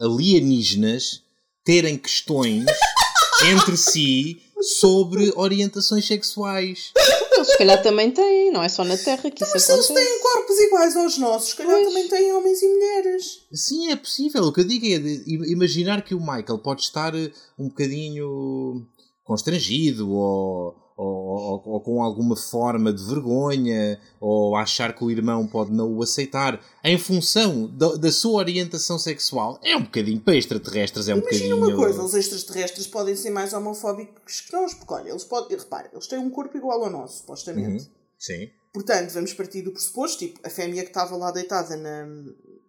alienígenas 0.02 1.22
terem 1.64 1.96
questões 1.96 2.66
entre 3.54 3.78
si 3.78 4.42
sobre 4.80 5.32
orientações 5.36 6.08
sexuais. 6.08 6.92
Eles 7.32 7.52
se 7.52 7.58
calhar 7.60 7.80
também 7.84 8.10
têm, 8.10 8.52
não 8.52 8.64
é 8.64 8.68
só 8.68 8.84
na 8.84 8.98
Terra 8.98 9.30
que 9.30 9.44
isso 9.44 9.52
Mas 9.54 9.70
acontece. 9.70 9.88
se 9.88 9.94
eles 9.94 10.08
têm 10.10 10.20
corpos 10.24 10.60
iguais 10.60 10.98
aos 10.98 11.18
nossos, 11.20 11.50
se 11.50 11.56
calhar 11.56 11.76
pois. 11.76 11.88
também 11.88 12.08
têm 12.08 12.34
homens 12.34 12.64
e 12.64 12.68
mulheres. 12.68 13.42
Sim, 13.54 13.92
é 13.92 13.96
possível. 13.96 14.46
O 14.46 14.52
que 14.52 14.62
eu 14.62 14.66
digo 14.66 14.84
é 14.88 15.52
imaginar 15.52 16.02
que 16.04 16.16
o 16.16 16.20
Michael 16.20 16.58
pode 16.58 16.82
estar 16.82 17.14
eh, 17.14 17.32
um 17.60 17.68
bocadinho 17.68 18.88
constrangido 19.24 20.12
ou, 20.12 20.76
ou, 21.02 21.62
ou, 21.66 21.80
com 21.80 22.04
alguma 22.04 22.36
forma 22.36 22.92
de 22.92 23.02
vergonha 23.06 23.98
ou 24.20 24.58
achar 24.58 24.94
que 24.94 25.02
o 25.02 25.10
irmão 25.10 25.48
pode 25.48 25.72
não 25.72 25.94
o 25.94 26.04
aceitar 26.04 26.62
em 26.84 26.98
função 26.98 27.68
da, 27.68 27.96
da 27.96 28.12
sua 28.12 28.34
orientação 28.34 29.00
sexual 29.00 29.62
é 29.64 29.78
um 29.78 29.84
bocadinho 29.84 30.20
para 30.20 30.36
extraterrestres 30.36 31.08
é 31.08 31.16
um 31.16 31.20
Imagina 31.20 31.56
bocadinho 31.56 31.72
uma 31.72 31.76
coisa, 31.76 32.04
os 32.04 32.14
extraterrestres 32.14 32.86
podem 32.86 33.16
ser 33.16 33.30
mais 33.30 33.54
homofóbicos 33.54 34.42
que 34.42 34.52
nós 34.52 34.74
porque 34.74 34.94
olha, 34.94 35.10
eles 35.10 35.24
podem, 35.24 35.58
repara, 35.58 35.90
eles 35.94 36.06
têm 36.06 36.20
um 36.20 36.30
corpo 36.30 36.58
igual 36.58 36.84
ao 36.84 36.90
nosso 36.90 37.20
supostamente 37.20 37.84
uhum. 37.84 37.92
sim 38.18 38.50
portanto, 38.74 39.12
vamos 39.12 39.34
partir 39.34 39.62
do 39.62 39.72
pressuposto 39.72 40.20
tipo, 40.20 40.40
a 40.44 40.50
fêmea 40.50 40.84
que 40.84 40.90
estava 40.90 41.16
lá 41.16 41.32
deitada 41.32 41.78
na, 41.78 42.08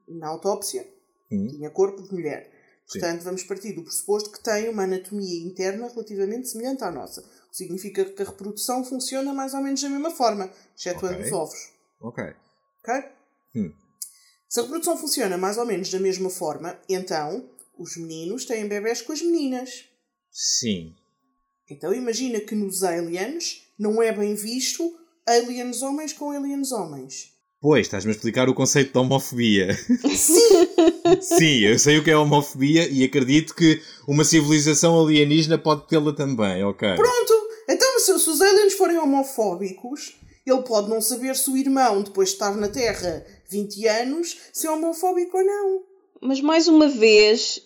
na 0.09 0.29
autópsia 0.29 0.87
uhum. 1.33 1.49
tinha 1.49 1.69
corpo 1.69 2.01
de 2.01 2.13
mulher 2.15 2.49
Portanto, 2.93 3.19
Sim. 3.19 3.25
vamos 3.25 3.45
partir 3.45 3.73
do 3.73 3.83
pressuposto 3.83 4.33
que 4.33 4.43
tem 4.43 4.69
uma 4.69 4.83
anatomia 4.83 5.47
interna 5.47 5.87
relativamente 5.87 6.49
semelhante 6.49 6.83
à 6.83 6.91
nossa. 6.91 7.23
Significa 7.51 8.05
que 8.05 8.23
a 8.23 8.27
reprodução 8.27 8.85
funciona 8.85 9.33
mais 9.33 9.55
ou 9.55 9.61
menos 9.61 9.81
da 9.83 9.89
mesma 9.89 10.11
forma, 10.11 10.51
excetuando 10.77 11.17
okay. 11.17 11.27
os 11.27 11.33
ovos. 11.33 11.71
Ok. 12.01 12.25
Ok? 12.83 13.05
Hum. 13.57 13.73
Se 14.49 14.61
a 14.61 14.63
reprodução 14.63 14.97
funciona 14.97 15.37
mais 15.37 15.59
ou 15.59 15.67
menos 15.67 15.91
da 15.91 15.99
mesma 16.01 16.31
forma, 16.31 16.79
então 16.89 17.49
os 17.79 17.97
meninos 17.97 18.45
têm 18.45 18.67
bebés 18.67 19.03
com 19.03 19.13
as 19.13 19.23
meninas. 19.23 19.85
Sim. 20.31 20.95
Então 21.69 21.95
imagina 21.95 22.41
que 22.41 22.55
nos 22.55 22.83
aliens 22.83 23.63
não 23.79 24.03
é 24.03 24.13
bem 24.13 24.35
visto 24.35 24.99
aliens 25.27 25.83
homens 25.83 26.13
com 26.13 26.31
aliens 26.31 26.73
homens. 26.73 27.33
Pois, 27.61 27.87
estás-me 27.87 28.11
a 28.11 28.15
explicar 28.15 28.49
o 28.49 28.55
conceito 28.55 28.95
da 28.95 29.01
homofobia. 29.01 29.77
Sim, 31.21 31.59
eu 31.61 31.79
sei 31.79 31.99
o 31.99 32.05
que 32.05 32.11
é 32.11 32.17
homofobia 32.17 32.89
e 32.89 33.05
acredito 33.05 33.55
que 33.55 33.83
uma 34.09 34.25
civilização 34.25 34.99
alienígena 34.99 35.59
pode 35.59 35.87
tê-la 35.87 36.15
também, 36.15 36.65
ok? 36.65 36.97
Pronto! 36.97 37.40
Se, 38.11 38.19
se 38.19 38.31
os 38.31 38.41
aliens 38.41 38.73
forem 38.73 38.99
homofóbicos, 38.99 40.17
ele 40.45 40.63
pode 40.63 40.89
não 40.89 41.01
saber 41.01 41.37
se 41.37 41.49
o 41.49 41.57
irmão, 41.57 42.03
depois 42.03 42.31
de 42.31 42.35
estar 42.35 42.57
na 42.57 42.69
Terra 42.69 43.25
20 43.49 43.87
anos, 43.87 44.37
se 44.53 44.67
é 44.67 44.71
homofóbico 44.71 45.39
ou 45.39 45.45
não. 45.45 45.83
Mas 46.21 46.41
mais 46.41 46.67
uma 46.67 46.89
vez, 46.89 47.63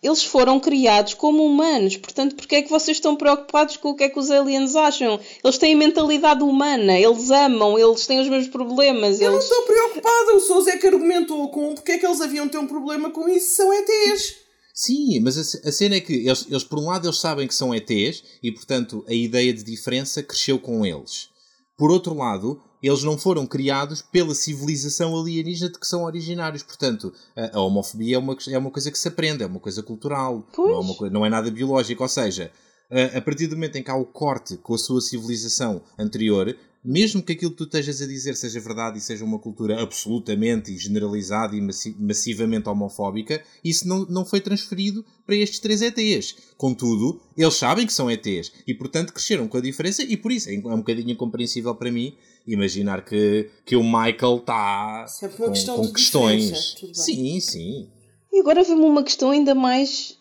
eles 0.00 0.22
foram 0.22 0.60
criados 0.60 1.14
como 1.14 1.44
humanos, 1.44 1.96
portanto, 1.96 2.36
porque 2.36 2.56
é 2.56 2.62
que 2.62 2.70
vocês 2.70 2.96
estão 2.96 3.16
preocupados 3.16 3.76
com 3.76 3.90
o 3.90 3.96
que 3.96 4.04
é 4.04 4.08
que 4.08 4.18
os 4.18 4.30
aliens 4.30 4.76
acham? 4.76 5.18
Eles 5.42 5.58
têm 5.58 5.74
mentalidade 5.74 6.44
humana, 6.44 6.98
eles 6.98 7.30
amam, 7.30 7.76
eles 7.76 8.06
têm 8.06 8.20
os 8.20 8.28
mesmos 8.28 8.48
problemas. 8.48 9.20
Eu 9.20 9.32
eles... 9.32 9.48
não 9.48 9.58
estou 9.58 9.62
preocupada, 9.62 10.36
o 10.36 10.40
Sousa 10.40 10.70
é 10.70 10.76
que 10.76 10.86
argumentou 10.86 11.48
com 11.50 11.74
porque 11.74 11.92
é 11.92 11.98
que 11.98 12.06
eles 12.06 12.20
haviam 12.20 12.48
ter 12.48 12.58
um 12.58 12.66
problema 12.66 13.10
com 13.10 13.28
isso, 13.28 13.56
são 13.56 13.72
ETs. 13.72 14.47
Sim, 14.80 15.18
mas 15.18 15.36
a, 15.36 15.68
a 15.68 15.72
cena 15.72 15.96
é 15.96 16.00
que 16.00 16.12
eles, 16.12 16.46
eles, 16.48 16.62
por 16.62 16.78
um 16.78 16.86
lado, 16.86 17.04
eles 17.04 17.18
sabem 17.18 17.48
que 17.48 17.54
são 17.54 17.74
ETs 17.74 18.22
e, 18.40 18.52
portanto, 18.52 19.04
a 19.08 19.12
ideia 19.12 19.52
de 19.52 19.64
diferença 19.64 20.22
cresceu 20.22 20.56
com 20.56 20.86
eles. 20.86 21.30
Por 21.76 21.90
outro 21.90 22.14
lado, 22.14 22.62
eles 22.80 23.02
não 23.02 23.18
foram 23.18 23.44
criados 23.44 24.02
pela 24.02 24.36
civilização 24.36 25.18
alienígena 25.18 25.72
de 25.72 25.80
que 25.80 25.86
são 25.86 26.04
originários. 26.04 26.62
Portanto, 26.62 27.12
a, 27.36 27.58
a 27.58 27.60
homofobia 27.60 28.14
é 28.14 28.18
uma, 28.20 28.36
é 28.48 28.56
uma 28.56 28.70
coisa 28.70 28.92
que 28.92 28.98
se 29.00 29.08
aprende, 29.08 29.42
é 29.42 29.46
uma 29.48 29.58
coisa 29.58 29.82
cultural, 29.82 30.46
não 30.56 30.70
é, 30.70 30.78
uma, 30.78 31.10
não 31.10 31.26
é 31.26 31.28
nada 31.28 31.50
biológico. 31.50 32.04
Ou 32.04 32.08
seja, 32.08 32.52
a, 32.88 33.18
a 33.18 33.20
partir 33.20 33.48
do 33.48 33.56
momento 33.56 33.78
em 33.78 33.82
que 33.82 33.90
há 33.90 33.96
o 33.96 34.06
corte 34.06 34.56
com 34.58 34.74
a 34.74 34.78
sua 34.78 35.00
civilização 35.00 35.82
anterior, 35.98 36.56
mesmo 36.88 37.22
que 37.22 37.32
aquilo 37.34 37.50
que 37.50 37.58
tu 37.58 37.64
estejas 37.64 38.00
a 38.00 38.06
dizer 38.06 38.34
seja 38.34 38.58
verdade 38.60 38.96
e 38.96 39.00
seja 39.02 39.22
uma 39.22 39.38
cultura 39.38 39.82
absolutamente 39.82 40.74
generalizada 40.78 41.54
e 41.54 41.60
massivamente 41.60 42.66
homofóbica, 42.66 43.44
isso 43.62 43.86
não, 43.86 44.06
não 44.06 44.24
foi 44.24 44.40
transferido 44.40 45.04
para 45.26 45.36
estes 45.36 45.58
três 45.58 45.82
ETs. 45.82 46.34
Contudo, 46.56 47.20
eles 47.36 47.52
sabem 47.52 47.84
que 47.84 47.92
são 47.92 48.10
ETs 48.10 48.50
e, 48.66 48.72
portanto, 48.72 49.12
cresceram 49.12 49.46
com 49.46 49.58
a 49.58 49.60
diferença 49.60 50.02
e 50.02 50.16
por 50.16 50.32
isso 50.32 50.48
é 50.48 50.54
um 50.54 50.78
bocadinho 50.78 51.10
incompreensível 51.10 51.74
para 51.74 51.92
mim 51.92 52.16
imaginar 52.46 53.04
que, 53.04 53.50
que 53.66 53.76
o 53.76 53.84
Michael 53.84 54.38
está 54.38 55.04
com, 55.36 55.52
questão 55.52 55.76
com 55.76 55.92
questões. 55.92 56.74
Sim, 56.94 57.38
sim. 57.38 57.90
E 58.32 58.40
agora 58.40 58.64
vem-me 58.64 58.84
uma 58.84 59.02
questão 59.02 59.30
ainda 59.30 59.54
mais. 59.54 60.18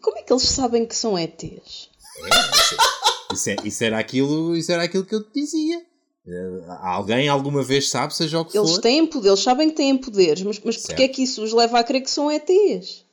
Como 0.00 0.16
é 0.16 0.22
que 0.22 0.32
eles 0.32 0.44
sabem 0.44 0.86
que 0.86 0.94
são 0.94 1.18
ETs? 1.18 1.90
É, 2.22 2.95
isso, 3.36 3.50
é, 3.50 3.56
isso, 3.64 3.84
era 3.84 3.98
aquilo, 3.98 4.56
isso 4.56 4.72
era 4.72 4.82
aquilo 4.82 5.04
que 5.04 5.14
eu 5.14 5.22
te 5.22 5.40
dizia. 5.40 5.78
Uh, 6.26 6.72
alguém 6.82 7.28
alguma 7.28 7.62
vez 7.62 7.88
sabe, 7.88 8.14
seja 8.14 8.40
o 8.40 8.44
que 8.44 8.58
eles 8.58 8.72
for. 8.72 8.80
Têm 8.80 9.06
poder, 9.06 9.28
eles 9.28 9.40
sabem 9.40 9.70
que 9.70 9.76
têm 9.76 9.96
poderes, 9.96 10.42
mas, 10.42 10.60
mas 10.64 10.76
porquê 10.78 11.04
é 11.04 11.08
que 11.08 11.22
isso 11.22 11.42
os 11.42 11.52
leva 11.52 11.78
a 11.78 11.84
crer 11.84 12.02
que 12.02 12.10
são 12.10 12.30
ETs? 12.30 13.04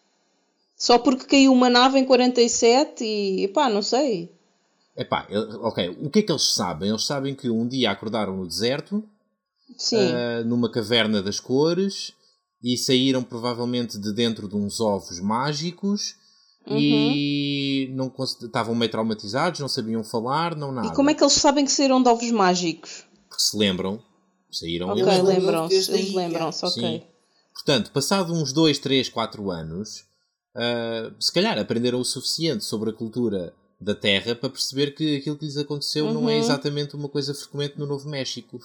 Só 0.75 0.97
porque 0.97 1.25
caiu 1.25 1.53
uma 1.53 1.69
nave 1.69 1.99
em 1.99 2.05
47 2.05 3.03
e 3.03 3.47
pá, 3.49 3.69
não 3.69 3.83
sei. 3.83 4.31
Epá, 4.97 5.27
ok, 5.61 5.89
o 6.01 6.09
que 6.09 6.19
é 6.19 6.21
que 6.23 6.31
eles 6.31 6.53
sabem? 6.53 6.89
Eles 6.89 7.05
sabem 7.05 7.35
que 7.35 7.49
um 7.49 7.67
dia 7.67 7.91
acordaram 7.91 8.35
no 8.35 8.47
deserto, 8.47 8.95
uh, 8.95 10.45
numa 10.45 10.71
caverna 10.71 11.21
das 11.21 11.39
cores, 11.39 12.13
e 12.63 12.77
saíram 12.77 13.23
provavelmente 13.23 13.99
de 13.99 14.11
dentro 14.11 14.47
de 14.47 14.55
uns 14.55 14.79
ovos 14.79 15.19
mágicos 15.19 16.15
Uhum. 16.67 16.77
E 16.79 17.72
não 17.93 18.11
estavam 18.17 18.75
meio 18.75 18.91
traumatizados, 18.91 19.59
não 19.59 19.67
sabiam 19.67 20.03
falar, 20.03 20.55
não 20.55 20.71
nada. 20.71 20.87
E 20.87 20.93
como 20.93 21.09
é 21.09 21.13
que 21.13 21.23
eles 21.23 21.33
sabem 21.33 21.65
que 21.65 21.71
saíram 21.71 22.01
de 22.01 22.09
ovos 22.09 22.31
mágicos? 22.31 23.05
Porque 23.29 23.41
se 23.41 23.57
lembram. 23.57 24.01
Saíram 24.51 24.89
Ok, 24.89 25.03
lembram-se, 25.03 25.91
lembram-se, 26.13 26.65
ok. 26.65 26.81
Sim. 26.81 27.03
Portanto, 27.53 27.91
passado 27.91 28.33
uns 28.33 28.53
2, 28.53 28.77
3, 28.79 29.09
4 29.09 29.51
anos, 29.51 30.05
uh, 30.55 31.13
se 31.19 31.31
calhar 31.31 31.57
aprenderam 31.57 31.99
o 31.99 32.05
suficiente 32.05 32.63
sobre 32.63 32.91
a 32.91 32.93
cultura 32.93 33.53
da 33.79 33.95
Terra 33.95 34.35
para 34.35 34.49
perceber 34.49 34.91
que 34.91 35.17
aquilo 35.17 35.37
que 35.37 35.45
lhes 35.45 35.57
aconteceu 35.57 36.05
uhum. 36.05 36.13
não 36.13 36.29
é 36.29 36.33
uhum. 36.33 36.39
exatamente 36.39 36.95
uma 36.95 37.09
coisa 37.09 37.33
frequente 37.33 37.77
no 37.77 37.85
Novo 37.85 38.09
México. 38.09 38.59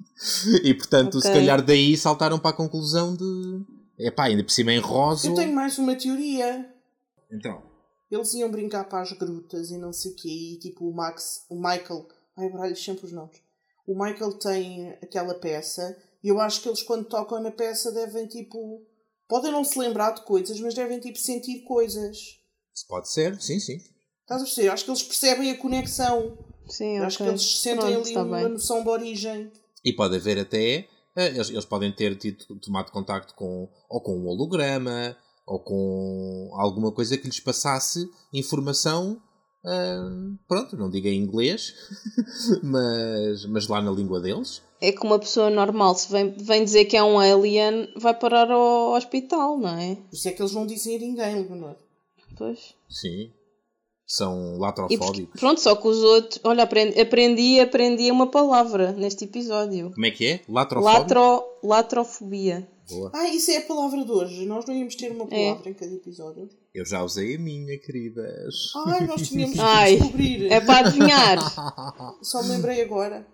e 0.62 0.74
portanto, 0.74 1.18
okay. 1.18 1.30
se 1.30 1.36
calhar 1.36 1.62
daí 1.62 1.96
saltaram 1.96 2.38
para 2.38 2.50
a 2.50 2.54
conclusão 2.54 3.14
de. 3.14 3.60
Epá, 3.98 4.24
ainda 4.24 4.42
por 4.42 4.50
cima 4.50 4.72
em 4.72 4.78
rosa. 4.78 5.28
Eu 5.28 5.34
tenho 5.34 5.54
mais 5.54 5.76
uma 5.78 5.94
teoria. 5.94 6.66
Então. 7.30 7.69
Eles 8.10 8.34
iam 8.34 8.50
brincar 8.50 8.84
para 8.88 9.02
as 9.02 9.12
grutas 9.12 9.70
e 9.70 9.78
não 9.78 9.92
sei 9.92 10.10
o 10.12 10.16
quê. 10.16 10.28
E 10.28 10.58
tipo 10.58 10.88
o 10.88 10.94
Max, 10.94 11.44
o 11.48 11.54
Michael. 11.56 12.06
Ai, 12.36 12.48
baralho 12.50 12.76
sempre 12.76 13.06
os 13.06 13.12
nomes. 13.12 13.38
O 13.86 13.94
Michael 13.94 14.32
tem 14.38 14.90
aquela 15.02 15.34
peça 15.34 15.96
e 16.22 16.28
eu 16.28 16.40
acho 16.40 16.60
que 16.62 16.68
eles 16.68 16.82
quando 16.82 17.04
tocam 17.06 17.40
na 17.40 17.50
peça 17.50 17.92
devem 17.92 18.26
tipo. 18.26 18.84
Podem 19.28 19.52
não 19.52 19.62
se 19.64 19.78
lembrar 19.78 20.10
de 20.12 20.22
coisas, 20.24 20.58
mas 20.60 20.74
devem 20.74 20.98
tipo 20.98 21.18
sentir 21.18 21.60
coisas. 21.60 22.18
Pode 22.88 23.12
ser, 23.12 23.40
sim, 23.40 23.60
sim. 23.60 23.76
Estás 24.22 24.42
a 24.42 24.44
perceber? 24.44 24.68
Acho 24.70 24.84
que 24.84 24.90
eles 24.90 25.02
percebem 25.02 25.50
a 25.50 25.56
conexão. 25.58 26.36
Sim, 26.68 26.98
Acho 26.98 27.18
que 27.18 27.24
eles 27.24 27.60
sentem 27.60 27.80
Pronto, 27.80 27.94
ali 27.98 28.08
está 28.08 28.22
uma 28.22 28.38
bem. 28.38 28.48
noção 28.48 28.82
de 28.82 28.88
origem. 28.88 29.52
E 29.84 29.92
pode 29.92 30.16
haver 30.16 30.38
até. 30.38 30.86
eh, 31.16 31.26
Eles, 31.28 31.50
eles 31.50 31.64
podem 31.64 31.92
ter 31.92 32.16
tido, 32.16 32.44
tomado 32.60 32.90
contacto 32.92 33.34
com, 33.34 33.68
ou 33.88 34.00
com 34.00 34.16
um 34.16 34.28
holograma, 34.28 35.16
ou 35.50 35.58
com 35.58 36.50
alguma 36.54 36.92
coisa 36.92 37.18
que 37.18 37.26
lhes 37.26 37.40
passasse 37.40 38.08
informação. 38.32 39.20
ah, 39.66 40.10
pronto, 40.46 40.76
não 40.76 40.88
diga 40.88 41.08
em 41.08 41.18
inglês, 41.20 41.74
mas, 42.62 43.44
mas 43.46 43.66
lá 43.68 43.82
na 43.82 43.90
língua 43.90 44.20
deles. 44.20 44.62
É 44.80 44.92
que 44.92 45.04
uma 45.04 45.18
pessoa 45.18 45.50
normal, 45.50 45.94
se 45.94 46.10
vem, 46.10 46.30
vem 46.38 46.64
dizer 46.64 46.84
que 46.86 46.96
é 46.96 47.02
um 47.02 47.18
alien, 47.18 47.92
vai 47.96 48.14
parar 48.18 48.50
ao 48.50 48.94
hospital, 48.94 49.58
não 49.58 49.76
é? 49.78 49.96
Por 49.96 50.14
isso 50.14 50.28
é 50.28 50.32
que 50.32 50.40
eles 50.40 50.52
não 50.54 50.64
dizem 50.66 50.96
a 50.96 50.98
ninguém, 51.00 51.34
Leonor. 51.42 51.76
Pois. 52.38 52.74
Sim. 52.88 53.30
São 54.06 54.32
E 54.38 54.58
porque- 54.58 54.62
latrofóbicos. 54.62 55.40
pronto, 55.40 55.60
só 55.60 55.76
que 55.76 55.86
os 55.86 55.98
outros. 56.02 56.40
Olha, 56.42 56.64
aprendi, 56.64 56.98
aprendi, 57.00 57.60
aprendi 57.60 58.10
uma 58.10 58.26
palavra 58.28 58.92
neste 58.92 59.24
episódio. 59.24 59.90
Como 59.92 60.06
é 60.06 60.10
que 60.10 60.26
é? 60.26 60.40
Latrofóbico? 60.48 60.98
Latro, 60.98 61.44
latrofobia. 61.62 62.66
Boa. 62.90 63.10
Ah, 63.14 63.28
isso 63.28 63.50
é 63.50 63.58
a 63.58 63.62
palavra 63.62 64.04
de 64.04 64.10
hoje. 64.10 64.46
Nós 64.46 64.64
não 64.66 64.74
íamos 64.74 64.94
ter 64.94 65.10
uma 65.12 65.24
É. 65.30 65.48
palavra 65.48 65.70
em 65.70 65.74
cada 65.74 65.94
episódio. 65.94 66.48
Eu 66.74 66.84
já 66.84 67.02
usei 67.02 67.36
a 67.36 67.38
minha, 67.38 67.78
queridas. 67.78 68.54
Ai, 68.86 69.06
nós 69.06 69.28
tínhamos 69.28 69.54
que 69.54 69.60
Ai, 69.60 69.96
descobrir. 69.96 70.52
É 70.52 70.60
para 70.60 70.86
adivinhar. 70.88 71.38
Só 72.22 72.42
me 72.42 72.50
lembrei 72.50 72.82
agora. 72.82 73.26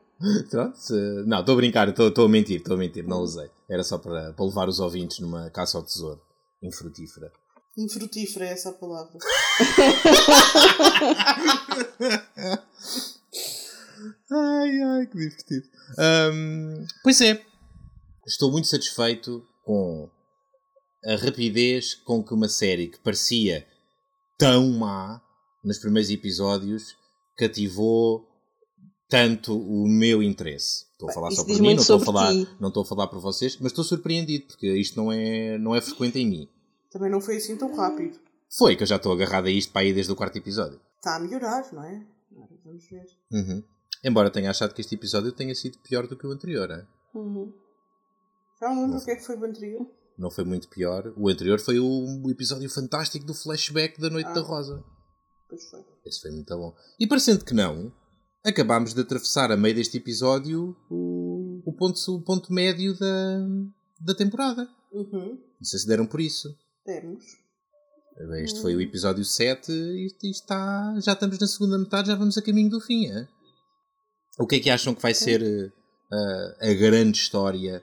Pronto, 0.51 0.79
Não, 1.27 1.41
estou 1.41 1.53
a 1.53 1.57
brincar, 1.57 1.89
estou 1.91 2.25
a 2.25 2.29
mentir, 2.29 2.57
estou 2.59 2.75
a 2.75 2.79
mentir, 2.79 3.07
não 3.07 3.21
usei. 3.21 3.51
Era 3.69 3.85
só 3.85 3.99
para, 3.99 4.33
para 4.33 4.45
levar 4.47 4.67
os 4.69 4.81
ouvintes 4.81 5.19
numa 5.19 5.51
caça 5.51 5.77
ao 5.77 5.85
tesouro 5.85 6.21
infrutífera. 6.63 7.31
Infrutífera 7.77 8.47
é 8.47 8.53
essa 8.53 8.71
a 8.71 8.73
palavra. 8.73 9.13
Ai, 14.31 14.81
ai, 14.83 15.07
que 15.07 15.17
divertido. 15.17 15.67
Ahm, 15.99 16.87
pois 17.03 17.21
é, 17.21 17.41
estou 18.27 18.51
muito 18.51 18.67
satisfeito 18.67 19.47
com 19.65 20.11
a 21.05 21.15
rapidez 21.17 21.95
com 21.95 22.23
que 22.23 22.35
uma 22.35 22.49
série 22.49 22.89
que 22.89 22.99
parecia 22.99 23.67
tão 24.37 24.71
má 24.73 25.23
nos 25.65 25.79
primeiros 25.79 26.11
episódios 26.11 26.97
cativou 27.37 28.27
tanto 29.09 29.57
o 29.57 29.89
meu 29.89 30.23
interesse. 30.23 30.87
Estou 30.93 31.11
a 31.11 31.13
falar 31.13 31.29
isso 31.29 31.37
só 31.43 31.47
por 31.47 31.61
mim, 31.61 31.75
não 31.75 31.83
estou, 31.83 31.97
a 31.97 32.01
falar, 32.05 32.33
ti. 32.33 32.49
não 32.59 32.69
estou 32.69 32.83
a 32.83 32.87
falar 32.87 33.07
por 33.09 33.21
vocês, 33.21 33.57
mas 33.61 33.71
estou 33.71 33.85
surpreendido 33.85 34.47
porque 34.47 34.73
isto 34.75 34.97
não 34.97 35.13
é, 35.13 35.59
não 35.59 35.75
é 35.75 35.81
frequente 35.81 36.19
em 36.19 36.27
mim. 36.27 36.49
Também 36.91 37.11
não 37.11 37.21
foi 37.21 37.37
assim 37.37 37.57
tão 37.57 37.75
rápido. 37.75 38.19
Foi 38.57 38.75
que 38.75 38.83
eu 38.83 38.87
já 38.87 38.97
estou 38.97 39.13
agarrado 39.13 39.47
a 39.47 39.51
isto 39.51 39.73
para 39.73 39.83
aí 39.83 39.93
desde 39.93 40.11
o 40.11 40.17
quarto 40.17 40.37
episódio. 40.39 40.81
Está 40.97 41.17
a 41.17 41.21
melhorar, 41.21 41.71
não 41.73 41.85
é? 41.85 42.03
Agora 42.33 42.51
vamos 42.65 42.85
ver. 42.89 43.07
Uhum. 43.31 43.63
Embora 44.03 44.31
tenha 44.31 44.51
achado 44.51 44.75
que 44.75 44.81
este 44.81 44.95
episódio 44.95 45.33
tenha 45.33 45.55
sido 45.55 45.79
pior 45.79 46.07
do 46.07 46.17
que 46.17 46.27
o 46.27 46.31
anterior. 46.31 46.71
hein? 46.71 46.87
Uhum. 47.15 47.53
Já 48.61 48.69
não 48.75 48.83
lembro 48.83 48.99
o 48.99 49.05
que 49.05 49.11
é 49.11 49.17
que 49.17 49.25
foi 49.25 49.37
o 49.37 49.45
anterior. 49.45 49.87
Não 50.19 50.31
foi 50.31 50.45
muito 50.45 50.69
pior. 50.69 51.13
O 51.17 51.29
anterior 51.29 51.61
foi 51.61 51.79
o 51.79 52.31
episódio 52.31 52.69
fantástico 52.71 53.27
do 53.27 53.35
flashback 53.35 54.01
da 54.01 54.09
Noite 54.09 54.29
Ah. 54.31 54.33
da 54.35 54.41
Rosa. 54.41 54.83
Pois 55.49 55.63
foi. 55.69 55.81
Esse 56.05 56.21
foi 56.23 56.31
muito 56.31 56.57
bom. 56.57 56.75
E 56.99 57.07
parecendo 57.07 57.45
que 57.45 57.53
não, 57.55 57.93
acabámos 58.45 58.95
de 58.95 59.01
atravessar 59.01 59.53
a 59.53 59.57
meio 59.57 59.75
deste 59.75 59.99
episódio 59.99 60.75
o, 60.91 61.63
o, 61.67 61.73
ponto, 61.75 61.99
o 62.15 62.23
ponto 62.23 62.53
médio 62.53 62.99
da, 62.99 63.47
da 64.01 64.15
temporada. 64.15 64.67
Uhum. 64.93 65.39
Não 65.59 65.65
sei 65.65 65.79
se 65.81 65.87
deram 65.87 66.07
por 66.07 66.21
isso. 66.21 66.49
Temos. 66.85 67.25
Bem, 68.31 68.45
Este 68.45 68.63
foi 68.63 68.75
o 68.75 68.81
episódio 68.81 69.23
7 69.25 69.71
e 69.71 70.07
isto 70.07 70.25
está, 70.27 70.99
já 71.01 71.13
estamos 71.13 71.39
na 71.39 71.47
segunda 71.47 71.77
metade, 71.77 72.09
já 72.09 72.15
vamos 72.15 72.39
a 72.39 72.43
caminho 72.43 72.71
do 72.71 72.81
fim. 72.81 73.07
é? 73.09 73.29
O 74.39 74.47
que 74.47 74.57
é 74.57 74.61
que 74.61 74.71
acham 74.71 74.95
que 74.95 75.03
vai 75.03 75.13
ser 75.13 75.43
eh, 75.43 76.71
a 76.71 76.75
grande 76.75 77.19
história 77.19 77.83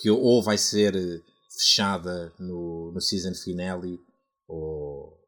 que 0.00 0.10
ou 0.10 0.42
vai 0.42 0.58
ser 0.58 0.94
eh, 0.96 1.20
fechada 1.50 2.32
no, 2.38 2.92
no 2.92 3.00
season 3.00 3.34
finale 3.34 3.98
ou, 4.46 5.18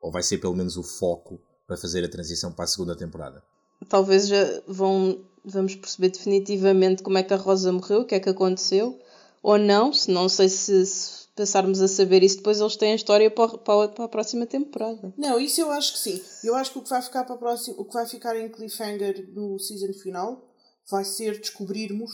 ou 0.00 0.10
vai 0.12 0.22
ser 0.22 0.38
pelo 0.38 0.54
menos 0.54 0.76
o 0.76 0.82
foco 0.82 1.40
para 1.66 1.76
fazer 1.76 2.04
a 2.04 2.08
transição 2.08 2.52
para 2.52 2.64
a 2.64 2.68
segunda 2.68 2.96
temporada? 2.96 3.42
Talvez 3.88 4.28
já 4.28 4.62
vão, 4.66 5.20
vamos 5.44 5.74
perceber 5.74 6.08
definitivamente 6.10 7.02
como 7.02 7.18
é 7.18 7.22
que 7.22 7.34
a 7.34 7.36
Rosa 7.36 7.72
morreu, 7.72 8.00
o 8.02 8.04
que 8.06 8.14
é 8.14 8.20
que 8.20 8.28
aconteceu, 8.28 8.98
ou 9.42 9.58
não, 9.58 9.92
se 9.92 10.10
não 10.10 10.28
sei 10.28 10.48
se, 10.48 10.86
se 10.86 11.26
passarmos 11.36 11.80
a 11.82 11.88
saber 11.88 12.22
isso 12.22 12.38
depois, 12.38 12.58
eles 12.60 12.76
têm 12.76 12.92
a 12.92 12.96
história 12.96 13.30
para, 13.30 13.58
para, 13.58 13.84
a- 13.84 13.88
para 13.88 14.04
a 14.06 14.08
próxima 14.08 14.46
temporada. 14.46 15.12
Não, 15.18 15.38
isso 15.38 15.60
eu 15.60 15.70
acho 15.70 15.92
que 15.92 15.98
sim. 15.98 16.22
Eu 16.42 16.54
acho 16.54 16.72
que 16.72 16.78
o 16.78 16.82
que 16.82 16.88
vai 16.88 17.02
ficar 17.02 17.24
para 17.24 17.34
a 17.34 17.38
próxima, 17.38 17.76
o 17.78 17.84
que 17.84 17.92
vai 17.92 18.06
ficar 18.06 18.34
em 18.40 18.48
cliffhanger 18.50 19.28
no 19.34 19.58
season 19.58 19.92
final 19.92 20.42
vai 20.90 21.04
ser 21.04 21.38
descobrirmos 21.38 22.10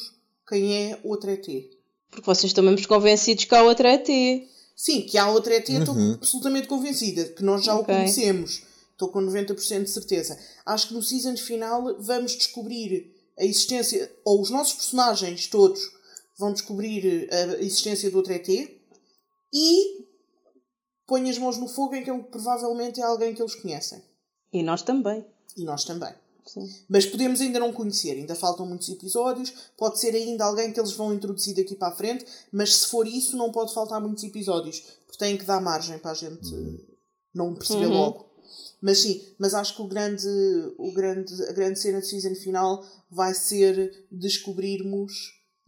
quem 0.49 0.91
é 0.93 1.01
outra 1.05 1.33
ET. 1.33 1.47
Porque 2.11 2.27
vocês 2.27 2.51
estão 2.51 2.63
mesmo 2.65 2.87
convencidos 2.87 3.45
que 3.45 3.55
a 3.55 3.63
outra 3.63 3.91
é 3.93 3.99
T. 3.99 4.49
Sim, 4.77 5.03
que 5.03 5.17
há 5.19 5.29
outra 5.31 5.55
ET, 5.55 5.69
estou 5.69 5.95
Uhum. 5.95 6.15
absolutamente 6.15 6.67
convencida, 6.69 7.25
que 7.25 7.43
nós 7.43 7.63
já 7.65 7.75
Ok. 7.75 7.83
o 7.83 7.87
conhecemos. 7.99 8.63
Estou 8.93 9.09
com 9.09 9.21
90% 9.21 9.85
de 9.85 9.91
certeza. 9.91 10.39
Acho 10.67 10.89
que 10.89 10.95
no 10.95 11.03
season 11.03 11.37
final 11.37 11.97
vamos 12.01 12.33
descobrir 12.37 13.13
a 13.39 13.45
existência, 13.45 14.11
ou 14.25 14.41
os 14.41 14.51
nossos 14.51 14.75
personagens 14.75 15.47
todos 15.47 15.81
vão 16.39 16.53
descobrir 16.53 17.29
a 17.33 17.63
existência 17.63 18.11
do 18.11 18.17
outra 18.19 18.35
ET 18.35 18.49
e 19.53 20.07
põem 21.07 21.29
as 21.31 21.39
mãos 21.39 21.57
no 21.59 21.69
fogo 21.69 21.95
em 21.95 22.05
que 22.05 22.13
provavelmente 22.31 23.01
é 23.01 23.05
alguém 23.05 23.35
que 23.35 23.43
eles 23.43 23.55
conhecem. 23.55 24.03
E 24.53 24.63
nós 24.63 24.83
também. 24.83 25.25
E 25.57 25.65
nós 25.65 25.85
também. 25.85 26.13
Sim. 26.47 26.69
Mas 26.89 27.07
podemos 27.07 27.41
ainda 27.41 27.59
não 27.59 27.73
conhecer, 27.73 28.13
ainda 28.13 28.35
faltam 28.35 28.67
muitos 28.67 28.89
episódios, 28.89 29.53
pode 29.77 30.01
ser 30.01 30.15
ainda 30.15 30.45
alguém 30.45 30.73
que 30.73 30.81
eles 30.81 30.93
vão 30.93 31.15
introduzir 31.15 31.55
daqui 31.55 31.75
para 31.77 31.89
a 31.93 31.97
frente, 31.97 32.27
mas 32.51 32.75
se 32.77 32.87
for 32.89 33.07
isso, 33.07 33.37
não 33.37 33.53
pode 33.53 33.73
faltar 33.73 34.01
muitos 34.01 34.25
episódios, 34.25 34.81
porque 35.07 35.19
têm 35.19 35.37
que 35.39 35.45
dar 35.45 35.61
margem 35.61 35.99
para 35.99 36.11
a 36.11 36.15
gente 36.15 36.51
não 37.35 37.55
perceber 37.55 37.87
Uhum. 37.87 37.93
logo. 37.99 38.33
Mas 38.81 38.99
sim, 38.99 39.25
mas 39.39 39.55
acho 39.55 39.77
que 39.77 39.83
o 39.83 39.87
grande, 39.87 40.27
o 40.77 40.93
grande, 40.93 41.33
a 41.45 41.53
grande 41.53 41.79
cena 41.79 42.01
de 42.01 42.07
season 42.09 42.35
final 42.35 42.85
vai 43.09 43.33
ser 43.33 44.07
descobrirmos 44.11 45.13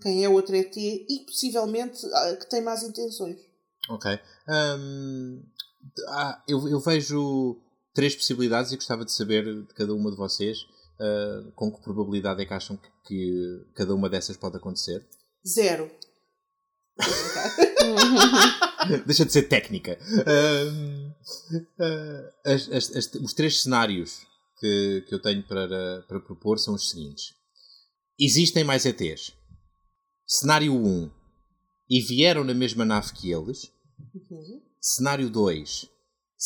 quem 0.03 0.25
é 0.25 0.29
o 0.29 0.33
outro 0.33 0.57
ET 0.57 0.77
e 0.77 1.25
possivelmente 1.25 2.05
ah, 2.13 2.37
que 2.37 2.51
tem 2.51 2.61
más 2.61 2.83
intenções. 2.83 3.39
Ok. 3.89 4.19
Hum, 4.49 5.41
ah, 6.09 6.43
eu, 6.49 6.69
eu 6.69 6.81
vejo 6.81 7.57
três 7.95 8.15
possibilidades 8.15 8.73
e 8.73 8.77
gostava 8.77 9.05
de 9.05 9.13
saber 9.13 9.45
de 9.45 9.75
cada 9.75 9.95
uma 9.95 10.11
de 10.11 10.17
vocês 10.17 10.59
ah, 11.01 11.51
com 11.55 11.73
que 11.73 11.83
probabilidade 11.83 12.43
é 12.43 12.47
que 12.47 12.53
acham 12.55 12.77
que, 12.77 12.89
que 13.07 13.65
cada 13.75 13.95
uma 13.95 14.09
dessas 14.11 14.37
pode 14.37 14.57
acontecer. 14.57 15.07
Zero. 15.47 15.91
Deixa 19.07 19.25
de 19.25 19.33
ser 19.33 19.43
técnica. 19.45 19.99
Hum, 20.73 21.13
ah, 21.81 22.33
as- 22.53 22.69
as- 22.71 22.97
as- 22.97 23.15
os 23.15 23.33
três 23.35 23.63
cenários 23.63 24.21
que, 24.59 25.05
que 25.09 25.15
eu 25.15 25.23
tenho 25.23 25.43
para, 25.47 26.03
para 26.07 26.21
propor 26.21 26.59
são 26.59 26.75
os 26.75 26.91
seguintes: 26.91 27.33
existem 28.19 28.65
mais 28.65 28.85
ETs. 28.85 29.33
Cenário 30.27 30.75
1. 30.75 31.11
E 31.91 32.01
vieram 32.01 32.45
na 32.45 32.55
mesma 32.55 32.83
nave 32.85 33.13
que 33.13 33.31
eles. 33.31 33.71
Uhum. 34.15 34.63
Cenário 34.81 35.29
2. 35.29 35.87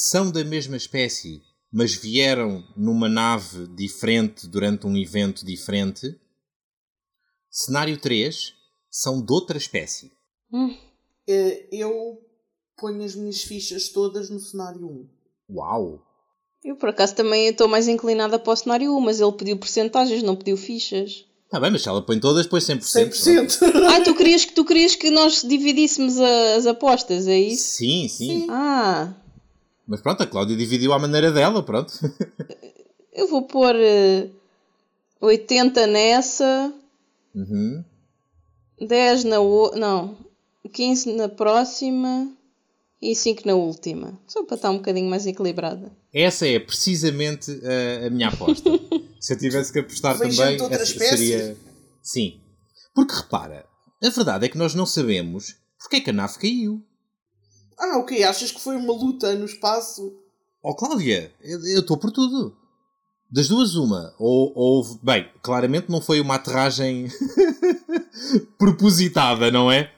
São 0.01 0.31
da 0.31 0.45
mesma 0.45 0.77
espécie, 0.77 1.43
mas 1.73 1.93
vieram 1.93 2.62
numa 2.77 3.09
nave 3.09 3.66
diferente 3.75 4.47
durante 4.47 4.87
um 4.87 4.97
evento 4.97 5.45
diferente. 5.45 6.15
Cenário 7.51 7.99
3. 8.01 8.55
São 8.89 9.20
de 9.20 9.33
outra 9.33 9.59
espécie. 9.59 10.12
Eh, 11.29 11.66
Eu 11.73 12.16
ponho 12.77 13.03
as 13.03 13.16
minhas 13.16 13.43
fichas 13.43 13.89
todas 13.89 14.31
no 14.31 14.39
cenário 14.39 14.87
1. 14.87 15.09
Uau! 15.57 16.01
Eu, 16.65 16.77
por 16.77 16.91
acaso, 16.91 17.16
também 17.16 17.49
estou 17.49 17.66
mais 17.66 17.89
inclinada 17.89 18.39
para 18.39 18.53
o 18.53 18.57
cenário 18.57 18.97
1, 18.97 19.01
mas 19.01 19.20
ele 19.20 19.33
pediu 19.33 19.57
porcentagens, 19.59 20.23
não 20.23 20.37
pediu 20.37 20.57
fichas. 20.57 21.25
Está 21.45 21.59
bem, 21.59 21.73
mas 21.73 21.83
se 21.83 21.89
ela 21.89 22.03
põe 22.07 22.20
todas, 22.20 22.47
põe 22.47 22.61
100%. 22.61 23.11
100%. 23.11 23.59
Ah, 23.91 24.01
tu 24.05 24.15
querias, 24.15 24.45
que- 24.45 24.53
tu 24.53 24.65
querias 24.65 24.95
que 24.95 25.11
nós 25.11 25.43
dividíssemos 25.43 26.20
as 26.20 26.66
apostas, 26.66 27.27
é 27.27 27.37
isso? 27.39 27.77
Sim, 27.79 28.07
sim, 28.09 28.47
Ah, 28.49 29.12
Mas 29.89 30.01
pronto, 30.02 30.23
a 30.23 30.27
Cláudia 30.27 30.55
dividiu 30.56 30.93
à 30.93 30.98
maneira 30.98 31.32
dela, 31.32 31.62
pronto. 31.62 31.93
eu 33.12 33.27
vou 33.27 33.43
pôr 33.47 33.74
eh, 33.74 34.28
80 35.20 35.86
nessa, 35.86 36.73
Uhum. 37.35 37.85
10 38.81 39.24
na 39.24 39.40
outra. 39.40 39.78
Não, 39.78 40.16
15 40.73 41.12
na 41.15 41.28
próxima 41.28 42.31
E 43.01 43.15
5 43.15 43.47
na 43.47 43.55
última. 43.55 44.19
Só 44.27 44.44
para 44.44 44.56
estar 44.56 44.70
um 44.70 44.77
bocadinho 44.78 45.09
mais 45.09 45.24
equilibrada. 45.27 45.90
Essa 46.12 46.47
é 46.48 46.59
precisamente 46.59 47.51
a, 47.65 48.06
a 48.06 48.10
minha 48.10 48.28
aposta. 48.28 48.69
Se 49.20 49.35
eu 49.35 49.39
tivesse 49.39 49.73
que 49.73 49.78
apostar 49.81 50.16
Foi 50.16 50.28
também, 50.28 50.47
gente 50.51 50.56
de 50.59 50.62
outra 50.62 50.77
essa 50.82 50.93
espécie? 50.93 51.16
seria. 51.28 51.56
Sim. 52.02 52.40
Porque 52.94 53.15
repara, 53.15 53.65
a 54.02 54.09
verdade 54.09 54.47
é 54.47 54.48
que 54.48 54.59
nós 54.59 54.74
não 54.74 54.85
sabemos 54.86 55.55
porque 55.78 55.97
é 55.97 56.01
que 56.01 56.10
a 56.10 56.12
nave 56.12 56.39
caiu. 56.39 56.82
Ah, 57.79 57.99
ok. 57.99 58.23
Achas 58.25 58.51
que 58.51 58.61
foi 58.61 58.77
uma 58.77 58.93
luta 58.93 59.35
no 59.35 59.45
espaço? 59.45 60.13
Oh, 60.63 60.75
Cláudia, 60.75 61.33
eu 61.43 61.81
estou 61.81 61.97
por 61.97 62.11
tudo. 62.11 62.55
Das 63.31 63.47
duas, 63.49 63.75
uma. 63.75 64.15
Ou 64.19 64.53
houve. 64.55 64.99
Bem, 65.03 65.29
claramente 65.43 65.91
não 65.91 66.01
foi 66.01 66.21
uma 66.21 66.37
aterragem 66.37 67.09
propositada, 68.59 69.51
não 69.51 69.71
é? 69.71 69.93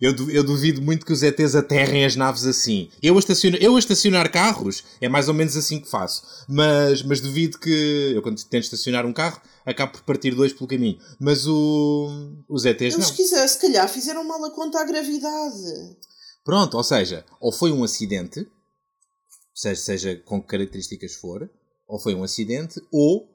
Eu, 0.00 0.12
eu 0.30 0.44
duvido 0.44 0.82
muito 0.82 1.06
que 1.06 1.12
os 1.12 1.22
ETs 1.22 1.54
aterrem 1.54 2.04
as 2.04 2.14
naves 2.16 2.44
assim. 2.44 2.90
Eu 3.02 3.16
a, 3.16 3.18
estaciona- 3.18 3.56
eu 3.58 3.74
a 3.74 3.78
estacionar 3.78 4.30
carros 4.30 4.84
é 5.00 5.08
mais 5.08 5.28
ou 5.28 5.34
menos 5.34 5.56
assim 5.56 5.80
que 5.80 5.88
faço. 5.88 6.22
Mas, 6.48 7.02
mas 7.02 7.20
duvido 7.20 7.58
que. 7.58 8.12
Eu 8.14 8.20
quando 8.20 8.42
tento 8.44 8.64
estacionar 8.64 9.06
um 9.06 9.12
carro 9.12 9.40
acabo 9.64 9.92
por 9.92 10.02
partir 10.02 10.32
dois 10.34 10.52
pelo 10.52 10.66
caminho. 10.68 10.98
Mas 11.18 11.46
o, 11.46 12.34
os 12.48 12.64
ETs 12.66 12.82
Eles 12.94 12.98
não. 12.98 13.14
quiser, 13.14 13.46
se 13.48 13.58
calhar 13.58 13.88
fizeram 13.88 14.24
mal 14.24 14.44
a 14.44 14.50
conta 14.50 14.78
à 14.80 14.84
gravidade. 14.84 15.96
Pronto, 16.44 16.76
ou 16.76 16.84
seja, 16.84 17.24
ou 17.40 17.50
foi 17.50 17.72
um 17.72 17.82
acidente, 17.82 18.46
seja, 19.54 19.80
seja 19.80 20.16
com 20.16 20.40
que 20.40 20.48
características 20.48 21.14
for, 21.14 21.50
ou 21.88 21.98
foi 21.98 22.14
um 22.14 22.22
acidente, 22.22 22.80
ou 22.92 23.28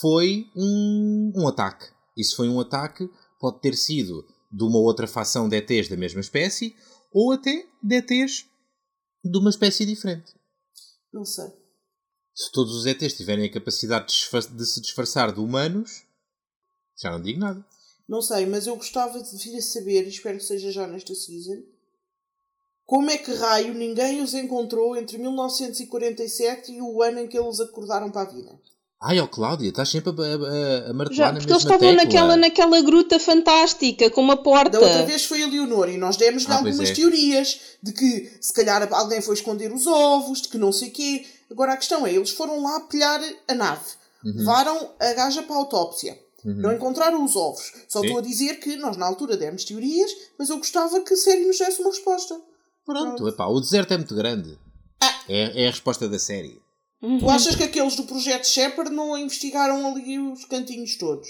foi 0.00 0.46
um, 0.56 1.32
um 1.36 1.48
ataque. 1.48 1.86
E 2.16 2.22
se 2.22 2.36
foi 2.36 2.48
um 2.48 2.60
ataque, 2.60 3.08
pode 3.40 3.60
ter 3.60 3.74
sido 3.74 4.24
de 4.50 4.62
uma 4.62 4.78
outra 4.78 5.06
facção 5.08 5.48
de 5.48 5.56
ETs 5.56 5.88
da 5.88 5.96
mesma 5.96 6.20
espécie, 6.20 6.76
ou 7.12 7.32
até 7.32 7.66
de 7.82 7.96
ETs 7.96 8.46
de 9.24 9.38
uma 9.38 9.50
espécie 9.50 9.84
diferente. 9.84 10.32
Não 11.12 11.24
sei. 11.24 11.50
Se 12.34 12.50
todos 12.52 12.74
os 12.74 12.86
ETs 12.86 13.14
tiverem 13.14 13.44
a 13.44 13.52
capacidade 13.52 14.06
de, 14.06 14.56
de 14.56 14.66
se 14.66 14.80
disfarçar 14.80 15.32
de 15.32 15.40
humanos, 15.40 16.04
já 17.00 17.10
não 17.10 17.20
digo 17.20 17.40
nada. 17.40 17.64
Não 18.08 18.22
sei, 18.22 18.46
mas 18.46 18.66
eu 18.66 18.76
gostava 18.76 19.22
de 19.22 19.36
vir 19.36 19.56
a 19.56 19.62
saber, 19.62 20.04
e 20.04 20.08
espero 20.08 20.38
que 20.38 20.44
seja 20.44 20.70
já 20.70 20.86
nesta 20.86 21.14
season, 21.14 21.62
como 22.86 23.10
é 23.10 23.16
que 23.18 23.32
raio 23.32 23.74
ninguém 23.74 24.22
os 24.22 24.34
encontrou 24.34 24.96
entre 24.96 25.18
1947 25.18 26.72
e 26.72 26.82
o 26.82 27.02
ano 27.02 27.20
em 27.20 27.26
que 27.26 27.38
eles 27.38 27.60
acordaram 27.60 28.10
para 28.10 28.22
a 28.22 28.32
vida. 28.32 28.50
Ai, 29.04 29.18
ó 29.18 29.26
Cláudia, 29.26 29.68
estás 29.68 29.88
sempre 29.88 30.10
a, 30.10 30.86
a, 30.86 30.90
a 30.90 30.92
martelar 30.92 31.16
Já, 31.16 31.32
na 31.32 31.40
porque 31.40 31.52
eles 31.52 31.64
mesma 31.64 31.74
estavam 31.74 31.92
naquela, 31.94 32.36
naquela 32.36 32.80
gruta 32.82 33.18
fantástica 33.18 34.08
com 34.10 34.20
uma 34.20 34.36
porta. 34.36 34.78
Da 34.78 34.80
outra 34.80 35.04
vez 35.04 35.24
foi 35.24 35.42
a 35.42 35.48
Leonor 35.48 35.88
e 35.88 35.98
nós 35.98 36.16
demos-lhe 36.16 36.52
Ah, 36.52 36.58
algumas 36.58 36.88
é. 36.88 36.94
teorias 36.94 37.60
de 37.82 37.92
que 37.92 38.30
se 38.40 38.52
calhar 38.52 38.86
alguém 38.92 39.20
foi 39.20 39.34
esconder 39.34 39.72
os 39.72 39.88
ovos, 39.88 40.42
de 40.42 40.48
que 40.48 40.56
não 40.56 40.70
sei 40.70 40.90
quê. 40.90 41.26
Agora 41.50 41.72
a 41.72 41.76
questão 41.76 42.06
é, 42.06 42.14
eles 42.14 42.30
foram 42.30 42.62
lá 42.62 42.78
pilhar 42.80 43.20
a 43.48 43.54
nave. 43.54 43.84
Uhum. 44.24 44.34
Levaram 44.36 44.90
a 45.00 45.12
gaja 45.14 45.42
para 45.42 45.56
a 45.56 45.58
autópsia. 45.58 46.16
Não 46.44 46.72
encontraram 46.72 47.24
os 47.24 47.36
ovos. 47.36 47.72
Só 47.88 48.00
Sim. 48.00 48.06
estou 48.06 48.18
a 48.18 48.22
dizer 48.22 48.58
que 48.58 48.76
nós 48.76 48.96
na 48.96 49.06
altura 49.06 49.36
demos 49.36 49.64
teorias, 49.64 50.10
mas 50.38 50.48
eu 50.50 50.58
gostava 50.58 51.00
que 51.00 51.14
a 51.14 51.16
série 51.16 51.44
nos 51.46 51.58
desse 51.58 51.80
uma 51.80 51.90
resposta. 51.90 52.40
Pronto, 52.84 53.28
epá, 53.28 53.46
o 53.46 53.60
deserto 53.60 53.92
é 53.94 53.96
muito 53.96 54.14
grande. 54.14 54.58
Ah. 55.00 55.20
É, 55.28 55.64
é 55.64 55.68
a 55.68 55.70
resposta 55.70 56.08
da 56.08 56.18
série. 56.18 56.60
Tu 57.00 57.28
achas 57.28 57.56
que 57.56 57.64
aqueles 57.64 57.96
do 57.96 58.04
Projeto 58.04 58.46
Shepard 58.46 58.90
não 58.90 59.18
investigaram 59.18 59.86
ali 59.88 60.20
os 60.20 60.44
cantinhos 60.44 60.96
todos? 60.96 61.26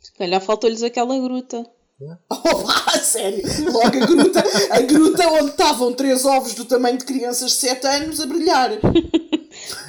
Se 0.00 0.12
calhar 0.14 0.40
faltou-lhes 0.40 0.82
aquela 0.82 1.16
gruta. 1.20 1.64
Oh, 2.28 2.66
a 2.90 2.98
sério! 2.98 3.42
Logo 3.72 3.86
a 3.86 4.06
gruta, 4.06 4.44
a 4.70 4.80
gruta 4.80 5.28
onde 5.28 5.50
estavam 5.50 5.92
três 5.92 6.24
ovos 6.24 6.54
do 6.54 6.64
tamanho 6.64 6.98
de 6.98 7.04
crianças 7.04 7.52
de 7.52 7.56
7 7.58 7.86
anos 7.86 8.20
a 8.20 8.26
brilhar. 8.26 8.70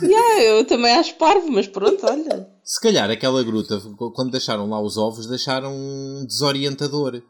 Yeah, 0.01 0.43
eu 0.43 0.65
também 0.65 0.91
acho 0.93 1.15
parvo, 1.15 1.49
mas 1.49 1.67
pronto, 1.67 2.05
olha. 2.05 2.47
Se 2.63 2.79
calhar 2.81 3.09
aquela 3.09 3.41
gruta, 3.43 3.81
quando 4.13 4.31
deixaram 4.31 4.69
lá 4.69 4.79
os 4.81 4.97
ovos, 4.97 5.25
deixaram 5.25 5.73
um 5.73 6.25
desorientador. 6.27 7.21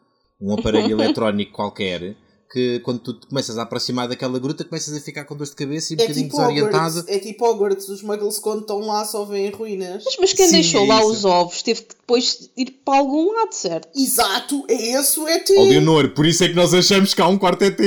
Um 0.42 0.54
aparelho 0.54 0.92
eletrónico 1.00 1.54
qualquer, 1.54 2.16
que 2.54 2.80
quando 2.82 3.00
tu 3.00 3.14
te 3.16 3.26
começas 3.26 3.58
a 3.58 3.64
aproximar 3.64 4.08
daquela 4.08 4.38
gruta, 4.38 4.64
começas 4.64 4.96
a 4.96 5.02
ficar 5.02 5.26
com 5.26 5.36
dor 5.36 5.48
de 5.48 5.56
cabeça 5.56 5.92
e 5.92 5.98
um 5.98 6.00
É 6.00 6.04
bocadinho 6.04 6.26
tipo 6.28 6.38
desorientado. 6.38 7.00
Hogwarts, 7.00 7.08
é 7.08 7.20
tipo 7.20 7.46
Hogwarts, 7.50 7.90
os 7.90 8.04
muggles 8.04 8.38
quando 8.38 8.62
estão 8.62 8.80
lá 8.82 9.04
só 9.06 9.26
veem 9.26 9.50
ruínas. 9.50 10.04
Mas, 10.06 10.18
mas 10.20 10.34
quem 10.34 10.46
Sim, 10.46 10.54
deixou 10.54 10.84
é 10.86 10.88
lá 10.88 11.00
isso. 11.00 11.10
os 11.10 11.26
ovos 11.26 11.64
teve 11.64 11.82
que 11.82 11.96
depois 11.96 12.52
ir 12.56 12.70
para 12.86 13.00
algum 13.00 13.34
lado, 13.34 13.54
certo? 13.54 13.90
Exato, 14.00 14.64
é 14.70 14.92
esse 15.00 15.20
o 15.20 15.28
ET. 15.28 15.50
Ó 15.58 15.64
Leonor, 15.64 16.10
por 16.14 16.28
isso 16.28 16.44
é 16.44 16.48
que 16.50 16.54
nós 16.54 16.76
achamos 16.76 17.16
que 17.16 17.22
há 17.24 17.28
um 17.28 17.40
quarto 17.40 17.64
ET. 17.64 17.80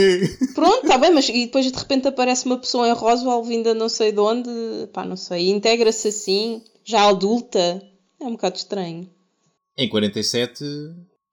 Pronto, 0.53 0.83
está 0.83 0.99
bem, 0.99 1.13
mas 1.13 1.29
e 1.29 1.47
depois 1.47 1.65
de 1.65 1.79
repente 1.79 2.09
aparece 2.09 2.47
uma 2.47 2.59
pessoa 2.59 2.89
em 2.89 2.93
Roswell 2.93 3.45
vinda 3.45 3.73
não 3.73 3.89
sei 3.89 4.11
de 4.11 4.19
onde, 4.19 4.51
pá, 4.93 5.05
não 5.05 5.17
sei, 5.17 5.47
e 5.47 5.51
integra-se 5.51 6.09
assim, 6.09 6.61
já 6.85 7.09
adulta. 7.09 7.81
É 8.21 8.25
um 8.25 8.33
bocado 8.33 8.57
estranho. 8.57 9.09
Em 9.79 9.89
47, 9.89 10.65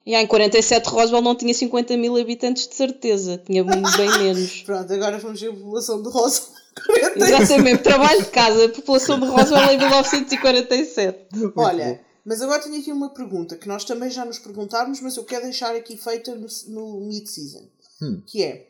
E 0.05 0.15
em 0.15 0.27
47 0.27 0.89
Roswell 0.89 1.21
não 1.21 1.35
tinha 1.35 1.53
50 1.53 1.95
mil 1.95 2.17
habitantes 2.17 2.67
de 2.67 2.75
certeza, 2.75 3.37
tinha 3.37 3.63
bem 3.63 3.81
menos. 4.19 4.63
Pronto, 4.63 4.91
agora 4.91 5.17
vamos 5.17 5.39
ver 5.39 5.49
a 5.49 5.53
população 5.53 6.01
de 6.01 6.09
Rosa. 6.09 6.41
Exatamente, 7.15 7.83
trabalho 7.83 8.23
de 8.23 8.29
casa, 8.29 8.65
a 8.65 8.69
população 8.69 9.19
de 9.19 9.27
Roswell 9.27 9.71
em 9.71 9.77
1947. 9.77 11.27
Olha, 11.55 12.01
mas 12.25 12.41
agora 12.41 12.61
tenho 12.61 12.79
aqui 12.79 12.91
uma 12.91 13.09
pergunta 13.09 13.55
que 13.55 13.67
nós 13.67 13.85
também 13.85 14.09
já 14.09 14.25
nos 14.25 14.39
perguntámos, 14.39 14.99
mas 14.99 15.15
eu 15.15 15.23
quero 15.23 15.43
deixar 15.43 15.75
aqui 15.75 15.95
feita 15.95 16.35
no, 16.35 16.47
no 16.67 17.07
mid-season. 17.07 17.67
Que 18.25 18.43
é. 18.43 18.67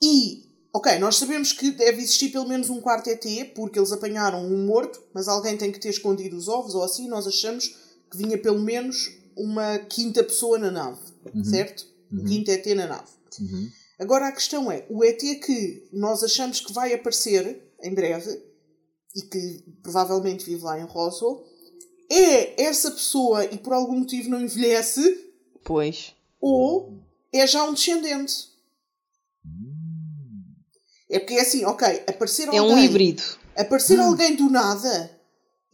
E, 0.00 0.44
ok, 0.72 0.98
nós 0.98 1.16
sabemos 1.16 1.52
que 1.52 1.70
deve 1.72 2.02
existir 2.02 2.28
pelo 2.30 2.48
menos 2.48 2.70
um 2.70 2.80
quarto 2.80 3.10
ET, 3.10 3.24
porque 3.54 3.78
eles 3.78 3.90
apanharam 3.90 4.44
um 4.44 4.66
morto, 4.66 5.02
mas 5.12 5.26
alguém 5.26 5.56
tem 5.56 5.72
que 5.72 5.80
ter 5.80 5.88
escondido 5.88 6.36
os 6.36 6.46
ovos, 6.46 6.74
ou 6.74 6.84
assim, 6.84 7.08
nós 7.08 7.26
achamos 7.26 7.68
que 8.10 8.18
vinha 8.18 8.38
pelo 8.38 8.60
menos 8.60 9.21
uma 9.36 9.78
quinta 9.80 10.22
pessoa 10.22 10.58
na 10.58 10.70
nave, 10.70 11.00
certo? 11.44 11.86
Um 12.12 12.24
quinto 12.24 12.50
ET 12.50 12.66
na 12.76 12.86
nave. 12.86 13.10
Agora 13.98 14.28
a 14.28 14.32
questão 14.32 14.70
é, 14.70 14.84
o 14.90 15.04
ET 15.04 15.20
que 15.20 15.88
nós 15.92 16.22
achamos 16.22 16.60
que 16.60 16.72
vai 16.72 16.92
aparecer 16.92 17.62
em 17.82 17.94
breve 17.94 18.42
e 19.14 19.22
que 19.22 19.64
provavelmente 19.82 20.44
vive 20.44 20.62
lá 20.62 20.78
em 20.80 20.84
Roswell, 20.84 21.44
é 22.10 22.62
essa 22.64 22.90
pessoa 22.90 23.44
e 23.44 23.58
por 23.58 23.72
algum 23.72 23.98
motivo 24.00 24.28
não 24.30 24.40
envelhece, 24.40 25.30
Pois. 25.64 26.14
ou 26.40 26.98
é 27.32 27.46
já 27.46 27.62
um 27.64 27.74
descendente. 27.74 28.50
É 31.10 31.18
porque 31.18 31.34
é 31.34 31.42
assim, 31.42 31.64
ok, 31.64 31.86
aparecer 32.06 32.48
É 32.52 32.58
alguém, 32.58 32.74
um 32.74 32.78
híbrido. 32.78 33.22
aparecer 33.56 33.98
alguém 34.00 34.34
do 34.34 34.48
nada 34.48 35.10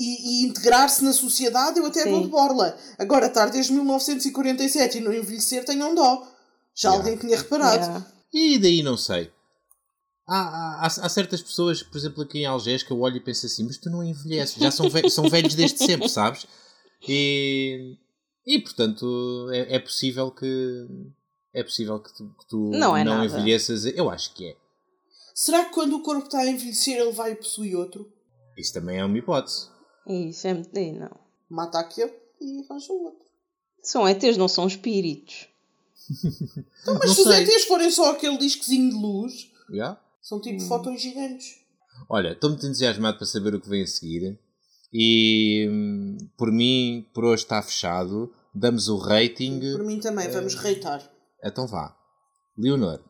e, 0.01 0.43
e 0.43 0.47
integrar-se 0.47 1.03
na 1.05 1.13
sociedade, 1.13 1.79
eu 1.79 1.87
até 1.87 2.03
Sim. 2.05 2.11
dou 2.11 2.23
de 2.23 2.29
borla. 2.29 2.77
Agora, 2.99 3.27
estar 3.27 3.47
desde 3.47 3.73
1947 3.73 4.99
e 4.99 5.01
não 5.01 5.13
envelhecer, 5.13 5.65
tenham 5.65 5.95
dó. 5.95 6.27
Já 6.75 6.91
alguém 6.91 7.17
tinha 7.17 7.37
reparado. 7.37 7.83
Yeah. 7.85 8.07
E 8.33 8.59
daí 8.59 8.83
não 8.83 8.97
sei. 8.97 9.33
Há, 10.27 10.37
há, 10.39 10.83
há- 10.83 10.87
há 10.87 11.09
certas 11.09 11.43
pessoas, 11.43 11.83
por 11.83 11.97
exemplo, 11.99 12.23
aqui 12.23 12.41
em 12.41 12.47
Algés, 12.47 12.83
que 12.83 12.91
eu 12.93 13.01
olho 13.01 13.17
e 13.17 13.21
penso 13.21 13.47
assim, 13.47 13.65
mas 13.65 13.79
tu 13.79 13.89
não 13.91 14.05
envelheces, 14.05 14.55
já 14.57 14.71
são, 14.71 14.89
ve 14.91 15.09
são 15.11 15.29
velhos 15.29 15.55
desde 15.55 15.79
sempre, 15.79 16.09
sabes? 16.09 16.47
E, 17.09 17.97
e 18.47 18.59
portanto, 18.61 19.49
é, 19.53 19.77
é 19.77 19.79
possível 19.79 20.31
que 20.31 20.87
é 21.55 21.63
possível 21.65 21.99
que 21.99 22.15
tu, 22.15 22.29
que 22.39 22.47
tu 22.49 22.71
Não 22.73 22.97
é 22.97 23.03
nada. 23.03 23.25
envelheças. 23.25 23.85
Eu 23.87 24.11
acho 24.11 24.35
que 24.35 24.47
é. 24.49 24.57
Será 25.35 25.65
que 25.65 25.73
quando 25.73 25.97
o 25.97 26.03
corpo 26.03 26.27
está 26.27 26.41
a 26.41 26.47
envelhecer 26.47 26.97
ele 26.99 27.13
vai 27.13 27.35
possuir 27.35 27.75
outro? 27.77 28.13
Isso 28.57 28.73
também 28.75 28.99
é 28.99 29.05
uma 29.05 29.17
hipótese. 29.17 29.69
Isso 30.09 30.47
é. 30.47 30.63
é, 30.75 30.93
Não. 30.93 31.11
Mata 31.49 31.79
aquele 31.79 32.13
e 32.41 32.61
arranja 32.65 32.93
o 32.93 33.05
outro. 33.05 33.27
São 33.83 34.09
ETs, 34.09 34.37
não 34.37 34.49
são 34.49 34.67
espíritos. 34.67 35.49
Então, 36.83 36.95
mas 36.99 37.09
Não 37.09 37.15
se 37.15 37.21
os. 37.23 37.27
ETs 37.29 37.65
forem 37.65 37.91
só 37.91 38.13
aquele 38.13 38.39
discozinho 38.39 38.89
de 38.91 38.97
luz, 38.97 39.51
Já? 39.71 40.01
são 40.23 40.41
tipo 40.41 40.63
Hum. 40.63 40.67
fótons 40.67 41.03
gigantes. 41.03 41.59
Olha, 42.09 42.33
estou 42.33 42.49
muito 42.51 42.65
entusiasmado 42.65 43.19
para 43.19 43.27
saber 43.27 43.55
o 43.55 43.61
que 43.61 43.69
vem 43.69 43.83
a 43.83 43.87
seguir. 43.87 44.39
E 44.93 45.67
hum, 45.71 46.17
por 46.37 46.51
mim, 46.51 47.07
por 47.13 47.25
hoje 47.27 47.43
está 47.43 47.61
fechado. 47.61 48.33
Damos 48.55 48.89
o 48.89 48.97
rating. 48.97 49.61
Por 49.77 49.85
mim 49.85 50.01
também, 50.01 50.29
vamos 50.31 50.55
reitar. 50.55 51.03
Então 51.45 51.67
vá. 51.67 51.95
Leonor. 52.57 53.01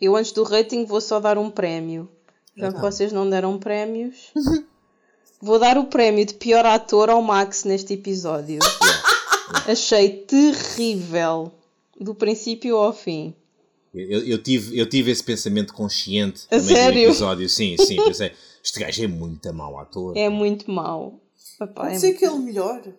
Eu, 0.00 0.16
antes 0.16 0.32
do 0.32 0.42
rating, 0.42 0.84
vou 0.84 1.00
só 1.00 1.20
dar 1.20 1.38
um 1.38 1.48
prémio. 1.50 2.10
Já 2.56 2.70
que 2.72 2.76
Então. 2.78 2.80
vocês 2.90 3.12
não 3.12 3.28
deram 3.30 3.56
prémios, 3.58 4.32
vou 5.42 5.58
dar 5.58 5.76
o 5.76 5.86
prémio 5.86 6.24
de 6.24 6.34
pior 6.34 6.64
ator 6.64 7.10
ao 7.10 7.20
Max 7.20 7.64
neste 7.64 7.94
episódio. 7.94 8.60
Achei 9.66 10.10
terrível. 10.10 11.52
Do 12.00 12.14
princípio 12.14 12.76
ao 12.76 12.92
fim. 12.92 13.34
Eu, 13.92 14.26
eu 14.26 14.42
tive, 14.42 14.78
eu 14.78 14.88
tive 14.88 15.10
esse 15.10 15.22
pensamento 15.22 15.74
consciente 15.74 16.46
A 16.46 16.58
também 16.58 16.74
sério? 16.74 17.02
do 17.02 17.08
episódio. 17.10 17.48
Sim, 17.48 17.76
sim. 17.76 17.96
Pensei, 18.02 18.32
este 18.64 18.80
gajo 18.80 19.04
é 19.04 19.06
muito 19.06 19.52
mau 19.52 19.78
ator. 19.78 20.16
É 20.16 20.28
muito 20.28 20.70
mau. 20.70 21.20
Epá, 21.60 21.82
Pode 21.82 21.94
é 21.96 21.98
ser 21.98 22.14
que 22.14 22.24
ele 22.24 22.38
melhore. 22.38 22.94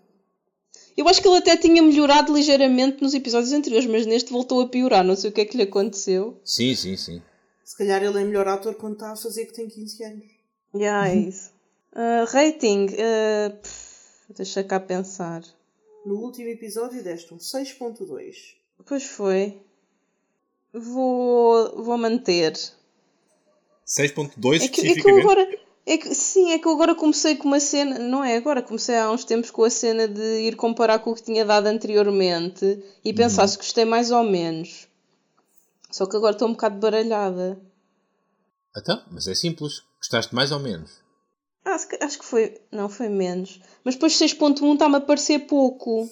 Eu 0.95 1.07
acho 1.07 1.21
que 1.21 1.27
ele 1.27 1.37
até 1.37 1.57
tinha 1.57 1.81
melhorado 1.81 2.33
ligeiramente 2.33 3.01
nos 3.01 3.15
episódios 3.15 3.51
anteriores, 3.51 3.89
mas 3.89 4.05
neste 4.05 4.31
voltou 4.31 4.61
a 4.61 4.67
piorar. 4.67 5.03
Não 5.03 5.15
sei 5.15 5.31
o 5.31 5.33
que 5.33 5.41
é 5.41 5.45
que 5.45 5.57
lhe 5.57 5.63
aconteceu. 5.63 6.39
Sim, 6.45 6.75
sim, 6.75 6.95
sim. 6.95 7.21
Se 7.65 7.75
calhar 7.75 8.03
ele 8.03 8.21
é 8.21 8.23
melhor 8.23 8.47
ator 8.47 8.75
quando 8.75 8.93
está 8.93 9.11
a 9.11 9.15
fazer 9.15 9.45
que 9.47 9.53
tem 9.53 9.67
15 9.67 10.03
anos. 10.03 10.25
Yeah, 10.75 11.09
é 11.09 11.15
isso. 11.15 11.52
Uh, 11.93 12.25
rating. 12.31 12.87
Uh, 12.87 13.55
pff, 13.61 14.33
deixa 14.35 14.63
cá 14.63 14.79
pensar. 14.79 15.43
No 16.05 16.15
último 16.15 16.49
episódio 16.49 17.03
deste 17.03 17.33
um 17.33 17.37
6.2. 17.37 18.55
Pois 18.85 19.03
foi. 19.03 19.61
Vou, 20.73 21.83
vou 21.83 21.97
manter. 21.97 22.53
6.2 23.85 24.63
É 24.63 24.67
que, 24.67 24.87
é 24.87 24.95
que 24.95 25.09
eu 25.09 25.19
agora. 25.19 25.63
É 25.85 25.97
que, 25.97 26.15
sim, 26.15 26.51
é 26.51 26.59
que 26.59 26.65
eu 26.65 26.71
agora 26.71 26.95
comecei 26.95 27.35
com 27.35 27.47
uma 27.47 27.59
cena. 27.59 27.99
Não 27.99 28.23
é 28.23 28.37
agora, 28.37 28.63
comecei 28.63 28.97
há 28.97 29.11
uns 29.11 29.25
tempos 29.25 29.51
com 29.51 29.63
a 29.63 29.69
cena 29.69 30.07
de 30.07 30.47
ir 30.47 30.55
comparar 30.55 30.99
com 30.99 31.11
o 31.11 31.15
que 31.15 31.21
tinha 31.21 31.43
dado 31.43 31.67
anteriormente 31.67 32.81
e 33.03 33.13
pensar 33.13 33.47
se 33.47 33.57
gostei 33.57 33.83
mais 33.83 34.09
ou 34.09 34.23
menos. 34.23 34.87
Só 35.91 36.05
que 36.05 36.15
agora 36.15 36.33
estou 36.33 36.47
um 36.47 36.53
bocado 36.53 36.79
baralhada. 36.79 37.61
Então, 38.75 39.03
mas 39.11 39.27
é 39.27 39.35
simples. 39.35 39.83
Gostaste 39.99 40.33
mais 40.33 40.51
ou 40.51 40.59
menos? 40.59 41.02
Ah, 41.65 41.77
acho 42.02 42.19
que 42.19 42.26
foi. 42.26 42.60
Não, 42.72 42.90
foi 42.90 43.10
menos. 43.10 43.61
Mas 43.84 43.95
depois 43.95 44.14
6.1 44.14 44.73
está-me 44.73 44.98
a 44.98 45.02
parecer 45.02 45.40
pouco. 45.40 46.10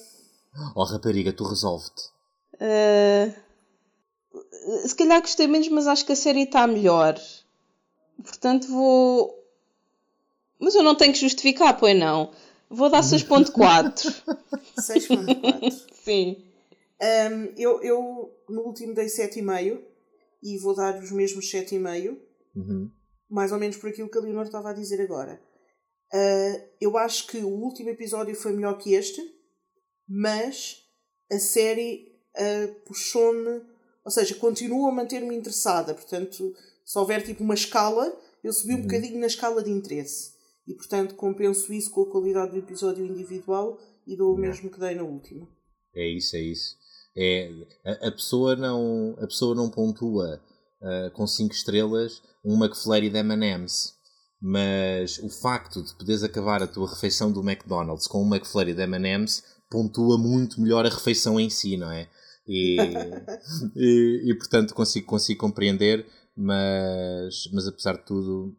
Oh, 0.74 0.84
rapariga, 0.84 1.32
tu 1.32 1.44
resolve-te. 1.44 2.02
Ah, 2.60 3.32
se 4.86 4.94
calhar 4.94 5.20
gostei 5.20 5.46
menos, 5.46 5.68
mas 5.68 5.86
acho 5.86 6.06
que 6.06 6.12
a 6.12 6.16
série 6.16 6.42
está 6.42 6.66
melhor. 6.66 7.20
Portanto, 8.22 8.68
vou. 8.68 9.38
Mas 10.58 10.74
eu 10.74 10.82
não 10.82 10.94
tenho 10.94 11.12
que 11.12 11.20
justificar, 11.20 11.76
pois 11.76 11.98
não. 11.98 12.30
Vou 12.70 12.88
dar 12.88 13.02
6.4. 13.02 14.22
6.4. 14.78 15.72
Sim. 16.04 16.36
Um, 17.02 17.52
eu, 17.56 17.82
eu 17.82 18.32
no 18.48 18.62
último 18.62 18.94
dei 18.94 19.06
7,5 19.06 19.80
e 20.42 20.58
vou 20.58 20.74
dar 20.74 20.96
os 20.98 21.10
mesmos 21.10 21.50
7,5, 21.50 22.16
Uhum. 22.54 22.90
Mais 23.32 23.50
ou 23.50 23.58
menos 23.58 23.78
por 23.78 23.88
aquilo 23.88 24.10
que 24.10 24.18
a 24.18 24.20
Leonor 24.20 24.44
estava 24.44 24.70
a 24.70 24.74
dizer 24.74 25.00
agora. 25.00 25.40
Uh, 26.12 26.68
eu 26.78 26.98
acho 26.98 27.26
que 27.26 27.38
o 27.38 27.48
último 27.48 27.88
episódio 27.88 28.34
foi 28.36 28.52
melhor 28.52 28.76
que 28.76 28.92
este, 28.92 29.22
mas 30.06 30.82
a 31.30 31.38
série 31.38 32.12
uh, 32.36 32.74
puxou-me, 32.84 33.62
ou 34.04 34.10
seja, 34.10 34.34
continua 34.34 34.90
a 34.90 34.92
manter-me 34.92 35.34
interessada. 35.34 35.94
Portanto, 35.94 36.54
se 36.84 36.98
houver 36.98 37.24
tipo 37.24 37.42
uma 37.42 37.54
escala, 37.54 38.14
eu 38.44 38.52
subi 38.52 38.74
um 38.74 38.82
bocadinho 38.82 39.18
na 39.18 39.26
escala 39.26 39.62
de 39.62 39.70
interesse 39.70 40.32
e, 40.68 40.74
portanto, 40.74 41.14
compenso 41.14 41.72
isso 41.72 41.90
com 41.90 42.02
a 42.02 42.10
qualidade 42.10 42.52
do 42.52 42.58
episódio 42.58 43.06
individual 43.06 43.78
e 44.06 44.14
dou 44.14 44.34
o 44.34 44.38
mesmo 44.38 44.70
que 44.70 44.78
dei 44.78 44.94
na 44.94 45.04
última. 45.04 45.48
É 45.96 46.06
isso, 46.06 46.36
é 46.36 46.40
isso. 46.40 46.76
É, 47.16 47.50
a, 47.84 48.08
a 48.08 48.12
pessoa 48.12 48.54
não, 48.56 49.16
a 49.18 49.26
pessoa 49.26 49.54
não 49.54 49.70
pontua 49.70 50.38
ah, 50.82 51.10
com 51.14 51.26
5 51.26 51.54
estrelas 51.54 52.20
um 52.44 52.62
McFlurry 52.62 53.10
de 53.10 53.18
M&M's. 53.18 53.94
Mas 54.40 55.18
o 55.18 55.28
facto 55.28 55.82
de 55.82 55.94
poderes 55.94 56.22
acabar 56.22 56.62
a 56.62 56.66
tua 56.66 56.88
refeição 56.88 57.30
do 57.30 57.48
McDonald's 57.48 58.06
com 58.06 58.24
um 58.24 58.34
McFlurry 58.34 58.74
de 58.74 58.82
M&M's 58.82 59.44
pontua 59.70 60.18
muito 60.18 60.60
melhor 60.60 60.84
a 60.84 60.90
refeição 60.90 61.38
em 61.38 61.48
si, 61.48 61.76
não 61.76 61.90
é? 61.90 62.08
E, 62.46 62.76
e, 63.76 64.30
e, 64.30 64.34
portanto 64.34 64.74
consigo, 64.74 65.06
consigo 65.06 65.40
compreender, 65.40 66.04
mas, 66.36 67.48
mas 67.52 67.68
apesar 67.68 67.96
de 67.96 68.04
tudo 68.04 68.56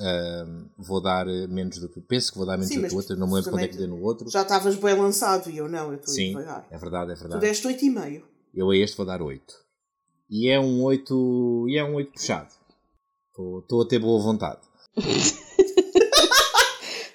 ah, 0.00 0.46
vou 0.78 1.00
dar 1.00 1.26
menos 1.26 1.78
do 1.78 1.88
que 1.88 2.00
penso 2.00 2.32
que 2.32 2.38
vou 2.38 2.46
dar 2.46 2.56
menos 2.56 2.68
Sim, 2.68 2.80
do 2.80 2.88
que 2.88 2.94
o 2.94 2.96
outro, 2.96 3.16
não 3.16 3.26
me 3.26 3.34
lembro 3.34 3.50
quando 3.50 3.64
é 3.64 3.68
que 3.68 3.76
dei 3.76 3.86
no 3.86 4.00
outro. 4.00 4.30
Já 4.30 4.42
estavas 4.42 4.76
bem 4.76 4.94
lançado 4.94 5.50
e 5.50 5.58
eu 5.58 5.68
não, 5.68 5.88
eu 5.88 5.96
estou 5.96 6.14
Sim, 6.14 6.28
devagar. 6.28 6.66
é 6.70 6.78
verdade, 6.78 7.12
é 7.12 7.14
Tu 7.14 7.20
verdade. 7.20 7.40
deste 7.40 7.66
8,5. 7.66 8.22
Eu 8.54 8.70
a 8.70 8.76
este 8.76 8.96
vou 8.96 9.06
dar 9.06 9.20
8. 9.20 9.54
E 10.30 10.48
é 10.48 10.58
um 10.58 10.82
8. 10.82 11.66
E 11.68 11.76
é 11.76 11.84
um 11.84 11.94
8 11.94 12.12
puxado. 12.12 12.48
Estou 13.62 13.82
a 13.82 13.86
ter 13.86 13.98
boa 13.98 14.20
vontade. 14.20 14.60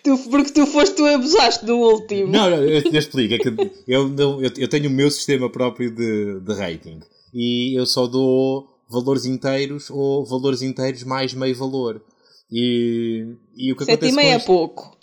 Tu, 0.04 0.18
porque 0.30 0.52
tu 0.52 0.66
foste, 0.68 0.96
tu 0.96 1.06
abusaste 1.06 1.66
do 1.66 1.76
último. 1.78 2.32
Não, 2.32 2.50
não, 2.50 2.64
eu 2.64 2.82
te 2.82 2.96
explico. 2.96 3.34
É 3.34 3.38
que 3.38 3.50
eu, 3.86 4.08
não- 4.08 4.42
eu, 4.42 4.52
eu 4.58 4.68
tenho 4.70 4.88
o 4.90 4.94
meu 4.94 5.12
sistema 5.12 5.50
próprio 5.50 5.92
de, 5.94 6.40
de 6.40 6.54
rating. 6.54 7.02
E 7.34 7.78
eu 7.78 7.86
só 7.86 8.08
dou 8.08 8.70
valores 8.90 9.26
inteiros 9.26 9.90
ou 9.90 10.26
valores 10.26 10.62
inteiros 10.62 11.04
mais 11.04 11.34
meio 11.34 11.54
valor. 11.56 12.02
E, 12.50 13.26
e 13.56 13.74
o 13.74 13.76
que 13.76 13.84
acontece 13.84 14.14
7,5 14.16 14.22
com 14.22 14.22
é 14.22 14.40
pouco. 14.40 14.98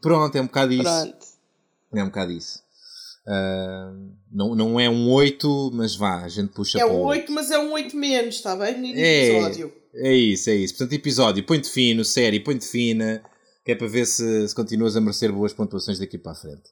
Pronto, 0.00 0.36
é 0.36 0.40
um 0.40 0.46
bocado 0.46 0.72
isso. 0.72 0.82
Pronto. 0.84 1.26
É 1.94 2.02
um 2.02 2.06
bocado 2.06 2.32
isso. 2.32 2.60
Ah, 3.28 3.92
não, 4.32 4.54
não 4.54 4.80
é 4.80 4.88
um 4.88 5.10
8, 5.10 5.70
mas 5.74 5.94
vá, 5.96 6.22
a 6.22 6.28
gente 6.28 6.52
puxa 6.54 6.78
É 6.78 6.84
para 6.84 6.94
um 6.94 7.00
o 7.02 7.06
8, 7.08 7.30
mas 7.30 7.50
é 7.50 7.58
um 7.58 7.72
8 7.72 7.94
menos, 7.94 8.36
está 8.36 8.56
bem? 8.56 8.78
No 8.80 8.86
É. 8.98 9.28
episódio. 9.34 9.72
É 9.98 10.12
isso, 10.12 10.50
é 10.50 10.54
isso. 10.54 10.74
Portanto, 10.74 10.92
episódio, 10.92 11.44
põe-te 11.44 11.70
fino, 11.70 12.04
série, 12.04 12.40
põe-te 12.40 12.66
fina, 12.66 13.22
que 13.64 13.72
é 13.72 13.74
para 13.74 13.86
ver 13.86 14.06
se, 14.06 14.48
se 14.48 14.54
continuas 14.54 14.96
a 14.96 15.00
merecer 15.00 15.32
boas 15.32 15.52
pontuações 15.52 15.98
daqui 15.98 16.18
para 16.18 16.32
a 16.32 16.36
frente. 16.36 16.70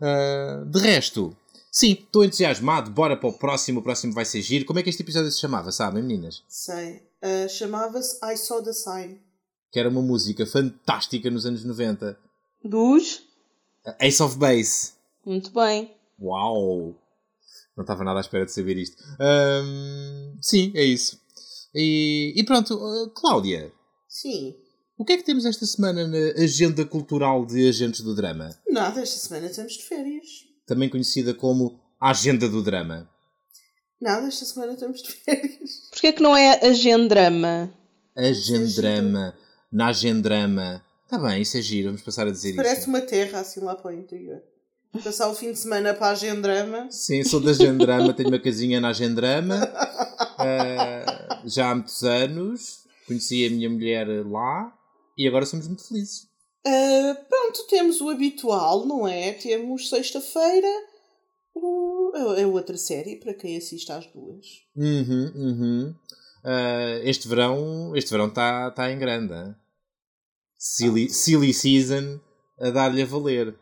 Ah, 0.00 0.64
de 0.66 0.78
resto, 0.80 1.36
sim, 1.70 1.92
estou 1.92 2.24
entusiasmado, 2.24 2.90
bora 2.90 3.16
para 3.16 3.28
o 3.28 3.38
próximo, 3.38 3.80
o 3.80 3.82
próximo 3.82 4.12
vai 4.12 4.24
ser 4.24 4.42
giro. 4.42 4.64
Como 4.64 4.78
é 4.78 4.82
que 4.82 4.90
este 4.90 5.02
episódio 5.02 5.30
se 5.30 5.40
chamava, 5.40 5.70
sabem, 5.70 6.02
meninas? 6.02 6.42
Sei. 6.48 7.02
Ah, 7.22 7.46
Chamava-se 7.48 8.18
I 8.24 8.36
Saw 8.36 8.62
the 8.62 8.72
Sign. 8.72 9.20
Que 9.70 9.78
era 9.78 9.88
uma 9.88 10.02
música 10.02 10.44
fantástica 10.44 11.30
nos 11.30 11.46
anos 11.46 11.64
90. 11.64 12.18
Dos? 12.64 13.22
Ace 14.00 14.22
of 14.22 14.36
Base. 14.36 14.92
Muito 15.24 15.50
bem. 15.50 15.94
Uau! 16.20 16.94
Não 17.76 17.82
estava 17.82 18.04
nada 18.04 18.18
à 18.18 18.20
espera 18.20 18.44
de 18.44 18.52
saber 18.52 18.76
isto. 18.76 19.02
Ahm, 19.18 20.36
sim, 20.40 20.72
é 20.74 20.84
isso. 20.84 21.21
E, 21.74 22.32
e 22.36 22.44
pronto, 22.44 22.74
ah, 22.74 23.10
Cláudia, 23.14 23.72
Sim. 24.08 24.54
o 24.98 25.04
que 25.04 25.12
é 25.14 25.16
que 25.16 25.24
temos 25.24 25.44
esta 25.44 25.64
semana 25.66 26.06
na 26.06 26.42
agenda 26.42 26.84
cultural 26.84 27.46
de 27.46 27.68
Agentes 27.68 28.00
do 28.02 28.14
Drama? 28.14 28.50
Nada, 28.68 29.00
esta 29.00 29.18
semana 29.18 29.46
estamos 29.46 29.72
de 29.74 29.82
férias. 29.84 30.26
Também 30.66 30.88
conhecida 30.88 31.32
como 31.34 31.80
a 32.00 32.10
Agenda 32.10 32.48
do 32.48 32.62
Drama. 32.62 33.08
Nada, 34.00 34.26
esta 34.26 34.44
semana 34.44 34.72
estamos 34.72 35.02
de 35.02 35.12
férias. 35.12 35.88
Porquê 35.90 36.08
é 36.08 36.12
que 36.12 36.22
não 36.22 36.36
é 36.36 36.58
agendrama? 36.66 37.72
Agendrama. 38.16 39.34
Na 39.70 39.86
Agendrama. 39.88 40.84
Está 41.04 41.18
bem, 41.18 41.40
isso 41.42 41.56
é 41.56 41.62
giro, 41.62 41.88
vamos 41.88 42.02
passar 42.02 42.26
a 42.26 42.30
dizer 42.30 42.54
Parece 42.56 42.80
isso. 42.82 42.88
uma 42.90 43.00
terra 43.00 43.40
assim 43.40 43.60
lá 43.60 43.74
para 43.74 43.90
o 43.90 43.94
interior. 43.94 44.42
Passar 45.02 45.28
o 45.30 45.34
fim 45.34 45.52
de 45.52 45.58
semana 45.58 45.94
para 45.94 46.08
a 46.08 46.10
Agendrama. 46.10 46.90
Sim, 46.90 47.22
sou 47.24 47.40
da 47.40 47.50
Agendrama, 47.52 48.12
tenho 48.12 48.28
uma 48.28 48.38
casinha 48.38 48.80
na 48.80 48.88
Agendrama. 48.88 49.54
Ah, 50.36 50.44
já 51.44 51.70
há 51.70 51.74
muitos 51.74 52.02
anos. 52.02 52.86
Conheci 53.06 53.46
a 53.46 53.50
minha 53.50 53.68
mulher 53.68 54.06
lá 54.26 54.72
e 55.18 55.26
agora 55.26 55.44
somos 55.46 55.66
muito 55.66 55.86
felizes. 55.86 56.28
Ah, 56.66 57.14
pronto, 57.28 57.66
temos 57.68 58.00
o 58.00 58.08
habitual, 58.10 58.86
não 58.86 59.06
é? 59.08 59.32
Temos 59.32 59.88
sexta-feira 59.88 60.68
o- 61.54 62.12
a 62.14 62.42
a 62.42 62.46
outra 62.46 62.76
série, 62.76 63.16
para 63.16 63.34
quem 63.34 63.56
assiste 63.56 63.90
às 63.90 64.06
duas. 64.06 64.46
Uhum, 64.76 65.32
uhum. 65.34 65.94
Ah, 66.44 67.00
este 67.02 67.26
verão 67.28 67.94
este 67.96 68.10
verão 68.10 68.28
está 68.28 68.70
tá 68.70 68.90
em 68.90 68.98
grande. 68.98 69.32
hein? 69.34 69.54
Silly, 70.56 71.10
silly 71.10 71.52
Season 71.52 72.20
a 72.60 72.70
dar-lhe 72.70 73.02
a 73.02 73.06
valer. 73.06 73.58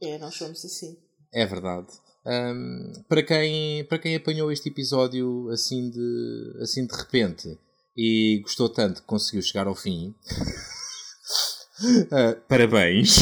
É, 0.00 0.16
nós 0.18 0.34
somos 0.34 0.64
assim. 0.64 0.96
É 1.32 1.44
verdade. 1.44 1.88
Ahm, 2.28 2.92
para, 3.08 3.22
quem, 3.22 3.84
para 3.84 3.98
quem 3.98 4.14
apanhou 4.14 4.52
este 4.52 4.68
episódio 4.68 5.48
assim 5.48 5.88
de, 5.88 6.58
assim 6.60 6.86
de 6.86 6.94
repente 6.94 7.58
e 7.96 8.40
gostou 8.42 8.68
tanto 8.68 9.00
que 9.00 9.08
conseguiu 9.08 9.40
chegar 9.40 9.66
ao 9.66 9.74
fim, 9.74 10.14
ah, 12.12 12.36
parabéns 12.46 13.16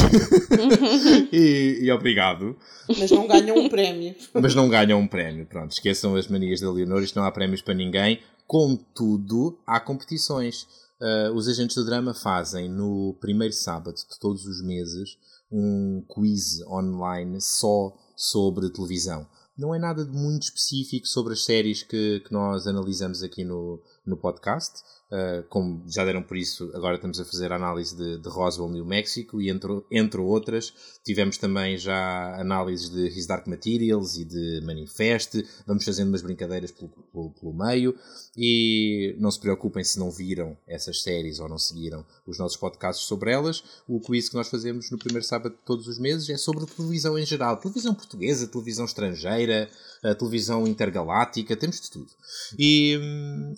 e, 1.31 1.79
e 1.83 1.91
obrigado. 1.91 2.57
Mas 2.99 3.09
não 3.09 3.25
ganham 3.25 3.57
um 3.57 3.69
prémio. 3.69 4.13
Mas 4.33 4.53
não 4.53 4.67
ganham 4.67 4.99
um 4.99 5.07
prémio. 5.07 5.45
Pronto, 5.45 5.71
esqueçam 5.71 6.15
as 6.17 6.27
manias 6.27 6.59
da 6.59 6.69
Leonor, 6.69 7.01
isto 7.01 7.17
não 7.17 7.25
há 7.25 7.31
prémios 7.31 7.61
para 7.61 7.73
ninguém. 7.73 8.19
Contudo, 8.45 9.57
há 9.65 9.79
competições. 9.79 10.67
Ah, 11.01 11.31
os 11.33 11.47
agentes 11.47 11.77
do 11.77 11.85
drama 11.85 12.13
fazem 12.13 12.67
no 12.69 13.17
primeiro 13.21 13.53
sábado 13.53 13.95
de 13.95 14.19
todos 14.19 14.45
os 14.45 14.61
meses 14.61 15.17
um 15.49 16.03
quiz 16.09 16.61
online 16.67 17.39
só 17.39 17.93
sobre 18.17 18.71
televisão. 18.71 19.27
Não 19.55 19.73
é 19.73 19.79
nada 19.79 20.03
de 20.03 20.11
muito 20.11 20.43
específico 20.43 21.07
sobre 21.07 21.33
as 21.33 21.45
séries 21.45 21.83
que, 21.83 22.19
que 22.21 22.33
nós 22.33 22.67
analisamos 22.67 23.21
aqui 23.23 23.43
no, 23.43 23.81
no 24.07 24.17
podcast. 24.17 24.81
Uh, 25.07 25.41
como 25.47 25.85
já 25.87 26.03
deram 26.03 26.21
por 26.21 26.35
isso, 26.35 26.69
agora 26.73 26.95
estamos 26.95 27.17
a 27.17 27.23
fazer 27.23 27.53
a 27.53 27.55
análise 27.55 27.95
de, 27.95 28.17
de 28.17 28.27
Roswell, 28.27 28.69
New 28.69 28.85
Mexico, 28.85 29.41
e 29.41 29.49
entre, 29.49 29.81
entre 29.89 30.19
outras, 30.19 30.73
tivemos 31.01 31.37
também 31.37 31.77
já 31.77 32.35
análises 32.37 32.89
de 32.89 33.07
His 33.07 33.25
Dark 33.25 33.47
Materials 33.47 34.17
e 34.17 34.25
de 34.25 34.61
Manifest. 34.65 35.45
Vamos 35.65 35.85
fazendo 35.85 36.09
umas 36.09 36.21
brincadeiras 36.21 36.71
pelo, 36.71 36.89
pelo, 36.89 37.29
pelo 37.31 37.53
meio. 37.53 37.95
E 38.35 39.15
não 39.17 39.31
se 39.31 39.39
preocupem 39.39 39.83
se 39.83 39.97
não 39.97 40.11
viram 40.11 40.57
essas 40.67 41.01
séries 41.01 41.39
ou 41.39 41.47
não 41.47 41.57
seguiram 41.57 42.05
os 42.25 42.37
nossos 42.37 42.57
podcasts 42.57 43.05
sobre 43.05 43.31
elas. 43.31 43.63
O 43.87 44.01
quiz 44.01 44.27
que 44.27 44.35
nós 44.35 44.49
fazemos 44.49 44.91
no 44.91 44.97
primeiro 44.97 45.25
sábado 45.25 45.55
de 45.55 45.61
todos 45.65 45.87
os 45.87 45.97
meses 45.97 46.29
é 46.29 46.35
sobre 46.35 46.65
televisão 46.65 47.17
em 47.17 47.25
geral. 47.25 47.55
Televisão 47.55 47.95
portuguesa, 47.95 48.45
televisão 48.45 48.83
estrangeira, 48.83 49.69
a 50.03 50.13
televisão 50.13 50.67
intergaláctica, 50.67 51.55
temos 51.55 51.79
de 51.79 51.89
tudo. 51.89 52.11
E, 52.59 52.99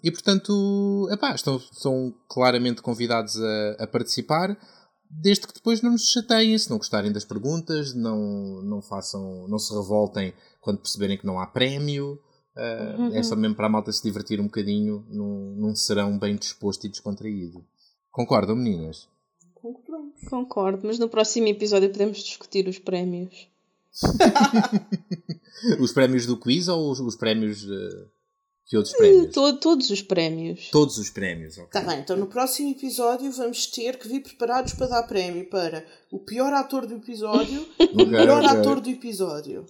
e 0.04 0.12
portanto, 0.12 0.39
portanto, 0.40 1.10
epá, 1.12 1.36
estão, 1.36 1.58
estão 1.58 2.14
claramente 2.28 2.82
convidados 2.82 3.36
a, 3.42 3.84
a 3.84 3.88
participar 3.88 4.58
desde 5.10 5.48
que 5.48 5.54
depois 5.54 5.82
não 5.82 5.92
nos 5.92 6.12
chateiem, 6.12 6.58
se 6.58 6.70
não 6.70 6.78
gostarem 6.78 7.12
das 7.12 7.26
perguntas, 7.26 7.96
não, 7.96 8.62
não 8.62 8.82
façam, 8.82 9.48
não 9.48 9.58
se 9.58 9.74
revoltem 9.74 10.34
quando 10.62 10.80
perceberem 10.80 11.18
que 11.18 11.26
não 11.26 11.40
há 11.40 11.48
prémio. 11.48 12.20
Uh, 12.56 13.02
uhum. 13.02 13.16
É 13.16 13.24
só 13.24 13.36
mesmo 13.36 13.56
para 13.56 13.66
a 13.66 13.70
malta 13.70 13.92
se 13.92 14.04
divertir 14.04 14.40
um 14.40 14.46
bocadinho 14.46 15.06
num, 15.10 15.56
num 15.56 15.76
serão 15.76 16.20
bem 16.20 16.36
disposto 16.36 16.86
e 16.86 16.90
descontraído. 16.90 17.66
Concordam, 18.12 18.56
meninas? 18.56 19.08
Concordamos. 19.56 20.14
Concordo, 20.30 20.86
mas 20.86 21.00
no 21.00 21.10
próximo 21.10 21.48
episódio 21.48 21.90
podemos 21.90 22.20
discutir 22.20 22.68
os 22.68 22.78
prémios. 22.78 23.50
os 25.80 25.92
prémios 25.92 26.28
do 26.28 26.38
quiz 26.38 26.68
ou 26.68 26.92
os, 26.92 27.00
os 27.00 27.16
prémios. 27.16 27.64
Uh 27.64 28.19
que 28.70 28.78
outros 28.78 28.96
prémios? 28.96 29.34
To 29.34 29.54
todos 29.58 29.90
os 29.90 30.02
prémios. 30.04 30.70
Todos 30.72 30.98
os 31.00 31.10
prémios, 31.10 31.58
ok. 31.58 31.70
Tá 31.72 31.82
bem, 31.82 32.02
então 32.02 32.16
no 32.16 32.28
próximo 32.28 32.70
episódio 32.70 33.32
vamos 33.32 33.66
ter 33.66 33.98
que 33.98 34.08
vir 34.08 34.22
preparados 34.22 34.74
para 34.74 34.86
dar 34.86 35.04
prémio 35.04 35.50
para 35.50 35.84
o 36.12 36.20
pior 36.20 36.54
ator 36.54 36.86
do 36.86 36.94
episódio 36.94 37.68
e 37.80 38.04
o 38.04 38.06
melhor 38.06 38.46
okay. 38.46 38.60
ator 38.60 38.80
do 38.80 38.88
episódio. 38.88 39.66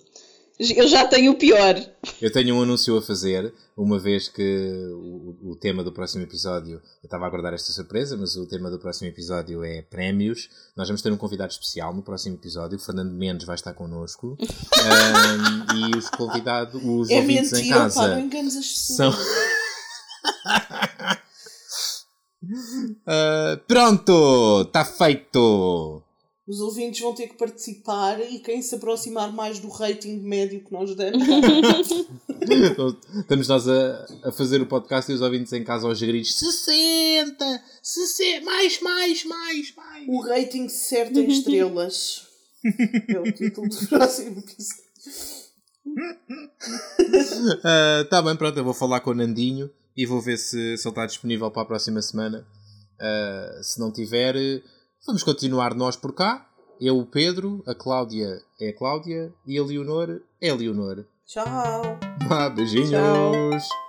Eu 0.60 0.90
já 0.90 1.08
tenho 1.08 1.32
o 1.32 1.36
pior. 1.36 1.74
Eu 2.22 2.30
tenho 2.34 2.54
um 2.54 2.62
anúncio 2.62 2.98
a 2.98 3.02
fazer, 3.02 3.54
uma 3.78 3.98
vez 3.98 4.28
que 4.28 4.68
o, 4.92 5.52
o 5.52 5.56
tema 5.56 5.86
do 5.86 5.92
próximo 5.94 6.22
episódio, 6.22 6.82
eu 7.02 7.06
estava 7.06 7.24
a 7.24 7.28
aguardar 7.28 7.54
esta 7.54 7.72
surpresa, 7.72 8.18
mas 8.18 8.36
o 8.36 8.46
tema 8.46 8.70
do 8.70 8.78
próximo 8.78 9.08
episódio 9.08 9.64
é 9.64 9.82
prémios. 9.84 10.50
Nós 10.76 10.90
vamos 10.90 11.02
ter 11.02 11.14
um 11.14 11.18
convidado 11.18 11.54
especial 11.54 11.94
no 11.94 12.04
próximo 12.04 12.36
episódio, 12.36 12.78
o 12.78 12.82
Fernando 12.82 13.14
Mendes 13.14 13.46
vai 13.46 13.56
estar 13.56 13.74
connosco. 13.74 14.36
um, 14.44 15.78
e 15.78 15.98
os 15.98 16.10
convidados, 16.10 16.76
os 16.84 17.10
é 17.10 17.16
ouvintes 17.16 17.54
mentira, 17.54 17.76
em 17.76 17.80
casa. 17.80 18.02
Pá, 18.02 18.08
não 18.10 18.20
enganes 18.20 18.58
as 18.58 18.68
pessoas. 18.68 18.98
São... 18.98 19.24
uh, 23.08 23.58
pronto, 23.66 24.64
está 24.64 24.84
feito 24.84 26.04
os 26.50 26.60
ouvintes 26.62 27.00
vão 27.00 27.14
ter 27.14 27.28
que 27.28 27.38
participar 27.38 28.20
e 28.20 28.40
quem 28.40 28.60
se 28.60 28.74
aproximar 28.74 29.32
mais 29.32 29.60
do 29.60 29.70
rating 29.70 30.18
médio 30.18 30.66
que 30.66 30.72
nós 30.72 30.96
damos. 30.96 31.22
Estamos 33.20 33.48
nós 33.48 33.70
a, 33.70 34.08
a, 34.24 34.32
fazer 34.32 34.60
o 34.60 34.66
podcast 34.66 35.12
e 35.12 35.14
os 35.14 35.22
ouvintes 35.22 35.54
em 35.54 35.64
casa 35.64 35.88
aos 35.88 36.02
gritos 36.02 36.34
60, 36.40 37.64
60, 37.84 38.44
mais, 38.44 38.82
mais, 38.82 39.24
mais, 39.26 39.76
mais. 39.76 40.08
O 40.08 40.22
rating 40.22 40.68
certo 40.70 41.20
em 41.20 41.28
estrelas. 41.28 42.28
é 43.08 43.20
o 43.20 43.32
título 43.32 43.70
do 43.70 43.88
próximo 43.88 44.40
episódio. 44.40 44.84
uh, 47.60 48.06
tá 48.10 48.24
bem, 48.24 48.36
pronto, 48.36 48.58
eu 48.58 48.64
vou 48.64 48.74
falar 48.74 49.02
com 49.02 49.12
o 49.12 49.14
Nandinho 49.16 49.70
e 49.96 50.04
vou 50.04 50.20
ver 50.20 50.38
se, 50.38 50.78
se 50.78 50.88
ele 50.88 50.90
está 50.90 51.06
disponível 51.06 51.52
para 51.52 51.62
a 51.62 51.66
próxima 51.66 52.02
semana. 52.02 52.44
Uh, 53.00 53.64
se 53.64 53.80
não 53.80 53.94
tiver 53.94 54.36
Vamos 55.06 55.24
continuar 55.24 55.74
nós 55.74 55.96
por 55.96 56.14
cá. 56.14 56.46
Eu, 56.80 56.98
o 56.98 57.06
Pedro, 57.06 57.64
a 57.66 57.74
Cláudia 57.74 58.42
é 58.60 58.70
a 58.70 58.74
Cláudia 58.78 59.34
e 59.46 59.58
a 59.58 59.64
Leonor 59.64 60.22
é 60.42 60.50
a 60.50 60.56
Leonor. 60.56 61.06
Tchau. 61.26 61.46
Ah, 62.30 62.50
beijinhos. 62.50 62.90
Tchau. 62.90 63.89